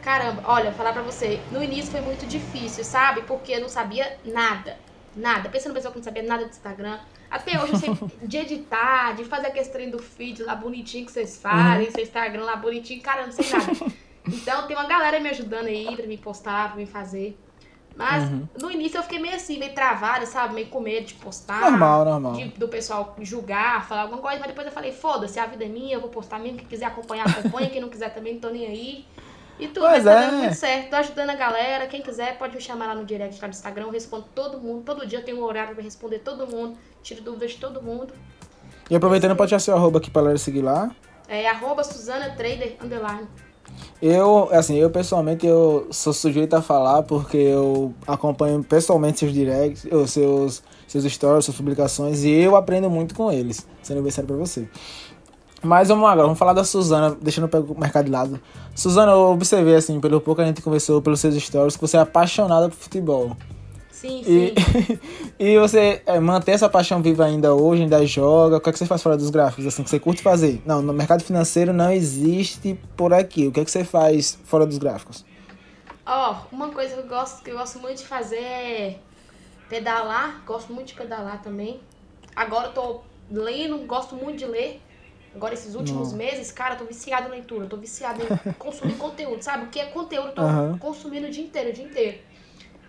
Caramba, 0.01 0.41
olha, 0.45 0.71
falar 0.71 0.93
pra 0.93 1.01
você, 1.01 1.39
no 1.51 1.61
início 1.63 1.91
foi 1.91 2.01
muito 2.01 2.25
difícil, 2.25 2.83
sabe? 2.83 3.21
Porque 3.23 3.51
eu 3.53 3.61
não 3.61 3.69
sabia 3.69 4.17
nada. 4.25 4.77
Nada. 5.15 5.49
Pensa 5.49 5.67
numa 5.67 5.75
pessoa 5.75 5.91
que 5.91 5.97
não 5.97 6.03
sabia 6.03 6.23
nada 6.23 6.43
do 6.45 6.49
Instagram. 6.49 6.99
Até 7.29 7.61
hoje 7.61 7.73
eu 7.73 7.79
sei 7.79 7.89
de 8.23 8.37
editar, 8.37 9.13
de 9.15 9.25
fazer 9.25 9.47
aquele 9.47 9.67
trem 9.67 9.89
do 9.89 9.99
feed 9.99 10.43
lá 10.43 10.55
bonitinho 10.55 11.05
que 11.05 11.11
vocês 11.11 11.37
fazem, 11.41 11.91
seu 11.91 12.03
Instagram 12.03 12.43
lá 12.43 12.55
bonitinho, 12.55 13.01
cara, 13.01 13.25
não 13.25 13.31
sei 13.31 13.49
nada. 13.49 13.71
Então 14.27 14.67
tem 14.67 14.75
uma 14.75 14.85
galera 14.85 15.19
me 15.19 15.27
ajudando 15.29 15.67
aí 15.67 15.95
pra 15.95 16.05
me 16.05 16.17
postar, 16.17 16.67
pra 16.67 16.75
me 16.77 16.85
fazer. 16.85 17.35
Mas 17.95 18.25
no 18.61 18.69
início 18.69 18.97
eu 18.99 19.01
fiquei 19.03 19.17
meio 19.17 19.33
assim, 19.35 19.57
meio 19.57 19.73
travada, 19.73 20.23
sabe? 20.27 20.53
Meio 20.53 20.67
com 20.67 20.79
medo 20.79 21.07
de 21.07 21.15
postar. 21.15 21.61
Normal, 21.71 22.05
normal. 22.05 22.33
de- 22.33 22.49
do 22.49 22.67
pessoal 22.67 23.15
julgar, 23.21 23.87
falar 23.87 24.03
alguma 24.03 24.21
coisa, 24.21 24.37
mas 24.37 24.47
depois 24.49 24.67
eu 24.67 24.73
falei, 24.73 24.91
foda-se, 24.91 25.39
a 25.39 25.47
vida 25.47 25.65
é 25.65 25.67
minha, 25.67 25.95
eu 25.95 26.01
vou 26.01 26.09
postar 26.11 26.37
mesmo. 26.37 26.59
Quem 26.59 26.67
quiser 26.67 26.85
acompanhar, 26.85 27.27
acompanha. 27.27 27.69
Quem 27.69 27.81
não 27.81 27.89
quiser 27.89 28.13
também, 28.13 28.33
não 28.33 28.41
tô 28.41 28.49
nem 28.49 28.67
aí. 28.67 29.05
E 29.59 29.67
tudo, 29.67 29.81
Pois 29.81 30.03
mas 30.03 30.05
tá 30.05 30.11
é. 30.23 30.25
dando 30.27 30.37
muito 30.39 30.55
certo. 30.55 30.89
Tô 30.89 30.95
ajudando 30.95 31.29
a 31.31 31.35
galera. 31.35 31.85
Quem 31.87 32.01
quiser 32.01 32.37
pode 32.37 32.55
me 32.55 32.61
chamar 32.61 32.87
lá 32.87 32.95
no 32.95 33.03
direct 33.05 33.41
lá 33.41 33.47
do 33.47 33.51
Instagram. 33.51 33.83
Eu 33.85 33.91
respondo 33.91 34.25
todo 34.33 34.57
mundo. 34.59 34.83
Todo 34.85 35.05
dia 35.05 35.19
eu 35.19 35.25
tenho 35.25 35.39
um 35.39 35.43
horário 35.43 35.75
pra 35.75 35.83
responder 35.83 36.19
todo 36.19 36.47
mundo. 36.47 36.77
Tiro 37.03 37.21
dúvidas 37.21 37.51
de 37.51 37.57
todo 37.57 37.81
mundo. 37.81 38.13
E 38.89 38.95
aproveitando, 38.95 39.35
pode 39.35 39.49
deixar 39.49 39.63
seu 39.63 39.75
arroba 39.75 39.99
aqui 39.99 40.09
pra 40.09 40.21
galera 40.21 40.39
seguir 40.39 40.61
lá. 40.61 40.89
É 41.27 41.47
arroba 41.47 41.83
Suzana 41.83 42.31
Trader 42.31 42.77
Underline. 42.81 43.27
Eu, 44.01 44.49
assim, 44.51 44.77
eu 44.77 44.89
pessoalmente 44.89 45.45
eu 45.45 45.87
sou 45.91 46.11
sujeito 46.13 46.55
a 46.55 46.61
falar 46.61 47.03
porque 47.03 47.37
eu 47.37 47.93
acompanho 48.07 48.63
pessoalmente 48.63 49.19
seus 49.19 49.31
directs, 49.33 49.85
os 49.91 50.11
seus, 50.11 50.63
seus 50.87 51.03
stories, 51.03 51.45
suas 51.45 51.57
publicações 51.57 52.23
e 52.23 52.31
eu 52.31 52.55
aprendo 52.55 52.89
muito 52.89 53.13
com 53.13 53.31
eles, 53.31 53.67
sendo 53.83 54.01
bem 54.01 54.11
sério 54.11 54.27
pra 54.27 54.37
você. 54.37 54.67
Mas 55.61 55.89
vamos 55.89 56.03
lá 56.03 56.11
agora, 56.11 56.27
vamos 56.27 56.39
falar 56.39 56.53
da 56.53 56.63
Suzana, 56.63 57.17
deixando 57.21 57.49
o 57.53 57.79
mercado 57.79 58.05
de 58.05 58.11
lado. 58.11 58.39
Suzana, 58.73 59.11
eu 59.11 59.31
observei, 59.31 59.75
assim, 59.75 59.99
pelo 59.99 60.21
pouco 60.21 60.37
que 60.37 60.43
a 60.43 60.47
gente 60.47 60.61
conversou, 60.61 61.01
pelos 61.01 61.19
seus 61.19 61.35
stories, 61.35 61.75
que 61.75 61.81
você 61.81 61.97
é 61.97 61.99
apaixonada 61.99 62.69
por 62.69 62.75
futebol. 62.75 63.35
Sim, 63.99 64.23
sim. 64.23 64.53
E, 65.37 65.43
e 65.53 65.59
você 65.59 66.01
é, 66.05 66.17
mantém 66.21 66.55
essa 66.55 66.69
paixão 66.69 67.01
viva 67.01 67.25
ainda 67.25 67.53
hoje, 67.53 67.81
ainda 67.81 68.05
joga? 68.05 68.55
O 68.55 68.61
que 68.61 68.69
é 68.69 68.71
que 68.71 68.79
você 68.79 68.85
faz 68.85 69.03
fora 69.03 69.17
dos 69.17 69.29
gráficos, 69.29 69.65
assim, 69.67 69.83
que 69.83 69.89
você 69.89 69.99
curte 69.99 70.21
fazer? 70.21 70.61
Não, 70.65 70.81
no 70.81 70.93
mercado 70.93 71.21
financeiro 71.21 71.73
não 71.73 71.91
existe 71.91 72.79
por 72.95 73.13
aqui. 73.13 73.47
O 73.47 73.51
que 73.51 73.59
é 73.59 73.65
que 73.65 73.71
você 73.71 73.83
faz 73.83 74.39
fora 74.45 74.65
dos 74.65 74.77
gráficos? 74.77 75.25
Ó, 76.05 76.37
uma 76.49 76.69
coisa 76.69 76.95
que 76.95 77.01
eu 77.01 77.07
gosto, 77.07 77.43
que 77.43 77.51
eu 77.51 77.57
gosto 77.57 77.79
muito 77.79 77.97
de 77.97 78.07
fazer 78.07 78.37
é 78.37 78.99
pedalar. 79.67 80.41
Gosto 80.45 80.71
muito 80.71 80.87
de 80.87 80.93
pedalar 80.93 81.41
também. 81.41 81.81
Agora 82.33 82.67
eu 82.67 82.73
tô 82.73 83.01
lendo, 83.29 83.85
gosto 83.85 84.15
muito 84.15 84.37
de 84.37 84.45
ler. 84.45 84.81
Agora, 85.33 85.53
esses 85.53 85.75
últimos 85.75 86.13
meses, 86.13 86.51
cara, 86.51 86.75
eu 86.75 86.79
tô 86.79 86.85
viciada 86.85 87.27
em 87.27 87.31
leitura. 87.31 87.65
Eu 87.65 87.69
tô 87.69 87.77
viciada 87.77 88.23
em 88.23 88.35
consumir 88.57 88.97
conteúdo, 88.97 89.41
sabe? 89.43 89.65
O 89.65 89.69
que 89.69 89.79
é 89.79 89.87
conteúdo, 89.87 90.29
eu 90.29 90.35
tô 90.35 90.43
Aham. 90.43 90.79
consumindo 90.79 91.27
o 91.27 91.31
dia 91.31 91.43
inteiro, 91.45 91.69
o 91.69 91.73
dia 91.73 91.85
inteiro. 91.85 92.23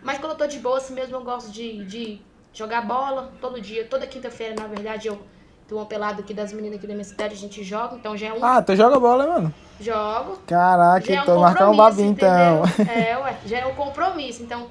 Mas 0.03 0.19
quando 0.19 0.33
eu 0.33 0.39
tô 0.39 0.47
de 0.47 0.59
boa, 0.61 0.79
assim 0.79 0.95
mesmo, 0.95 1.17
eu 1.17 1.25
gosto 1.25 1.51
de, 1.53 1.85
de 1.87 2.27
jogar 2.53 2.83
bola 2.83 3.37
todo 3.41 3.61
dia. 3.61 3.89
Toda 3.89 4.07
quinta-feira, 4.07 4.55
na 4.57 4.67
verdade, 4.67 5.09
eu 5.09 5.27
tenho 5.67 5.81
uma 5.81 5.87
pelada 5.89 6.23
aqui 6.23 6.35
das 6.35 6.53
meninas 6.53 6.79
aqui 6.79 6.87
da 6.87 6.95
minha 6.95 7.05
cidade, 7.05 7.35
a 7.35 7.39
gente 7.39 7.63
joga. 7.65 7.97
Então 7.97 8.17
já 8.17 8.29
é 8.29 8.33
um 8.33 8.41
Ah, 8.43 8.63
tu 8.63 8.75
joga 8.75 8.99
bola, 8.99 9.27
mano? 9.27 9.55
jogo. 9.79 10.39
Caraca, 10.47 11.05
Já 11.05 11.15
é 11.17 11.23
um 11.23 11.25
então 11.25 11.41
marcar 11.41 11.71
um 11.71 11.77
babinho 11.77 12.11
então. 12.11 12.63
É, 12.87 13.17
ué, 13.19 13.41
já 13.45 13.59
é 13.59 13.67
um 13.67 13.75
compromisso. 13.75 14.43
Então, 14.43 14.71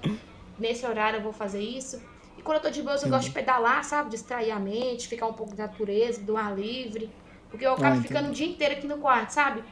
nesse 0.57 0.85
horário 0.85 1.17
eu 1.19 1.23
vou 1.23 1.33
fazer 1.33 1.61
isso. 1.61 1.97
E 2.37 2.41
quando 2.41 2.57
eu 2.57 2.63
tô 2.63 2.69
de 2.69 2.81
boa, 2.81 2.95
eu 2.95 3.09
gosto 3.09 3.27
de 3.27 3.33
pedalar, 3.33 3.83
sabe? 3.83 4.09
Distrair 4.09 4.51
a 4.51 4.59
mente, 4.59 5.07
ficar 5.07 5.27
um 5.27 5.33
pouco 5.33 5.53
de 5.53 5.59
natureza, 5.61 6.23
do 6.25 6.37
ar 6.37 6.55
livre. 6.55 7.15
Porque 7.49 7.65
eu 7.65 7.73
acabo 7.73 7.97
Ah, 7.99 8.01
ficando 8.01 8.29
o 8.29 8.31
dia 8.31 8.47
inteiro 8.47 8.75
aqui 8.75 8.87
no 8.87 8.97
quarto, 8.97 9.31
sabe? 9.31 9.63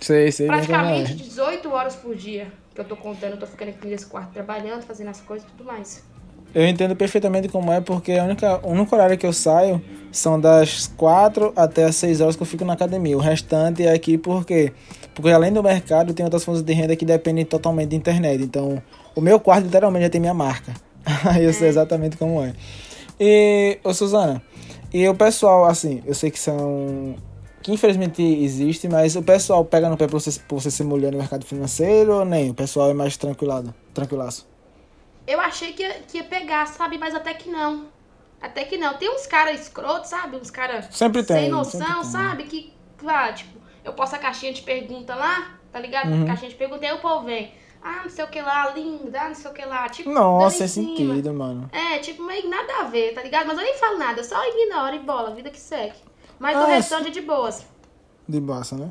Sei, 0.00 0.30
sei. 0.30 0.46
como 0.46 0.58
Praticamente 0.58 1.12
é. 1.12 1.14
18 1.14 1.70
horas 1.70 1.96
por 1.96 2.14
dia 2.14 2.52
que 2.74 2.80
eu 2.80 2.84
tô 2.84 2.96
contando. 2.96 3.32
Eu 3.32 3.38
tô 3.38 3.46
ficando 3.46 3.68
aqui 3.70 3.86
nesse 3.86 4.06
quarto 4.06 4.32
trabalhando, 4.32 4.82
fazendo 4.82 5.08
as 5.08 5.20
coisas 5.20 5.46
e 5.48 5.52
tudo 5.52 5.64
mais. 5.64 6.02
Eu 6.54 6.64
entendo 6.68 6.94
perfeitamente 6.94 7.48
como 7.48 7.72
é, 7.72 7.80
porque 7.80 8.12
a 8.12 8.22
única, 8.24 8.60
o 8.64 8.70
único 8.70 8.94
horário 8.94 9.18
que 9.18 9.26
eu 9.26 9.32
saio 9.32 9.82
são 10.12 10.40
das 10.40 10.86
4 10.96 11.52
até 11.56 11.84
as 11.84 11.96
6 11.96 12.20
horas 12.20 12.36
que 12.36 12.42
eu 12.42 12.46
fico 12.46 12.64
na 12.64 12.74
academia. 12.74 13.16
O 13.16 13.20
restante 13.20 13.84
é 13.84 13.92
aqui 13.92 14.16
porque, 14.16 14.72
porque 15.16 15.30
além 15.30 15.52
do 15.52 15.62
mercado, 15.64 16.14
tem 16.14 16.24
outras 16.24 16.44
fontes 16.44 16.62
de 16.62 16.72
renda 16.72 16.94
que 16.94 17.04
dependem 17.04 17.44
totalmente 17.44 17.88
da 17.90 17.96
internet. 17.96 18.40
Então, 18.40 18.80
o 19.16 19.20
meu 19.20 19.40
quarto 19.40 19.64
literalmente 19.64 20.04
já 20.04 20.10
tem 20.10 20.20
minha 20.20 20.34
marca. 20.34 20.72
Aí 21.28 21.42
eu 21.44 21.52
sei 21.52 21.68
exatamente 21.68 22.16
como 22.16 22.40
é. 22.40 22.52
E, 23.18 23.78
ô 23.82 23.92
Suzana, 23.92 24.40
e 24.94 25.08
o 25.08 25.14
pessoal, 25.16 25.64
assim, 25.64 26.00
eu 26.06 26.14
sei 26.14 26.30
que 26.30 26.38
são. 26.38 27.16
Que 27.60 27.72
infelizmente 27.72 28.22
existe, 28.22 28.88
mas 28.88 29.16
o 29.16 29.22
pessoal 29.22 29.64
pega 29.64 29.88
no 29.88 29.96
pé 29.96 30.06
pra 30.06 30.20
você, 30.20 30.40
você 30.48 30.70
ser 30.70 30.84
mulher 30.84 31.10
no 31.10 31.18
mercado 31.18 31.44
financeiro 31.44 32.12
ou 32.12 32.24
nem? 32.24 32.50
O 32.50 32.54
pessoal 32.54 32.90
é 32.90 32.94
mais 32.94 33.16
tranquilado, 33.16 33.74
tranquilaço. 33.92 34.46
Eu 35.26 35.40
achei 35.40 35.72
que 35.72 35.82
ia, 35.82 35.94
que 36.06 36.18
ia 36.18 36.24
pegar, 36.24 36.66
sabe? 36.66 36.96
Mas 36.96 37.12
até 37.12 37.34
que 37.34 37.48
não. 37.48 37.86
Até 38.40 38.64
que 38.64 38.76
não. 38.76 38.94
Tem 38.94 39.10
uns 39.10 39.26
caras 39.26 39.62
escrotos, 39.62 40.10
sabe? 40.10 40.36
Uns 40.36 40.50
caras 40.50 40.86
Sempre 40.94 41.24
tem, 41.24 41.40
sem 41.40 41.48
noção, 41.48 42.04
sabe? 42.04 42.44
Que, 42.44 42.72
claro, 42.96 43.34
tipo, 43.34 43.58
eu 43.84 43.94
posto 43.94 44.14
a 44.14 44.18
caixinha 44.18 44.52
de 44.52 44.62
pergunta 44.62 45.12
lá, 45.16 45.58
tá 45.72 45.80
ligado? 45.80 46.12
Uhum. 46.12 46.24
Caixinha 46.24 46.50
de 46.50 46.56
pergunta, 46.56 46.86
aí 46.86 46.92
o 46.92 46.98
povo 46.98 47.24
vem. 47.24 47.52
Ah, 47.86 48.00
não 48.04 48.08
sei 48.10 48.24
o 48.24 48.28
que 48.28 48.40
lá, 48.40 48.70
linda, 48.70 49.20
ah, 49.20 49.28
não 49.28 49.34
sei 49.34 49.50
o 49.50 49.54
que 49.54 49.62
lá. 49.64 49.86
Tipo, 49.90 50.10
Nossa, 50.10 50.64
é 50.64 50.66
cima. 50.66 50.86
sentido, 50.88 51.34
mano. 51.34 51.68
É, 51.70 51.98
tipo, 51.98 52.22
meio 52.22 52.48
nada 52.48 52.80
a 52.80 52.84
ver, 52.84 53.12
tá 53.12 53.22
ligado? 53.22 53.46
Mas 53.46 53.58
eu 53.58 53.62
nem 53.64 53.76
falo 53.76 53.98
nada, 53.98 54.20
eu 54.20 54.24
só 54.24 54.36
ignoro 54.48 54.96
e 54.96 55.00
bola, 55.00 55.34
vida 55.34 55.50
que 55.50 55.60
segue. 55.60 55.92
Mas 56.38 56.56
o 56.56 56.60
Ah, 56.60 56.66
restante 56.66 57.08
é 57.08 57.10
de 57.10 57.20
boas. 57.20 57.62
De 58.26 58.40
bossa, 58.40 58.74
né? 58.74 58.90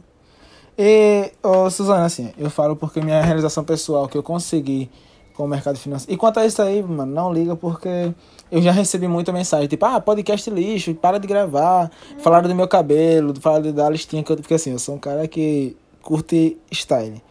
E, 0.78 1.32
ô, 1.42 1.70
Suzana, 1.72 2.06
assim, 2.06 2.32
eu 2.38 2.50
falo 2.52 2.76
porque 2.76 3.02
minha 3.02 3.22
realização 3.22 3.64
pessoal 3.64 4.08
que 4.08 4.16
eu 4.18 4.22
consegui 4.24 4.90
com 5.34 5.46
o 5.46 5.48
mercado 5.48 5.78
financeiro. 5.80 6.14
E 6.14 6.18
quanto 6.18 6.40
a 6.40 6.46
isso 6.46 6.62
aí, 6.62 6.84
mano, 6.84 7.12
não 7.12 7.34
liga 7.34 7.56
porque 7.56 8.14
eu 8.52 8.62
já 8.62 8.72
recebi 8.72 9.08
muita 9.08 9.32
mensagem, 9.32 9.68
tipo, 9.68 9.84
ah, 9.86 10.00
podcast 10.00 10.48
lixo, 10.52 10.94
para 10.94 11.20
de 11.20 11.28
gravar. 11.28 11.90
Falaram 12.20 12.48
do 12.48 12.54
meu 12.54 12.68
cabelo, 12.68 13.34
falaram 13.42 13.72
da 13.72 13.90
listinha 13.90 14.24
que 14.24 14.32
eu. 14.32 14.36
Porque 14.38 14.54
assim, 14.54 14.72
eu 14.72 14.78
sou 14.80 14.94
um 14.96 15.00
cara 15.00 15.28
que 15.28 15.76
curte 16.04 16.58
style. 16.72 17.22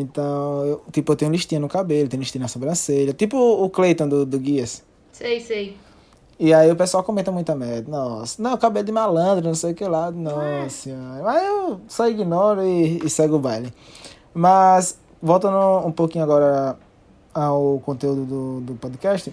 Então, 0.00 0.64
eu, 0.64 0.82
tipo, 0.92 1.12
eu 1.12 1.16
tenho 1.16 1.32
listinha 1.32 1.60
no 1.60 1.68
cabelo, 1.68 2.08
tenho 2.08 2.20
listinha 2.20 2.42
na 2.42 2.48
sobrancelha. 2.48 3.12
Tipo 3.12 3.36
o 3.36 3.70
Clayton 3.70 4.08
do, 4.08 4.26
do 4.26 4.38
Guias. 4.38 4.82
Sei, 5.12 5.40
sei. 5.40 5.76
E 6.38 6.52
aí 6.52 6.70
o 6.70 6.76
pessoal 6.76 7.02
comenta 7.02 7.32
muita 7.32 7.54
merda. 7.54 7.90
Nossa, 7.90 8.42
não, 8.42 8.56
cabelo 8.58 8.84
de 8.84 8.92
malandro, 8.92 9.46
não 9.46 9.54
sei 9.54 9.72
o 9.72 9.74
que 9.74 9.84
lá. 9.84 10.10
Nossa 10.10 10.68
senhora. 10.68 11.22
Mas 11.22 11.44
eu 11.44 11.80
só 11.88 12.08
ignoro 12.08 12.62
e, 12.62 12.98
e 13.04 13.08
segue 13.08 13.32
o 13.32 13.38
baile. 13.38 13.72
Mas, 14.34 14.98
voltando 15.22 15.86
um 15.86 15.92
pouquinho 15.92 16.24
agora 16.24 16.78
ao 17.32 17.80
conteúdo 17.80 18.24
do, 18.24 18.60
do 18.60 18.74
podcast. 18.74 19.32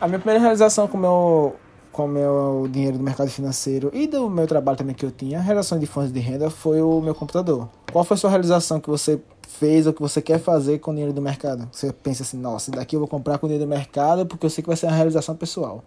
A 0.00 0.08
minha 0.08 0.18
primeira 0.18 0.40
realização 0.40 0.88
com 0.88 0.98
o 0.98 1.00
meu, 1.00 1.56
com 1.92 2.04
o 2.04 2.08
meu 2.08 2.68
dinheiro 2.70 2.98
do 2.98 3.02
mercado 3.02 3.30
financeiro 3.30 3.90
e 3.94 4.06
do 4.06 4.28
meu 4.28 4.46
trabalho 4.46 4.76
também 4.76 4.94
que 4.94 5.06
eu 5.06 5.10
tinha, 5.10 5.38
a 5.38 5.42
realização 5.42 5.78
de 5.78 5.86
fontes 5.86 6.12
de 6.12 6.20
renda, 6.20 6.50
foi 6.50 6.82
o 6.82 7.00
meu 7.00 7.14
computador. 7.14 7.68
Qual 7.92 8.04
foi 8.04 8.16
a 8.16 8.18
sua 8.18 8.30
realização 8.30 8.80
que 8.80 8.90
você 8.90 9.20
fez 9.46 9.86
ou 9.86 9.92
que 9.92 10.00
você 10.00 10.20
quer 10.20 10.38
fazer 10.38 10.78
com 10.78 10.90
o 10.90 10.94
dinheiro 10.94 11.12
do 11.12 11.22
mercado? 11.22 11.68
Você 11.72 11.92
pensa 11.92 12.22
assim, 12.22 12.36
nossa, 12.38 12.70
daqui 12.70 12.96
eu 12.96 13.00
vou 13.00 13.08
comprar 13.08 13.38
com 13.38 13.46
o 13.46 13.48
dinheiro 13.48 13.66
do 13.66 13.68
mercado 13.74 14.26
porque 14.26 14.44
eu 14.46 14.50
sei 14.50 14.62
que 14.62 14.68
vai 14.68 14.76
ser 14.76 14.86
uma 14.86 14.94
realização 14.94 15.36
pessoal. 15.36 15.82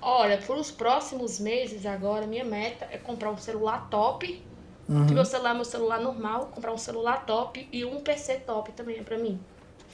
Olha, 0.00 0.36
para 0.38 0.54
os 0.56 0.70
próximos 0.70 1.40
meses 1.40 1.86
agora, 1.86 2.26
minha 2.26 2.44
meta 2.44 2.86
é 2.90 2.98
comprar 2.98 3.30
um 3.30 3.38
celular 3.38 3.88
top. 3.90 4.42
Uhum. 4.86 5.06
Que 5.06 5.14
meu 5.14 5.24
celular 5.24 5.52
é 5.52 5.54
meu 5.54 5.64
celular 5.64 6.00
normal, 6.00 6.50
comprar 6.54 6.72
um 6.72 6.78
celular 6.78 7.24
top 7.24 7.66
e 7.72 7.84
um 7.86 8.00
PC 8.00 8.34
top 8.46 8.70
também 8.72 8.98
é 8.98 9.02
pra 9.02 9.16
mim. 9.16 9.40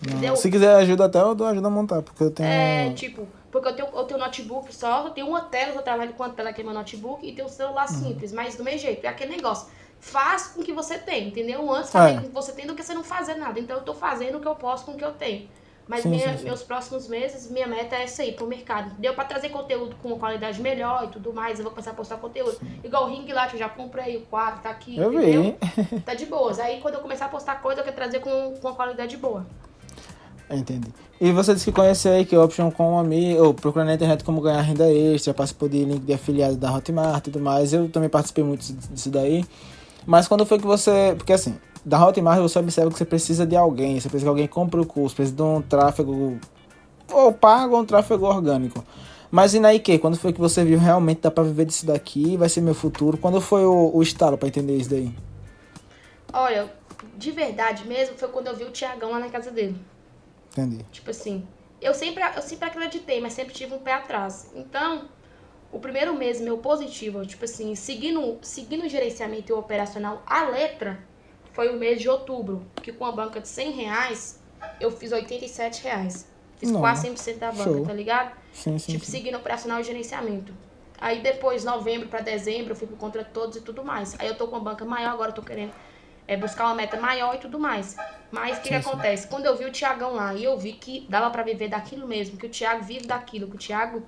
Entendeu? 0.02 0.34
Se 0.34 0.50
quiser 0.50 0.74
ajuda 0.76 1.04
até, 1.04 1.20
eu 1.20 1.34
dou 1.34 1.46
ajuda 1.46 1.68
a 1.68 1.70
montar, 1.70 2.02
porque 2.02 2.24
eu 2.24 2.30
tenho. 2.30 2.48
É, 2.48 2.92
tipo, 2.94 3.28
porque 3.52 3.68
eu 3.68 3.76
tenho, 3.76 3.88
eu 3.94 4.04
tenho 4.04 4.18
notebook 4.18 4.74
só, 4.74 5.04
eu 5.06 5.10
tenho 5.10 5.28
uma 5.28 5.42
tela, 5.42 5.74
eu 5.74 5.82
trabalho 5.82 6.12
com 6.14 6.24
a 6.24 6.30
tela 6.30 6.52
que 6.52 6.60
é 6.60 6.64
meu 6.64 6.72
notebook 6.74 7.24
e 7.24 7.32
tenho 7.32 7.46
um 7.46 7.50
celular 7.50 7.86
Uhum. 7.88 7.96
simples, 7.96 8.32
mas 8.32 8.56
do 8.56 8.64
mesmo 8.64 8.80
jeito, 8.80 9.04
é 9.04 9.08
aquele 9.08 9.36
negócio. 9.36 9.68
Faz 10.00 10.48
com 10.48 10.60
o 10.62 10.64
que 10.64 10.72
você 10.72 10.98
tem, 10.98 11.28
entendeu? 11.28 11.70
Antes 11.72 11.90
É. 11.90 11.92
fazer 11.92 12.14
com 12.14 12.20
o 12.20 12.28
que 12.28 12.34
você 12.34 12.52
tem 12.52 12.66
do 12.66 12.74
que 12.74 12.82
você 12.82 12.94
não 12.94 13.04
fazer 13.04 13.34
nada. 13.34 13.60
Então 13.60 13.76
eu 13.76 13.82
tô 13.82 13.94
fazendo 13.94 14.38
o 14.38 14.40
que 14.40 14.48
eu 14.48 14.54
posso 14.56 14.84
com 14.84 14.92
o 14.92 14.96
que 14.96 15.04
eu 15.04 15.12
tenho. 15.12 15.46
Mas 15.86 16.02
Sim, 16.02 16.10
minha- 16.10 16.30
sim, 16.32 16.38
sim. 16.38 16.44
meus 16.44 16.62
próximos 16.62 17.08
meses, 17.08 17.50
minha 17.50 17.66
meta 17.66 17.96
é 17.96 18.04
essa 18.04 18.22
aí, 18.22 18.30
pro 18.32 18.46
mercado. 18.46 18.92
Deu 18.98 19.12
pra 19.12 19.24
trazer 19.24 19.48
conteúdo 19.48 19.96
com 20.00 20.08
uma 20.08 20.18
qualidade 20.18 20.60
melhor 20.60 21.04
e 21.04 21.08
tudo 21.08 21.32
mais. 21.34 21.58
Eu 21.58 21.64
vou 21.64 21.72
começar 21.72 21.90
a 21.90 21.94
postar 21.94 22.16
conteúdo. 22.18 22.56
Igual 22.84 23.06
o 23.06 23.08
Ring 23.10 23.26
Light, 23.32 23.52
eu 23.54 23.58
já 23.58 23.68
comprei 23.68 24.16
o 24.18 24.20
quadro, 24.22 24.60
tá 24.62 24.70
aqui, 24.70 24.96
Eu 24.96 25.12
entendeu? 25.12 25.42
vi. 25.76 26.00
Tá 26.06 26.14
de 26.14 26.26
boas. 26.26 26.60
Aí 26.60 26.80
quando 26.80 26.94
eu 26.94 27.00
começar 27.00 27.24
a 27.26 27.28
postar 27.28 27.60
coisa, 27.60 27.80
eu 27.80 27.84
quero 27.84 27.96
trazer 27.96 28.20
com, 28.20 28.54
com 28.60 28.68
uma 28.68 28.74
qualidade 28.74 29.16
boa. 29.16 29.44
Entendi. 30.48 30.88
E 31.20 31.30
você 31.32 31.54
disse 31.54 31.66
que 31.66 31.72
conheceu 31.72 32.12
aí 32.12 32.24
que 32.24 32.36
Option 32.36 32.70
com 32.70 32.98
amigo, 32.98 33.44
ou 33.44 33.54
procurando 33.54 33.88
na 33.88 33.94
internet 33.94 34.24
como 34.24 34.40
ganhar 34.40 34.60
renda 34.62 34.90
extra, 34.92 35.32
participou 35.34 35.68
de 35.68 35.84
link 35.84 36.00
de 36.04 36.12
afiliado 36.12 36.56
da 36.56 36.72
Hotmart 36.72 37.18
e 37.18 37.30
tudo 37.30 37.40
mais. 37.40 37.72
Eu 37.72 37.88
também 37.88 38.08
participei 38.08 38.42
muito 38.42 38.60
disso 38.72 39.10
daí. 39.10 39.44
Mas 40.06 40.26
quando 40.28 40.46
foi 40.46 40.58
que 40.58 40.66
você. 40.66 41.14
Porque 41.16 41.32
assim, 41.32 41.58
da 41.84 42.04
Hotmart 42.04 42.40
você 42.40 42.58
observa 42.58 42.90
que 42.90 42.98
você 42.98 43.04
precisa 43.04 43.46
de 43.46 43.56
alguém, 43.56 44.00
você 44.00 44.08
precisa 44.08 44.26
que 44.26 44.28
alguém 44.28 44.48
compre 44.48 44.80
o 44.80 44.86
curso, 44.86 45.14
precisa 45.16 45.36
de 45.36 45.42
um 45.42 45.62
tráfego. 45.62 46.38
Ou 47.12 47.32
pago 47.32 47.74
ou 47.74 47.82
um 47.82 47.84
tráfego 47.84 48.26
orgânico. 48.26 48.84
Mas 49.30 49.54
e 49.54 49.60
na 49.60 49.72
IQ, 49.72 49.98
quando 49.98 50.16
foi 50.16 50.32
que 50.32 50.40
você 50.40 50.64
viu 50.64 50.78
realmente 50.78 51.20
dá 51.20 51.30
pra 51.30 51.44
viver 51.44 51.64
disso 51.64 51.86
daqui, 51.86 52.36
vai 52.36 52.48
ser 52.48 52.60
meu 52.60 52.74
futuro? 52.74 53.16
Quando 53.16 53.40
foi 53.40 53.64
o, 53.64 53.90
o 53.94 54.02
estalo 54.02 54.36
pra 54.36 54.48
entender 54.48 54.76
isso 54.76 54.90
daí? 54.90 55.14
Olha, 56.32 56.72
de 57.16 57.30
verdade 57.30 57.86
mesmo, 57.86 58.16
foi 58.16 58.28
quando 58.28 58.48
eu 58.48 58.56
vi 58.56 58.64
o 58.64 58.70
Tiagão 58.70 59.10
lá 59.10 59.20
na 59.20 59.28
casa 59.28 59.50
dele. 59.50 59.76
Entendi. 60.50 60.84
Tipo 60.90 61.10
assim, 61.10 61.46
eu 61.80 61.94
sempre, 61.94 62.22
eu 62.34 62.42
sempre 62.42 62.68
acreditei, 62.68 63.20
mas 63.20 63.32
sempre 63.32 63.54
tive 63.54 63.72
um 63.72 63.78
pé 63.78 63.94
atrás. 63.94 64.50
Então, 64.54 65.04
o 65.72 65.78
primeiro 65.78 66.14
mês 66.14 66.40
meu 66.40 66.58
positivo, 66.58 67.24
tipo 67.24 67.44
assim, 67.44 67.74
seguindo, 67.74 68.38
seguindo 68.42 68.84
o 68.84 68.88
gerenciamento 68.88 69.56
operacional 69.56 70.22
à 70.26 70.44
letra, 70.44 70.98
foi 71.52 71.68
o 71.68 71.78
mês 71.78 72.00
de 72.00 72.08
outubro, 72.08 72.66
que 72.82 72.92
com 72.92 73.04
a 73.04 73.12
banca 73.12 73.40
de 73.40 73.48
100 73.48 73.70
reais, 73.72 74.40
eu 74.80 74.90
fiz 74.90 75.12
87 75.12 75.82
reais. 75.84 76.28
Fiz 76.56 76.70
Não, 76.70 76.80
quase 76.80 77.08
100% 77.08 77.38
da 77.38 77.52
banca, 77.52 77.64
show. 77.64 77.86
tá 77.86 77.92
ligado? 77.92 78.32
Sim, 78.52 78.78
sim. 78.78 78.92
Tipo, 78.92 79.04
sim. 79.04 79.12
seguindo 79.12 79.36
operacional 79.36 79.80
e 79.80 79.84
gerenciamento. 79.84 80.52
Aí 81.00 81.22
depois, 81.22 81.64
novembro 81.64 82.08
pra 82.08 82.20
dezembro, 82.20 82.72
eu 82.72 82.76
fui 82.76 82.86
pro 82.86 82.96
contra 82.96 83.24
todos 83.24 83.56
e 83.56 83.62
tudo 83.62 83.82
mais. 83.82 84.14
Aí 84.20 84.28
eu 84.28 84.36
tô 84.36 84.46
com 84.46 84.56
uma 84.56 84.62
banca 84.62 84.84
maior, 84.84 85.12
agora 85.12 85.30
eu 85.30 85.34
tô 85.34 85.40
querendo 85.40 85.72
é, 86.28 86.36
buscar 86.36 86.66
uma 86.66 86.74
meta 86.74 87.00
maior 87.00 87.34
e 87.34 87.38
tudo 87.38 87.58
mais. 87.58 87.96
Mas 88.30 88.58
o 88.58 88.60
que, 88.60 88.68
que 88.68 88.74
acontece? 88.74 89.26
Quando 89.26 89.46
eu 89.46 89.56
vi 89.56 89.64
o 89.64 89.72
Tiagão 89.72 90.14
lá 90.14 90.34
e 90.34 90.44
eu 90.44 90.58
vi 90.58 90.74
que 90.74 91.06
dava 91.08 91.30
pra 91.30 91.42
viver 91.42 91.68
daquilo 91.68 92.06
mesmo, 92.06 92.36
que 92.36 92.46
o 92.46 92.50
Thiago 92.50 92.84
vive 92.84 93.06
daquilo, 93.06 93.48
que 93.48 93.56
o 93.56 93.58
Thiago 93.58 94.02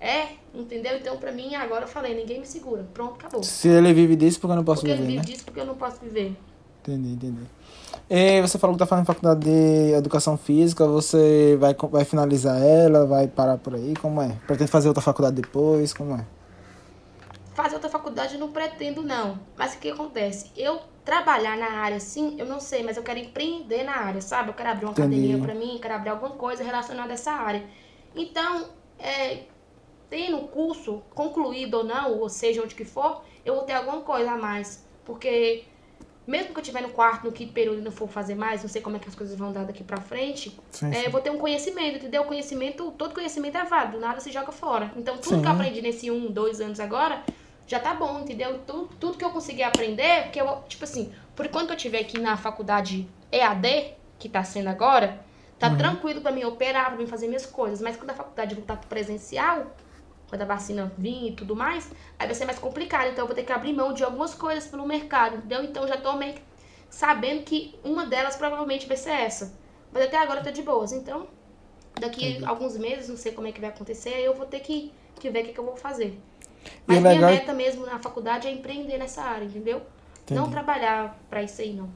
é, 0.00 0.28
entendeu? 0.54 0.96
Então 0.96 1.16
pra 1.16 1.32
mim, 1.32 1.54
agora 1.54 1.84
eu 1.84 1.88
falei, 1.88 2.14
ninguém 2.14 2.40
me 2.40 2.46
segura. 2.46 2.86
Pronto, 2.94 3.14
acabou. 3.14 3.42
Se 3.42 3.68
ele 3.68 3.92
vive 3.92 4.16
disso, 4.16 4.40
porque 4.40 4.52
eu 4.52 4.56
não 4.56 4.64
posso 4.64 4.82
Porque 4.82 4.92
ele 4.92 5.00
viver, 5.02 5.12
vive 5.12 5.26
né? 5.26 5.32
disso 5.32 5.44
porque 5.44 5.60
eu 5.60 5.66
não 5.66 5.74
posso 5.74 6.00
viver. 6.00 6.36
Entendi, 6.82 7.10
entendi. 7.10 7.46
E 8.08 8.40
você 8.40 8.58
falou 8.58 8.74
que 8.74 8.78
tá 8.78 8.86
fazendo 8.86 9.04
faculdade 9.04 9.40
de 9.40 9.92
educação 9.92 10.38
física, 10.38 10.86
você 10.86 11.56
vai, 11.60 11.74
vai 11.74 12.04
finalizar 12.04 12.62
ela, 12.62 13.04
vai 13.06 13.26
parar 13.28 13.58
por 13.58 13.74
aí, 13.74 13.94
como 13.96 14.22
é? 14.22 14.36
Pretende 14.46 14.70
fazer 14.70 14.88
outra 14.88 15.02
faculdade 15.02 15.36
depois, 15.36 15.92
como 15.92 16.14
é? 16.14 16.24
Fazer 17.54 17.74
outra 17.74 17.90
faculdade 17.90 18.34
eu 18.34 18.40
não 18.40 18.52
pretendo, 18.52 19.02
não. 19.02 19.38
Mas 19.56 19.74
o 19.74 19.78
que 19.78 19.90
acontece? 19.90 20.50
Eu 20.56 20.80
trabalhar 21.04 21.56
na 21.56 21.70
área, 21.80 21.98
sim, 21.98 22.36
eu 22.38 22.46
não 22.46 22.60
sei, 22.60 22.82
mas 22.82 22.96
eu 22.96 23.02
quero 23.02 23.18
empreender 23.18 23.82
na 23.82 23.96
área, 23.96 24.20
sabe? 24.20 24.50
Eu 24.50 24.54
quero 24.54 24.70
abrir 24.70 24.84
uma 24.86 24.92
Entendi. 24.92 25.16
academia 25.16 25.38
pra 25.38 25.54
mim, 25.54 25.78
quero 25.80 25.94
abrir 25.94 26.10
alguma 26.10 26.30
coisa 26.30 26.62
relacionada 26.62 27.10
a 27.10 27.14
essa 27.14 27.32
área. 27.32 27.64
Então, 28.14 28.66
é, 28.98 29.40
tendo 30.10 30.38
o 30.38 30.48
curso 30.48 31.02
concluído 31.14 31.78
ou 31.78 31.84
não, 31.84 32.18
ou 32.18 32.28
seja, 32.28 32.62
onde 32.62 32.74
que 32.74 32.84
for, 32.84 33.22
eu 33.44 33.54
vou 33.54 33.64
ter 33.64 33.74
alguma 33.74 34.00
coisa 34.00 34.32
a 34.32 34.36
mais. 34.36 34.86
Porque 35.04 35.64
mesmo 36.26 36.52
que 36.52 36.58
eu 36.58 36.62
estiver 36.62 36.82
no 36.82 36.90
quarto, 36.90 37.24
no 37.24 37.32
quinto 37.32 37.52
período 37.52 37.78
e 37.78 37.82
não 37.82 37.90
for 37.90 38.08
fazer 38.08 38.34
mais, 38.34 38.62
não 38.62 38.68
sei 38.68 38.82
como 38.82 38.96
é 38.96 38.98
que 38.98 39.08
as 39.08 39.14
coisas 39.14 39.36
vão 39.38 39.50
dar 39.52 39.64
daqui 39.64 39.82
pra 39.82 39.98
frente, 40.00 40.58
Sim, 40.70 40.90
é, 40.90 40.94
sim. 40.94 41.06
eu 41.06 41.10
vou 41.10 41.20
ter 41.22 41.30
um 41.30 41.38
conhecimento, 41.38 41.96
entendeu? 41.96 42.24
Conhecimento, 42.24 42.90
todo 42.92 43.14
conhecimento 43.14 43.56
é 43.56 43.64
válido, 43.64 43.98
nada 43.98 44.20
se 44.20 44.30
joga 44.30 44.52
fora. 44.52 44.92
Então, 44.96 45.16
tudo 45.16 45.36
Sim. 45.36 45.42
que 45.42 45.48
eu 45.48 45.52
aprendi 45.52 45.80
nesse 45.80 46.10
um, 46.10 46.30
dois 46.30 46.60
anos 46.60 46.80
agora, 46.80 47.22
já 47.66 47.80
tá 47.80 47.94
bom, 47.94 48.20
entendeu? 48.20 48.58
Tudo, 48.66 48.88
tudo 49.00 49.16
que 49.18 49.24
eu 49.24 49.30
conseguir 49.30 49.62
aprender, 49.62 50.24
porque 50.24 50.40
eu, 50.40 50.62
tipo 50.68 50.84
assim, 50.84 51.12
por 51.34 51.46
enquanto 51.46 51.68
que 51.68 51.72
eu 51.72 51.76
tiver 51.78 52.00
aqui 52.00 52.18
na 52.20 52.36
faculdade 52.36 53.08
EAD, 53.32 53.94
que 54.18 54.28
tá 54.28 54.44
sendo 54.44 54.68
agora, 54.68 55.24
tá 55.58 55.70
Uhum. 55.70 55.76
tranquilo 55.76 56.20
pra 56.20 56.30
mim 56.32 56.44
operar, 56.44 56.88
pra 56.88 56.96
mim 56.98 57.06
fazer 57.06 57.26
minhas 57.26 57.46
coisas. 57.46 57.80
Mas 57.80 57.96
quando 57.96 58.10
a 58.10 58.14
faculdade 58.14 58.54
voltar 58.54 58.76
pro 58.76 58.88
presencial, 58.88 59.66
quando 60.28 60.42
a 60.42 60.44
vacina 60.44 60.92
vir 60.98 61.28
e 61.28 61.32
tudo 61.32 61.56
mais, 61.56 61.90
aí 62.18 62.26
vai 62.26 62.34
ser 62.34 62.44
mais 62.44 62.58
complicado. 62.58 63.08
Então 63.10 63.22
eu 63.24 63.26
vou 63.26 63.34
ter 63.34 63.44
que 63.44 63.52
abrir 63.52 63.72
mão 63.72 63.92
de 63.92 64.04
algumas 64.04 64.34
coisas 64.34 64.66
pelo 64.66 64.86
mercado, 64.86 65.36
entendeu? 65.36 65.62
Então 65.64 65.86
já 65.88 65.96
tô 65.96 66.12
meio 66.16 66.34
que 66.34 66.42
sabendo 66.90 67.42
que 67.42 67.74
uma 67.84 68.06
delas 68.06 68.36
provavelmente 68.36 68.86
vai 68.86 68.96
ser 68.96 69.10
essa. 69.10 69.52
Mas 69.92 70.04
até 70.04 70.16
agora 70.18 70.42
tá 70.42 70.50
de 70.50 70.62
boas. 70.62 70.92
Então, 70.92 71.26
daqui 71.98 72.42
a 72.44 72.48
alguns 72.48 72.76
meses, 72.76 73.08
não 73.08 73.16
sei 73.16 73.32
como 73.32 73.46
é 73.46 73.52
que 73.52 73.60
vai 73.60 73.70
acontecer, 73.70 74.10
aí 74.10 74.24
eu 74.24 74.34
vou 74.34 74.46
ter 74.46 74.60
que, 74.60 74.92
que 75.18 75.30
ver 75.30 75.42
o 75.42 75.44
que, 75.46 75.52
que 75.52 75.58
eu 75.60 75.64
vou 75.64 75.76
fazer. 75.76 76.18
Mas 76.86 76.98
o 76.98 77.00
minha 77.00 77.12
legal 77.14 77.30
é- 77.30 77.34
meta 77.34 77.52
mesmo 77.54 77.86
na 77.86 77.98
faculdade 77.98 78.46
é 78.46 78.50
empreender 78.52 78.98
nessa 78.98 79.22
área, 79.22 79.44
entendeu? 79.44 79.80
Não 80.30 80.42
Entendi. 80.42 80.50
trabalhar 80.50 81.18
pra 81.30 81.42
isso 81.42 81.62
aí, 81.62 81.72
não. 81.72 81.88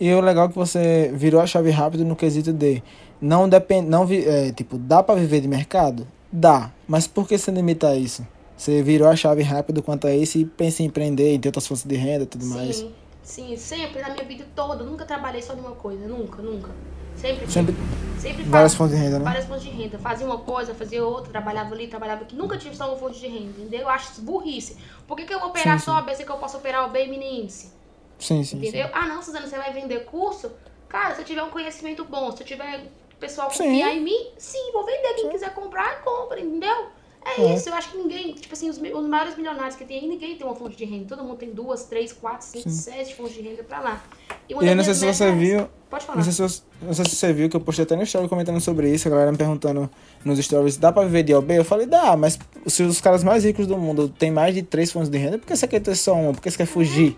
E 0.00 0.12
o 0.14 0.20
legal 0.20 0.46
é 0.46 0.48
que 0.48 0.54
você 0.54 1.10
virou 1.14 1.40
a 1.40 1.46
chave 1.46 1.70
rápido 1.70 2.04
no 2.04 2.16
quesito 2.16 2.52
de 2.52 2.82
não 3.20 3.46
depende, 3.48 3.88
não 3.88 4.06
vi- 4.06 4.26
é, 4.26 4.52
tipo, 4.52 4.78
dá 4.78 5.02
pra 5.02 5.14
viver 5.14 5.40
de 5.40 5.48
mercado? 5.48 6.06
Dá, 6.30 6.70
mas 6.92 7.06
por 7.06 7.26
que 7.26 7.38
você 7.38 7.50
limita 7.50 7.88
a 7.88 7.96
isso? 7.96 8.22
Você 8.54 8.82
virou 8.82 9.08
a 9.08 9.16
chave 9.16 9.42
rápido 9.42 9.82
quanto 9.82 10.06
a 10.06 10.14
isso 10.14 10.36
e 10.36 10.44
pensa 10.44 10.82
em 10.82 10.86
empreender, 10.86 11.32
em 11.34 11.40
ter 11.40 11.48
outras 11.48 11.66
fontes 11.66 11.84
de 11.84 11.96
renda 11.96 12.24
e 12.24 12.26
tudo 12.26 12.44
mais. 12.44 12.76
Sim, 12.76 12.92
sim, 13.24 13.56
sempre 13.56 14.02
na 14.02 14.10
minha 14.10 14.24
vida 14.24 14.44
toda. 14.54 14.84
Nunca 14.84 15.06
trabalhei 15.06 15.40
só 15.40 15.54
numa 15.54 15.72
coisa, 15.72 16.06
nunca, 16.06 16.42
nunca. 16.42 16.70
Sempre, 17.16 17.50
Sempre 17.50 17.74
sempre 18.20 18.44
várias 18.44 18.72
fa- 18.72 18.78
fontes 18.80 18.96
de 18.96 19.02
renda, 19.02 19.18
né? 19.20 19.24
várias 19.24 19.46
fontes 19.46 19.62
de 19.64 19.70
renda. 19.70 19.98
Fazia 19.98 20.26
uma 20.26 20.38
coisa, 20.38 20.74
fazia 20.74 21.02
outra, 21.04 21.30
trabalhava 21.32 21.74
ali, 21.74 21.88
trabalhava 21.88 22.22
aqui. 22.24 22.36
Nunca 22.36 22.58
tive 22.58 22.76
só 22.76 22.88
uma 22.88 22.96
fonte 22.98 23.18
de 23.18 23.26
renda, 23.26 23.58
entendeu? 23.58 23.80
Eu 23.80 23.88
acho 23.88 24.12
isso 24.12 24.20
burrice. 24.20 24.76
Por 25.08 25.16
que, 25.16 25.24
que 25.24 25.32
eu 25.32 25.40
vou 25.40 25.48
operar 25.48 25.78
Sim, 25.78 25.86
só 25.86 25.96
a 25.96 26.02
B 26.02 26.14
se 26.14 26.24
que 26.24 26.30
eu 26.30 26.36
posso 26.36 26.58
operar 26.58 26.86
o 26.86 26.90
B 26.90 27.06
mini 27.06 27.40
índice? 27.42 27.70
Sim, 28.18 28.44
sim, 28.44 28.58
Entendeu? 28.58 28.86
sim. 28.86 28.92
Ah, 28.94 29.06
não, 29.06 29.22
Suzana, 29.22 29.46
você 29.46 29.56
vai 29.56 29.72
vender 29.72 30.04
curso? 30.04 30.52
Cara, 30.88 31.14
se 31.14 31.22
eu 31.22 31.24
tiver 31.24 31.42
um 31.42 31.50
conhecimento 31.50 32.04
bom, 32.04 32.30
se 32.30 32.42
eu 32.42 32.46
tiver 32.46 32.84
pessoal 33.22 33.50
Sim. 33.50 33.64
confiar 33.64 33.94
em 33.94 34.02
mim, 34.02 34.26
sim, 34.36 34.72
vou 34.72 34.84
vender. 34.84 35.14
Quem 35.14 35.30
quiser 35.30 35.54
comprar, 35.54 36.02
compra, 36.02 36.40
entendeu? 36.40 36.86
É, 37.24 37.40
É. 37.40 37.54
isso, 37.54 37.68
eu 37.68 37.74
acho 37.74 37.92
que 37.92 37.96
ninguém, 37.96 38.32
tipo 38.34 38.52
assim, 38.52 38.68
os, 38.68 38.78
os 38.78 39.06
maiores 39.06 39.36
milionários 39.36 39.76
que 39.76 39.84
tem 39.84 40.00
aí, 40.00 40.08
ninguém 40.08 40.36
tem 40.36 40.44
uma 40.44 40.56
fonte 40.56 40.76
de 40.76 40.84
renda. 40.84 41.06
Todo 41.06 41.22
mundo 41.22 41.36
tem 41.36 41.50
duas, 41.50 41.84
três, 41.84 42.12
quatro, 42.12 42.44
cinco, 42.44 42.68
Sim. 42.68 42.90
sete 42.90 43.14
fontes 43.14 43.34
de 43.34 43.42
renda 43.42 43.62
pra 43.62 43.78
lá. 43.78 44.04
uma 44.50 44.64
E 44.64 44.68
eu 44.68 44.74
não 44.74 44.82
sei 44.82 44.94
se 44.94 45.06
você 45.06 45.30
viu, 45.30 45.68
Pode 45.88 46.04
falar. 46.04 46.16
Não 46.16 46.24
sei, 46.24 46.32
se 46.32 46.42
você, 46.42 46.62
não 46.80 46.94
sei 46.94 47.04
se 47.04 47.14
você 47.14 47.32
viu 47.32 47.48
que 47.48 47.54
eu 47.56 47.60
postei 47.60 47.84
até 47.84 47.94
no 47.94 48.02
story 48.02 48.26
comentando 48.28 48.60
sobre 48.60 48.90
isso, 48.90 49.06
a 49.06 49.10
galera 49.10 49.30
me 49.30 49.38
perguntando 49.38 49.88
nos 50.24 50.38
stories, 50.38 50.76
dá 50.78 50.90
pra 50.90 51.04
viver 51.04 51.22
de 51.22 51.32
OB? 51.34 51.52
Eu 51.54 51.64
falei, 51.64 51.86
dá, 51.86 52.16
mas 52.16 52.36
se 52.66 52.82
os 52.82 53.00
caras 53.00 53.22
mais 53.22 53.44
ricos 53.44 53.66
do 53.68 53.76
mundo 53.78 54.08
têm 54.08 54.30
mais 54.32 54.54
de 54.54 54.62
três 54.62 54.90
fontes 54.90 55.08
de 55.08 55.18
renda, 55.18 55.38
por 55.38 55.46
que 55.46 55.54
você 55.54 55.68
quer 55.68 55.80
ter 55.80 55.94
só 55.94 56.14
uma? 56.14 56.32
Por 56.32 56.40
que 56.42 56.50
você 56.50 56.56
quer 56.56 56.66
fugir? 56.66 57.16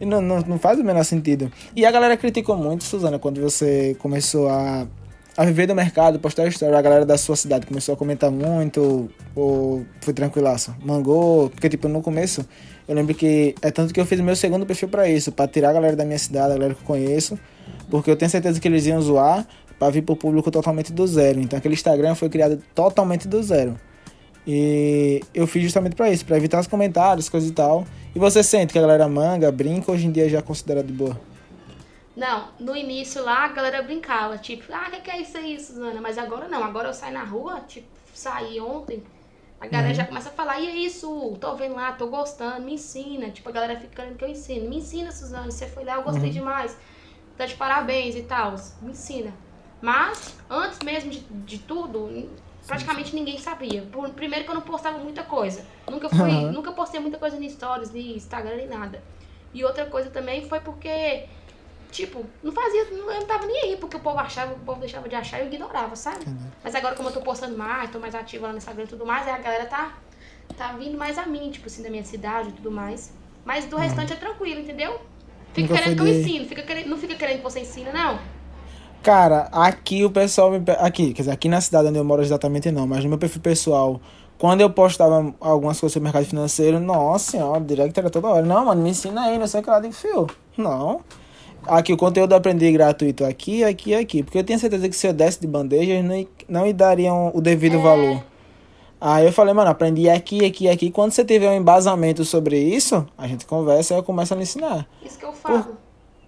E 0.00 0.06
não, 0.06 0.22
não, 0.22 0.40
não 0.40 0.58
faz 0.58 0.78
o 0.78 0.84
menor 0.84 1.04
sentido. 1.04 1.52
E 1.74 1.84
a 1.84 1.90
galera 1.90 2.16
criticou 2.16 2.56
muito, 2.56 2.84
Suzana, 2.84 3.18
quando 3.18 3.40
você 3.42 3.94
começou 3.98 4.48
a, 4.48 4.86
a 5.38 5.44
viver 5.44 5.68
do 5.68 5.74
mercado, 5.74 6.18
postar 6.18 6.48
story, 6.48 6.74
a 6.74 6.82
galera 6.82 7.06
da 7.06 7.16
sua 7.16 7.36
cidade 7.36 7.64
começou 7.64 7.94
a 7.94 7.96
comentar 7.96 8.28
muito, 8.28 9.08
ou 9.36 9.86
foi 10.00 10.12
tranquilaço? 10.12 10.74
Mangou, 10.84 11.48
porque 11.48 11.68
tipo, 11.68 11.86
no 11.86 12.02
começo, 12.02 12.44
eu 12.88 12.94
lembro 12.96 13.14
que, 13.14 13.54
é 13.62 13.70
tanto 13.70 13.94
que 13.94 14.00
eu 14.00 14.04
fiz 14.04 14.18
meu 14.18 14.34
segundo 14.34 14.66
perfil 14.66 14.88
pra 14.88 15.08
isso, 15.08 15.30
pra 15.30 15.46
tirar 15.46 15.70
a 15.70 15.74
galera 15.74 15.94
da 15.94 16.04
minha 16.04 16.18
cidade, 16.18 16.50
a 16.50 16.54
galera 16.54 16.74
que 16.74 16.80
eu 16.80 16.86
conheço, 16.86 17.38
porque 17.88 18.10
eu 18.10 18.16
tenho 18.16 18.28
certeza 18.28 18.58
que 18.58 18.66
eles 18.66 18.84
iam 18.86 19.00
zoar 19.00 19.46
pra 19.78 19.90
vir 19.90 20.02
pro 20.02 20.16
público 20.16 20.50
totalmente 20.50 20.92
do 20.92 21.06
zero. 21.06 21.38
Então 21.38 21.56
aquele 21.56 21.74
Instagram 21.74 22.16
foi 22.16 22.28
criado 22.28 22.60
totalmente 22.74 23.28
do 23.28 23.40
zero. 23.40 23.76
E 24.44 25.22
eu 25.32 25.46
fiz 25.46 25.62
justamente 25.62 25.94
pra 25.94 26.10
isso, 26.10 26.24
pra 26.24 26.36
evitar 26.36 26.58
os 26.58 26.66
comentários, 26.66 27.28
coisa 27.28 27.46
e 27.46 27.52
tal. 27.52 27.86
E 28.12 28.18
você 28.18 28.42
sente 28.42 28.72
que 28.72 28.78
a 28.80 28.82
galera 28.82 29.08
manga, 29.08 29.52
brinca, 29.52 29.92
hoje 29.92 30.08
em 30.08 30.10
dia 30.10 30.28
já 30.28 30.38
é 30.38 30.42
considerado 30.42 30.86
de 30.86 30.92
boa? 30.92 31.16
Não, 32.18 32.48
no 32.58 32.74
início 32.76 33.22
lá 33.24 33.44
a 33.44 33.48
galera 33.48 33.80
brincava, 33.80 34.36
tipo, 34.38 34.64
ah, 34.72 34.86
o 34.88 34.90
que, 34.90 35.00
que 35.02 35.10
é 35.10 35.20
isso 35.22 35.38
aí, 35.38 35.58
Suzana? 35.60 36.00
Mas 36.00 36.18
agora 36.18 36.48
não, 36.48 36.64
agora 36.64 36.88
eu 36.88 36.92
saio 36.92 37.14
na 37.14 37.22
rua, 37.22 37.60
tipo, 37.60 37.86
saí 38.12 38.60
ontem, 38.60 39.04
a 39.60 39.68
galera 39.68 39.94
já 39.94 40.04
começa 40.04 40.28
a 40.28 40.32
falar, 40.32 40.60
e 40.60 40.66
é 40.68 40.74
isso, 40.76 41.36
tô 41.40 41.54
vendo 41.54 41.76
lá, 41.76 41.92
tô 41.92 42.08
gostando, 42.08 42.64
me 42.66 42.74
ensina. 42.74 43.30
Tipo, 43.30 43.48
a 43.48 43.52
galera 43.52 43.78
fica 43.78 43.94
querendo 43.94 44.16
que 44.18 44.24
eu 44.24 44.28
ensine. 44.28 44.68
Me 44.68 44.78
ensina, 44.78 45.12
Suzana, 45.12 45.50
você 45.50 45.68
foi 45.68 45.84
lá, 45.84 45.94
eu 45.96 46.02
gostei 46.02 46.30
demais. 46.30 46.76
Tá 47.36 47.46
de 47.46 47.54
parabéns 47.54 48.16
e 48.16 48.22
tal, 48.24 48.54
me 48.80 48.90
ensina. 48.92 49.32
Mas, 49.80 50.36
antes 50.50 50.80
mesmo 50.80 51.10
de, 51.10 51.20
de 51.20 51.58
tudo, 51.60 52.10
praticamente 52.66 53.14
ninguém 53.14 53.38
sabia. 53.38 53.82
Por- 53.92 54.10
primeiro 54.10 54.44
que 54.44 54.50
eu 54.50 54.54
não 54.56 54.62
postava 54.62 54.98
muita 54.98 55.22
coisa. 55.22 55.64
Nunca 55.88 56.08
fui, 56.08 56.30
Aham. 56.30 56.52
nunca 56.52 56.72
postei 56.72 57.00
muita 57.00 57.18
coisa 57.18 57.36
em 57.36 57.48
stories, 57.48 57.90
nem 57.92 58.16
Instagram, 58.16 58.56
nem 58.56 58.66
nada. 58.68 59.02
E 59.54 59.64
outra 59.64 59.86
coisa 59.86 60.10
também 60.10 60.48
foi 60.48 60.60
porque 60.60 61.28
Tipo, 61.90 62.24
não 62.42 62.52
fazia, 62.52 62.84
não, 62.90 63.10
eu 63.10 63.20
não 63.20 63.26
tava 63.26 63.46
nem 63.46 63.62
aí, 63.62 63.76
porque 63.76 63.96
o 63.96 64.00
povo 64.00 64.18
achava, 64.18 64.52
o 64.52 64.58
povo 64.58 64.80
deixava 64.80 65.08
de 65.08 65.14
achar 65.14 65.38
e 65.38 65.42
eu 65.42 65.46
ignorava, 65.46 65.96
sabe? 65.96 66.26
Mas 66.62 66.74
agora 66.74 66.94
como 66.94 67.08
eu 67.08 67.12
tô 67.12 67.20
postando 67.22 67.56
mais, 67.56 67.90
tô 67.90 67.98
mais 67.98 68.14
ativa 68.14 68.46
lá 68.46 68.52
no 68.52 68.58
Instagram 68.58 68.84
e 68.84 68.88
tudo 68.88 69.06
mais, 69.06 69.26
aí 69.26 69.32
a 69.32 69.38
galera 69.38 69.64
tá, 69.66 69.94
tá 70.56 70.72
vindo 70.72 70.98
mais 70.98 71.16
a 71.16 71.24
mim, 71.26 71.50
tipo 71.50 71.66
assim, 71.66 71.82
da 71.82 71.88
minha 71.90 72.04
cidade 72.04 72.50
e 72.50 72.52
tudo 72.52 72.70
mais. 72.70 73.12
Mas 73.44 73.64
do 73.64 73.76
restante 73.76 74.12
é 74.12 74.16
tranquilo, 74.16 74.60
entendeu? 74.60 75.00
Fica 75.54 75.68
Nunca 75.68 75.82
querendo 75.82 75.96
que 75.96 76.08
eu 76.08 76.12
de- 76.12 76.20
ensino, 76.20 76.46
fica 76.46 76.62
querendo, 76.62 76.88
não 76.88 76.98
fica 76.98 77.14
querendo 77.14 77.38
que 77.38 77.42
você 77.42 77.60
ensina, 77.60 77.90
não. 77.90 78.18
Cara, 79.02 79.48
aqui 79.52 80.04
o 80.04 80.10
pessoal 80.10 80.50
me. 80.50 80.62
Aqui, 80.78 81.14
quer 81.14 81.22
dizer, 81.22 81.30
aqui 81.32 81.48
na 81.48 81.60
cidade 81.60 81.88
onde 81.88 81.98
eu 81.98 82.04
moro 82.04 82.20
exatamente 82.20 82.70
não, 82.70 82.86
mas 82.86 83.02
no 83.02 83.08
meu 83.10 83.18
perfil 83.18 83.40
pessoal, 83.40 84.00
quando 84.36 84.60
eu 84.60 84.68
postava 84.68 85.34
algumas 85.40 85.80
coisas 85.80 85.94
sobre 85.94 86.04
mercado 86.04 86.26
financeiro, 86.26 86.78
nossa 86.80 87.30
senhora, 87.32 87.60
o 87.60 87.64
direct 87.64 87.98
era 87.98 88.10
toda 88.10 88.28
hora. 88.28 88.44
Não, 88.44 88.66
mano, 88.66 88.82
me 88.82 88.90
ensina 88.90 89.22
aí, 89.22 89.38
não 89.38 89.46
sei 89.46 89.60
o 89.60 89.62
que 89.62 89.70
lá. 89.70 89.80
Digo, 89.80 89.94
fio, 89.94 90.26
não. 90.56 91.00
Aqui 91.66 91.92
o 91.92 91.96
conteúdo 91.96 92.32
aprendi 92.34 92.70
gratuito 92.72 93.24
aqui, 93.24 93.64
aqui 93.64 93.94
aqui. 93.94 94.22
Porque 94.22 94.38
eu 94.38 94.44
tenho 94.44 94.58
certeza 94.58 94.88
que 94.88 94.96
se 94.96 95.06
eu 95.06 95.12
desse 95.12 95.40
de 95.40 95.46
bandeja, 95.46 95.92
eles 95.92 96.04
não, 96.04 96.26
não 96.60 96.62
me 96.66 96.72
dariam 96.72 97.30
o 97.34 97.40
devido 97.40 97.78
É. 97.78 97.82
valor. 97.82 98.22
Aí 99.00 99.26
eu 99.26 99.32
falei, 99.32 99.54
mano, 99.54 99.70
aprendi 99.70 100.08
aqui, 100.10 100.44
aqui, 100.44 100.68
aqui. 100.68 100.90
Quando 100.90 101.12
você 101.12 101.24
tiver 101.24 101.48
um 101.50 101.54
embasamento 101.54 102.24
sobre 102.24 102.58
isso, 102.58 103.06
a 103.16 103.28
gente 103.28 103.46
conversa 103.46 103.94
e 103.94 103.96
eu 103.96 104.02
começo 104.02 104.34
a 104.34 104.36
lhe 104.36 104.42
ensinar. 104.42 104.88
Isso 105.04 105.18
que 105.18 105.24
eu 105.24 105.32
falo. 105.32 105.76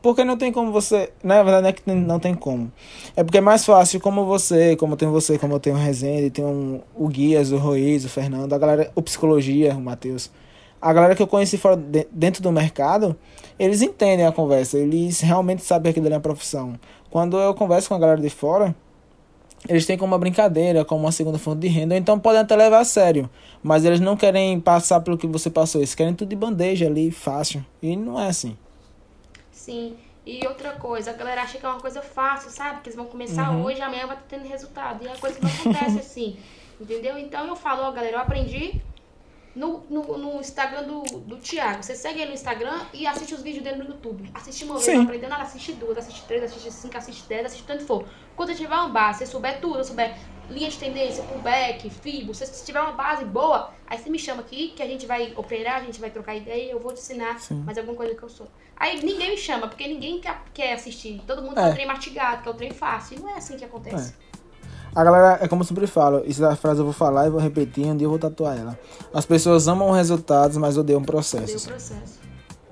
Porque 0.00 0.24
não 0.24 0.36
tem 0.38 0.50
como 0.52 0.70
você. 0.72 1.10
Na 1.22 1.42
verdade, 1.42 1.62
não 1.62 1.68
é 1.68 1.72
que 1.72 1.82
tem- 1.82 1.96
não 1.96 2.18
tem 2.20 2.34
como. 2.34 2.70
É 3.16 3.22
porque 3.24 3.38
é 3.38 3.40
mais 3.40 3.66
fácil, 3.66 4.00
como 4.00 4.24
você, 4.24 4.74
como 4.76 4.96
tem 4.96 5.08
você, 5.08 5.36
como 5.36 5.54
eu 5.54 5.60
tenho 5.60 5.76
o 5.76 5.78
Rezende, 5.78 6.30
tem 6.30 6.44
um, 6.44 6.80
o 6.94 7.06
Guias, 7.08 7.50
o 7.52 7.58
Ruiz, 7.58 8.04
o 8.04 8.08
Fernando, 8.08 8.52
a 8.52 8.58
galera, 8.58 8.90
o 8.94 9.02
Psicologia, 9.02 9.74
o 9.74 9.80
Matheus. 9.80 10.30
A 10.80 10.92
galera 10.92 11.14
que 11.14 11.22
eu 11.22 11.26
conheci 11.26 11.58
fora 11.58 11.76
de- 11.76 12.06
dentro 12.10 12.42
do 12.42 12.50
mercado, 12.50 13.14
eles 13.58 13.82
entendem 13.82 14.24
a 14.26 14.32
conversa, 14.32 14.78
eles 14.78 15.20
realmente 15.20 15.62
sabem 15.62 15.92
que 15.92 15.98
aquilo 16.00 16.12
é 16.12 16.16
uma 16.16 16.22
profissão. 16.22 16.78
Quando 17.10 17.38
eu 17.38 17.52
converso 17.54 17.88
com 17.88 17.94
a 17.94 17.98
galera 17.98 18.20
de 18.20 18.30
fora, 18.30 18.74
eles 19.68 19.84
têm 19.84 19.98
como 19.98 20.12
uma 20.12 20.18
brincadeira, 20.18 20.84
como 20.84 21.02
uma 21.02 21.12
segunda 21.12 21.38
fonte 21.38 21.60
de 21.60 21.68
renda, 21.68 21.94
ou 21.94 21.98
então 22.00 22.18
podem 22.18 22.40
até 22.40 22.56
levar 22.56 22.78
a 22.78 22.84
sério. 22.84 23.28
Mas 23.62 23.84
eles 23.84 24.00
não 24.00 24.16
querem 24.16 24.58
passar 24.58 25.00
pelo 25.00 25.18
que 25.18 25.26
você 25.26 25.50
passou, 25.50 25.80
eles 25.82 25.94
querem 25.94 26.14
tudo 26.14 26.30
de 26.30 26.36
bandeja 26.36 26.86
ali, 26.86 27.10
fácil. 27.10 27.62
E 27.82 27.94
não 27.94 28.18
é 28.18 28.28
assim. 28.28 28.56
Sim. 29.52 29.94
E 30.24 30.46
outra 30.46 30.72
coisa, 30.72 31.10
a 31.10 31.14
galera 31.14 31.42
acha 31.42 31.58
que 31.58 31.66
é 31.66 31.68
uma 31.68 31.80
coisa 31.80 32.00
fácil, 32.00 32.50
sabe? 32.50 32.80
Que 32.80 32.88
eles 32.88 32.96
vão 32.96 33.06
começar 33.06 33.50
Uhum. 33.50 33.64
hoje, 33.64 33.80
amanhã 33.82 34.06
vai 34.06 34.16
estar 34.16 34.26
tendo 34.28 34.48
resultado. 34.48 35.02
E 35.02 35.06
é 35.06 35.10
uma 35.10 35.18
coisa 35.18 35.36
que 35.38 35.42
não 35.44 35.50
acontece 35.50 35.98
assim. 35.98 36.36
Entendeu? 36.80 37.18
Então 37.18 37.46
eu 37.46 37.56
falo, 37.56 37.82
ó, 37.82 37.92
galera, 37.92 38.16
eu 38.16 38.20
aprendi 38.20 38.80
no, 39.54 39.84
no, 39.90 40.16
no 40.16 40.40
Instagram 40.40 40.84
do, 40.84 41.02
do 41.20 41.36
Thiago. 41.36 41.82
Você 41.82 41.94
segue 41.94 42.20
ele 42.20 42.28
no 42.28 42.34
Instagram 42.34 42.80
e 42.92 43.06
assiste 43.06 43.34
os 43.34 43.42
vídeos 43.42 43.64
dele 43.64 43.78
no 43.78 43.84
YouTube. 43.84 44.30
Assiste 44.34 44.64
uma 44.64 44.74
vez, 44.74 44.84
Sim. 44.84 44.94
não 44.96 45.02
aprendeu 45.04 45.28
nada, 45.28 45.42
assiste 45.42 45.72
duas, 45.72 45.98
assiste 45.98 46.22
três, 46.26 46.42
assiste 46.44 46.70
cinco, 46.70 46.96
assiste 46.96 47.28
dez, 47.28 47.46
assiste 47.46 47.64
tanto 47.66 47.84
for. 47.84 48.04
Quando 48.36 48.54
tiver 48.54 48.74
uma 48.74 48.88
base, 48.88 49.18
você 49.18 49.26
souber 49.26 49.60
tudo, 49.60 49.78
eu 49.78 49.84
souber 49.84 50.16
linha 50.48 50.68
de 50.68 50.78
tendência, 50.78 51.22
pullback, 51.24 51.88
fibo, 51.90 52.34
se 52.34 52.44
você 52.44 52.64
tiver 52.64 52.80
uma 52.80 52.92
base 52.92 53.24
boa, 53.24 53.72
aí 53.86 53.96
você 53.98 54.10
me 54.10 54.18
chama 54.18 54.40
aqui 54.40 54.72
que 54.74 54.82
a 54.82 54.86
gente 54.86 55.06
vai 55.06 55.32
operar, 55.36 55.76
a 55.76 55.84
gente 55.84 56.00
vai 56.00 56.10
trocar 56.10 56.34
ideia, 56.34 56.72
eu 56.72 56.80
vou 56.80 56.92
te 56.92 56.98
ensinar 56.98 57.38
Sim. 57.38 57.62
mais 57.62 57.78
alguma 57.78 57.96
coisa 57.96 58.14
que 58.16 58.22
eu 58.22 58.28
sou. 58.28 58.48
Aí 58.76 59.00
ninguém 59.04 59.30
me 59.30 59.36
chama, 59.36 59.68
porque 59.68 59.86
ninguém 59.86 60.20
quer, 60.20 60.42
quer 60.54 60.72
assistir. 60.72 61.22
Todo 61.26 61.42
mundo 61.42 61.58
É. 61.58 61.64
quer 61.64 61.70
o 61.70 61.74
trem 61.74 61.86
mastigado, 61.86 62.42
quer 62.42 62.50
o 62.50 62.54
trem 62.54 62.70
fácil. 62.72 63.18
E 63.18 63.20
não 63.20 63.28
é 63.28 63.34
assim 63.34 63.56
que 63.56 63.64
acontece. 63.64 64.14
A 64.94 65.04
galera, 65.04 65.38
é 65.40 65.46
como 65.46 65.62
eu 65.62 65.66
sempre 65.66 65.86
falo, 65.86 66.22
essa 66.26 66.56
frase 66.56 66.80
eu 66.80 66.84
vou 66.84 66.92
falar 66.92 67.26
e 67.26 67.30
vou 67.30 67.40
repetir, 67.40 67.86
um 67.86 67.96
dia 67.96 68.06
eu 68.06 68.10
vou 68.10 68.18
tatuar 68.18 68.58
ela. 68.58 68.78
As 69.14 69.24
pessoas 69.24 69.68
amam 69.68 69.90
resultados, 69.92 70.56
mas 70.56 70.76
odeiam 70.76 71.02
processos. 71.02 71.66
processo? 71.66 72.18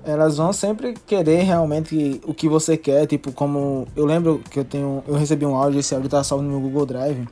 Elas 0.03 0.37
vão 0.37 0.51
sempre 0.51 0.93
querer 1.05 1.43
realmente 1.43 2.19
o 2.25 2.33
que 2.33 2.49
você 2.49 2.75
quer, 2.75 3.05
tipo, 3.05 3.31
como... 3.31 3.87
Eu 3.95 4.05
lembro 4.05 4.41
que 4.49 4.59
eu 4.59 4.65
tenho... 4.65 5.03
Eu 5.07 5.15
recebi 5.15 5.45
um 5.45 5.55
áudio, 5.55 5.79
esse 5.79 5.93
áudio 5.93 6.09
tá 6.09 6.23
salvo 6.23 6.43
no 6.43 6.49
meu 6.49 6.59
Google 6.59 6.85
Drive. 6.85 7.27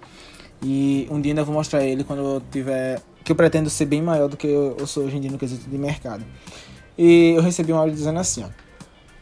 E 0.62 1.08
um 1.10 1.20
dia 1.20 1.32
ainda 1.32 1.44
vou 1.44 1.54
mostrar 1.54 1.84
ele 1.84 2.04
quando 2.04 2.20
eu 2.20 2.42
tiver... 2.52 3.02
Que 3.24 3.32
eu 3.32 3.36
pretendo 3.36 3.70
ser 3.70 3.86
bem 3.86 4.02
maior 4.02 4.30
do 4.30 4.38
que 4.38 4.48
eu, 4.48 4.76
eu 4.80 4.88
sou 4.88 5.04
hoje 5.04 5.18
em 5.18 5.22
dia 5.22 5.32
no 5.32 5.38
quesito 5.38 5.70
de 5.70 5.78
mercado. 5.78 6.26
E 6.98 7.34
eu 7.36 7.42
recebi 7.42 7.74
um 7.74 7.78
áudio 7.78 7.96
dizendo 7.96 8.20
assim, 8.20 8.44
ó. 8.44 8.67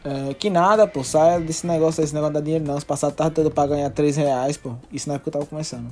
É, 0.06 0.34
que 0.34 0.48
nada, 0.48 0.86
pô, 0.86 1.02
saia 1.02 1.40
desse 1.40 1.66
negócio, 1.66 2.00
desse 2.00 2.14
negócio 2.14 2.34
da 2.34 2.40
dinheiro 2.40 2.64
não. 2.64 2.78
Se 2.78 2.86
passar 2.86 3.08
a 3.08 3.10
tarde 3.10 3.34
toda 3.34 3.50
pra 3.50 3.66
ganhar 3.66 3.90
3 3.90 4.16
reais, 4.16 4.56
pô. 4.56 4.74
Isso 4.92 5.08
na 5.08 5.16
época 5.16 5.30
eu 5.30 5.32
tava 5.32 5.46
começando. 5.46 5.90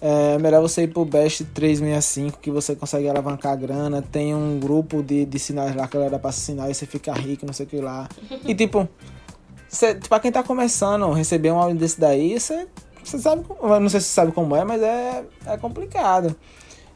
É 0.00 0.38
melhor 0.38 0.60
você 0.60 0.82
ir 0.82 0.88
pro 0.88 1.04
Best 1.04 1.44
365, 1.46 2.38
que 2.38 2.50
você 2.52 2.76
consegue 2.76 3.08
alavancar 3.08 3.52
a 3.52 3.56
grana. 3.56 4.00
Tem 4.00 4.32
um 4.32 4.60
grupo 4.60 5.02
de, 5.02 5.24
de 5.24 5.38
sinais 5.40 5.74
lá 5.74 5.88
que 5.88 5.96
ela 5.96 6.08
dá 6.08 6.20
pra 6.20 6.30
assinar 6.30 6.70
e 6.70 6.74
você 6.74 6.86
fica 6.86 7.12
rico, 7.12 7.44
não 7.44 7.52
sei 7.52 7.66
o 7.66 7.68
que 7.68 7.80
lá. 7.80 8.08
E 8.46 8.54
tipo, 8.54 8.88
cê, 9.68 9.96
pra 10.08 10.20
quem 10.20 10.30
tá 10.30 10.42
começando, 10.44 11.10
receber 11.12 11.50
um 11.50 11.58
áudio 11.58 11.78
desse 11.78 12.00
daí, 12.00 12.38
você, 12.38 12.68
você 13.02 13.18
sabe, 13.18 13.44
não 13.60 13.88
sei 13.88 14.00
se 14.00 14.06
você 14.06 14.14
sabe 14.14 14.32
como 14.32 14.54
é, 14.54 14.64
mas 14.64 14.82
é, 14.82 15.24
é 15.46 15.56
complicado. 15.56 16.36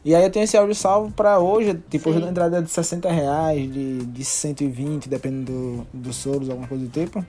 E 0.07 0.15
aí 0.15 0.23
eu 0.23 0.29
tenho 0.29 0.45
esse 0.45 0.55
áudio 0.55 0.73
salvo 0.73 1.11
pra 1.11 1.37
hoje, 1.37 1.77
tipo, 1.89 2.09
hoje 2.09 2.23
a 2.23 2.29
entrada 2.29 2.59
é 2.59 2.61
de 2.61 2.71
60 2.71 3.11
reais, 3.11 3.69
de, 3.69 4.05
de 4.05 4.23
120, 4.23 5.09
dependendo 5.09 5.51
do, 5.51 5.87
dos 5.93 6.15
soros, 6.15 6.49
alguma 6.49 6.65
coisa 6.65 6.85
do 6.85 6.89
tipo. 6.89 7.25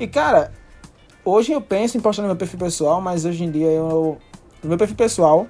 E 0.00 0.06
cara, 0.06 0.50
hoje 1.22 1.52
eu 1.52 1.60
penso 1.60 1.98
em 1.98 2.00
postar 2.00 2.22
no 2.22 2.28
meu 2.28 2.36
perfil 2.36 2.58
pessoal, 2.58 2.98
mas 2.98 3.26
hoje 3.26 3.44
em 3.44 3.50
dia 3.50 3.66
eu. 3.66 4.16
No 4.62 4.70
meu 4.70 4.78
perfil 4.78 4.96
pessoal 4.96 5.46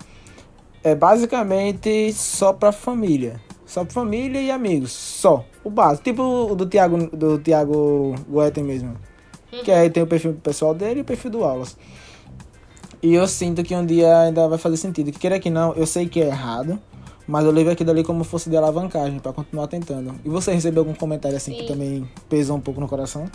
é 0.83 0.97
basicamente 0.97 2.13
só 2.13 2.53
pra 2.53 2.73
família. 2.73 3.41
Só 3.65 3.85
pra 3.85 3.95
família 3.95 4.43
e 4.43 4.51
amigos. 4.51 4.91
Só. 4.91 5.45
O 5.63 5.71
básico. 5.71 6.03
Tipo 6.03 6.25
o 6.25 6.57
do 6.57 6.67
Thiago, 6.67 7.07
do 7.17 7.39
Thiago 7.39 8.17
Goethe 8.29 8.65
mesmo. 8.65 8.97
Que 9.63 9.71
aí 9.71 9.89
tem 9.91 10.03
o 10.03 10.09
perfil 10.09 10.33
pessoal 10.43 10.75
dele 10.75 10.99
e 10.99 11.03
o 11.03 11.05
perfil 11.05 11.31
do 11.31 11.45
Aulas. 11.45 11.77
E 13.05 13.13
eu 13.13 13.29
sinto 13.29 13.63
que 13.63 13.77
um 13.77 13.85
dia 13.85 14.21
ainda 14.21 14.49
vai 14.49 14.57
fazer 14.57 14.79
sentido. 14.79 15.13
Que 15.13 15.19
queira 15.19 15.39
que 15.39 15.51
não, 15.51 15.75
eu 15.75 15.87
sei 15.87 16.09
que 16.09 16.23
é 16.23 16.29
errado. 16.29 16.81
Mas 17.29 17.45
eu 17.45 17.51
levo 17.51 17.69
aquilo 17.69 17.91
ali 17.91 18.03
como 18.03 18.25
fosse 18.25 18.49
de 18.49 18.57
alavancagem 18.57 19.19
pra 19.19 19.31
continuar 19.31 19.67
tentando. 19.67 20.19
E 20.25 20.29
você 20.31 20.55
recebeu 20.55 20.81
algum 20.81 20.95
comentário 20.95 21.37
assim 21.37 21.53
que 21.53 21.61
Sim. 21.61 21.67
também 21.67 22.11
pesou 22.31 22.57
um 22.57 22.63
pouco 22.63 22.81
no 22.81 22.89
coração? 22.89 23.31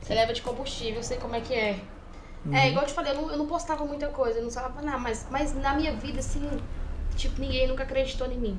Você 0.00 0.14
leva 0.14 0.32
de 0.32 0.40
combustível, 0.40 0.98
eu 0.98 1.02
sei 1.02 1.16
como 1.16 1.34
é 1.34 1.40
que 1.40 1.52
é. 1.52 1.80
Uhum. 2.46 2.54
É, 2.54 2.68
igual 2.68 2.84
eu 2.84 2.88
te 2.88 2.94
falei, 2.94 3.10
eu 3.10 3.22
não, 3.22 3.30
eu 3.32 3.38
não 3.38 3.46
postava 3.46 3.84
muita 3.84 4.06
coisa, 4.06 4.38
eu 4.38 4.44
não 4.44 4.52
falava 4.52 4.80
nada, 4.80 4.98
mas, 4.98 5.26
mas 5.28 5.52
na 5.52 5.74
minha 5.74 5.94
vida, 5.94 6.20
assim, 6.20 6.48
tipo, 7.16 7.40
ninguém 7.40 7.66
nunca 7.66 7.82
acreditou 7.82 8.28
em 8.30 8.38
mim. 8.38 8.58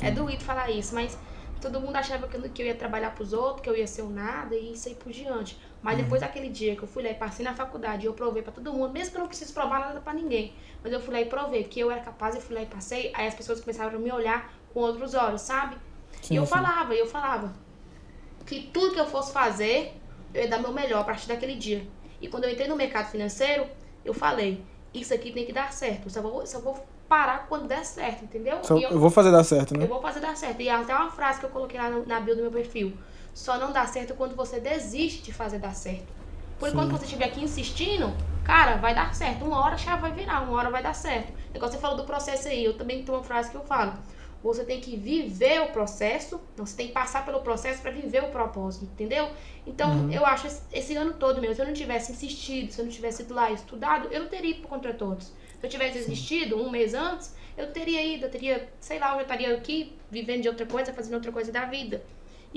É 0.00 0.12
doído 0.12 0.44
falar 0.44 0.70
isso, 0.70 0.94
mas 0.94 1.18
todo 1.60 1.80
mundo 1.80 1.96
achava 1.96 2.28
que 2.28 2.36
eu, 2.36 2.42
que 2.42 2.62
eu 2.62 2.66
ia 2.66 2.76
trabalhar 2.76 3.12
pros 3.12 3.32
outros, 3.32 3.62
que 3.62 3.68
eu 3.68 3.76
ia 3.76 3.88
ser 3.88 4.02
um 4.02 4.10
nada 4.10 4.54
e 4.54 4.74
isso 4.74 4.88
aí 4.88 4.94
por 4.94 5.10
diante. 5.10 5.58
Mas 5.82 5.96
Uhum. 5.96 6.02
depois 6.02 6.20
daquele 6.20 6.48
dia 6.48 6.74
que 6.74 6.82
eu 6.82 6.88
fui 6.88 7.02
lá 7.02 7.10
e 7.10 7.14
passei 7.14 7.44
na 7.44 7.54
faculdade, 7.54 8.04
eu 8.06 8.12
provei 8.12 8.42
pra 8.42 8.52
todo 8.52 8.72
mundo, 8.72 8.92
mesmo 8.92 9.10
que 9.12 9.16
eu 9.16 9.20
não 9.20 9.28
preciso 9.28 9.52
provar 9.54 9.78
nada 9.80 10.00
pra 10.00 10.12
ninguém. 10.12 10.52
Mas 10.82 10.92
eu 10.92 11.00
fui 11.00 11.14
lá 11.14 11.20
e 11.20 11.26
provei 11.26 11.62
que 11.64 11.78
eu 11.78 11.90
era 11.90 12.00
capaz, 12.00 12.34
eu 12.34 12.40
fui 12.40 12.54
lá 12.56 12.62
e 12.62 12.66
passei, 12.66 13.12
aí 13.14 13.26
as 13.28 13.34
pessoas 13.34 13.60
começaram 13.60 13.96
a 13.96 14.00
me 14.00 14.10
olhar 14.10 14.52
com 14.74 14.80
outros 14.80 15.14
olhos, 15.14 15.40
sabe? 15.42 15.76
Sim, 16.20 16.34
e 16.34 16.36
eu 16.36 16.44
sim. 16.44 16.50
falava, 16.50 16.94
e 16.94 16.98
eu 16.98 17.06
falava 17.06 17.52
que 18.46 18.62
tudo 18.72 18.92
que 18.94 19.00
eu 19.00 19.06
fosse 19.06 19.32
fazer, 19.32 19.94
eu 20.34 20.42
ia 20.42 20.48
dar 20.48 20.58
meu 20.58 20.72
melhor 20.72 21.00
a 21.00 21.04
partir 21.04 21.28
daquele 21.28 21.54
dia. 21.54 21.86
E 22.20 22.28
quando 22.28 22.44
eu 22.44 22.50
entrei 22.50 22.66
no 22.66 22.74
mercado 22.76 23.10
financeiro, 23.10 23.66
eu 24.04 24.12
falei, 24.14 24.64
isso 24.92 25.14
aqui 25.14 25.30
tem 25.32 25.44
que 25.46 25.52
dar 25.52 25.72
certo. 25.72 26.06
Eu 26.06 26.10
só 26.10 26.20
vou, 26.22 26.46
só 26.46 26.58
vou 26.60 26.76
parar 27.08 27.46
quando 27.48 27.66
der 27.68 27.84
certo, 27.84 28.24
entendeu? 28.24 28.58
Só- 28.64 28.76
E 28.76 28.82
eu 28.82 28.98
vou 28.98 29.10
fazer 29.10 29.30
dar 29.30 29.44
certo, 29.44 29.74
eu 29.74 29.80
né? 29.80 29.86
vou 29.86 30.00
fazer 30.02 30.20
dar 30.20 30.36
certo. 30.36 30.60
E 30.60 30.68
até 30.68 30.94
uma 30.94 31.10
frase 31.10 31.38
que 31.40 31.46
eu 31.46 31.50
coloquei 31.50 31.78
lá 31.80 31.88
no- 31.88 32.04
na 32.04 32.20
bio 32.20 32.34
do 32.34 32.42
meu 32.42 32.50
perfil. 32.50 32.98
Só 33.38 33.56
não 33.56 33.70
dá 33.70 33.86
certo 33.86 34.14
quando 34.14 34.34
você 34.34 34.58
desiste 34.58 35.22
de 35.22 35.32
fazer 35.32 35.60
dar 35.60 35.72
certo. 35.72 36.08
Por 36.58 36.68
enquanto 36.68 36.90
você 36.90 37.04
estiver 37.04 37.26
aqui 37.26 37.40
insistindo, 37.40 38.12
cara, 38.44 38.78
vai 38.78 38.92
dar 38.92 39.14
certo. 39.14 39.44
Uma 39.44 39.60
hora 39.60 39.76
a 39.76 39.78
chave 39.78 40.02
vai 40.02 40.10
virar, 40.10 40.40
uma 40.40 40.58
hora 40.58 40.70
vai 40.70 40.82
dar 40.82 40.92
certo. 40.92 41.32
Igual 41.54 41.70
você 41.70 41.78
falou 41.78 41.96
do 41.96 42.02
processo 42.02 42.48
aí, 42.48 42.64
eu 42.64 42.76
também 42.76 43.04
tenho 43.04 43.16
uma 43.16 43.22
frase 43.22 43.48
que 43.48 43.56
eu 43.56 43.62
falo. 43.62 43.94
Você 44.42 44.64
tem 44.64 44.80
que 44.80 44.96
viver 44.96 45.60
o 45.60 45.68
processo, 45.68 46.40
não, 46.56 46.66
você 46.66 46.76
tem 46.76 46.88
que 46.88 46.92
passar 46.92 47.24
pelo 47.24 47.40
processo 47.40 47.80
para 47.80 47.92
viver 47.92 48.24
o 48.24 48.28
propósito, 48.28 48.86
entendeu? 48.86 49.30
Então, 49.64 50.10
eu 50.10 50.26
acho 50.26 50.48
esse, 50.48 50.62
esse 50.72 50.96
ano 50.96 51.12
todo 51.12 51.40
mesmo, 51.40 51.54
se 51.54 51.62
eu 51.62 51.66
não 51.66 51.74
tivesse 51.74 52.10
insistido, 52.10 52.72
se 52.72 52.80
eu 52.80 52.86
não 52.86 52.92
tivesse 52.92 53.22
ido 53.22 53.34
lá 53.34 53.52
e 53.52 53.54
estudado, 53.54 54.08
eu 54.10 54.22
não 54.22 54.28
teria 54.28 54.50
ido 54.50 54.60
pro 54.62 54.68
Contra 54.68 54.92
Todos. 54.92 55.26
Se 55.26 55.34
eu 55.62 55.70
tivesse 55.70 55.98
existido 55.98 56.60
um 56.60 56.70
mês 56.70 56.92
antes, 56.92 57.36
eu 57.56 57.72
teria 57.72 58.04
ido, 58.04 58.26
eu 58.26 58.30
teria, 58.30 58.68
sei 58.80 58.98
lá, 58.98 59.10
eu 59.10 59.16
já 59.16 59.22
estaria 59.22 59.54
aqui 59.54 59.96
vivendo 60.10 60.42
de 60.42 60.48
outra 60.48 60.66
coisa, 60.66 60.92
fazendo 60.92 61.14
outra 61.14 61.30
coisa 61.30 61.52
da 61.52 61.64
vida. 61.66 62.02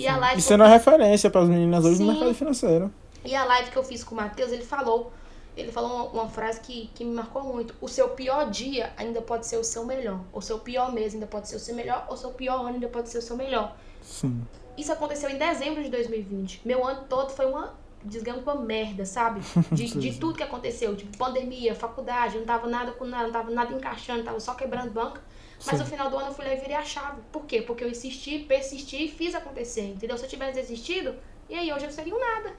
E 0.01 0.07
a 0.07 0.17
live 0.17 0.39
E 0.39 0.41
sendo 0.43 0.63
eu 0.63 0.67
uma 0.67 0.73
referência 0.73 1.29
para 1.29 1.41
as 1.41 1.49
meninas 1.49 1.85
hoje 1.85 1.97
Sim. 1.97 2.05
no 2.05 2.11
mercado 2.13 2.33
financeiro. 2.33 2.91
e 3.23 3.35
a 3.35 3.43
live 3.45 3.69
que 3.71 3.77
eu 3.77 3.83
fiz 3.83 4.03
com 4.03 4.15
o 4.15 4.17
Matheus, 4.17 4.51
ele 4.51 4.63
falou, 4.63 5.11
ele 5.55 5.71
falou 5.71 5.91
uma, 5.91 6.23
uma 6.23 6.27
frase 6.29 6.59
que, 6.59 6.89
que 6.95 7.03
me 7.05 7.13
marcou 7.13 7.43
muito. 7.43 7.75
O 7.79 7.87
seu 7.87 8.09
pior 8.09 8.49
dia 8.49 8.91
ainda 8.97 9.21
pode 9.21 9.45
ser 9.45 9.57
o 9.57 9.63
seu 9.63 9.85
melhor. 9.85 10.19
O 10.33 10.41
seu 10.41 10.59
pior 10.59 10.91
mês 10.91 11.13
ainda 11.13 11.27
pode 11.27 11.47
ser 11.47 11.55
o 11.55 11.59
seu 11.59 11.75
melhor. 11.75 12.07
O 12.09 12.17
seu 12.17 12.31
pior 12.31 12.59
ano 12.61 12.69
ainda 12.75 12.87
pode 12.87 13.09
ser 13.09 13.19
o 13.19 13.21
seu 13.21 13.35
melhor. 13.35 13.75
Sim. 14.01 14.41
Isso 14.77 14.91
aconteceu 14.91 15.29
em 15.29 15.37
dezembro 15.37 15.83
de 15.83 15.89
2020. 15.89 16.61
Meu 16.65 16.85
ano 16.87 17.03
todo 17.07 17.29
foi 17.31 17.45
uma, 17.45 17.73
digamos, 18.03 18.41
uma 18.41 18.55
merda, 18.55 19.05
sabe? 19.05 19.41
De, 19.71 19.85
de 19.99 20.13
tudo 20.17 20.35
que 20.35 20.43
aconteceu. 20.43 20.95
Tipo, 20.95 21.15
pandemia, 21.17 21.75
faculdade, 21.75 22.37
não 22.37 22.45
tava 22.45 22.67
nada 22.67 22.91
com 22.93 23.05
nada, 23.05 23.25
não 23.25 23.31
tava 23.31 23.51
nada 23.51 23.71
encaixando, 23.73 24.23
tava 24.23 24.39
só 24.39 24.55
quebrando 24.55 24.89
banca. 24.91 25.21
Mas 25.65 25.77
Sim. 25.77 25.83
no 25.83 25.89
final 25.89 26.09
do 26.09 26.17
ano 26.17 26.27
eu 26.29 26.33
fui 26.33 26.45
lá 26.45 26.53
e 26.53 26.57
virei 26.57 26.75
a 26.75 26.83
chave. 26.83 27.21
Por 27.31 27.45
quê? 27.45 27.61
Porque 27.61 27.83
eu 27.83 27.89
insisti, 27.89 28.39
persisti 28.39 29.05
e 29.05 29.07
fiz 29.07 29.35
acontecer, 29.35 29.89
entendeu? 29.89 30.17
Se 30.17 30.25
eu 30.25 30.29
tivesse 30.29 30.53
desistido, 30.53 31.13
e 31.49 31.55
aí 31.55 31.71
hoje 31.71 31.85
eu 31.85 31.91
seria 31.91 32.15
um 32.15 32.19
nada. 32.19 32.53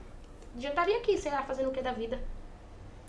Já 0.57 0.69
estaria 0.69 0.97
aqui, 0.97 1.17
sei 1.17 1.31
lá, 1.31 1.43
fazendo 1.43 1.69
o 1.69 1.71
que 1.71 1.81
da 1.81 1.91
vida. 1.91 2.19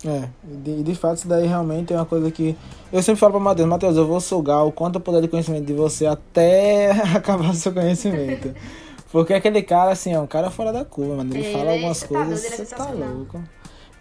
É, 0.05 0.27
e 0.43 0.55
de, 0.57 0.83
de 0.83 0.95
fato 0.95 1.17
isso 1.17 1.27
daí 1.27 1.47
realmente 1.47 1.93
é 1.93 1.95
uma 1.95 2.05
coisa 2.05 2.29
que 2.29 2.55
eu 2.91 3.01
sempre 3.01 3.19
falo 3.19 3.31
pra 3.33 3.39
Matheus, 3.39 3.67
Matheus, 3.69 3.95
eu 3.95 4.05
vou 4.05 4.19
sugar 4.19 4.63
o 4.65 4.71
quanto 4.71 4.95
eu 4.95 5.01
puder 5.01 5.21
de 5.21 5.27
conhecimento 5.29 5.65
de 5.65 5.73
você 5.73 6.05
até 6.05 6.91
acabar 7.15 7.49
o 7.49 7.53
seu 7.53 7.73
conhecimento. 7.73 8.53
Porque 9.11 9.33
aquele 9.33 9.63
cara, 9.63 9.91
assim, 9.91 10.13
é 10.13 10.19
um 10.19 10.27
cara 10.27 10.51
fora 10.51 10.73
da 10.73 10.83
curva, 10.83 11.15
mano. 11.15 11.33
Ele 11.33 11.43
fala 11.53 11.63
ele 11.63 11.69
é- 11.69 11.73
algumas 11.75 12.01
tá 12.01 12.07
coisas, 12.07 12.41
doido, 12.41 12.53
é 12.61 12.65
você 12.65 12.75
tá 12.75 12.89
louco. 12.89 13.41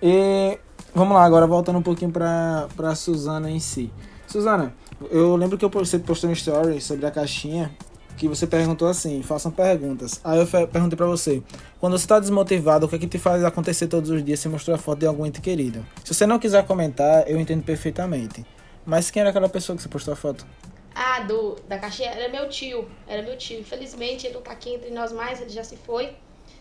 E 0.02 0.58
vamos 0.92 1.14
lá, 1.14 1.24
agora 1.24 1.46
voltando 1.46 1.78
um 1.78 1.82
pouquinho 1.82 2.10
pra, 2.10 2.66
pra 2.74 2.94
Suzana 2.96 3.48
em 3.48 3.60
si. 3.60 3.92
Suzana, 4.26 4.74
eu 5.10 5.36
lembro 5.36 5.58
que 5.58 5.64
eu 5.64 5.70
postei, 5.70 6.00
postei 6.00 6.30
um 6.30 6.32
story 6.32 6.80
sobre 6.80 7.06
a 7.06 7.10
caixinha 7.10 7.74
que 8.16 8.28
você 8.28 8.46
perguntou 8.46 8.88
assim, 8.88 9.22
façam 9.22 9.50
perguntas. 9.50 10.20
Aí 10.22 10.38
eu 10.38 10.46
perguntei 10.46 10.96
pra 10.96 11.06
você, 11.06 11.42
quando 11.80 11.98
você 11.98 12.06
tá 12.06 12.20
desmotivado, 12.20 12.86
o 12.86 12.88
que 12.88 12.96
é 12.96 12.98
que 12.98 13.06
te 13.06 13.18
faz 13.18 13.42
acontecer 13.44 13.88
todos 13.88 14.10
os 14.10 14.24
dias 14.24 14.38
se 14.38 14.48
mostrar 14.48 14.76
a 14.76 14.78
foto 14.78 15.00
de 15.00 15.06
algum 15.06 15.26
ente 15.26 15.40
querido? 15.40 15.84
Se 16.04 16.14
você 16.14 16.26
não 16.26 16.38
quiser 16.38 16.64
comentar, 16.64 17.28
eu 17.28 17.40
entendo 17.40 17.64
perfeitamente. 17.64 18.44
Mas 18.86 19.10
quem 19.10 19.20
era 19.20 19.30
aquela 19.30 19.48
pessoa 19.48 19.74
que 19.74 19.82
você 19.82 19.88
postou 19.88 20.12
a 20.12 20.16
foto? 20.16 20.46
Ah, 20.94 21.20
do, 21.20 21.56
da 21.68 21.78
caixinha 21.78 22.10
era 22.10 22.30
meu 22.30 22.48
tio. 22.48 22.86
Era 23.06 23.22
meu 23.22 23.36
tio. 23.36 23.58
Infelizmente 23.58 24.26
ele 24.26 24.34
não 24.34 24.42
tá 24.42 24.52
aqui 24.52 24.74
entre 24.74 24.90
nós 24.90 25.12
mais, 25.12 25.40
ele 25.40 25.50
já 25.50 25.64
se 25.64 25.76
foi. 25.76 26.12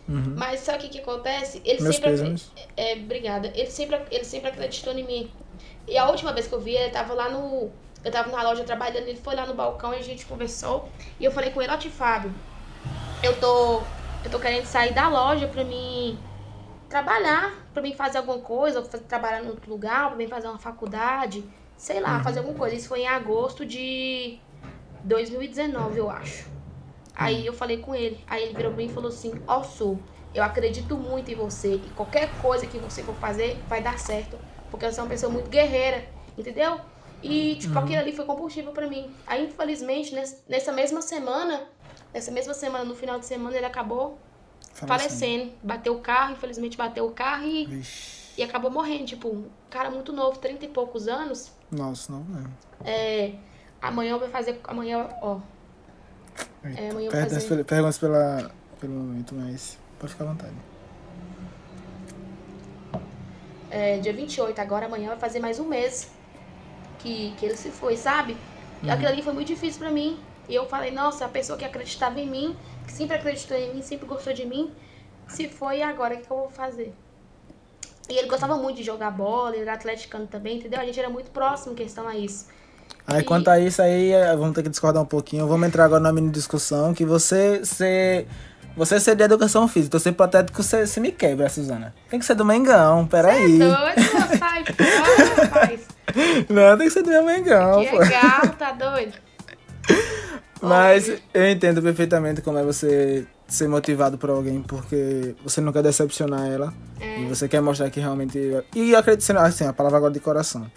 Uhum. 0.08 0.34
Mas 0.36 0.60
sabe 0.60 0.78
o 0.78 0.80
que, 0.82 0.88
que 0.88 0.98
acontece? 1.00 1.62
Ele 1.64 1.80
Meus 1.82 1.96
sempre. 1.96 2.10
pêsames. 2.10 2.50
É, 2.76 2.94
obrigada. 2.94 3.52
Ele 3.54 3.70
sempre, 3.70 3.98
ele 4.10 4.24
sempre 4.24 4.50
acreditou 4.50 4.92
em 4.92 5.04
mim. 5.04 5.30
E 5.86 5.96
a 5.96 6.08
última 6.08 6.32
vez 6.32 6.46
que 6.46 6.52
eu 6.52 6.60
vi, 6.60 6.74
ele 6.74 6.90
tava 6.90 7.14
lá 7.14 7.30
no. 7.30 7.70
Eu 8.04 8.10
tava 8.12 8.30
na 8.30 8.42
loja 8.42 8.64
trabalhando, 8.64 9.08
ele 9.08 9.18
foi 9.20 9.34
lá 9.34 9.46
no 9.46 9.54
balcão 9.54 9.94
e 9.94 9.98
a 9.98 10.02
gente 10.02 10.26
conversou. 10.26 10.88
E 11.18 11.24
eu 11.24 11.32
falei 11.32 11.50
com 11.50 11.62
ele, 11.62 11.72
ó, 11.72 11.80
Fábio, 11.90 12.34
eu 13.22 13.38
tô. 13.40 13.82
Eu 14.24 14.30
tô 14.30 14.40
querendo 14.40 14.64
sair 14.66 14.94
da 14.94 15.08
loja 15.08 15.46
pra 15.48 15.64
mim 15.64 16.18
trabalhar, 16.88 17.52
pra 17.72 17.82
mim 17.82 17.94
fazer 17.94 18.18
alguma 18.18 18.40
coisa, 18.40 18.80
ou 18.80 18.84
fa- 18.86 18.98
trabalhar 18.98 19.44
em 19.44 19.48
outro 19.48 19.70
lugar, 19.70 20.08
pra 20.08 20.16
mim 20.16 20.28
fazer 20.28 20.48
uma 20.48 20.58
faculdade, 20.58 21.44
sei 21.76 22.00
lá, 22.00 22.20
fazer 22.20 22.40
alguma 22.40 22.56
coisa. 22.56 22.74
Isso 22.76 22.88
foi 22.88 23.00
em 23.02 23.06
agosto 23.08 23.66
de 23.66 24.40
2019, 25.02 25.98
eu 25.98 26.10
acho. 26.10 26.48
Aí 27.14 27.46
eu 27.46 27.52
falei 27.52 27.78
com 27.78 27.94
ele. 27.94 28.24
Aí 28.26 28.42
ele 28.42 28.54
virou 28.54 28.72
pra 28.72 28.78
mim 28.78 28.86
e 28.86 28.92
falou 28.92 29.08
assim: 29.10 29.32
Ó, 29.46 29.62
Sul, 29.62 30.04
eu 30.32 30.42
acredito 30.42 30.98
muito 30.98 31.30
em 31.30 31.34
você. 31.34 31.74
E 31.74 31.90
qualquer 31.90 32.36
coisa 32.38 32.66
que 32.66 32.78
você 32.78 33.02
for 33.04 33.14
fazer 33.16 33.64
vai 33.68 33.82
dar 33.82 33.98
certo. 33.98 34.38
Porque 34.70 34.90
você 34.90 35.00
é 35.00 35.02
uma 35.02 35.08
pessoa 35.08 35.30
muito 35.32 35.50
guerreira, 35.50 36.08
entendeu? 36.36 36.80
E, 37.24 37.56
tipo, 37.56 37.78
aquilo 37.78 37.98
ali 38.00 38.12
foi 38.12 38.24
combustível 38.26 38.72
pra 38.72 38.86
mim. 38.86 39.10
Aí, 39.26 39.46
infelizmente, 39.46 40.14
ness- 40.14 40.42
nessa 40.48 40.70
mesma 40.72 41.00
semana, 41.00 41.62
nessa 42.12 42.30
mesma 42.30 42.52
semana, 42.52 42.84
no 42.84 42.94
final 42.94 43.18
de 43.18 43.24
semana, 43.26 43.56
ele 43.56 43.64
acabou 43.66 44.18
falecendo. 44.74 45.52
Bateu 45.62 45.94
o 45.94 46.00
carro, 46.00 46.32
infelizmente 46.32 46.76
bateu 46.76 47.06
o 47.06 47.12
carro 47.12 47.44
e, 47.46 47.64
Vixe. 47.66 48.32
e 48.36 48.42
acabou 48.42 48.70
morrendo. 48.70 49.06
Tipo, 49.06 49.28
um 49.28 49.48
cara 49.70 49.90
muito 49.90 50.12
novo, 50.12 50.38
30 50.38 50.66
e 50.66 50.68
poucos 50.68 51.08
anos. 51.08 51.50
Nossa, 51.70 52.12
não 52.12 52.24
mesmo. 52.24 52.52
É, 52.84 53.32
amanhã 53.80 54.18
vai 54.18 54.28
fazer. 54.28 54.60
Amanhã, 54.64 55.08
ó. 55.22 55.38
É, 56.62 56.90
amanhã 56.90 56.90
eu 56.90 56.92
vou 56.92 57.10
Perguntas, 57.10 57.32
fazer. 57.44 57.48
pela- 57.48 57.64
perguntas 57.64 57.98
pela, 57.98 58.50
pelo 58.80 58.92
momento, 58.92 59.34
mas 59.34 59.78
pode 59.98 60.12
ficar 60.12 60.24
à 60.24 60.28
vontade. 60.28 60.52
é, 63.70 63.98
dia 63.98 64.12
28, 64.12 64.58
agora 64.60 64.86
amanhã 64.86 65.08
vai 65.08 65.18
fazer 65.18 65.40
mais 65.40 65.58
um 65.58 65.64
mês 65.64 66.10
que, 67.04 67.34
que 67.38 67.46
ele 67.46 67.56
se 67.56 67.70
foi, 67.70 67.96
sabe? 67.96 68.36
E 68.82 68.90
aquilo 68.90 69.08
ali 69.08 69.22
foi 69.22 69.32
muito 69.32 69.46
difícil 69.48 69.78
pra 69.78 69.90
mim. 69.90 70.18
E 70.48 70.54
eu 70.54 70.66
falei, 70.66 70.90
nossa, 70.90 71.24
a 71.26 71.28
pessoa 71.28 71.58
que 71.58 71.64
acreditava 71.64 72.18
em 72.20 72.28
mim, 72.28 72.56
que 72.86 72.92
sempre 72.92 73.16
acreditou 73.16 73.56
em 73.56 73.74
mim, 73.74 73.82
sempre 73.82 74.06
gostou 74.06 74.32
de 74.32 74.44
mim, 74.44 74.70
se 75.28 75.48
foi 75.48 75.82
agora 75.82 76.14
o 76.14 76.18
que, 76.18 76.26
que 76.26 76.30
eu 76.32 76.36
vou 76.36 76.50
fazer? 76.50 76.92
E 78.08 78.18
ele 78.18 78.28
gostava 78.28 78.56
muito 78.56 78.76
de 78.76 78.82
jogar 78.82 79.10
bola, 79.10 79.52
ele 79.54 79.62
era 79.62 79.74
atleticano 79.74 80.26
também, 80.26 80.58
entendeu? 80.58 80.80
A 80.80 80.84
gente 80.84 80.98
era 80.98 81.08
muito 81.08 81.30
próximo 81.30 81.72
em 81.72 81.76
questão 81.76 82.06
a 82.06 82.14
isso. 82.14 82.46
Aí 83.06 83.20
E- 83.20 83.24
quanto 83.24 83.48
a 83.48 83.58
isso 83.58 83.80
aí, 83.80 84.12
eh, 84.12 84.36
vamos 84.36 84.54
ter 84.54 84.62
que 84.62 84.68
discordar 84.68 85.02
um 85.02 85.06
pouquinho. 85.06 85.46
Vamos 85.46 85.66
entrar 85.66 85.84
agora 85.84 86.02
na 86.02 86.12
mini 86.12 86.30
discussão 86.30 86.92
que 86.92 87.04
você 87.04 87.64
ser. 87.64 88.26
Você 88.76 88.98
ser 88.98 89.14
de 89.14 89.22
educação 89.22 89.68
física, 89.68 89.86
então 89.90 90.00
ser 90.00 90.10
hipotético, 90.10 90.60
você, 90.60 90.84
você 90.84 90.98
me 90.98 91.12
quebra, 91.12 91.48
Suzana. 91.48 91.94
Tem 92.10 92.18
que 92.18 92.26
ser 92.26 92.34
do 92.34 92.44
Mengão, 92.44 93.06
peraí. 93.06 93.56
Doido, 93.56 93.70
pô, 94.10 94.36
sai 94.36 94.64
fora. 94.64 95.23
Não, 96.48 96.76
tem 96.76 96.86
que 96.86 96.92
ser 96.92 97.02
do 97.02 97.10
meu 97.10 97.24
Mengão, 97.24 97.84
Que 97.84 97.96
legal, 97.96 98.48
tá 98.58 98.72
doido? 98.78 99.14
Mas 100.60 101.12
eu 101.32 101.50
entendo 101.50 101.82
perfeitamente 101.82 102.40
como 102.40 102.58
é 102.58 102.62
você 102.62 103.26
ser 103.46 103.68
motivado 103.68 104.16
por 104.16 104.30
alguém, 104.30 104.62
porque 104.62 105.34
você 105.42 105.60
não 105.60 105.72
quer 105.72 105.82
decepcionar 105.82 106.46
ela. 106.46 106.72
E 107.00 107.26
você 107.26 107.46
quer 107.48 107.60
mostrar 107.60 107.90
que 107.90 108.00
realmente. 108.00 108.38
E 108.74 108.94
acredito, 108.94 109.30
assim, 109.38 109.64
a 109.64 109.72
palavra 109.72 109.98
agora 109.98 110.12
de 110.12 110.20
coração. 110.20 110.70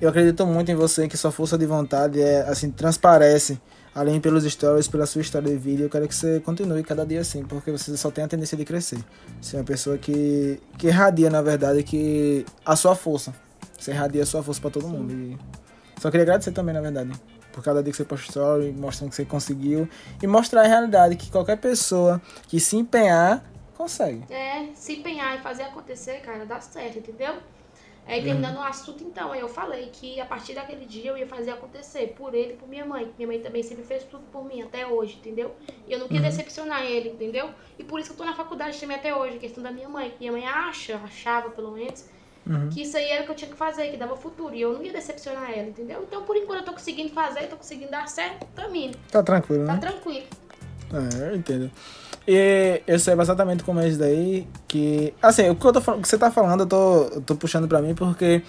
Eu 0.00 0.08
acredito 0.08 0.44
muito 0.46 0.70
em 0.70 0.74
você, 0.74 1.06
que 1.06 1.16
sua 1.16 1.30
força 1.30 1.56
de 1.56 1.66
vontade 1.66 2.20
é, 2.20 2.40
assim, 2.40 2.70
transparece. 2.70 3.60
Além 3.94 4.18
pelos 4.20 4.42
stories, 4.44 4.88
pela 4.88 5.04
sua 5.04 5.20
história 5.20 5.50
de 5.50 5.56
vida, 5.56 5.82
eu 5.82 5.90
quero 5.90 6.08
que 6.08 6.14
você 6.14 6.40
continue 6.40 6.82
cada 6.82 7.04
dia 7.04 7.20
assim, 7.20 7.44
porque 7.44 7.70
você 7.70 7.94
só 7.94 8.10
tem 8.10 8.24
a 8.24 8.28
tendência 8.28 8.56
de 8.56 8.64
crescer. 8.64 8.98
Você 9.38 9.54
é 9.54 9.58
uma 9.58 9.66
pessoa 9.66 9.98
que, 9.98 10.58
que 10.78 10.86
irradia, 10.86 11.28
na 11.28 11.42
verdade, 11.42 11.82
que 11.82 12.46
a 12.64 12.74
sua 12.74 12.96
força. 12.96 13.34
Você 13.82 13.90
irradia 13.90 14.22
a 14.22 14.26
sua 14.26 14.44
força 14.44 14.60
pra 14.60 14.70
todo 14.70 14.86
mundo. 14.86 15.12
E 15.12 15.36
só 16.00 16.08
queria 16.08 16.22
agradecer 16.22 16.52
também, 16.52 16.72
na 16.72 16.80
verdade, 16.80 17.10
por 17.50 17.64
cada 17.64 17.82
dia 17.82 17.90
que 17.90 17.96
você 17.96 18.04
posta 18.04 18.28
story, 18.28 18.70
mostrando 18.70 19.10
que 19.10 19.16
você 19.16 19.24
conseguiu. 19.24 19.88
E 20.22 20.26
mostrar 20.28 20.60
a 20.60 20.66
realidade 20.68 21.16
que 21.16 21.28
qualquer 21.32 21.56
pessoa 21.56 22.22
que 22.46 22.60
se 22.60 22.76
empenhar, 22.76 23.44
consegue. 23.76 24.22
É, 24.32 24.68
se 24.72 25.00
empenhar 25.00 25.36
e 25.36 25.42
fazer 25.42 25.64
acontecer, 25.64 26.20
cara, 26.20 26.46
dá 26.46 26.60
certo, 26.60 27.00
entendeu? 27.00 27.34
Aí 28.06 28.22
terminando 28.22 28.56
o 28.56 28.62
assunto, 28.62 29.02
então, 29.02 29.34
eu 29.34 29.48
falei 29.48 29.88
que 29.92 30.20
a 30.20 30.26
partir 30.26 30.54
daquele 30.54 30.86
dia 30.86 31.10
eu 31.10 31.16
ia 31.16 31.26
fazer 31.26 31.50
acontecer 31.50 32.14
por 32.16 32.34
ele 32.34 32.52
e 32.52 32.56
por 32.56 32.68
minha 32.68 32.84
mãe. 32.84 33.12
Minha 33.18 33.26
mãe 33.26 33.40
também 33.40 33.64
sempre 33.64 33.82
fez 33.82 34.04
tudo 34.04 34.22
por 34.30 34.44
mim, 34.44 34.62
até 34.62 34.86
hoje, 34.86 35.16
entendeu? 35.16 35.56
E 35.88 35.92
eu 35.92 35.98
não 35.98 36.06
queria 36.06 36.22
decepcionar 36.22 36.82
ele, 36.82 37.10
entendeu? 37.10 37.50
E 37.76 37.82
por 37.82 37.98
isso 37.98 38.10
que 38.10 38.14
eu 38.14 38.18
tô 38.18 38.24
na 38.24 38.36
faculdade 38.36 38.78
também 38.78 38.96
até 38.96 39.12
hoje, 39.12 39.38
questão 39.38 39.62
da 39.62 39.72
minha 39.72 39.88
mãe. 39.88 40.14
Minha 40.20 40.30
mãe 40.30 40.46
acha, 40.46 40.96
achava 40.96 41.50
pelo 41.50 41.72
menos, 41.72 42.08
que 42.72 42.82
isso 42.82 42.96
aí 42.96 43.08
era 43.08 43.22
o 43.22 43.24
que 43.26 43.30
eu 43.32 43.36
tinha 43.36 43.50
que 43.50 43.56
fazer, 43.56 43.88
que 43.90 43.96
dava 43.96 44.16
futuro. 44.16 44.54
E 44.54 44.60
eu 44.60 44.72
não 44.72 44.82
ia 44.82 44.92
decepcionar 44.92 45.50
ela, 45.50 45.68
entendeu? 45.68 46.04
Então 46.06 46.22
por 46.24 46.36
enquanto 46.36 46.60
eu 46.60 46.64
tô 46.66 46.72
conseguindo 46.72 47.12
fazer, 47.12 47.46
tô 47.48 47.56
conseguindo 47.56 47.90
dar 47.90 48.08
certo, 48.08 48.46
tô 48.54 48.62
indo. 48.74 48.96
Tá 49.10 49.22
tranquilo, 49.22 49.66
Tá 49.66 49.74
né? 49.74 49.78
tranquilo. 49.80 50.26
É, 50.92 51.28
eu 51.30 51.36
entendo. 51.36 51.70
E 52.26 52.82
eu 52.86 52.98
sei 52.98 53.14
exatamente 53.14 53.64
como 53.64 53.80
é 53.80 53.88
isso 53.88 53.98
daí, 53.98 54.46
que... 54.68 55.12
Assim, 55.22 55.48
o 55.50 55.56
que, 55.56 55.66
eu 55.66 55.72
tô, 55.72 55.78
o 55.92 56.00
que 56.02 56.08
você 56.08 56.18
tá 56.18 56.30
falando, 56.30 56.60
eu 56.60 56.66
tô, 56.66 57.02
eu 57.14 57.20
tô 57.20 57.34
puxando 57.34 57.66
pra 57.66 57.80
mim, 57.80 57.94
porque 57.94 58.42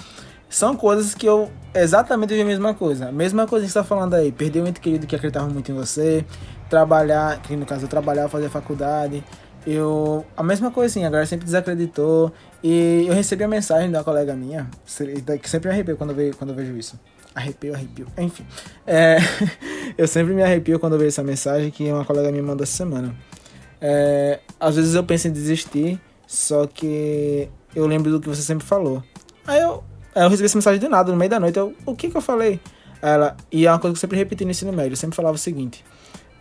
são 0.50 0.76
coisas 0.76 1.16
que 1.16 1.26
eu 1.26 1.50
exatamente 1.74 2.34
vi 2.34 2.42
a 2.42 2.46
mesma 2.46 2.74
coisa. 2.74 3.08
A 3.10 3.12
mesma 3.12 3.48
coisa 3.48 3.66
que 3.66 3.72
você 3.72 3.80
tá 3.80 3.84
falando 3.84 4.14
aí, 4.14 4.32
perder 4.32 4.62
um 4.62 4.68
ente 4.68 4.80
querido 4.80 5.08
que 5.08 5.16
acreditava 5.16 5.48
muito 5.48 5.72
em 5.72 5.76
você, 5.76 6.24
trabalhar, 6.70 7.42
que 7.42 7.56
no 7.56 7.66
caso 7.66 7.86
eu 7.86 7.90
trabalhar, 7.90 8.28
fazer 8.30 8.50
faculdade, 8.50 9.24
eu... 9.66 10.26
A 10.36 10.44
mesma 10.44 10.72
coisinha, 10.72 11.08
a 11.08 11.10
galera 11.10 11.28
sempre 11.28 11.46
desacreditou, 11.46 12.32
e 12.64 13.06
eu 13.08 13.14
recebi 13.14 13.44
a 13.44 13.48
mensagem 13.48 13.90
uma 13.90 14.04
colega 14.04 14.36
minha, 14.36 14.70
que 15.42 15.50
sempre 15.50 15.70
arrepio 15.70 15.98
quando 15.98 16.12
eu 16.12 16.16
vejo, 16.16 16.38
quando 16.38 16.52
eu 16.52 16.56
vejo 16.56 16.78
isso. 16.78 17.00
Arrepio, 17.36 17.74
arrepio. 17.74 18.08
Enfim. 18.18 18.46
É, 18.86 19.18
eu 19.98 20.08
sempre 20.08 20.34
me 20.34 20.44
arrepio 20.44 20.80
quando 20.80 20.94
eu 20.94 21.00
vejo 21.00 21.10
essa 21.10 21.24
mensagem 21.24 21.72
que 21.72 21.92
uma 21.92 22.06
colega 22.06 22.32
me 22.32 22.42
mandou 22.42 22.64
essa 22.64 22.78
semana. 22.78 23.16
É, 23.82 24.40
às 24.60 24.76
vezes 24.76 24.94
eu 24.94 25.04
penso 25.04 25.28
em 25.28 25.32
desistir, 25.32 26.00
só 26.28 26.68
que 26.68 27.50
eu 27.76 27.86
lembro 27.88 28.12
do 28.12 28.20
que 28.22 28.30
você 28.30 28.42
sempre 28.42 28.66
falou. 28.66 29.04
Aí 29.46 29.60
eu, 29.60 29.84
eu 30.16 30.30
recebi 30.30 30.46
essa 30.46 30.58
mensagem 30.58 30.80
do 30.80 30.88
nada, 30.88 31.12
no 31.12 31.18
meio 31.18 31.30
da 31.30 31.40
noite. 31.40 31.58
Eu, 31.58 31.74
o 31.86 31.96
que 31.96 32.10
que 32.10 32.16
eu 32.16 32.22
falei? 32.22 32.60
Ela, 33.02 33.36
e 33.52 33.66
é 33.66 33.72
uma 33.72 33.80
coisa 33.80 33.94
que 33.94 33.98
eu 33.98 34.02
sempre 34.02 34.18
repeti 34.18 34.46
no 34.46 34.52
ensino 34.52 34.72
médio. 34.72 34.94
Eu 34.94 34.98
sempre 34.98 35.16
falava 35.16 35.36
o 35.36 35.40
seguinte: 35.40 35.84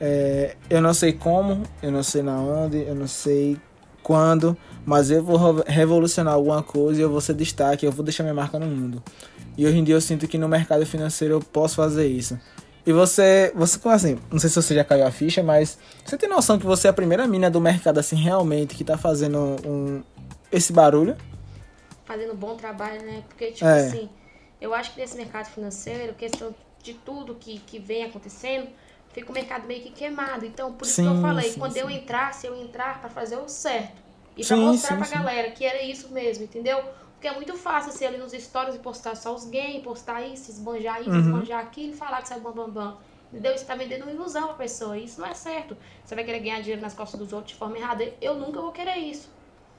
é, 0.04 0.56
eu 0.68 0.82
não 0.82 0.92
sei 0.92 1.12
como, 1.12 1.62
eu 1.80 1.92
não 1.92 2.02
sei 2.02 2.22
na 2.22 2.36
onde, 2.40 2.82
eu 2.82 2.94
não 2.94 3.06
sei 3.06 3.56
quando, 4.02 4.56
mas 4.84 5.12
eu 5.12 5.22
vou 5.22 5.36
revo- 5.36 5.64
revolucionar 5.64 6.34
alguma 6.34 6.60
coisa 6.60 6.98
e 7.00 7.04
eu 7.04 7.08
vou 7.08 7.20
ser 7.20 7.34
destaque, 7.34 7.86
eu 7.86 7.92
vou 7.92 8.04
deixar 8.04 8.24
minha 8.24 8.34
marca 8.34 8.58
no 8.58 8.66
mundo. 8.66 9.00
E 9.56 9.64
hoje 9.64 9.78
em 9.78 9.84
dia 9.84 9.94
eu 9.94 10.00
sinto 10.00 10.26
que 10.26 10.36
no 10.36 10.48
mercado 10.48 10.84
financeiro 10.84 11.34
eu 11.34 11.40
posso 11.40 11.76
fazer 11.76 12.08
isso. 12.08 12.36
E 12.84 12.92
você, 12.92 13.52
você 13.54 13.78
como 13.78 13.94
assim, 13.94 14.18
não 14.28 14.40
sei 14.40 14.50
se 14.50 14.56
você 14.56 14.74
já 14.74 14.82
caiu 14.82 15.06
a 15.06 15.10
ficha, 15.12 15.40
mas 15.40 15.78
você 16.04 16.18
tem 16.18 16.28
noção 16.28 16.58
que 16.58 16.66
você 16.66 16.88
é 16.88 16.90
a 16.90 16.92
primeira 16.92 17.24
mina 17.28 17.48
do 17.48 17.60
mercado 17.60 17.98
assim 17.98 18.16
realmente 18.16 18.74
que 18.74 18.82
tá 18.82 18.98
fazendo 18.98 19.38
um, 19.64 20.02
esse 20.50 20.72
barulho? 20.72 21.16
fazendo 22.04 22.32
um 22.32 22.36
bom 22.36 22.56
trabalho, 22.56 23.00
né? 23.02 23.22
Porque, 23.28 23.52
tipo 23.52 23.64
É. 23.64 23.86
assim, 23.86 24.08
eu 24.60 24.74
acho 24.74 24.92
que 24.92 25.00
nesse 25.00 25.16
mercado 25.16 25.46
financeiro, 25.46 26.12
questão 26.14 26.52
de 26.82 26.94
tudo 26.94 27.36
que, 27.36 27.60
que 27.60 27.78
vem 27.78 28.02
acontecendo, 28.02 28.66
fica 29.12 29.30
o 29.30 29.34
mercado 29.34 29.66
meio 29.66 29.82
que 29.82 29.90
queimado. 29.90 30.44
Então, 30.46 30.72
por 30.72 30.86
isso 30.86 31.00
que 31.02 31.08
eu 31.08 31.14
Sim, 31.16 31.20
falei, 31.22 31.50
sim, 31.50 31.58
quando 31.60 31.72
sim. 31.72 31.80
eu 31.80 31.90
entrasse, 31.90 32.46
eu 32.46 32.56
entrar 32.56 33.00
pra 33.00 33.08
fazer 33.10 33.36
o 33.36 33.48
certo. 33.48 34.00
E 34.36 34.44
pra 34.44 34.56
Sim, 34.56 34.64
mostrar 34.66 34.88
sim, 34.90 34.96
pra 34.96 35.04
sim. 35.04 35.14
galera 35.14 35.50
que 35.50 35.64
era 35.64 35.82
isso 35.82 36.08
mesmo, 36.10 36.44
entendeu? 36.44 36.82
Porque 37.12 37.28
é 37.28 37.34
muito 37.34 37.54
fácil 37.56 37.92
ser 37.92 38.06
ali 38.06 38.16
nos 38.18 38.32
stories 38.32 38.74
e 38.74 38.78
postar 38.78 39.14
só 39.14 39.34
os 39.34 39.44
games, 39.44 39.82
postar 39.82 40.22
isso, 40.22 40.50
esbanjar 40.50 41.00
isso, 41.00 41.10
Uhum. 41.10 41.20
esbanjar 41.20 41.60
aquilo 41.60 41.92
e 41.92 41.96
falar 41.96 42.22
que 42.22 42.32
é 42.32 42.38
bam 42.38 42.50
bam 42.52 42.68
bam. 42.70 42.96
Entendeu? 43.30 43.56
Você 43.56 43.64
tá 43.64 43.74
vendendo 43.74 44.02
uma 44.02 44.10
ilusão 44.10 44.48
pra 44.48 44.54
pessoa. 44.54 44.98
Isso 44.98 45.20
não 45.20 45.26
é 45.28 45.32
certo. 45.34 45.76
Você 46.04 46.14
vai 46.14 46.22
querer 46.24 46.40
ganhar 46.40 46.60
dinheiro 46.60 46.82
nas 46.82 46.92
costas 46.94 47.18
dos 47.18 47.32
outros 47.32 47.52
de 47.52 47.58
forma 47.58 47.78
errada. 47.78 48.06
Eu 48.20 48.34
nunca 48.34 48.60
vou 48.60 48.72
querer 48.72 48.96
isso. 48.96 49.30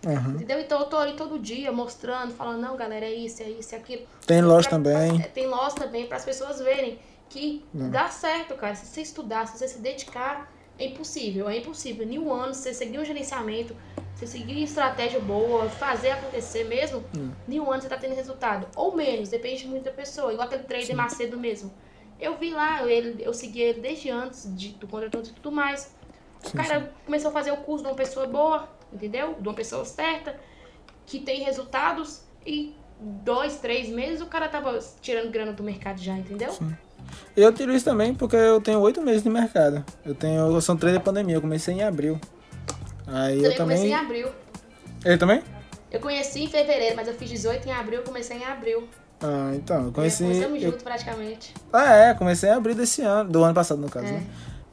Uhum. 0.06 0.32
Entendeu? 0.36 0.60
Então 0.60 0.80
eu 0.80 0.86
tô 0.88 0.98
ali 0.98 1.14
todo 1.14 1.38
dia 1.40 1.72
mostrando, 1.72 2.34
falando, 2.34 2.62
não, 2.62 2.76
galera, 2.76 3.06
é 3.06 3.14
isso, 3.14 3.42
é 3.44 3.50
isso, 3.50 3.74
é 3.76 3.78
aquilo. 3.78 4.04
Tem 4.26 4.42
loja 4.42 4.68
Pra- 4.70 4.78
também. 4.78 5.18
pra- 5.20 5.28
tem 5.30 5.46
loja 5.48 5.76
também, 5.76 6.08
para 6.08 6.18
as 6.18 6.26
pessoas 6.26 6.60
verem 6.60 7.00
que 7.34 7.66
Não. 7.74 7.90
dá 7.90 8.10
certo, 8.10 8.54
cara. 8.56 8.76
Se 8.76 8.86
você 8.86 9.02
estudar, 9.02 9.48
se 9.48 9.58
você 9.58 9.68
se 9.68 9.80
dedicar, 9.80 10.54
é 10.78 10.86
impossível, 10.86 11.50
é 11.50 11.58
impossível. 11.58 12.08
Em 12.08 12.20
um 12.20 12.32
ano, 12.32 12.54
se 12.54 12.62
você 12.62 12.74
seguir 12.76 13.00
um 13.00 13.06
gerenciamento, 13.06 13.76
se 14.16 14.28
você 14.28 14.38
seguir 14.38 14.62
estratégia 14.62 15.20
boa, 15.20 15.68
fazer 15.68 16.12
acontecer 16.12 16.64
mesmo, 16.66 17.04
Hum. 17.18 17.32
em 17.50 17.60
um 17.60 17.72
ano 17.72 17.82
você 17.82 17.90
tá 17.90 17.98
tendo 17.98 18.14
resultado. 18.14 18.68
Ou 18.76 18.96
menos, 18.96 19.30
depende 19.30 19.66
muito 19.68 19.86
da 19.86 19.92
pessoa. 19.92 20.32
Igual 20.32 20.48
aquele 20.48 20.64
trader 20.64 20.96
Macedo 20.96 21.36
mesmo. 21.38 21.74
Eu 22.20 22.38
vi 22.38 22.52
lá, 22.52 22.88
ele, 22.88 23.24
eu 23.24 23.34
segui 23.34 23.62
ele 23.62 23.82
desde 23.82 24.12
antes 24.12 24.56
de, 24.56 24.70
do 24.70 24.88
contrato 24.88 25.28
e 25.28 25.34
tudo 25.34 25.52
mais. 25.52 25.94
O 26.46 26.50
Sim, 26.50 26.58
cara 26.58 26.94
começou 27.04 27.30
a 27.30 27.34
fazer 27.34 27.52
o 27.52 27.58
curso 27.58 27.84
de 27.84 27.90
uma 27.90 27.96
pessoa 27.96 28.28
boa, 28.28 28.70
entendeu? 28.94 29.34
De 29.40 29.48
uma 29.48 29.56
pessoa 29.56 29.84
certa, 29.86 30.40
que 31.08 31.20
tem 31.20 31.42
resultados 31.44 32.22
e 32.46 32.76
dois, 33.00 33.58
três 33.58 33.90
meses 33.90 34.22
o 34.22 34.28
cara 34.28 34.48
tava 34.48 34.78
tirando 35.02 35.32
grana 35.32 35.52
do 35.52 35.64
mercado 35.64 36.00
já, 36.00 36.16
entendeu? 36.16 36.54
Eu 37.36 37.51
tiro 37.51 37.74
isso 37.74 37.86
também 37.86 38.14
porque 38.14 38.36
eu 38.36 38.61
tenho 38.61 38.80
oito 38.80 39.01
meses 39.01 39.24
de 39.24 39.30
mercado. 39.30 39.84
Eu 40.05 40.14
tenho. 40.16 40.59
São 40.61 40.78
três 40.78 40.95
de 40.97 41.03
pandemia, 41.03 41.36
eu 41.36 41.41
comecei 41.41 41.74
em 41.76 41.84
abril. 41.84 42.20
Aí 43.07 43.36
Também 43.41 43.51
eu 43.51 43.57
comecei 43.57 43.88
em 43.88 43.91
também. 43.91 43.93
abril. 44.05 44.28
Ele 45.05 45.18
também? 45.18 45.41
Eu 45.91 45.99
conheci 45.99 46.43
em 46.43 46.47
fevereiro, 46.47 46.95
mas 46.95 47.07
eu 47.07 47.14
fiz 47.14 47.30
18 47.30 47.68
em 47.68 47.72
abril, 47.72 48.01
comecei 48.03 48.38
em 48.38 48.45
abril. 48.45 48.88
Ah, 49.22 49.51
então, 49.55 49.86
eu 49.86 49.91
conheci. 49.91 50.24
Começamos 50.24 50.61
eu- 50.64 50.72
junto 50.72 50.84
praticamente. 50.84 51.53
Ah, 51.72 51.93
é, 51.95 52.14
comecei 52.14 52.49
em 52.49 52.53
abril 52.53 52.76
desse 52.76 53.01
ano, 53.01 53.30
do 53.30 53.43
ano 53.43 53.53
passado, 53.53 53.80
no 53.80 53.89
caso, 53.89 54.07
É. 54.07 54.11
né? 54.11 54.24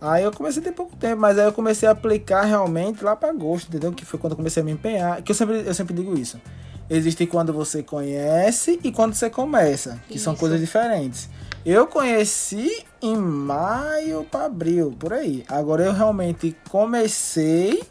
Aí 0.01 0.25
eu 0.25 0.33
comecei 0.33 0.63
tem 0.63 0.73
pouco 0.73 0.97
tempo, 0.97 1.21
mas 1.21 1.39
aí 1.39 1.45
eu 1.45 1.53
comecei 1.53 1.87
a 1.87 1.93
aplicar 1.93 2.43
realmente 2.43 3.05
lá 3.05 3.15
pra 3.15 3.29
agosto, 3.29 3.69
entendeu? 3.69 3.93
Que 3.93 4.05
foi 4.05 4.19
quando 4.19 4.33
eu 4.33 4.37
comecei 4.37 4.63
a 4.63 4.65
me 4.65 4.73
empenhar. 4.73 5.21
Que 5.23 5.31
eu 5.31 5.35
sempre, 5.37 5.63
eu 5.67 5.75
sempre 5.75 5.93
digo 5.95 6.17
isso. 6.19 6.41
Existe 6.89 7.27
quando 7.27 7.53
você 7.53 7.83
conhece 7.83 8.81
e 8.83 8.91
quando 8.91 9.15
você 9.15 9.29
começa, 9.29 10.01
que 10.09 10.19
são 10.19 10.33
Isso. 10.33 10.41
coisas 10.41 10.59
diferentes. 10.59 11.29
Eu 11.65 11.87
conheci 11.87 12.87
em 13.03 13.17
maio 13.17 14.25
pra 14.25 14.47
abril, 14.47 14.95
por 14.99 15.13
aí. 15.13 15.45
Agora 15.47 15.85
eu 15.85 15.93
realmente 15.93 16.57
comecei 16.71 17.83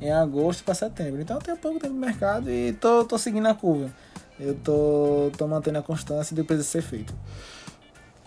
em 0.00 0.10
agosto 0.10 0.64
pra 0.64 0.74
setembro. 0.74 1.20
Então 1.20 1.36
eu 1.36 1.42
tenho 1.42 1.56
pouco 1.56 1.78
tempo 1.78 1.92
no 1.92 2.00
mercado 2.00 2.50
e 2.50 2.72
tô, 2.72 3.04
tô 3.04 3.18
seguindo 3.18 3.46
a 3.46 3.54
curva. 3.54 3.90
Eu 4.40 4.54
tô, 4.54 5.30
tô 5.36 5.46
mantendo 5.46 5.78
a 5.78 5.82
constância 5.82 6.34
depois 6.34 6.58
de 6.58 6.64
ser 6.64 6.80
feito. 6.80 7.14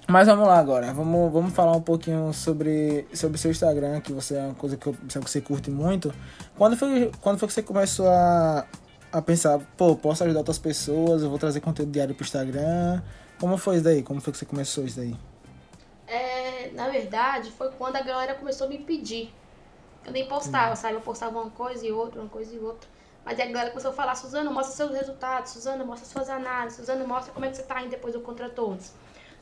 Mas 0.08 0.28
vamos 0.28 0.46
lá 0.46 0.60
agora, 0.60 0.94
vamos, 0.94 1.32
vamos 1.32 1.54
falar 1.54 1.72
um 1.72 1.82
pouquinho 1.82 2.34
sobre 2.34 3.08
sobre 3.14 3.38
seu 3.38 3.50
Instagram, 3.50 4.02
que 4.02 4.12
você 4.12 4.36
é 4.36 4.42
uma 4.42 4.54
coisa 4.54 4.76
que, 4.76 4.88
eu, 4.88 4.94
que 4.94 5.20
você 5.20 5.40
curte 5.40 5.72
muito. 5.72 6.14
Quando 6.58 6.76
foi, 6.76 7.12
quando 7.22 7.40
foi 7.40 7.48
que 7.48 7.54
você 7.54 7.64
começou 7.64 8.10
a, 8.10 8.66
a 9.12 9.22
pensar, 9.22 9.60
pô, 9.78 9.96
posso 9.96 10.24
ajudar 10.24 10.40
outras 10.40 10.60
pessoas, 10.60 11.22
eu 11.22 11.30
vou 11.30 11.40
trazer 11.40 11.62
conteúdo 11.62 11.92
diário 11.92 12.14
pro 12.14 12.26
Instagram? 12.26 13.02
Como 13.42 13.58
foi 13.58 13.76
isso 13.76 13.84
daí? 13.84 14.04
Como 14.04 14.22
foi 14.22 14.32
que 14.32 14.40
você 14.40 14.46
começou 14.46 14.86
isso 14.86 14.98
daí? 14.98 15.16
É, 16.08 16.70
na 16.74 16.88
verdade, 16.90 17.52
foi 17.52 17.72
quando 17.72 17.96
a 17.96 18.02
galera 18.02 18.36
começou 18.36 18.68
a 18.68 18.70
me 18.70 18.78
pedir. 18.78 19.34
Eu 20.06 20.12
nem 20.12 20.28
postava, 20.28 20.76
sabe? 20.76 20.96
Eu 20.96 21.02
postava 21.02 21.40
uma 21.40 21.50
coisa 21.50 21.86
e 21.86 21.92
outra, 21.92 22.22
uma 22.22 22.30
coisa 22.30 22.56
e 22.56 22.60
outra. 22.60 22.88
Mas 23.26 23.40
aí 23.40 23.50
a 23.50 23.52
galera 23.52 23.70
começou 23.72 23.92
a 23.92 23.94
falar, 23.94 24.16
Suzana, 24.16 24.50
mostra 24.52 24.76
seus 24.76 24.92
resultados, 24.98 25.52
Suzana, 25.52 25.84
mostra 25.84 26.08
suas 26.08 26.30
análises, 26.30 26.78
Suzana, 26.80 27.06
mostra 27.06 27.34
como 27.34 27.46
é 27.46 27.50
que 27.50 27.58
você 27.58 27.64
tá 27.64 27.82
indo 27.82 27.90
depois 27.92 28.14
do 28.14 28.22
Contra 28.22 28.50
Todos. 28.50 28.94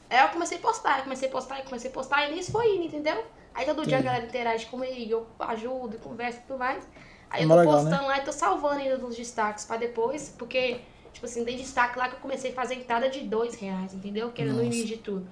Aí 0.09 0.19
eu 0.19 0.29
comecei 0.29 0.57
a 0.57 0.61
postar, 0.61 1.03
comecei 1.03 1.29
a 1.29 1.31
postar, 1.31 1.63
comecei 1.63 1.89
a 1.89 1.93
postar, 1.93 2.27
e 2.29 2.35
nisso 2.35 2.51
foi 2.51 2.75
indo, 2.75 2.85
entendeu? 2.85 3.23
Aí 3.53 3.65
todo 3.65 3.85
dia 3.85 3.97
a 3.99 4.01
galera 4.01 4.25
interage 4.25 4.65
comigo, 4.65 5.11
eu 5.11 5.27
ajudo, 5.39 5.97
converso 5.99 6.39
e 6.39 6.41
tudo 6.41 6.59
mais. 6.59 6.87
Aí 7.29 7.41
É 7.41 7.45
eu 7.45 7.49
tô 7.49 7.55
legal, 7.55 7.73
postando 7.75 8.07
lá 8.07 8.17
e 8.17 8.21
tô 8.21 8.31
salvando 8.31 8.81
ainda 8.81 8.97
nos 8.97 9.15
destaques 9.15 9.65
pra 9.65 9.77
depois, 9.77 10.33
porque, 10.37 10.81
tipo 11.19 11.25
assim, 11.25 11.43
tem 11.43 11.57
destaque 11.57 11.99
lá 11.99 12.07
que 12.07 12.15
eu 12.15 12.19
comecei 12.19 12.51
a 12.51 12.53
fazer 12.53 12.75
entrada 12.75 13.09
de 13.09 13.19
dois 13.19 13.55
reais, 13.55 13.93
entendeu? 13.93 14.31
Que 14.31 14.41
era 14.41 14.51
no 14.51 14.57
Nossa. 14.57 14.67
início 14.67 14.87
de 14.87 14.97
tudo. 14.97 15.27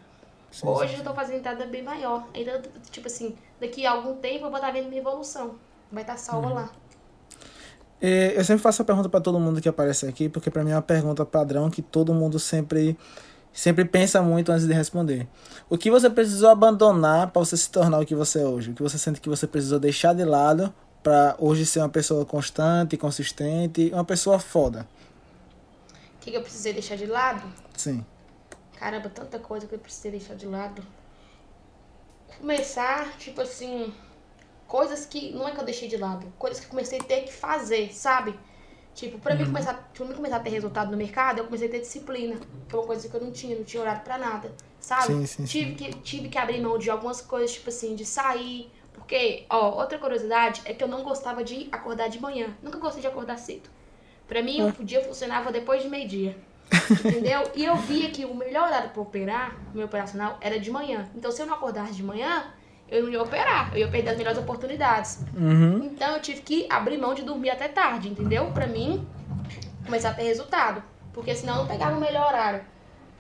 Sim, 0.52 0.68
Hoje 0.68 0.94
sim, 0.94 0.98
eu 1.00 1.04
tô 1.04 1.14
fazendo 1.14 1.38
entrada 1.38 1.66
bem 1.66 1.82
maior. 1.82 2.28
Ainda, 2.34 2.62
tipo 2.92 3.08
assim, 3.08 3.36
daqui 3.60 3.86
a 3.86 3.92
algum 3.92 4.18
tempo 4.18 4.46
eu 4.46 4.50
vou 4.50 4.58
estar 4.58 4.72
vendo 4.72 4.90
minha 4.90 5.00
evolução. 5.00 5.56
Vai 5.90 6.04
estar 6.04 6.18
salva 6.18 6.50
lá. 6.50 6.72
E 8.02 8.34
Eu 8.36 8.44
sempre 8.44 8.62
faço 8.62 8.82
a 8.82 8.86
pergunta 8.86 9.08
pra 9.08 9.22
todo 9.22 9.40
mundo 9.40 9.62
que 9.62 9.70
aparece 9.70 10.06
aqui, 10.06 10.28
porque 10.28 10.52
pra 10.52 10.62
mim 10.62 10.72
é 10.72 10.76
uma 10.76 10.82
pergunta 10.82 11.26
padrão 11.26 11.70
que 11.70 11.82
todo 11.82 12.14
mundo 12.14 12.38
sempre 12.38 12.98
sempre 13.54 13.86
pensa 13.86 14.22
muito 14.22 14.52
antes 14.52 14.68
de 14.68 14.74
responder. 14.74 15.26
O 15.70 15.78
que 15.78 15.90
você 15.90 16.10
precisou 16.10 16.50
abandonar 16.50 17.32
pra 17.32 17.40
você 17.40 17.56
se 17.56 17.70
tornar 17.72 18.00
o 18.00 18.06
que 18.06 18.14
você 18.14 18.42
é 18.42 18.46
hoje? 18.46 18.72
O 18.72 18.74
que 18.74 18.84
você 18.84 18.98
sente 18.98 19.22
que 19.22 19.30
você 19.30 19.48
precisou 19.48 19.80
deixar 19.80 20.14
de 20.14 20.26
lado 20.26 20.72
pra 21.02 21.36
hoje 21.40 21.66
ser 21.66 21.80
uma 21.80 21.90
pessoa 21.90 22.26
constante, 22.26 22.98
consistente, 22.98 23.90
uma 23.94 24.04
pessoa 24.04 24.38
foda? 24.38 24.86
O 26.28 26.30
que, 26.30 26.32
que 26.32 26.38
eu 26.40 26.44
precisei 26.44 26.74
deixar 26.74 26.98
de 26.98 27.06
lado? 27.06 27.42
Sim. 27.74 28.06
Caramba, 28.78 29.08
tanta 29.08 29.40
coisa 29.40 29.66
que 29.66 29.74
eu 29.74 29.80
precisei 29.80 30.12
deixar 30.12 30.36
de 30.36 30.46
lado. 30.46 30.84
Começar, 32.38 33.18
tipo 33.18 33.40
assim, 33.40 33.94
coisas 34.68 35.06
que. 35.06 35.32
Não 35.32 35.48
é 35.48 35.52
que 35.52 35.60
eu 35.62 35.64
deixei 35.64 35.88
de 35.88 35.96
lado, 35.96 36.28
coisas 36.38 36.60
que 36.60 36.66
eu 36.66 36.70
comecei 36.70 37.00
a 37.00 37.04
ter 37.04 37.22
que 37.22 37.32
fazer, 37.32 37.94
sabe? 37.94 38.38
Tipo, 38.94 39.20
pra 39.20 39.36
mim 39.36 39.46
começar, 39.46 39.90
pra 39.94 40.06
mim 40.06 40.14
começar 40.14 40.36
a 40.36 40.40
ter 40.42 40.50
resultado 40.50 40.92
no 40.92 40.98
mercado, 40.98 41.38
eu 41.38 41.46
comecei 41.46 41.70
a 41.70 41.72
ter 41.72 41.80
disciplina. 41.80 42.38
Que 42.68 42.76
é 42.76 42.78
uma 42.78 42.86
coisa 42.86 43.08
que 43.08 43.16
eu 43.16 43.22
não 43.22 43.32
tinha, 43.32 43.56
não 43.56 43.64
tinha 43.64 43.82
horário 43.82 44.02
pra 44.02 44.18
nada. 44.18 44.54
Sabe? 44.82 45.06
Sim, 45.06 45.26
sim, 45.26 45.46
tive, 45.46 45.76
Que, 45.76 45.94
tive 46.02 46.28
que 46.28 46.38
abrir 46.38 46.60
mão 46.60 46.78
de 46.78 46.90
algumas 46.90 47.22
coisas, 47.22 47.54
tipo 47.54 47.70
assim, 47.70 47.96
de 47.96 48.06
sair. 48.06 48.70
Porque, 48.92 49.46
ó, 49.50 49.80
outra 49.80 49.98
curiosidade 49.98 50.62
é 50.66 50.74
que 50.74 50.84
eu 50.84 50.90
não 50.90 51.04
gostava 51.04 51.42
de 51.42 51.70
acordar 51.72 52.10
de 52.10 52.20
manhã. 52.20 52.54
Nunca 52.62 52.80
gostei 52.80 53.00
de 53.00 53.08
acordar 53.08 53.38
cedo. 53.38 53.77
Pra 54.28 54.42
mim, 54.42 54.74
o 54.80 54.84
dia 54.84 55.02
funcionava 55.04 55.52
depois 55.52 55.82
de 55.82 55.90
meio-dia. 55.90 56.38
Entendeu? 56.92 57.44
E 57.56 57.64
eu 57.66 57.76
via 57.78 58.10
que 58.10 58.26
o 58.26 58.36
melhor 58.36 58.68
horário 58.68 58.90
pra 58.90 59.02
operar, 59.02 59.56
o 59.74 59.78
meu 59.78 59.86
operacional, 59.86 60.38
era 60.42 60.60
de 60.60 60.70
manhã. 60.70 61.10
Então, 61.16 61.32
se 61.32 61.42
eu 61.42 61.46
não 61.46 61.56
acordasse 61.56 61.94
de 61.94 62.04
manhã, 62.04 62.46
eu 62.90 63.04
não 63.04 63.10
ia 63.10 63.22
operar. 63.22 63.72
Eu 63.74 63.80
ia 63.80 63.88
perder 63.88 64.12
as 64.12 64.18
melhores 64.18 64.38
oportunidades. 64.38 65.20
Uhum. 65.36 65.86
Então, 65.86 66.16
eu 66.16 66.22
tive 66.22 66.42
que 66.42 66.68
abrir 66.70 66.98
mão 66.98 67.14
de 67.14 67.24
dormir 67.24 67.50
até 67.50 67.68
tarde, 67.68 68.10
entendeu? 68.10 68.52
Pra 68.52 68.68
mim, 68.68 69.08
começar 69.86 70.10
a 70.10 70.14
ter 70.14 70.24
resultado. 70.24 70.84
Porque 71.14 71.34
senão 71.34 71.56
eu 71.56 71.60
não 71.62 71.68
pegava 71.68 71.98
o 71.98 72.00
melhor 72.00 72.28
horário. 72.28 72.62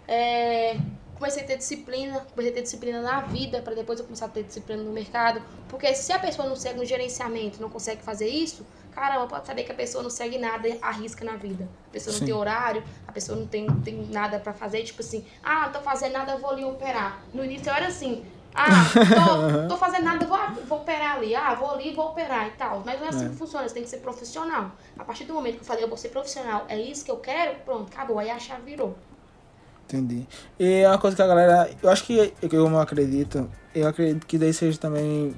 É, 0.08 0.78
comecei 1.16 1.44
a 1.44 1.46
ter 1.46 1.58
disciplina, 1.58 2.20
comecei 2.32 2.52
a 2.52 2.56
ter 2.56 2.62
disciplina 2.62 3.02
na 3.02 3.22
vida, 3.22 3.62
pra 3.62 3.74
depois 3.74 4.00
eu 4.00 4.06
começar 4.06 4.28
a 4.28 4.30
ter 4.30 4.44
disciplina 4.44 4.84
no 4.84 4.92
mercado. 4.92 5.42
Porque 5.68 5.94
se 5.96 6.14
a 6.14 6.20
pessoa 6.20 6.48
não 6.48 6.56
segue 6.56 6.78
no 6.78 6.86
gerenciamento, 6.86 7.62
não 7.62 7.70
consegue 7.70 8.02
fazer 8.04 8.28
isso, 8.28 8.66
caramba, 8.98 9.28
pode 9.28 9.46
saber 9.46 9.64
que 9.64 9.72
a 9.72 9.76
pessoa 9.76 10.02
não 10.04 10.10
segue 10.10 10.40
nada 10.40 10.68
e 10.68 10.80
arrisca 10.82 11.24
na 11.24 11.36
vida. 11.36 11.68
A 11.90 11.92
pessoa 11.92 12.12
não 12.14 12.20
Sim. 12.20 12.26
tem 12.26 12.34
horário, 12.34 12.84
a 13.08 13.12
pessoa 13.12 13.38
não 13.38 13.46
tem, 13.46 13.68
tem 13.82 14.08
nada 14.08 14.40
pra 14.40 14.54
fazer, 14.54 14.82
tipo 14.82 15.02
assim, 15.04 15.24
ah, 15.44 15.66
não 15.68 15.72
tô 15.74 15.82
fazendo 15.82 16.14
nada, 16.14 16.36
vou 16.38 16.50
ali 16.50 16.66
operar. 16.66 17.22
No 17.32 17.46
início 17.46 17.70
eu 17.70 17.76
era 17.76 17.88
assim, 17.88 18.26
ah, 18.56 18.66
tô, 18.96 19.68
tô 19.70 19.78
fazendo 19.78 20.04
nada, 20.04 20.26
vou, 20.26 20.40
vou 20.68 20.80
operar 20.80 21.18
ali, 21.18 21.36
ah, 21.36 21.54
vou 21.54 21.70
ali, 21.70 21.94
vou 21.94 22.08
operar 22.08 22.48
e 22.48 22.52
tal. 22.52 22.82
Mas 22.84 23.00
não 23.00 23.06
é 23.06 23.10
assim 23.10 23.26
É. 23.28 23.30
que 23.30 23.36
funciona, 23.36 23.68
você 23.68 23.76
tem 23.76 23.84
que 23.84 23.90
ser 23.90 23.98
profissional. 23.98 24.72
A 24.98 25.04
partir 25.04 25.26
do 25.26 25.34
momento 25.36 25.58
que 25.58 25.62
eu 25.62 25.66
falei, 25.68 25.84
eu 25.84 25.88
vou 25.88 25.98
ser 25.98 26.10
profissional, 26.10 26.66
é 26.68 26.82
isso 26.82 27.06
que 27.06 27.12
eu 27.12 27.18
quero, 27.18 27.60
pronto, 27.60 27.94
acabou, 27.94 28.18
aí 28.18 28.32
a 28.32 28.40
chave 28.40 28.64
virou. 28.64 28.98
Entendi. 29.86 30.28
E 30.60 30.82
é 30.82 30.88
uma 30.90 30.98
coisa 30.98 31.16
que 31.16 31.22
a 31.22 31.28
galera. 31.28 31.70
Eu 31.82 31.90
acho 31.90 32.04
que 32.04 32.34
eu 32.42 32.70
não 32.70 32.78
acredito. 32.80 33.50
Eu 33.74 33.88
acredito 33.88 34.28
que 34.28 34.38
daí 34.38 34.52
seja 34.54 34.78
também 34.78 35.34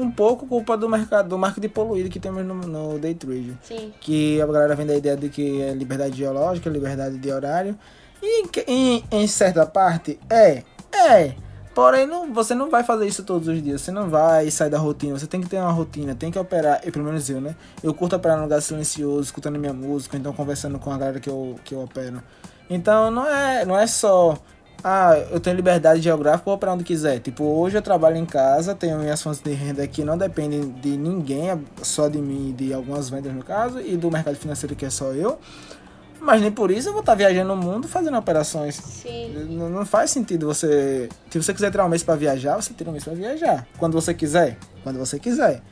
um 0.00 0.10
pouco 0.10 0.46
culpa 0.46 0.76
do 0.76 0.88
mercado, 0.88 1.28
do 1.28 1.38
marketing 1.38 1.68
poluído 1.68 2.08
que 2.08 2.18
temos 2.18 2.44
no, 2.44 2.54
no 2.54 2.98
day 2.98 3.14
trade. 3.14 3.58
Sim. 3.62 3.92
Que 4.00 4.40
a 4.40 4.46
galera 4.46 4.74
vem 4.74 4.86
da 4.86 4.96
ideia 4.96 5.16
de 5.16 5.28
que 5.28 5.60
é 5.62 5.72
liberdade 5.72 6.16
geológica, 6.16 6.70
liberdade 6.70 7.18
de 7.18 7.30
horário. 7.30 7.78
E 8.22 8.44
em, 8.66 9.04
em 9.10 9.26
certa 9.26 9.64
parte 9.66 10.18
é. 10.28 10.62
É. 10.92 11.34
Porém, 11.74 12.06
não, 12.06 12.32
você 12.32 12.54
não 12.54 12.68
vai 12.68 12.82
fazer 12.82 13.06
isso 13.06 13.22
todos 13.22 13.48
os 13.48 13.62
dias. 13.62 13.80
Você 13.80 13.90
não 13.90 14.10
vai 14.10 14.50
sair 14.50 14.70
da 14.70 14.78
rotina. 14.78 15.18
Você 15.18 15.26
tem 15.26 15.40
que 15.40 15.48
ter 15.48 15.58
uma 15.58 15.70
rotina, 15.70 16.14
tem 16.14 16.30
que 16.30 16.38
operar. 16.38 16.80
E 16.84 16.90
pelo 16.90 17.04
menos 17.04 17.30
eu, 17.30 17.40
né? 17.40 17.54
Eu 17.82 17.94
curto 17.94 18.16
operar 18.16 18.36
num 18.36 18.44
lugar 18.44 18.60
silencioso, 18.60 19.22
escutando 19.22 19.58
minha 19.58 19.72
música, 19.72 20.16
então 20.16 20.32
conversando 20.32 20.78
com 20.78 20.90
a 20.90 20.98
galera 20.98 21.20
que 21.20 21.30
eu, 21.30 21.56
que 21.64 21.74
eu 21.74 21.82
opero. 21.82 22.22
Então 22.68 23.10
não 23.10 23.26
é, 23.26 23.64
não 23.64 23.78
é 23.78 23.86
só. 23.86 24.36
Ah, 24.82 25.14
eu 25.30 25.38
tenho 25.38 25.56
liberdade 25.56 26.00
geográfica, 26.00 26.44
vou 26.46 26.54
operar 26.54 26.74
onde 26.74 26.84
quiser. 26.84 27.18
Tipo, 27.20 27.44
hoje 27.44 27.76
eu 27.76 27.82
trabalho 27.82 28.16
em 28.16 28.24
casa, 28.24 28.74
tenho 28.74 28.98
minhas 28.98 29.20
fontes 29.22 29.40
de 29.40 29.52
renda 29.52 29.86
que 29.86 30.02
não 30.04 30.16
dependem 30.16 30.70
de 30.70 30.96
ninguém, 30.96 31.48
só 31.82 32.08
de 32.08 32.18
mim 32.18 32.50
e 32.50 32.52
de 32.52 32.72
algumas 32.72 33.10
vendas 33.10 33.32
no 33.34 33.44
caso, 33.44 33.78
e 33.80 33.96
do 33.96 34.10
mercado 34.10 34.36
financeiro 34.36 34.74
que 34.74 34.86
é 34.86 34.90
só 34.90 35.12
eu. 35.12 35.38
Mas 36.18 36.40
nem 36.42 36.50
por 36.52 36.70
isso 36.70 36.88
eu 36.88 36.92
vou 36.92 37.00
estar 37.00 37.14
viajando 37.14 37.48
no 37.48 37.56
mundo 37.56 37.88
fazendo 37.88 38.16
operações. 38.16 38.74
Sim. 38.74 39.32
Não, 39.50 39.68
não 39.70 39.86
faz 39.86 40.10
sentido 40.10 40.46
você. 40.46 41.08
Se 41.30 41.42
você 41.42 41.52
quiser 41.54 41.70
tirar 41.70 41.86
um 41.86 41.88
mês 41.88 42.02
pra 42.02 42.14
viajar, 42.14 42.56
você 42.56 42.74
tira 42.74 42.90
um 42.90 42.92
mês 42.92 43.04
pra 43.04 43.14
viajar. 43.14 43.66
Quando 43.78 43.94
você 43.94 44.12
quiser. 44.12 44.58
Quando 44.82 44.98
você 44.98 45.18
quiser. 45.18 45.62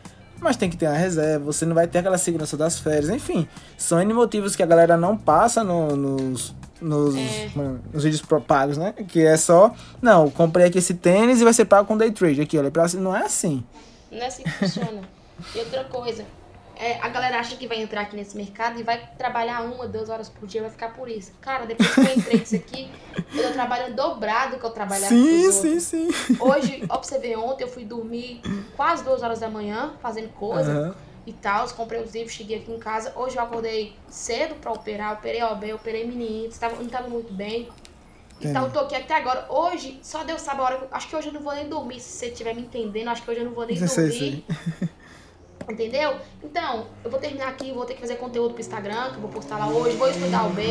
Mas 0.41 0.57
tem 0.57 0.71
que 0.71 0.77
ter 0.77 0.87
uma 0.87 0.95
reserva, 0.97 1.45
você 1.45 1.67
não 1.67 1.75
vai 1.75 1.87
ter 1.87 1.99
aquela 1.99 2.17
segurança 2.17 2.57
das 2.57 2.79
férias. 2.79 3.11
Enfim, 3.11 3.47
são 3.77 4.01
N 4.01 4.15
motivos 4.15 4.55
que 4.57 4.63
a 4.63 4.67
galera 4.67 4.97
não 4.97 5.19
passa 5.19 5.63
no- 5.65 5.95
nos, 5.97 6.55
nos, 6.81 7.14
É. 7.16 7.51
nos 7.93 8.05
vídeos 8.05 8.22
pro- 8.22 8.41
pagos, 8.41 8.76
né? 8.76 8.93
Que 8.93 9.24
é 9.26 9.37
só. 9.37 9.74
Não, 10.01 10.31
comprei 10.31 10.66
aqui 10.66 10.79
esse 10.79 10.95
tênis 10.95 11.41
e 11.41 11.45
vai 11.45 11.53
ser 11.53 11.64
pago 11.64 11.87
com 11.87 11.97
day 11.97 12.11
trade. 12.11 12.41
Aqui, 12.41 12.59
olha, 12.59 12.70
não 12.95 13.16
é 13.16 13.22
assim. 13.24 13.64
Não 14.11 14.18
é 14.22 14.26
assim 14.26 14.43
que 14.43 14.51
funciona. 14.51 15.03
E 15.55 15.59
outra 15.59 15.85
coisa, 15.85 16.24
é, 16.76 16.99
a 17.01 17.09
galera 17.09 17.39
acha 17.39 17.57
que 17.57 17.66
vai 17.66 17.81
entrar 17.83 18.03
aqui 18.03 18.16
nesse 18.16 18.37
mercado 18.37 18.79
e 18.81 18.83
vai 18.83 19.01
trabalhar 19.18 19.62
uma, 19.62 19.87
duas 19.87 20.09
horas 20.09 20.29
por 20.29 20.47
dia, 20.47 20.62
vai 20.62 20.70
ficar 20.70 20.93
por 20.95 21.09
isso. 21.09 21.33
Cara, 21.41 21.66
depois 21.66 21.93
que 21.95 22.01
eu 22.01 22.05
entrei 22.16 22.39
nisso 22.39 22.57
aqui, 22.57 22.91
eu 23.35 23.49
tô 23.49 23.53
trabalhando 23.53 23.95
dobrado 23.97 24.53
do 24.57 24.59
que 24.61 24.64
eu 24.66 24.70
trabalhava 24.70 25.09
Sim, 25.14 25.53
sim, 25.53 25.81
sim. 25.81 26.09
Hoje, 26.41 26.85
ó, 26.89 26.97
pra 26.97 27.03
você 27.03 27.18
ver, 27.18 27.37
ontem 27.37 27.64
eu 27.64 27.68
fui 27.68 27.85
dormir 27.85 28.41
quase 28.76 29.05
duas 29.05 29.22
horas 29.22 29.41
da 29.41 29.49
manhã, 29.51 29.93
fazendo 30.01 30.29
coisa 30.31 30.70
Aham. 30.72 30.95
E 31.31 31.33
tal. 31.35 31.68
Comprei 31.70 32.01
os 32.03 32.12
livros, 32.14 32.33
cheguei 32.33 32.59
aqui 32.59 32.72
em 32.72 32.79
casa. 32.79 33.12
Hoje 33.16 33.37
eu 33.37 33.43
acordei 33.43 33.95
cedo 34.09 34.55
pra 34.57 34.72
operar, 34.72 35.14
operei 35.14 35.43
OB, 35.43 35.72
operei 35.74 36.07
meninos, 36.07 36.59
tava, 36.59 36.76
não 36.76 36.89
tava 36.89 37.09
muito 37.09 37.33
bem. 37.33 37.68
Então 38.41 38.66
eu 38.66 38.70
tô 38.72 38.79
aqui 38.81 38.95
até 38.95 39.14
agora. 39.14 39.47
Hoje, 39.49 39.99
só 40.03 40.22
Deus 40.22 40.41
sabe 40.41 40.61
a 40.61 40.64
hora. 40.64 40.89
Acho 40.93 41.09
que 41.09 41.16
hoje 41.16 41.26
eu 41.29 41.33
não 41.33 41.41
vou 41.41 41.53
nem 41.55 41.68
dormir. 41.68 42.01
Se 42.01 42.11
você 42.18 42.26
estiver 42.26 42.55
me 42.55 42.62
entendendo, 42.62 43.09
acho 43.09 43.22
que 43.22 43.31
hoje 43.31 43.41
eu 43.41 43.47
não 43.47 43.53
vou 43.53 43.66
nem 43.66 43.76
Sei, 43.76 43.87
dormir. 44.09 44.45
sei. 44.79 44.89
Entendeu? 45.69 46.16
Então, 46.43 46.87
eu 47.05 47.11
vou 47.11 47.21
terminar 47.21 47.49
aqui, 47.49 47.73
vou 47.73 47.85
ter 47.85 47.93
que 47.95 48.01
fazer 48.01 48.16
conteúdo 48.16 48.53
pro 48.55 48.61
Instagram, 48.61 49.11
que 49.11 49.16
eu 49.16 49.21
vou 49.21 49.29
postar 49.31 49.59
lá 49.59 49.69
hoje, 49.69 49.97
vou 49.99 50.09
estudar 50.09 50.47
o 50.47 50.51
B, 50.51 50.62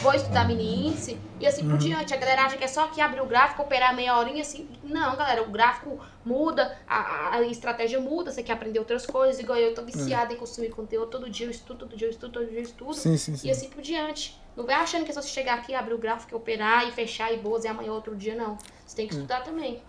vou 0.00 0.14
estudar 0.14 0.48
mini 0.48 0.88
índice 0.88 1.18
e 1.38 1.46
assim 1.46 1.68
por 1.68 1.76
diante. 1.76 2.14
A 2.14 2.16
galera 2.16 2.44
acha 2.46 2.56
que 2.56 2.64
é 2.64 2.68
só 2.68 2.86
que 2.88 3.00
abrir 3.00 3.20
o 3.20 3.26
gráfico, 3.26 3.60
operar 3.62 3.94
meia 3.94 4.16
horinha 4.16 4.40
assim. 4.40 4.66
Não, 4.82 5.16
galera, 5.16 5.42
o 5.42 5.50
gráfico 5.50 6.00
muda, 6.24 6.78
a, 6.88 7.36
a- 7.36 7.42
estratégia 7.42 8.00
muda, 8.00 8.30
você 8.32 8.42
quer 8.42 8.54
aprender 8.54 8.78
outras 8.78 9.04
coisas, 9.04 9.38
igual 9.38 9.58
eu 9.58 9.74
tô 9.74 9.82
viciada 9.82 10.32
em 10.32 10.36
consumir 10.36 10.70
conteúdo 10.70 11.10
todo 11.10 11.28
dia, 11.28 11.46
eu 11.46 11.50
estudo, 11.50 11.80
todo 11.80 11.94
dia 11.96 12.06
eu 12.06 12.10
estudo, 12.10 12.32
todo 12.32 12.46
dia 12.46 12.58
eu 12.58 12.62
estudo. 12.62 12.94
Sim, 12.94 13.16
sim, 13.18 13.36
sim. 13.36 13.48
E 13.48 13.50
assim 13.50 13.68
por 13.68 13.82
diante. 13.82 14.40
Não 14.56 14.64
vai 14.64 14.74
achando 14.76 15.04
que 15.04 15.10
é 15.10 15.14
só 15.14 15.20
você 15.22 15.28
chegar 15.28 15.54
aqui, 15.54 15.74
abrir 15.74 15.94
o 15.94 15.98
gráfico, 15.98 16.34
operar 16.36 16.86
e 16.88 16.92
fechar 16.92 17.32
e 17.32 17.36
boas 17.38 17.64
e 17.64 17.68
amanhã 17.68 17.92
outro 17.92 18.16
dia, 18.16 18.34
não. 18.34 18.56
Você 18.86 18.96
tem 18.96 19.06
que 19.08 19.14
estudar 19.14 19.42
também. 19.42 19.82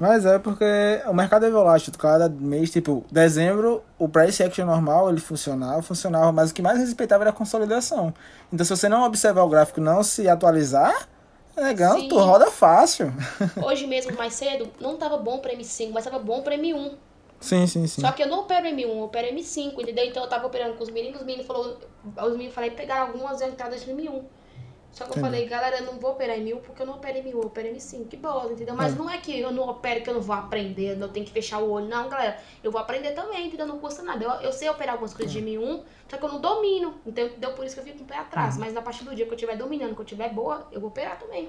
Mas 0.00 0.24
é 0.24 0.38
porque 0.38 0.64
o 1.06 1.12
mercado 1.12 1.46
é 1.46 1.50
volátil. 1.50 1.92
Cada 1.98 2.28
mês, 2.28 2.70
tipo, 2.70 3.04
dezembro, 3.10 3.82
o 3.98 4.08
price 4.08 4.42
action 4.42 4.66
normal, 4.66 5.10
ele 5.10 5.20
funcionava, 5.20 5.82
funcionava, 5.82 6.32
mas 6.32 6.50
o 6.50 6.54
que 6.54 6.62
mais 6.62 6.78
respeitava 6.78 7.24
era 7.24 7.30
a 7.30 7.32
consolidação. 7.32 8.14
Então, 8.52 8.64
se 8.64 8.70
você 8.70 8.88
não 8.88 9.04
observar 9.04 9.42
o 9.42 9.48
gráfico 9.48 9.80
e 9.80 9.82
não 9.82 10.02
se 10.02 10.28
atualizar, 10.28 11.08
negão, 11.56 12.00
Sim. 12.00 12.08
tu 12.08 12.18
roda 12.18 12.50
fácil. 12.50 13.12
Hoje 13.64 13.86
mesmo, 13.86 14.16
mais 14.16 14.34
cedo, 14.34 14.70
não 14.80 14.96
tava 14.96 15.16
bom 15.18 15.38
pra 15.38 15.52
M5, 15.54 15.90
mas 15.92 16.04
tava 16.04 16.18
bom 16.18 16.42
pra 16.42 16.56
M1. 16.56 16.92
sim, 17.40 17.66
sim, 17.66 17.86
sim. 17.86 18.00
Só 18.00 18.12
que 18.12 18.22
eu 18.22 18.28
não 18.28 18.40
opero 18.40 18.66
M1, 18.66 18.80
eu 18.80 19.02
opero 19.02 19.34
M5, 19.34 19.80
entendeu? 19.80 20.04
Então 20.04 20.22
eu 20.22 20.28
tava 20.28 20.46
operando 20.46 20.74
com 20.74 20.84
os 20.84 20.90
meninos, 20.90 21.20
os 21.20 21.26
meninos 21.26 21.46
falou, 21.46 21.78
os 22.04 22.32
meninos 22.32 22.54
falei 22.54 22.70
pegar 22.70 23.00
algumas 23.02 23.40
entradas 23.40 23.84
de 23.84 23.90
M1. 23.90 24.22
Só 24.92 25.04
que 25.04 25.10
eu 25.10 25.18
Entendi. 25.18 25.26
falei, 25.26 25.46
galera, 25.46 25.78
eu 25.78 25.84
não 25.84 25.98
vou 26.00 26.12
operar 26.12 26.36
M1 26.36 26.60
porque 26.60 26.82
eu 26.82 26.86
não 26.86 26.94
opero 26.94 27.18
M1, 27.18 27.30
eu 27.30 27.40
opero 27.40 27.68
M5, 27.68 28.08
que 28.08 28.16
boa, 28.16 28.50
entendeu? 28.50 28.74
Mas 28.74 28.94
É. 28.94 28.96
não 28.98 29.08
é 29.08 29.18
que 29.18 29.38
eu 29.38 29.52
não 29.52 29.68
opero 29.68 30.02
que 30.02 30.10
eu 30.10 30.14
não 30.14 30.20
vou 30.20 30.34
aprender, 30.34 31.00
eu 31.00 31.08
tenho 31.08 31.24
que 31.24 31.30
fechar 31.32 31.58
o 31.60 31.70
olho. 31.70 31.86
Não, 31.86 32.08
galera, 32.08 32.36
eu 32.64 32.72
vou 32.72 32.80
aprender 32.80 33.12
também, 33.12 33.46
entendeu? 33.46 33.66
Não 33.66 33.78
custa 33.78 34.02
nada. 34.02 34.24
Eu, 34.24 34.30
eu 34.40 34.52
sei 34.52 34.68
operar 34.68 34.94
algumas 34.94 35.14
coisas 35.14 35.32
de 35.32 35.40
M1, 35.40 35.82
só 36.08 36.16
que 36.16 36.24
eu 36.24 36.28
não 36.28 36.40
domino, 36.40 36.94
então, 37.06 37.26
entendeu? 37.26 37.52
Por 37.52 37.64
isso 37.64 37.74
que 37.76 37.80
eu 37.80 37.84
fico 37.84 37.98
com 37.98 38.04
o 38.04 38.06
pé 38.08 38.16
atrás. 38.18 38.54
Uhum. 38.54 38.60
Mas 38.62 38.72
na 38.72 38.82
partir 38.82 39.04
do 39.04 39.14
dia 39.14 39.24
que 39.24 39.30
eu 39.30 39.36
estiver 39.36 39.56
dominando, 39.56 39.94
que 39.94 40.00
eu 40.00 40.04
estiver 40.04 40.32
boa, 40.32 40.66
eu 40.72 40.80
vou 40.80 40.88
operar 40.90 41.16
também. 41.18 41.48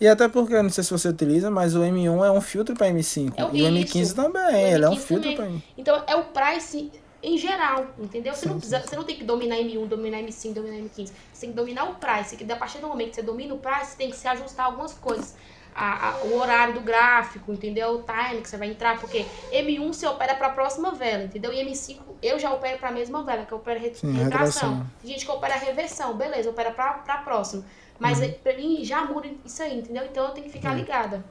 E 0.00 0.08
até 0.08 0.28
porque, 0.28 0.52
eu 0.54 0.62
não 0.62 0.70
sei 0.70 0.82
se 0.84 0.90
você 0.90 1.08
utiliza, 1.08 1.50
mas 1.50 1.74
o 1.76 1.80
M1 1.80 2.24
é 2.26 2.30
um 2.30 2.40
filtro 2.40 2.74
para 2.74 2.88
M5. 2.88 3.32
Eu 3.38 3.46
e 3.54 3.62
o 3.62 3.66
vi 3.72 3.84
M15 3.84 4.00
isso. 4.00 4.14
também, 4.16 4.42
O 4.64 4.66
ele 4.66 4.84
é 4.84 4.88
um 4.88 4.92
M15 4.92 4.98
filtro 4.98 5.34
para 5.36 5.46
mim. 5.46 5.62
Então 5.78 6.02
é 6.06 6.16
o 6.16 6.24
price 6.24 6.90
em 7.24 7.38
geral, 7.38 7.86
entendeu? 7.98 8.34
Você, 8.34 8.46
não 8.46 8.56
precisa, 8.58 8.80
você 8.80 8.94
não 8.96 9.04
tem 9.04 9.16
que 9.16 9.24
dominar 9.24 9.56
M1, 9.56 9.86
dominar 9.86 10.18
M5, 10.18 10.52
dominar 10.52 10.76
M15. 10.76 11.06
Você 11.32 11.40
tem 11.40 11.50
que 11.50 11.56
dominar 11.56 11.84
o 11.84 11.94
price. 11.94 12.36
Que 12.36 12.50
a 12.52 12.56
partir 12.56 12.78
do 12.78 12.88
momento 12.88 13.10
que 13.10 13.14
você 13.16 13.22
domina 13.22 13.54
o 13.54 13.58
price, 13.58 13.92
você 13.92 13.96
tem 13.96 14.10
que 14.10 14.16
se 14.16 14.28
ajustar 14.28 14.66
algumas 14.66 14.92
coisas. 14.94 15.34
A- 15.76 16.10
a- 16.10 16.16
o 16.26 16.38
horário 16.38 16.74
do 16.74 16.80
gráfico, 16.80 17.52
entendeu? 17.52 17.96
O 17.98 18.02
time 18.04 18.40
que 18.40 18.48
você 18.48 18.56
vai 18.56 18.68
entrar, 18.68 19.00
porque 19.00 19.26
M1 19.50 19.92
você 19.92 20.06
opera 20.06 20.34
para 20.36 20.46
a 20.46 20.50
próxima 20.50 20.92
vela, 20.92 21.24
entendeu? 21.24 21.52
E 21.52 21.58
M5 21.64 21.98
eu 22.22 22.38
já 22.38 22.52
opero 22.52 22.78
para 22.78 22.90
a 22.90 22.92
mesma 22.92 23.24
vela, 23.24 23.44
que 23.44 23.50
eu 23.52 23.58
opero 23.58 23.80
re 23.80 23.92
Sim, 23.92 24.12
retração. 24.12 24.70
retração. 24.70 24.86
Tem 25.02 25.10
gente 25.10 25.24
que 25.26 25.32
opera 25.32 25.56
reversão, 25.56 26.14
beleza, 26.14 26.48
opera 26.50 26.70
para 26.70 27.02
a 27.08 27.18
próxima. 27.18 27.64
Mas 27.98 28.20
Uhum. 28.20 28.32
pra 28.42 28.54
mim 28.54 28.84
já 28.84 29.04
muda 29.04 29.28
isso 29.44 29.62
aí, 29.64 29.78
entendeu? 29.80 30.04
Então 30.04 30.24
eu 30.26 30.30
tenho 30.30 30.46
que 30.46 30.52
ficar 30.52 30.74
ligada. 30.74 31.24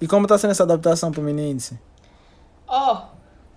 E 0.00 0.06
como 0.08 0.26
tá 0.26 0.38
sendo 0.38 0.52
essa 0.52 0.62
adaptação 0.62 1.10
pro 1.12 1.20
mini 1.20 1.50
índice? 1.50 1.78
Ó, 2.66 3.02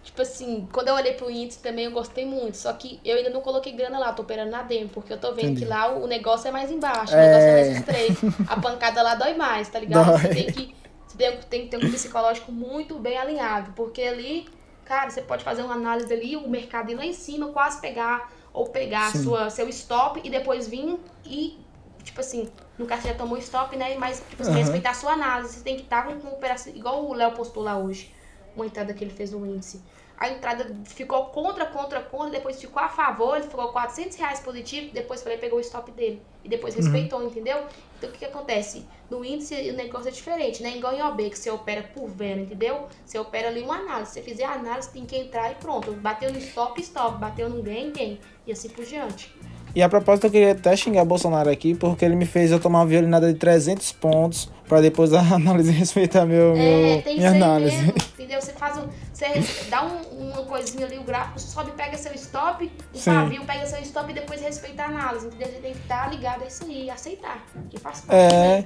tipo 0.03 0.21
assim, 0.21 0.67
quando 0.71 0.87
eu 0.89 0.95
olhei 0.95 1.13
pro 1.13 1.29
índice 1.29 1.59
também 1.59 1.85
eu 1.85 1.91
gostei 1.91 2.25
muito. 2.25 2.57
Só 2.57 2.73
que 2.73 2.99
eu 3.05 3.17
ainda 3.17 3.29
não 3.29 3.41
coloquei 3.41 3.71
grana 3.73 3.99
lá, 3.99 4.13
tô 4.13 4.23
operando 4.23 4.51
na 4.51 4.63
demo, 4.63 4.89
porque 4.89 5.13
eu 5.13 5.19
tô 5.19 5.33
vendo 5.33 5.51
Entendi. 5.51 5.59
que 5.59 5.65
lá 5.65 5.91
o, 5.93 6.03
o 6.03 6.07
negócio 6.07 6.47
é 6.47 6.51
mais 6.51 6.71
embaixo, 6.71 7.17
o 7.17 7.17
É. 7.17 7.21
negócio 7.21 7.49
é 7.49 7.51
mais 7.51 7.69
estreito. 7.69 8.23
A 8.47 8.57
pancada 8.57 9.01
lá 9.01 9.15
dói 9.15 9.33
mais, 9.35 9.69
tá 9.69 9.79
ligado? 9.79 10.11
Dói. 10.11 10.17
Você 10.17 10.29
tem 10.29 10.51
que. 10.51 10.75
Você 11.07 11.17
tem, 11.17 11.37
tem 11.49 11.61
que 11.63 11.67
ter 11.69 11.77
um 11.77 11.81
psicológico 11.81 12.51
muito 12.51 12.97
bem 12.99 13.17
alinhado. 13.17 13.73
Porque 13.73 14.01
ali, 14.01 14.47
cara, 14.85 15.09
você 15.09 15.21
pode 15.21 15.43
fazer 15.43 15.61
uma 15.61 15.73
análise 15.75 16.11
ali, 16.13 16.35
o 16.35 16.47
mercado 16.49 16.91
ir 16.91 16.95
lá 16.95 17.05
em 17.05 17.13
cima, 17.13 17.49
quase 17.49 17.79
pegar, 17.81 18.31
ou 18.53 18.67
pegar 18.69 19.11
Sim. 19.11 19.23
sua, 19.23 19.49
seu 19.49 19.67
stop 19.69 20.21
e 20.23 20.29
depois 20.29 20.67
vir 20.67 20.99
e. 21.25 21.59
Tipo 22.03 22.19
assim, 22.21 22.51
no 22.79 22.87
caso 22.87 23.03
você 23.03 23.09
já 23.09 23.13
tomou 23.13 23.37
stop, 23.37 23.75
né? 23.77 23.95
Mas 23.97 24.23
tipo, 24.27 24.43
você 24.43 24.49
Aham. 24.49 24.59
respeitar 24.59 24.89
a 24.91 24.93
sua 24.95 25.11
análise. 25.13 25.53
Você 25.55 25.63
tem 25.63 25.75
que 25.75 25.83
estar 25.83 26.03
com 26.05 26.13
uma 26.13 26.31
operação. 26.31 26.73
Igual 26.73 27.05
o 27.05 27.13
Léo 27.13 27.33
postou 27.33 27.61
lá 27.61 27.77
hoje 27.77 28.11
uma 28.55 28.65
entrada 28.65 28.93
que 28.93 29.03
ele 29.03 29.13
fez 29.13 29.31
no 29.31 29.45
índice. 29.45 29.81
A 30.17 30.29
entrada 30.29 30.71
ficou 30.85 31.25
contra, 31.25 31.65
contra, 31.65 31.99
contra, 31.99 32.29
depois 32.29 32.61
ficou 32.61 32.81
a 32.81 32.87
favor, 32.87 33.37
ele 33.37 33.47
ficou 33.47 33.69
400 33.69 34.15
reais 34.17 34.39
positivo, 34.39 34.93
depois 34.93 35.23
falei, 35.23 35.39
pegou 35.39 35.57
o 35.57 35.61
stop 35.61 35.91
dele. 35.91 36.21
E 36.43 36.49
depois 36.49 36.75
respeitou, 36.75 37.23
entendeu? 37.23 37.57
Então 37.97 38.07
o 38.07 38.13
que, 38.13 38.19
que 38.19 38.25
acontece? 38.25 38.85
No 39.09 39.25
índice 39.25 39.71
o 39.71 39.73
negócio 39.73 40.09
é 40.09 40.11
diferente, 40.11 40.61
né? 40.61 40.77
Igual 40.77 40.93
em 40.93 41.01
OB, 41.01 41.29
que 41.31 41.39
você 41.39 41.49
opera 41.49 41.83
por 41.83 42.07
venda, 42.07 42.41
entendeu? 42.41 42.87
Você 43.03 43.17
opera 43.17 43.47
ali 43.47 43.61
uma 43.61 43.77
análise. 43.77 44.11
Se 44.11 44.19
você 44.19 44.21
fizer 44.21 44.45
a 44.45 44.53
análise, 44.53 44.91
tem 44.91 45.05
que 45.05 45.15
entrar 45.15 45.51
e 45.51 45.55
pronto. 45.55 45.91
Bateu 45.93 46.31
no 46.31 46.37
stop, 46.37 46.79
stop. 46.81 47.17
Bateu 47.19 47.49
no 47.49 47.63
gain, 47.63 47.91
gain. 47.91 48.19
E 48.45 48.51
assim 48.51 48.69
por 48.69 48.85
diante. 48.85 49.33
E 49.73 49.81
a 49.81 49.87
propósito, 49.87 50.27
eu 50.27 50.31
queria 50.31 50.51
até 50.51 50.75
xingar 50.75 51.05
Bolsonaro 51.05 51.49
aqui, 51.49 51.73
porque 51.73 52.03
ele 52.03 52.15
me 52.15 52.25
fez 52.25 52.51
eu 52.51 52.59
tomar 52.59 52.79
uma 52.79 52.85
violinada 52.85 53.31
de 53.31 53.39
300 53.39 53.91
pontos, 53.93 54.49
pra 54.67 54.81
depois 54.81 55.13
a 55.13 55.21
análise 55.33 55.71
respeitar 55.71 56.25
meu, 56.25 56.53
É, 56.55 56.95
meu, 56.95 57.01
tem 57.01 57.17
minha 57.17 57.31
análise. 57.31 57.90
Entendeu? 58.31 58.41
Você 58.41 58.53
faz 58.53 58.77
um. 58.77 58.87
Você 59.13 59.69
dá 59.69 59.83
um- 59.85 60.29
uma 60.31 60.43
coisinha 60.43 60.85
ali, 60.85 60.97
o 60.97 61.03
gráfico 61.03 61.39
sobe, 61.39 61.71
pega 61.71 61.97
seu 61.97 62.13
stop, 62.15 62.71
o 62.93 62.97
Sim. 62.97 63.11
pavio 63.13 63.45
pega 63.45 63.65
seu 63.65 63.79
stop 63.81 64.09
e 64.11 64.13
depois 64.13 64.41
respeita 64.41 64.83
a 64.83 64.85
análise, 64.85 65.27
entendeu? 65.27 65.47
Você 65.47 65.59
tem 65.59 65.73
que 65.73 65.79
estar 65.79 66.09
ligado 66.09 66.43
a 66.43 66.47
isso 66.47 66.63
aí, 66.63 66.89
aceitar, 66.89 67.45
que 67.69 67.79
faz 67.79 68.01
parte. 68.01 68.15
É, 68.33 68.57
né? 68.59 68.65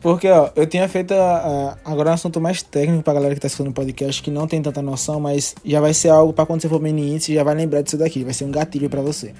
porque, 0.00 0.28
ó, 0.30 0.50
eu 0.56 0.66
tinha 0.66 0.88
feito 0.88 1.12
a- 1.12 1.76
a- 1.84 1.90
agora 1.92 2.10
um 2.10 2.14
assunto 2.14 2.40
mais 2.40 2.62
técnico 2.62 3.02
pra 3.02 3.12
galera 3.12 3.34
que 3.34 3.40
tá 3.40 3.46
escutando 3.48 3.68
o 3.70 3.74
podcast, 3.74 4.22
que 4.22 4.30
não 4.30 4.46
tem 4.46 4.62
tanta 4.62 4.80
noção, 4.80 5.18
mas 5.20 5.54
já 5.64 5.80
vai 5.80 5.92
ser 5.92 6.08
algo 6.10 6.32
pra 6.32 6.46
quando 6.46 6.62
você 6.62 6.68
for 6.68 6.80
mini 6.80 7.10
índice, 7.14 7.34
já 7.34 7.42
vai 7.42 7.54
lembrar 7.54 7.82
disso 7.82 7.98
daqui, 7.98 8.24
vai 8.24 8.32
ser 8.32 8.44
um 8.44 8.50
gatilho 8.50 8.88
pra 8.88 9.02
você. 9.02 9.34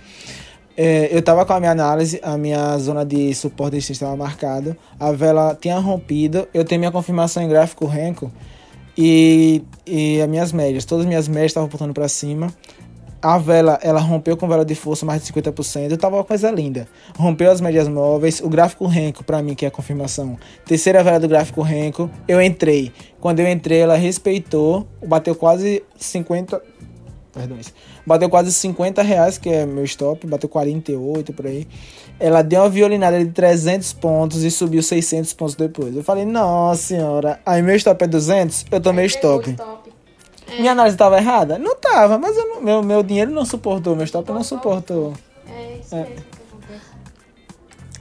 É, 0.77 1.09
eu 1.15 1.21
tava 1.21 1.45
com 1.45 1.53
a 1.53 1.61
minha 1.61 1.73
análise, 1.73 2.19
a 2.23 2.37
minha 2.39 2.77
zona 2.79 3.05
de 3.05 3.35
suporte 3.35 3.79
de 3.79 3.93
estava 3.93 4.17
marcada, 4.17 4.77
a 4.99 5.13
vela 5.13 5.57
tinha 5.61 5.79
rompido, 5.79 6.49
eu 6.55 6.65
tenho 6.65 6.79
minha 6.79 6.93
confirmação 6.93 7.43
em 7.43 7.49
gráfico 7.49 7.87
Renko 7.87 8.31
e, 9.03 9.63
e 9.87 10.21
as 10.21 10.29
minhas 10.29 10.53
médias, 10.53 10.85
todas 10.85 11.07
as 11.07 11.09
minhas 11.09 11.27
médias 11.27 11.53
estavam 11.53 11.69
apontando 11.69 11.95
pra 11.95 12.07
cima. 12.07 12.53
A 13.23 13.39
vela, 13.39 13.79
ela 13.83 13.99
rompeu 13.99 14.37
com 14.37 14.47
vela 14.47 14.63
de 14.63 14.75
força 14.75 15.07
mais 15.07 15.25
de 15.25 15.33
50%, 15.33 15.97
tava 15.97 16.17
uma 16.17 16.25
coisa 16.25 16.51
linda. 16.51 16.87
Rompeu 17.17 17.51
as 17.51 17.63
médias 17.63 17.89
móveis, 17.89 18.41
o 18.41 18.49
gráfico 18.49 18.87
Renko, 18.87 19.25
pra 19.25 19.43
mim, 19.43 19.55
que 19.55 19.65
é 19.65 19.69
a 19.69 19.71
confirmação. 19.71 20.39
Terceira 20.67 21.03
vela 21.03 21.19
do 21.19 21.29
gráfico 21.29 21.63
Renko, 21.63 22.11
eu 22.29 22.43
entrei. 22.43 22.93
Quando 23.21 23.41
eu 23.41 23.49
entrei, 23.51 23.79
ela 23.79 23.97
respeitou, 23.97 24.87
bateu 25.07 25.35
quase 25.35 25.83
50... 25.97 26.63
Perdão, 27.33 27.59
isso. 27.59 27.73
Bateu 28.07 28.29
quase 28.29 28.53
50 28.53 29.03
reais, 29.03 29.39
que 29.39 29.49
é 29.49 29.65
meu 29.67 29.85
stop, 29.85 30.27
bateu 30.27 30.49
48 30.49 31.33
por 31.33 31.47
aí. 31.47 31.67
Ela 32.19 32.43
deu 32.43 32.61
uma 32.63 32.69
violinada 32.69 33.19
de 33.23 33.31
300 33.31 33.93
pontos 33.95 34.43
e 34.43 34.51
subiu 34.51 34.83
600 34.83 35.33
pontos 35.33 35.55
depois. 35.55 35.95
Eu 35.97 36.03
falei, 36.05 36.25
nossa 36.25 36.83
senhora, 36.83 37.41
aí 37.47 37.63
meu 37.63 37.75
stop 37.77 38.03
é 38.03 38.07
200, 38.07 38.67
eu 38.71 38.81
tomei 38.81 39.05
o 39.05 39.07
stop. 39.07 39.51
stop. 39.51 39.91
Minha 40.59 40.73
análise 40.73 40.97
estava 40.97 41.17
errada? 41.19 41.59
Não 41.59 41.77
tava, 41.77 42.19
mas 42.19 42.37
não- 42.37 42.61
meu, 42.61 42.83
meu 42.83 43.03
dinheiro 43.03 43.31
não 43.31 43.45
suportou, 43.45 43.95
meu 43.95 44.05
stop 44.05 44.31
não 44.33 44.43
suportou. 44.43 45.13
É 45.49 45.77
isso 45.81 45.95
É. 45.95 45.99
mesmo. 46.03 46.40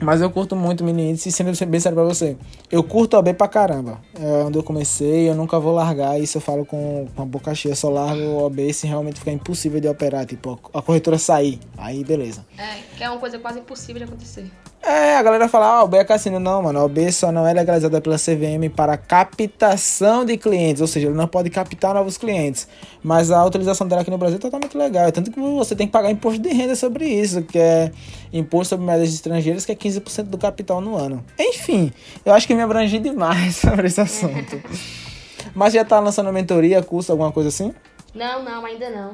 Mas 0.02 0.20
eu 0.20 0.30
curto 0.30 0.56
muito 0.56 0.82
mini 0.82 1.10
índice, 1.10 1.30
sendo 1.30 1.52
bem 1.66 1.80
sério 1.80 1.96
pra 1.96 2.04
você. 2.04 2.36
Eu 2.70 2.82
curto 2.82 3.16
OB 3.16 3.34
pra 3.34 3.46
caramba. 3.46 4.00
É 4.18 4.44
onde 4.44 4.58
eu 4.58 4.62
comecei, 4.62 5.28
eu 5.28 5.34
nunca 5.34 5.60
vou 5.60 5.74
largar. 5.74 6.18
Isso 6.18 6.38
eu 6.38 6.42
falo 6.42 6.64
com, 6.64 7.06
com 7.14 7.22
a 7.22 7.26
boca 7.26 7.54
cheia. 7.54 7.74
Só 7.74 7.90
largo 7.90 8.22
o 8.22 8.44
OB 8.44 8.72
se 8.72 8.86
realmente 8.86 9.18
ficar 9.18 9.32
impossível 9.32 9.80
de 9.80 9.88
operar. 9.88 10.24
Tipo, 10.24 10.58
a 10.72 10.80
corretora 10.80 11.18
sair. 11.18 11.60
Aí, 11.76 12.02
beleza. 12.02 12.46
É, 12.56 12.78
que 12.96 13.04
é 13.04 13.10
uma 13.10 13.18
coisa 13.18 13.38
quase 13.38 13.58
impossível 13.58 13.98
de 13.98 14.04
acontecer. 14.04 14.46
É, 14.82 15.16
a 15.16 15.22
galera 15.22 15.46
fala, 15.46 15.66
ah, 15.66 15.84
o 15.84 15.88
B 15.88 15.98
é 15.98 16.04
cassino. 16.04 16.40
Não, 16.40 16.62
mano, 16.62 16.82
o 16.82 16.88
B 16.88 17.12
só 17.12 17.30
não 17.30 17.46
é 17.46 17.52
legalizada 17.52 18.00
pela 18.00 18.16
CVM 18.16 18.70
para 18.74 18.96
captação 18.96 20.24
de 20.24 20.38
clientes, 20.38 20.80
ou 20.80 20.86
seja, 20.86 21.08
ele 21.08 21.16
não 21.16 21.28
pode 21.28 21.50
captar 21.50 21.94
novos 21.94 22.16
clientes. 22.16 22.66
Mas 23.02 23.30
a 23.30 23.44
utilização 23.44 23.86
dela 23.86 24.00
aqui 24.00 24.10
no 24.10 24.16
Brasil 24.16 24.38
é 24.38 24.40
totalmente 24.40 24.76
legal. 24.76 25.04
É 25.04 25.10
Tanto 25.10 25.30
que 25.30 25.38
você 25.38 25.76
tem 25.76 25.86
que 25.86 25.92
pagar 25.92 26.10
imposto 26.10 26.40
de 26.40 26.48
renda 26.48 26.74
sobre 26.74 27.04
isso, 27.04 27.42
que 27.42 27.58
é 27.58 27.92
imposto 28.32 28.70
sobre 28.70 28.86
moedas 28.86 29.12
estrangeiras, 29.12 29.66
que 29.66 29.72
é 29.72 29.74
15% 29.74 30.24
do 30.24 30.38
capital 30.38 30.80
no 30.80 30.96
ano. 30.96 31.22
Enfim, 31.38 31.92
eu 32.24 32.32
acho 32.32 32.46
que 32.46 32.54
me 32.54 32.62
abrangi 32.62 32.98
demais 32.98 33.56
sobre 33.60 33.86
esse 33.86 34.00
assunto. 34.00 34.62
Mas 35.54 35.74
já 35.74 35.84
tá 35.84 36.00
lançando 36.00 36.32
mentoria, 36.32 36.82
curso, 36.82 37.12
alguma 37.12 37.30
coisa 37.30 37.50
assim? 37.50 37.74
Não, 38.14 38.42
não, 38.42 38.64
ainda 38.64 38.88
não. 38.88 39.12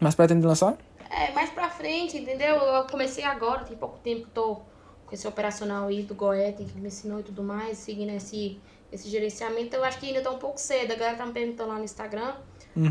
Mas 0.00 0.14
pretende 0.14 0.46
lançar? 0.46 0.74
É, 1.10 1.32
mais 1.32 1.50
pra 1.50 1.68
frente, 1.68 2.16
entendeu? 2.16 2.54
Eu 2.54 2.84
comecei 2.84 3.24
agora, 3.24 3.64
tem 3.64 3.76
pouco 3.76 3.98
tempo 3.98 4.22
que 4.22 4.30
tô 4.30 4.62
esse 5.12 5.26
operacional 5.26 5.88
aí 5.88 6.02
do 6.02 6.14
Goethe, 6.14 6.64
que 6.64 6.78
me 6.78 6.88
ensinou 6.88 7.20
e 7.20 7.22
tudo 7.22 7.42
mais, 7.42 7.78
seguindo 7.78 8.10
esse, 8.10 8.60
esse 8.92 9.08
gerenciamento. 9.08 9.74
Eu 9.74 9.84
acho 9.84 9.98
que 9.98 10.06
ainda 10.06 10.22
tá 10.22 10.30
um 10.30 10.38
pouco 10.38 10.58
cedo. 10.58 10.92
A 10.92 10.96
galera 10.96 11.16
tá 11.16 11.26
me 11.26 11.32
perguntando 11.32 11.70
lá 11.70 11.78
no 11.78 11.84
Instagram. 11.84 12.34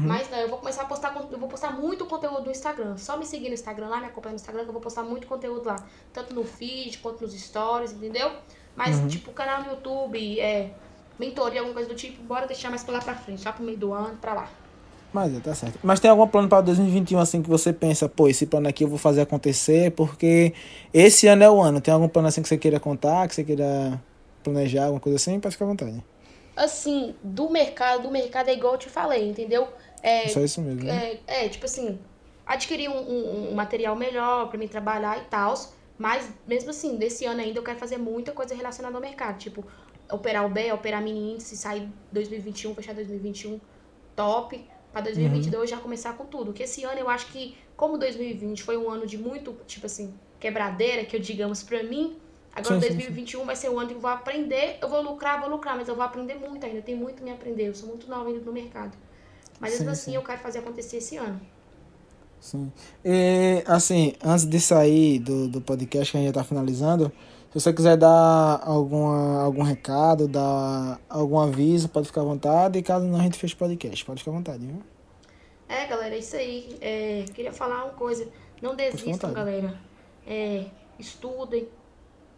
Mas 0.07 0.29
não, 0.29 0.37
eu 0.37 0.49
vou 0.49 0.57
começar 0.57 0.81
a 0.81 0.85
postar, 0.85 1.15
eu 1.31 1.37
vou 1.37 1.47
postar 1.47 1.71
muito 1.71 2.05
conteúdo 2.05 2.45
no 2.45 2.51
Instagram. 2.51 2.97
Só 2.97 3.17
me 3.17 3.25
seguir 3.25 3.47
no 3.47 3.53
Instagram 3.53 3.87
lá, 3.87 3.99
me 3.99 4.07
acompanhar 4.07 4.33
no 4.33 4.35
Instagram, 4.35 4.63
que 4.63 4.69
eu 4.69 4.73
vou 4.73 4.81
postar 4.81 5.03
muito 5.03 5.25
conteúdo 5.25 5.65
lá. 5.65 5.77
Tanto 6.11 6.33
no 6.33 6.43
feed 6.43 6.97
quanto 6.97 7.21
nos 7.21 7.33
stories, 7.33 7.93
entendeu? 7.93 8.31
Mas, 8.75 8.99
tipo, 9.11 9.31
canal 9.31 9.63
no 9.63 9.71
YouTube, 9.71 10.39
é, 10.39 10.73
mentoria, 11.17 11.59
alguma 11.61 11.73
coisa 11.73 11.89
do 11.89 11.95
tipo, 11.95 12.21
bora 12.23 12.47
deixar 12.47 12.69
mais 12.69 12.83
pra 12.83 12.95
lá 12.95 13.01
pra 13.01 13.15
frente, 13.15 13.43
lá 13.43 13.51
pro 13.51 13.63
meio 13.63 13.77
do 13.77 13.93
ano, 13.93 14.17
pra 14.17 14.33
lá. 14.33 14.49
Mas 15.11 15.35
é, 15.35 15.39
tá 15.39 15.55
certo. 15.55 15.79
Mas 15.83 15.99
tem 15.99 16.09
algum 16.11 16.27
plano 16.27 16.47
para 16.47 16.61
2021 16.61 17.19
assim 17.19 17.41
que 17.41 17.49
você 17.49 17.73
pensa, 17.73 18.07
pô, 18.07 18.27
esse 18.27 18.45
plano 18.45 18.67
aqui 18.67 18.83
eu 18.83 18.87
vou 18.87 18.97
fazer 18.97 19.21
acontecer, 19.21 19.91
porque 19.91 20.53
esse 20.93 21.27
ano 21.27 21.43
é 21.43 21.49
o 21.49 21.59
ano. 21.61 21.81
Tem 21.81 21.93
algum 21.93 22.07
plano 22.07 22.27
assim 22.27 22.41
que 22.41 22.47
você 22.47 22.57
queira 22.57 22.79
contar, 22.79 23.27
que 23.27 23.33
você 23.33 23.43
queira 23.43 23.99
planejar, 24.43 24.83
alguma 24.85 24.99
coisa 24.99 25.15
assim? 25.15 25.39
Pode 25.39 25.55
ficar 25.55 25.65
à 25.65 25.69
vontade. 25.69 26.03
Assim, 26.55 27.15
do 27.23 27.49
mercado, 27.49 28.03
do 28.03 28.11
mercado 28.11 28.49
é 28.49 28.53
igual 28.53 28.73
eu 28.73 28.79
te 28.79 28.89
falei, 28.89 29.29
entendeu? 29.29 29.67
É, 30.03 30.27
Só 30.27 30.41
isso 30.41 30.61
mesmo, 30.61 30.83
né? 30.83 31.13
É, 31.27 31.45
é, 31.45 31.49
tipo 31.49 31.65
assim, 31.65 31.97
adquirir 32.45 32.89
um, 32.89 32.97
um- 32.99 33.51
um 33.51 33.55
material 33.55 33.95
melhor 33.95 34.47
pra 34.49 34.57
mim 34.59 34.67
trabalhar 34.67 35.17
e 35.17 35.25
tal. 35.25 35.53
Mas, 35.97 36.29
mesmo 36.47 36.69
assim, 36.69 36.97
desse 36.97 37.25
ano 37.25 37.41
ainda 37.41 37.59
eu 37.59 37.63
quero 37.63 37.77
fazer 37.79 37.97
muita 37.97 38.31
coisa 38.31 38.53
relacionada 38.55 38.95
ao 38.95 39.01
mercado. 39.01 39.37
Tipo, 39.37 39.65
operar 40.11 40.45
o 40.45 40.49
B, 40.49 40.71
operar 40.71 41.01
mini 41.01 41.33
índice, 41.33 41.57
sair 41.57 41.89
2021, 42.11 42.75
fechar 42.75 42.93
2021 42.93 43.59
top. 44.15 44.65
Pra 44.91 45.01
2022 45.01 45.69
já 45.69 45.77
começar 45.77 46.13
com 46.13 46.25
tudo. 46.25 46.51
Que 46.51 46.63
esse 46.63 46.83
ano 46.83 46.99
eu 46.99 47.09
acho 47.09 47.27
que, 47.27 47.55
como 47.75 47.97
2020 47.97 48.63
foi 48.63 48.77
um 48.77 48.89
ano 48.89 49.05
de 49.05 49.17
muito, 49.17 49.55
tipo 49.67 49.85
assim, 49.85 50.13
quebradeira, 50.39 51.05
que 51.05 51.15
eu 51.15 51.19
digamos 51.19 51.61
pra 51.61 51.83
mim, 51.83 52.17
agora 52.55 52.75
Sim, 52.75 52.81
sim, 52.81 52.95
2021 52.95 53.45
vai 53.45 53.55
ser 53.55 53.69
o 53.69 53.77
ano 53.77 53.89
que 53.89 53.95
eu 53.95 53.99
vou 53.99 54.09
aprender. 54.09 54.77
Eu 54.81 54.89
vou 54.89 55.01
lucrar, 55.01 55.39
vou 55.39 55.49
lucrar, 55.49 55.75
mas 55.75 55.87
eu 55.87 55.95
vou 55.95 56.03
aprender 56.03 56.35
muito 56.35 56.65
ainda. 56.65 56.81
Tem 56.81 56.95
muito 56.95 57.21
a 57.21 57.23
me 57.23 57.31
aprender. 57.31 57.67
Eu 57.67 57.75
sou 57.75 57.87
muito 57.87 58.09
nova 58.09 58.29
ainda 58.29 58.39
no 58.41 58.51
mercado. 58.51 58.97
Mas 59.59 59.71
mesmo 59.71 59.85
Sim, 59.85 59.91
assim 59.91 60.11
sim. 60.11 60.15
eu 60.15 60.23
quero 60.23 60.39
fazer 60.39 60.59
acontecer 60.59 60.97
esse 60.97 61.17
ano. 61.17 61.39
Sim. 62.39 62.71
E, 63.03 63.61
assim, 63.67 64.13
antes 64.23 64.45
de 64.45 64.59
sair 64.59 65.19
do, 65.19 65.47
do 65.47 65.61
podcast 65.61 66.11
que 66.11 66.17
a 66.17 66.21
gente 66.21 66.29
já 66.29 66.33
tá 66.33 66.43
finalizando, 66.43 67.11
se 67.51 67.59
você 67.59 67.73
quiser 67.73 67.97
dar 67.97 68.61
alguma, 68.63 69.41
algum 69.41 69.63
recado, 69.63 70.27
dar 70.27 70.99
algum 71.09 71.39
aviso, 71.39 71.89
pode 71.89 72.05
ficar 72.05 72.21
à 72.21 72.23
vontade. 72.23 72.77
E 72.77 72.83
caso 72.83 73.05
não, 73.05 73.19
a 73.19 73.23
gente 73.23 73.39
feche 73.39 73.55
o 73.55 73.57
podcast. 73.57 74.05
Pode 74.05 74.19
ficar 74.19 74.31
à 74.31 74.35
vontade, 74.35 74.65
viu? 74.65 74.83
É, 75.67 75.87
galera, 75.87 76.13
é 76.13 76.19
isso 76.19 76.35
aí. 76.35 76.77
É, 76.79 77.25
queria 77.33 77.51
falar 77.51 77.85
uma 77.85 77.93
coisa. 77.93 78.27
Não 78.61 78.75
desistam, 78.75 79.33
galera. 79.33 79.79
É, 80.27 80.65
estudem, 80.99 81.67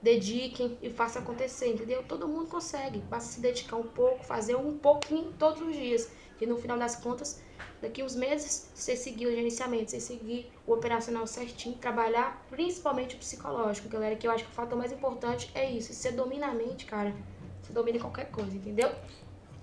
dediquem 0.02 0.78
e 0.82 0.90
façam 0.90 1.22
acontecer, 1.22 1.68
entendeu? 1.68 2.04
Todo 2.08 2.26
mundo 2.26 2.48
consegue. 2.48 3.00
Basta 3.10 3.34
se 3.34 3.42
dedicar 3.42 3.76
um 3.76 3.84
pouco, 3.84 4.24
fazer 4.24 4.56
um 4.56 4.78
pouquinho 4.78 5.34
todos 5.38 5.62
os 5.62 5.76
dias. 5.76 6.10
E 6.40 6.46
no 6.46 6.58
final 6.58 6.78
das 6.78 6.96
contas, 6.96 7.42
daqui 7.82 8.04
uns 8.04 8.16
meses, 8.16 8.70
você 8.74 8.96
seguir 8.96 9.28
o 9.28 9.32
gerenciamento, 9.32 9.92
você 9.92 10.00
seguir 10.00 10.52
o 10.68 10.74
operacional 10.74 11.26
certinho, 11.26 11.76
trabalhar 11.78 12.46
principalmente 12.50 13.16
o 13.16 13.18
psicológico, 13.18 13.90
galera, 13.90 14.16
que 14.16 14.28
eu 14.28 14.32
acho 14.32 14.44
que 14.46 14.52
o 14.52 14.54
fator 14.54 14.78
mais 14.78 14.92
importante 14.92 15.50
é 15.56 15.70
isso. 15.70 15.94
Você 15.94 16.12
domina 16.12 16.48
a 16.48 16.54
mente, 16.54 16.86
cara, 16.86 17.14
você 17.62 17.74
domina 17.74 18.00
qualquer 18.00 18.30
coisa, 18.30 18.56
entendeu? 18.56 18.92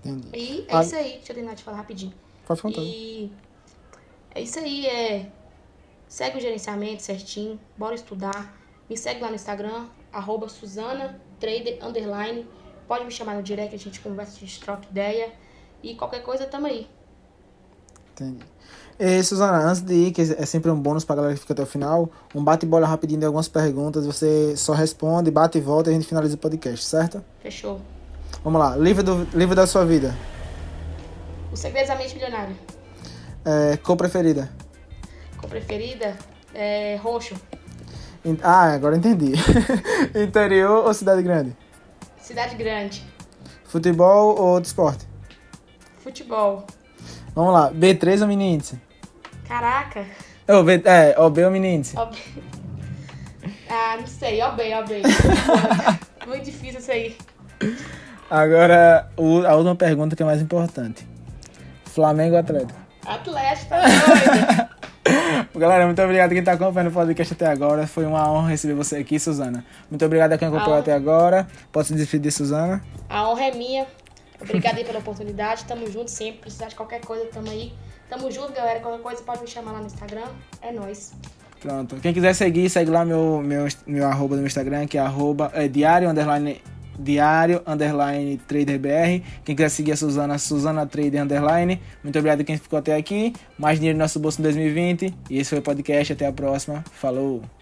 Entendi. 0.03 0.29
E 0.33 0.65
é 0.67 0.75
Ah. 0.75 0.81
isso 0.81 0.95
aí. 0.95 1.11
Deixa 1.13 1.31
eu 1.31 1.35
terminar 1.35 1.55
de 1.55 1.63
falar 1.63 1.77
rapidinho. 1.77 2.13
Pode 2.45 2.61
vontade. 2.61 2.85
E 2.85 3.31
é 4.35 4.41
isso 4.41 4.59
aí, 4.59 4.85
é. 4.85 5.31
Segue 6.07 6.37
o 6.37 6.41
gerenciamento 6.41 7.03
certinho, 7.03 7.59
bora 7.77 7.93
estudar. 7.95 8.57
Me 8.89 8.97
segue 8.97 9.21
lá 9.21 9.29
no 9.29 9.35
Instagram, 9.35 9.87
arroba. 10.11 10.47
Pode 12.87 13.05
me 13.05 13.11
chamar 13.11 13.35
no 13.35 13.43
direct, 13.43 13.75
a 13.75 13.77
gente 13.77 13.99
conversa, 13.99 14.37
a 14.37 14.39
gente 14.39 14.59
troca 14.59 14.87
ideia. 14.89 15.31
E 15.83 15.95
qualquer 15.95 16.23
coisa, 16.23 16.47
tamo 16.47 16.65
aí. 16.65 16.87
Entendi. 18.19 18.43
E, 18.99 19.23
Suzana, 19.23 19.57
antes 19.59 19.81
de 19.81 19.93
ir, 19.93 20.11
que 20.11 20.21
é 20.21 20.45
sempre 20.45 20.69
um 20.69 20.75
bônus 20.79 21.05
pra 21.05 21.15
galera 21.15 21.33
que 21.33 21.39
fica 21.39 21.53
até 21.53 21.63
o 21.63 21.65
final, 21.65 22.09
um 22.35 22.43
bate-bola 22.43 22.85
rapidinho 22.85 23.19
de 23.21 23.25
algumas 23.25 23.47
perguntas, 23.47 24.05
você 24.05 24.55
só 24.57 24.73
responde, 24.73 25.31
bate 25.31 25.57
e 25.57 25.61
volta 25.61 25.89
e 25.89 25.93
a 25.93 25.95
gente 25.95 26.07
finaliza 26.07 26.35
o 26.35 26.37
podcast, 26.37 26.83
certo? 26.85 27.23
Fechou. 27.41 27.79
Vamos 28.43 28.59
lá, 28.59 28.75
livro, 28.75 29.01
do, 29.01 29.23
livro 29.33 29.55
da 29.55 29.65
sua 29.65 29.85
vida. 29.85 30.13
O 31.51 31.55
Segredo 31.55 31.87
da 31.87 31.95
Mente 31.95 32.13
Milionária. 32.13 32.55
É, 33.45 33.77
cor 33.77 33.95
preferida. 33.95 34.49
Cor 35.37 35.49
preferida? 35.49 36.17
É 36.53 36.97
roxo. 37.01 37.35
In- 38.25 38.37
Ah, 38.43 38.73
agora 38.73 38.97
entendi. 38.97 39.31
Interior 40.13 40.85
ou 40.85 40.93
cidade 40.93 41.21
grande? 41.23 41.55
Cidade 42.21 42.55
grande. 42.55 43.05
Futebol 43.63 44.35
ou 44.37 44.47
outro 44.55 44.67
esporte? 44.67 45.07
Futebol. 46.03 46.65
Vamos 47.35 47.53
lá, 47.53 47.71
B3 47.71 48.21
ou 48.21 48.27
mini 48.27 48.53
índice? 48.55 48.79
Caraca. 49.47 50.05
Oh, 50.47 50.63
B, 50.63 50.81
é, 50.85 51.15
OB 51.19 51.43
ou 51.43 51.51
mini 51.51 51.75
índice? 51.75 51.97
OB. 51.97 52.15
Ah, 53.69 53.97
não 53.99 54.07
sei. 54.07 54.41
OB, 54.41 54.61
OB. 54.73 55.01
Muito 56.27 56.45
difícil 56.45 56.79
isso 56.79 56.91
aí. 56.91 57.15
Agora, 58.29 59.09
a 59.17 59.55
última 59.55 59.75
pergunta 59.75 60.15
que 60.15 60.23
é 60.23 60.25
mais 60.25 60.41
importante. 60.41 61.07
Flamengo 61.85 62.33
ou 62.33 62.39
Atlético? 62.39 62.79
Atlético, 63.05 63.69
tá 63.69 63.81
doido. 65.05 65.49
Galera, 65.55 65.85
muito 65.87 65.99
obrigado 66.01 66.31
a 66.31 66.35
quem 66.35 66.43
tá 66.43 66.51
acompanhando 66.51 66.89
o 66.89 66.93
podcast 66.93 67.33
até 67.33 67.47
agora. 67.47 67.87
Foi 67.87 68.05
uma 68.05 68.31
honra 68.31 68.49
receber 68.49 68.75
você 68.75 68.97
aqui, 68.97 69.19
Suzana. 69.19 69.65
Muito 69.89 70.05
obrigado 70.05 70.33
a 70.33 70.37
quem 70.37 70.47
acompanhou 70.47 70.75
Ah. 70.75 70.79
até 70.79 70.93
agora. 70.93 71.47
Pode 71.71 71.87
se 71.87 71.95
despedir, 71.95 72.31
Suzana. 72.31 72.83
A 73.09 73.27
honra 73.27 73.45
é 73.45 73.51
minha. 73.55 73.87
Obrigada 74.41 74.77
aí 74.77 74.85
pela 74.85 74.99
oportunidade. 74.99 75.65
Tamo 75.65 75.89
junto 75.91 76.09
sempre. 76.09 76.41
Precisar 76.41 76.67
de 76.67 76.75
qualquer 76.75 77.01
coisa, 77.01 77.25
tamo 77.25 77.49
aí. 77.49 77.73
Tamo 78.09 78.31
junto, 78.31 78.53
galera. 78.53 78.79
Qualquer 78.79 79.01
coisa 79.01 79.21
pode 79.21 79.41
me 79.41 79.47
chamar 79.47 79.73
lá 79.73 79.79
no 79.79 79.87
Instagram. 79.87 80.27
É 80.61 80.71
nóis. 80.71 81.13
Pronto. 81.59 81.97
Quem 81.97 82.13
quiser 82.13 82.33
seguir, 82.33 82.69
segue 82.69 82.89
lá 82.89 83.03
meu, 83.03 83.41
meu, 83.41 83.67
meu 83.85 84.07
arroba 84.07 84.35
do 84.35 84.39
meu 84.39 84.47
Instagram, 84.47 84.87
que 84.87 84.97
é 84.97 85.01
arroba 85.01 85.51
é, 85.53 85.67
diário, 85.67 86.09
underline, 86.09 86.61
diário, 86.97 87.61
underline, 87.67 88.37
traderbr. 88.47 89.21
Quem 89.43 89.55
quiser 89.55 89.69
seguir 89.69 89.91
a 89.91 89.97
Suzana, 89.97 90.37
Suzana 90.37 90.85
Trader, 90.85 91.21
underline. 91.21 91.81
Muito 92.01 92.17
obrigado 92.17 92.41
a 92.41 92.43
quem 92.45 92.57
ficou 92.57 92.79
até 92.79 92.95
aqui. 92.95 93.33
Mais 93.57 93.77
dinheiro 93.77 93.97
no 93.97 94.03
nosso 94.03 94.19
bolso 94.19 94.39
em 94.39 94.43
2020. 94.43 95.13
E 95.29 95.37
esse 95.37 95.49
foi 95.49 95.59
o 95.59 95.61
podcast. 95.61 96.13
Até 96.13 96.27
a 96.27 96.31
próxima. 96.31 96.83
Falou! 96.93 97.58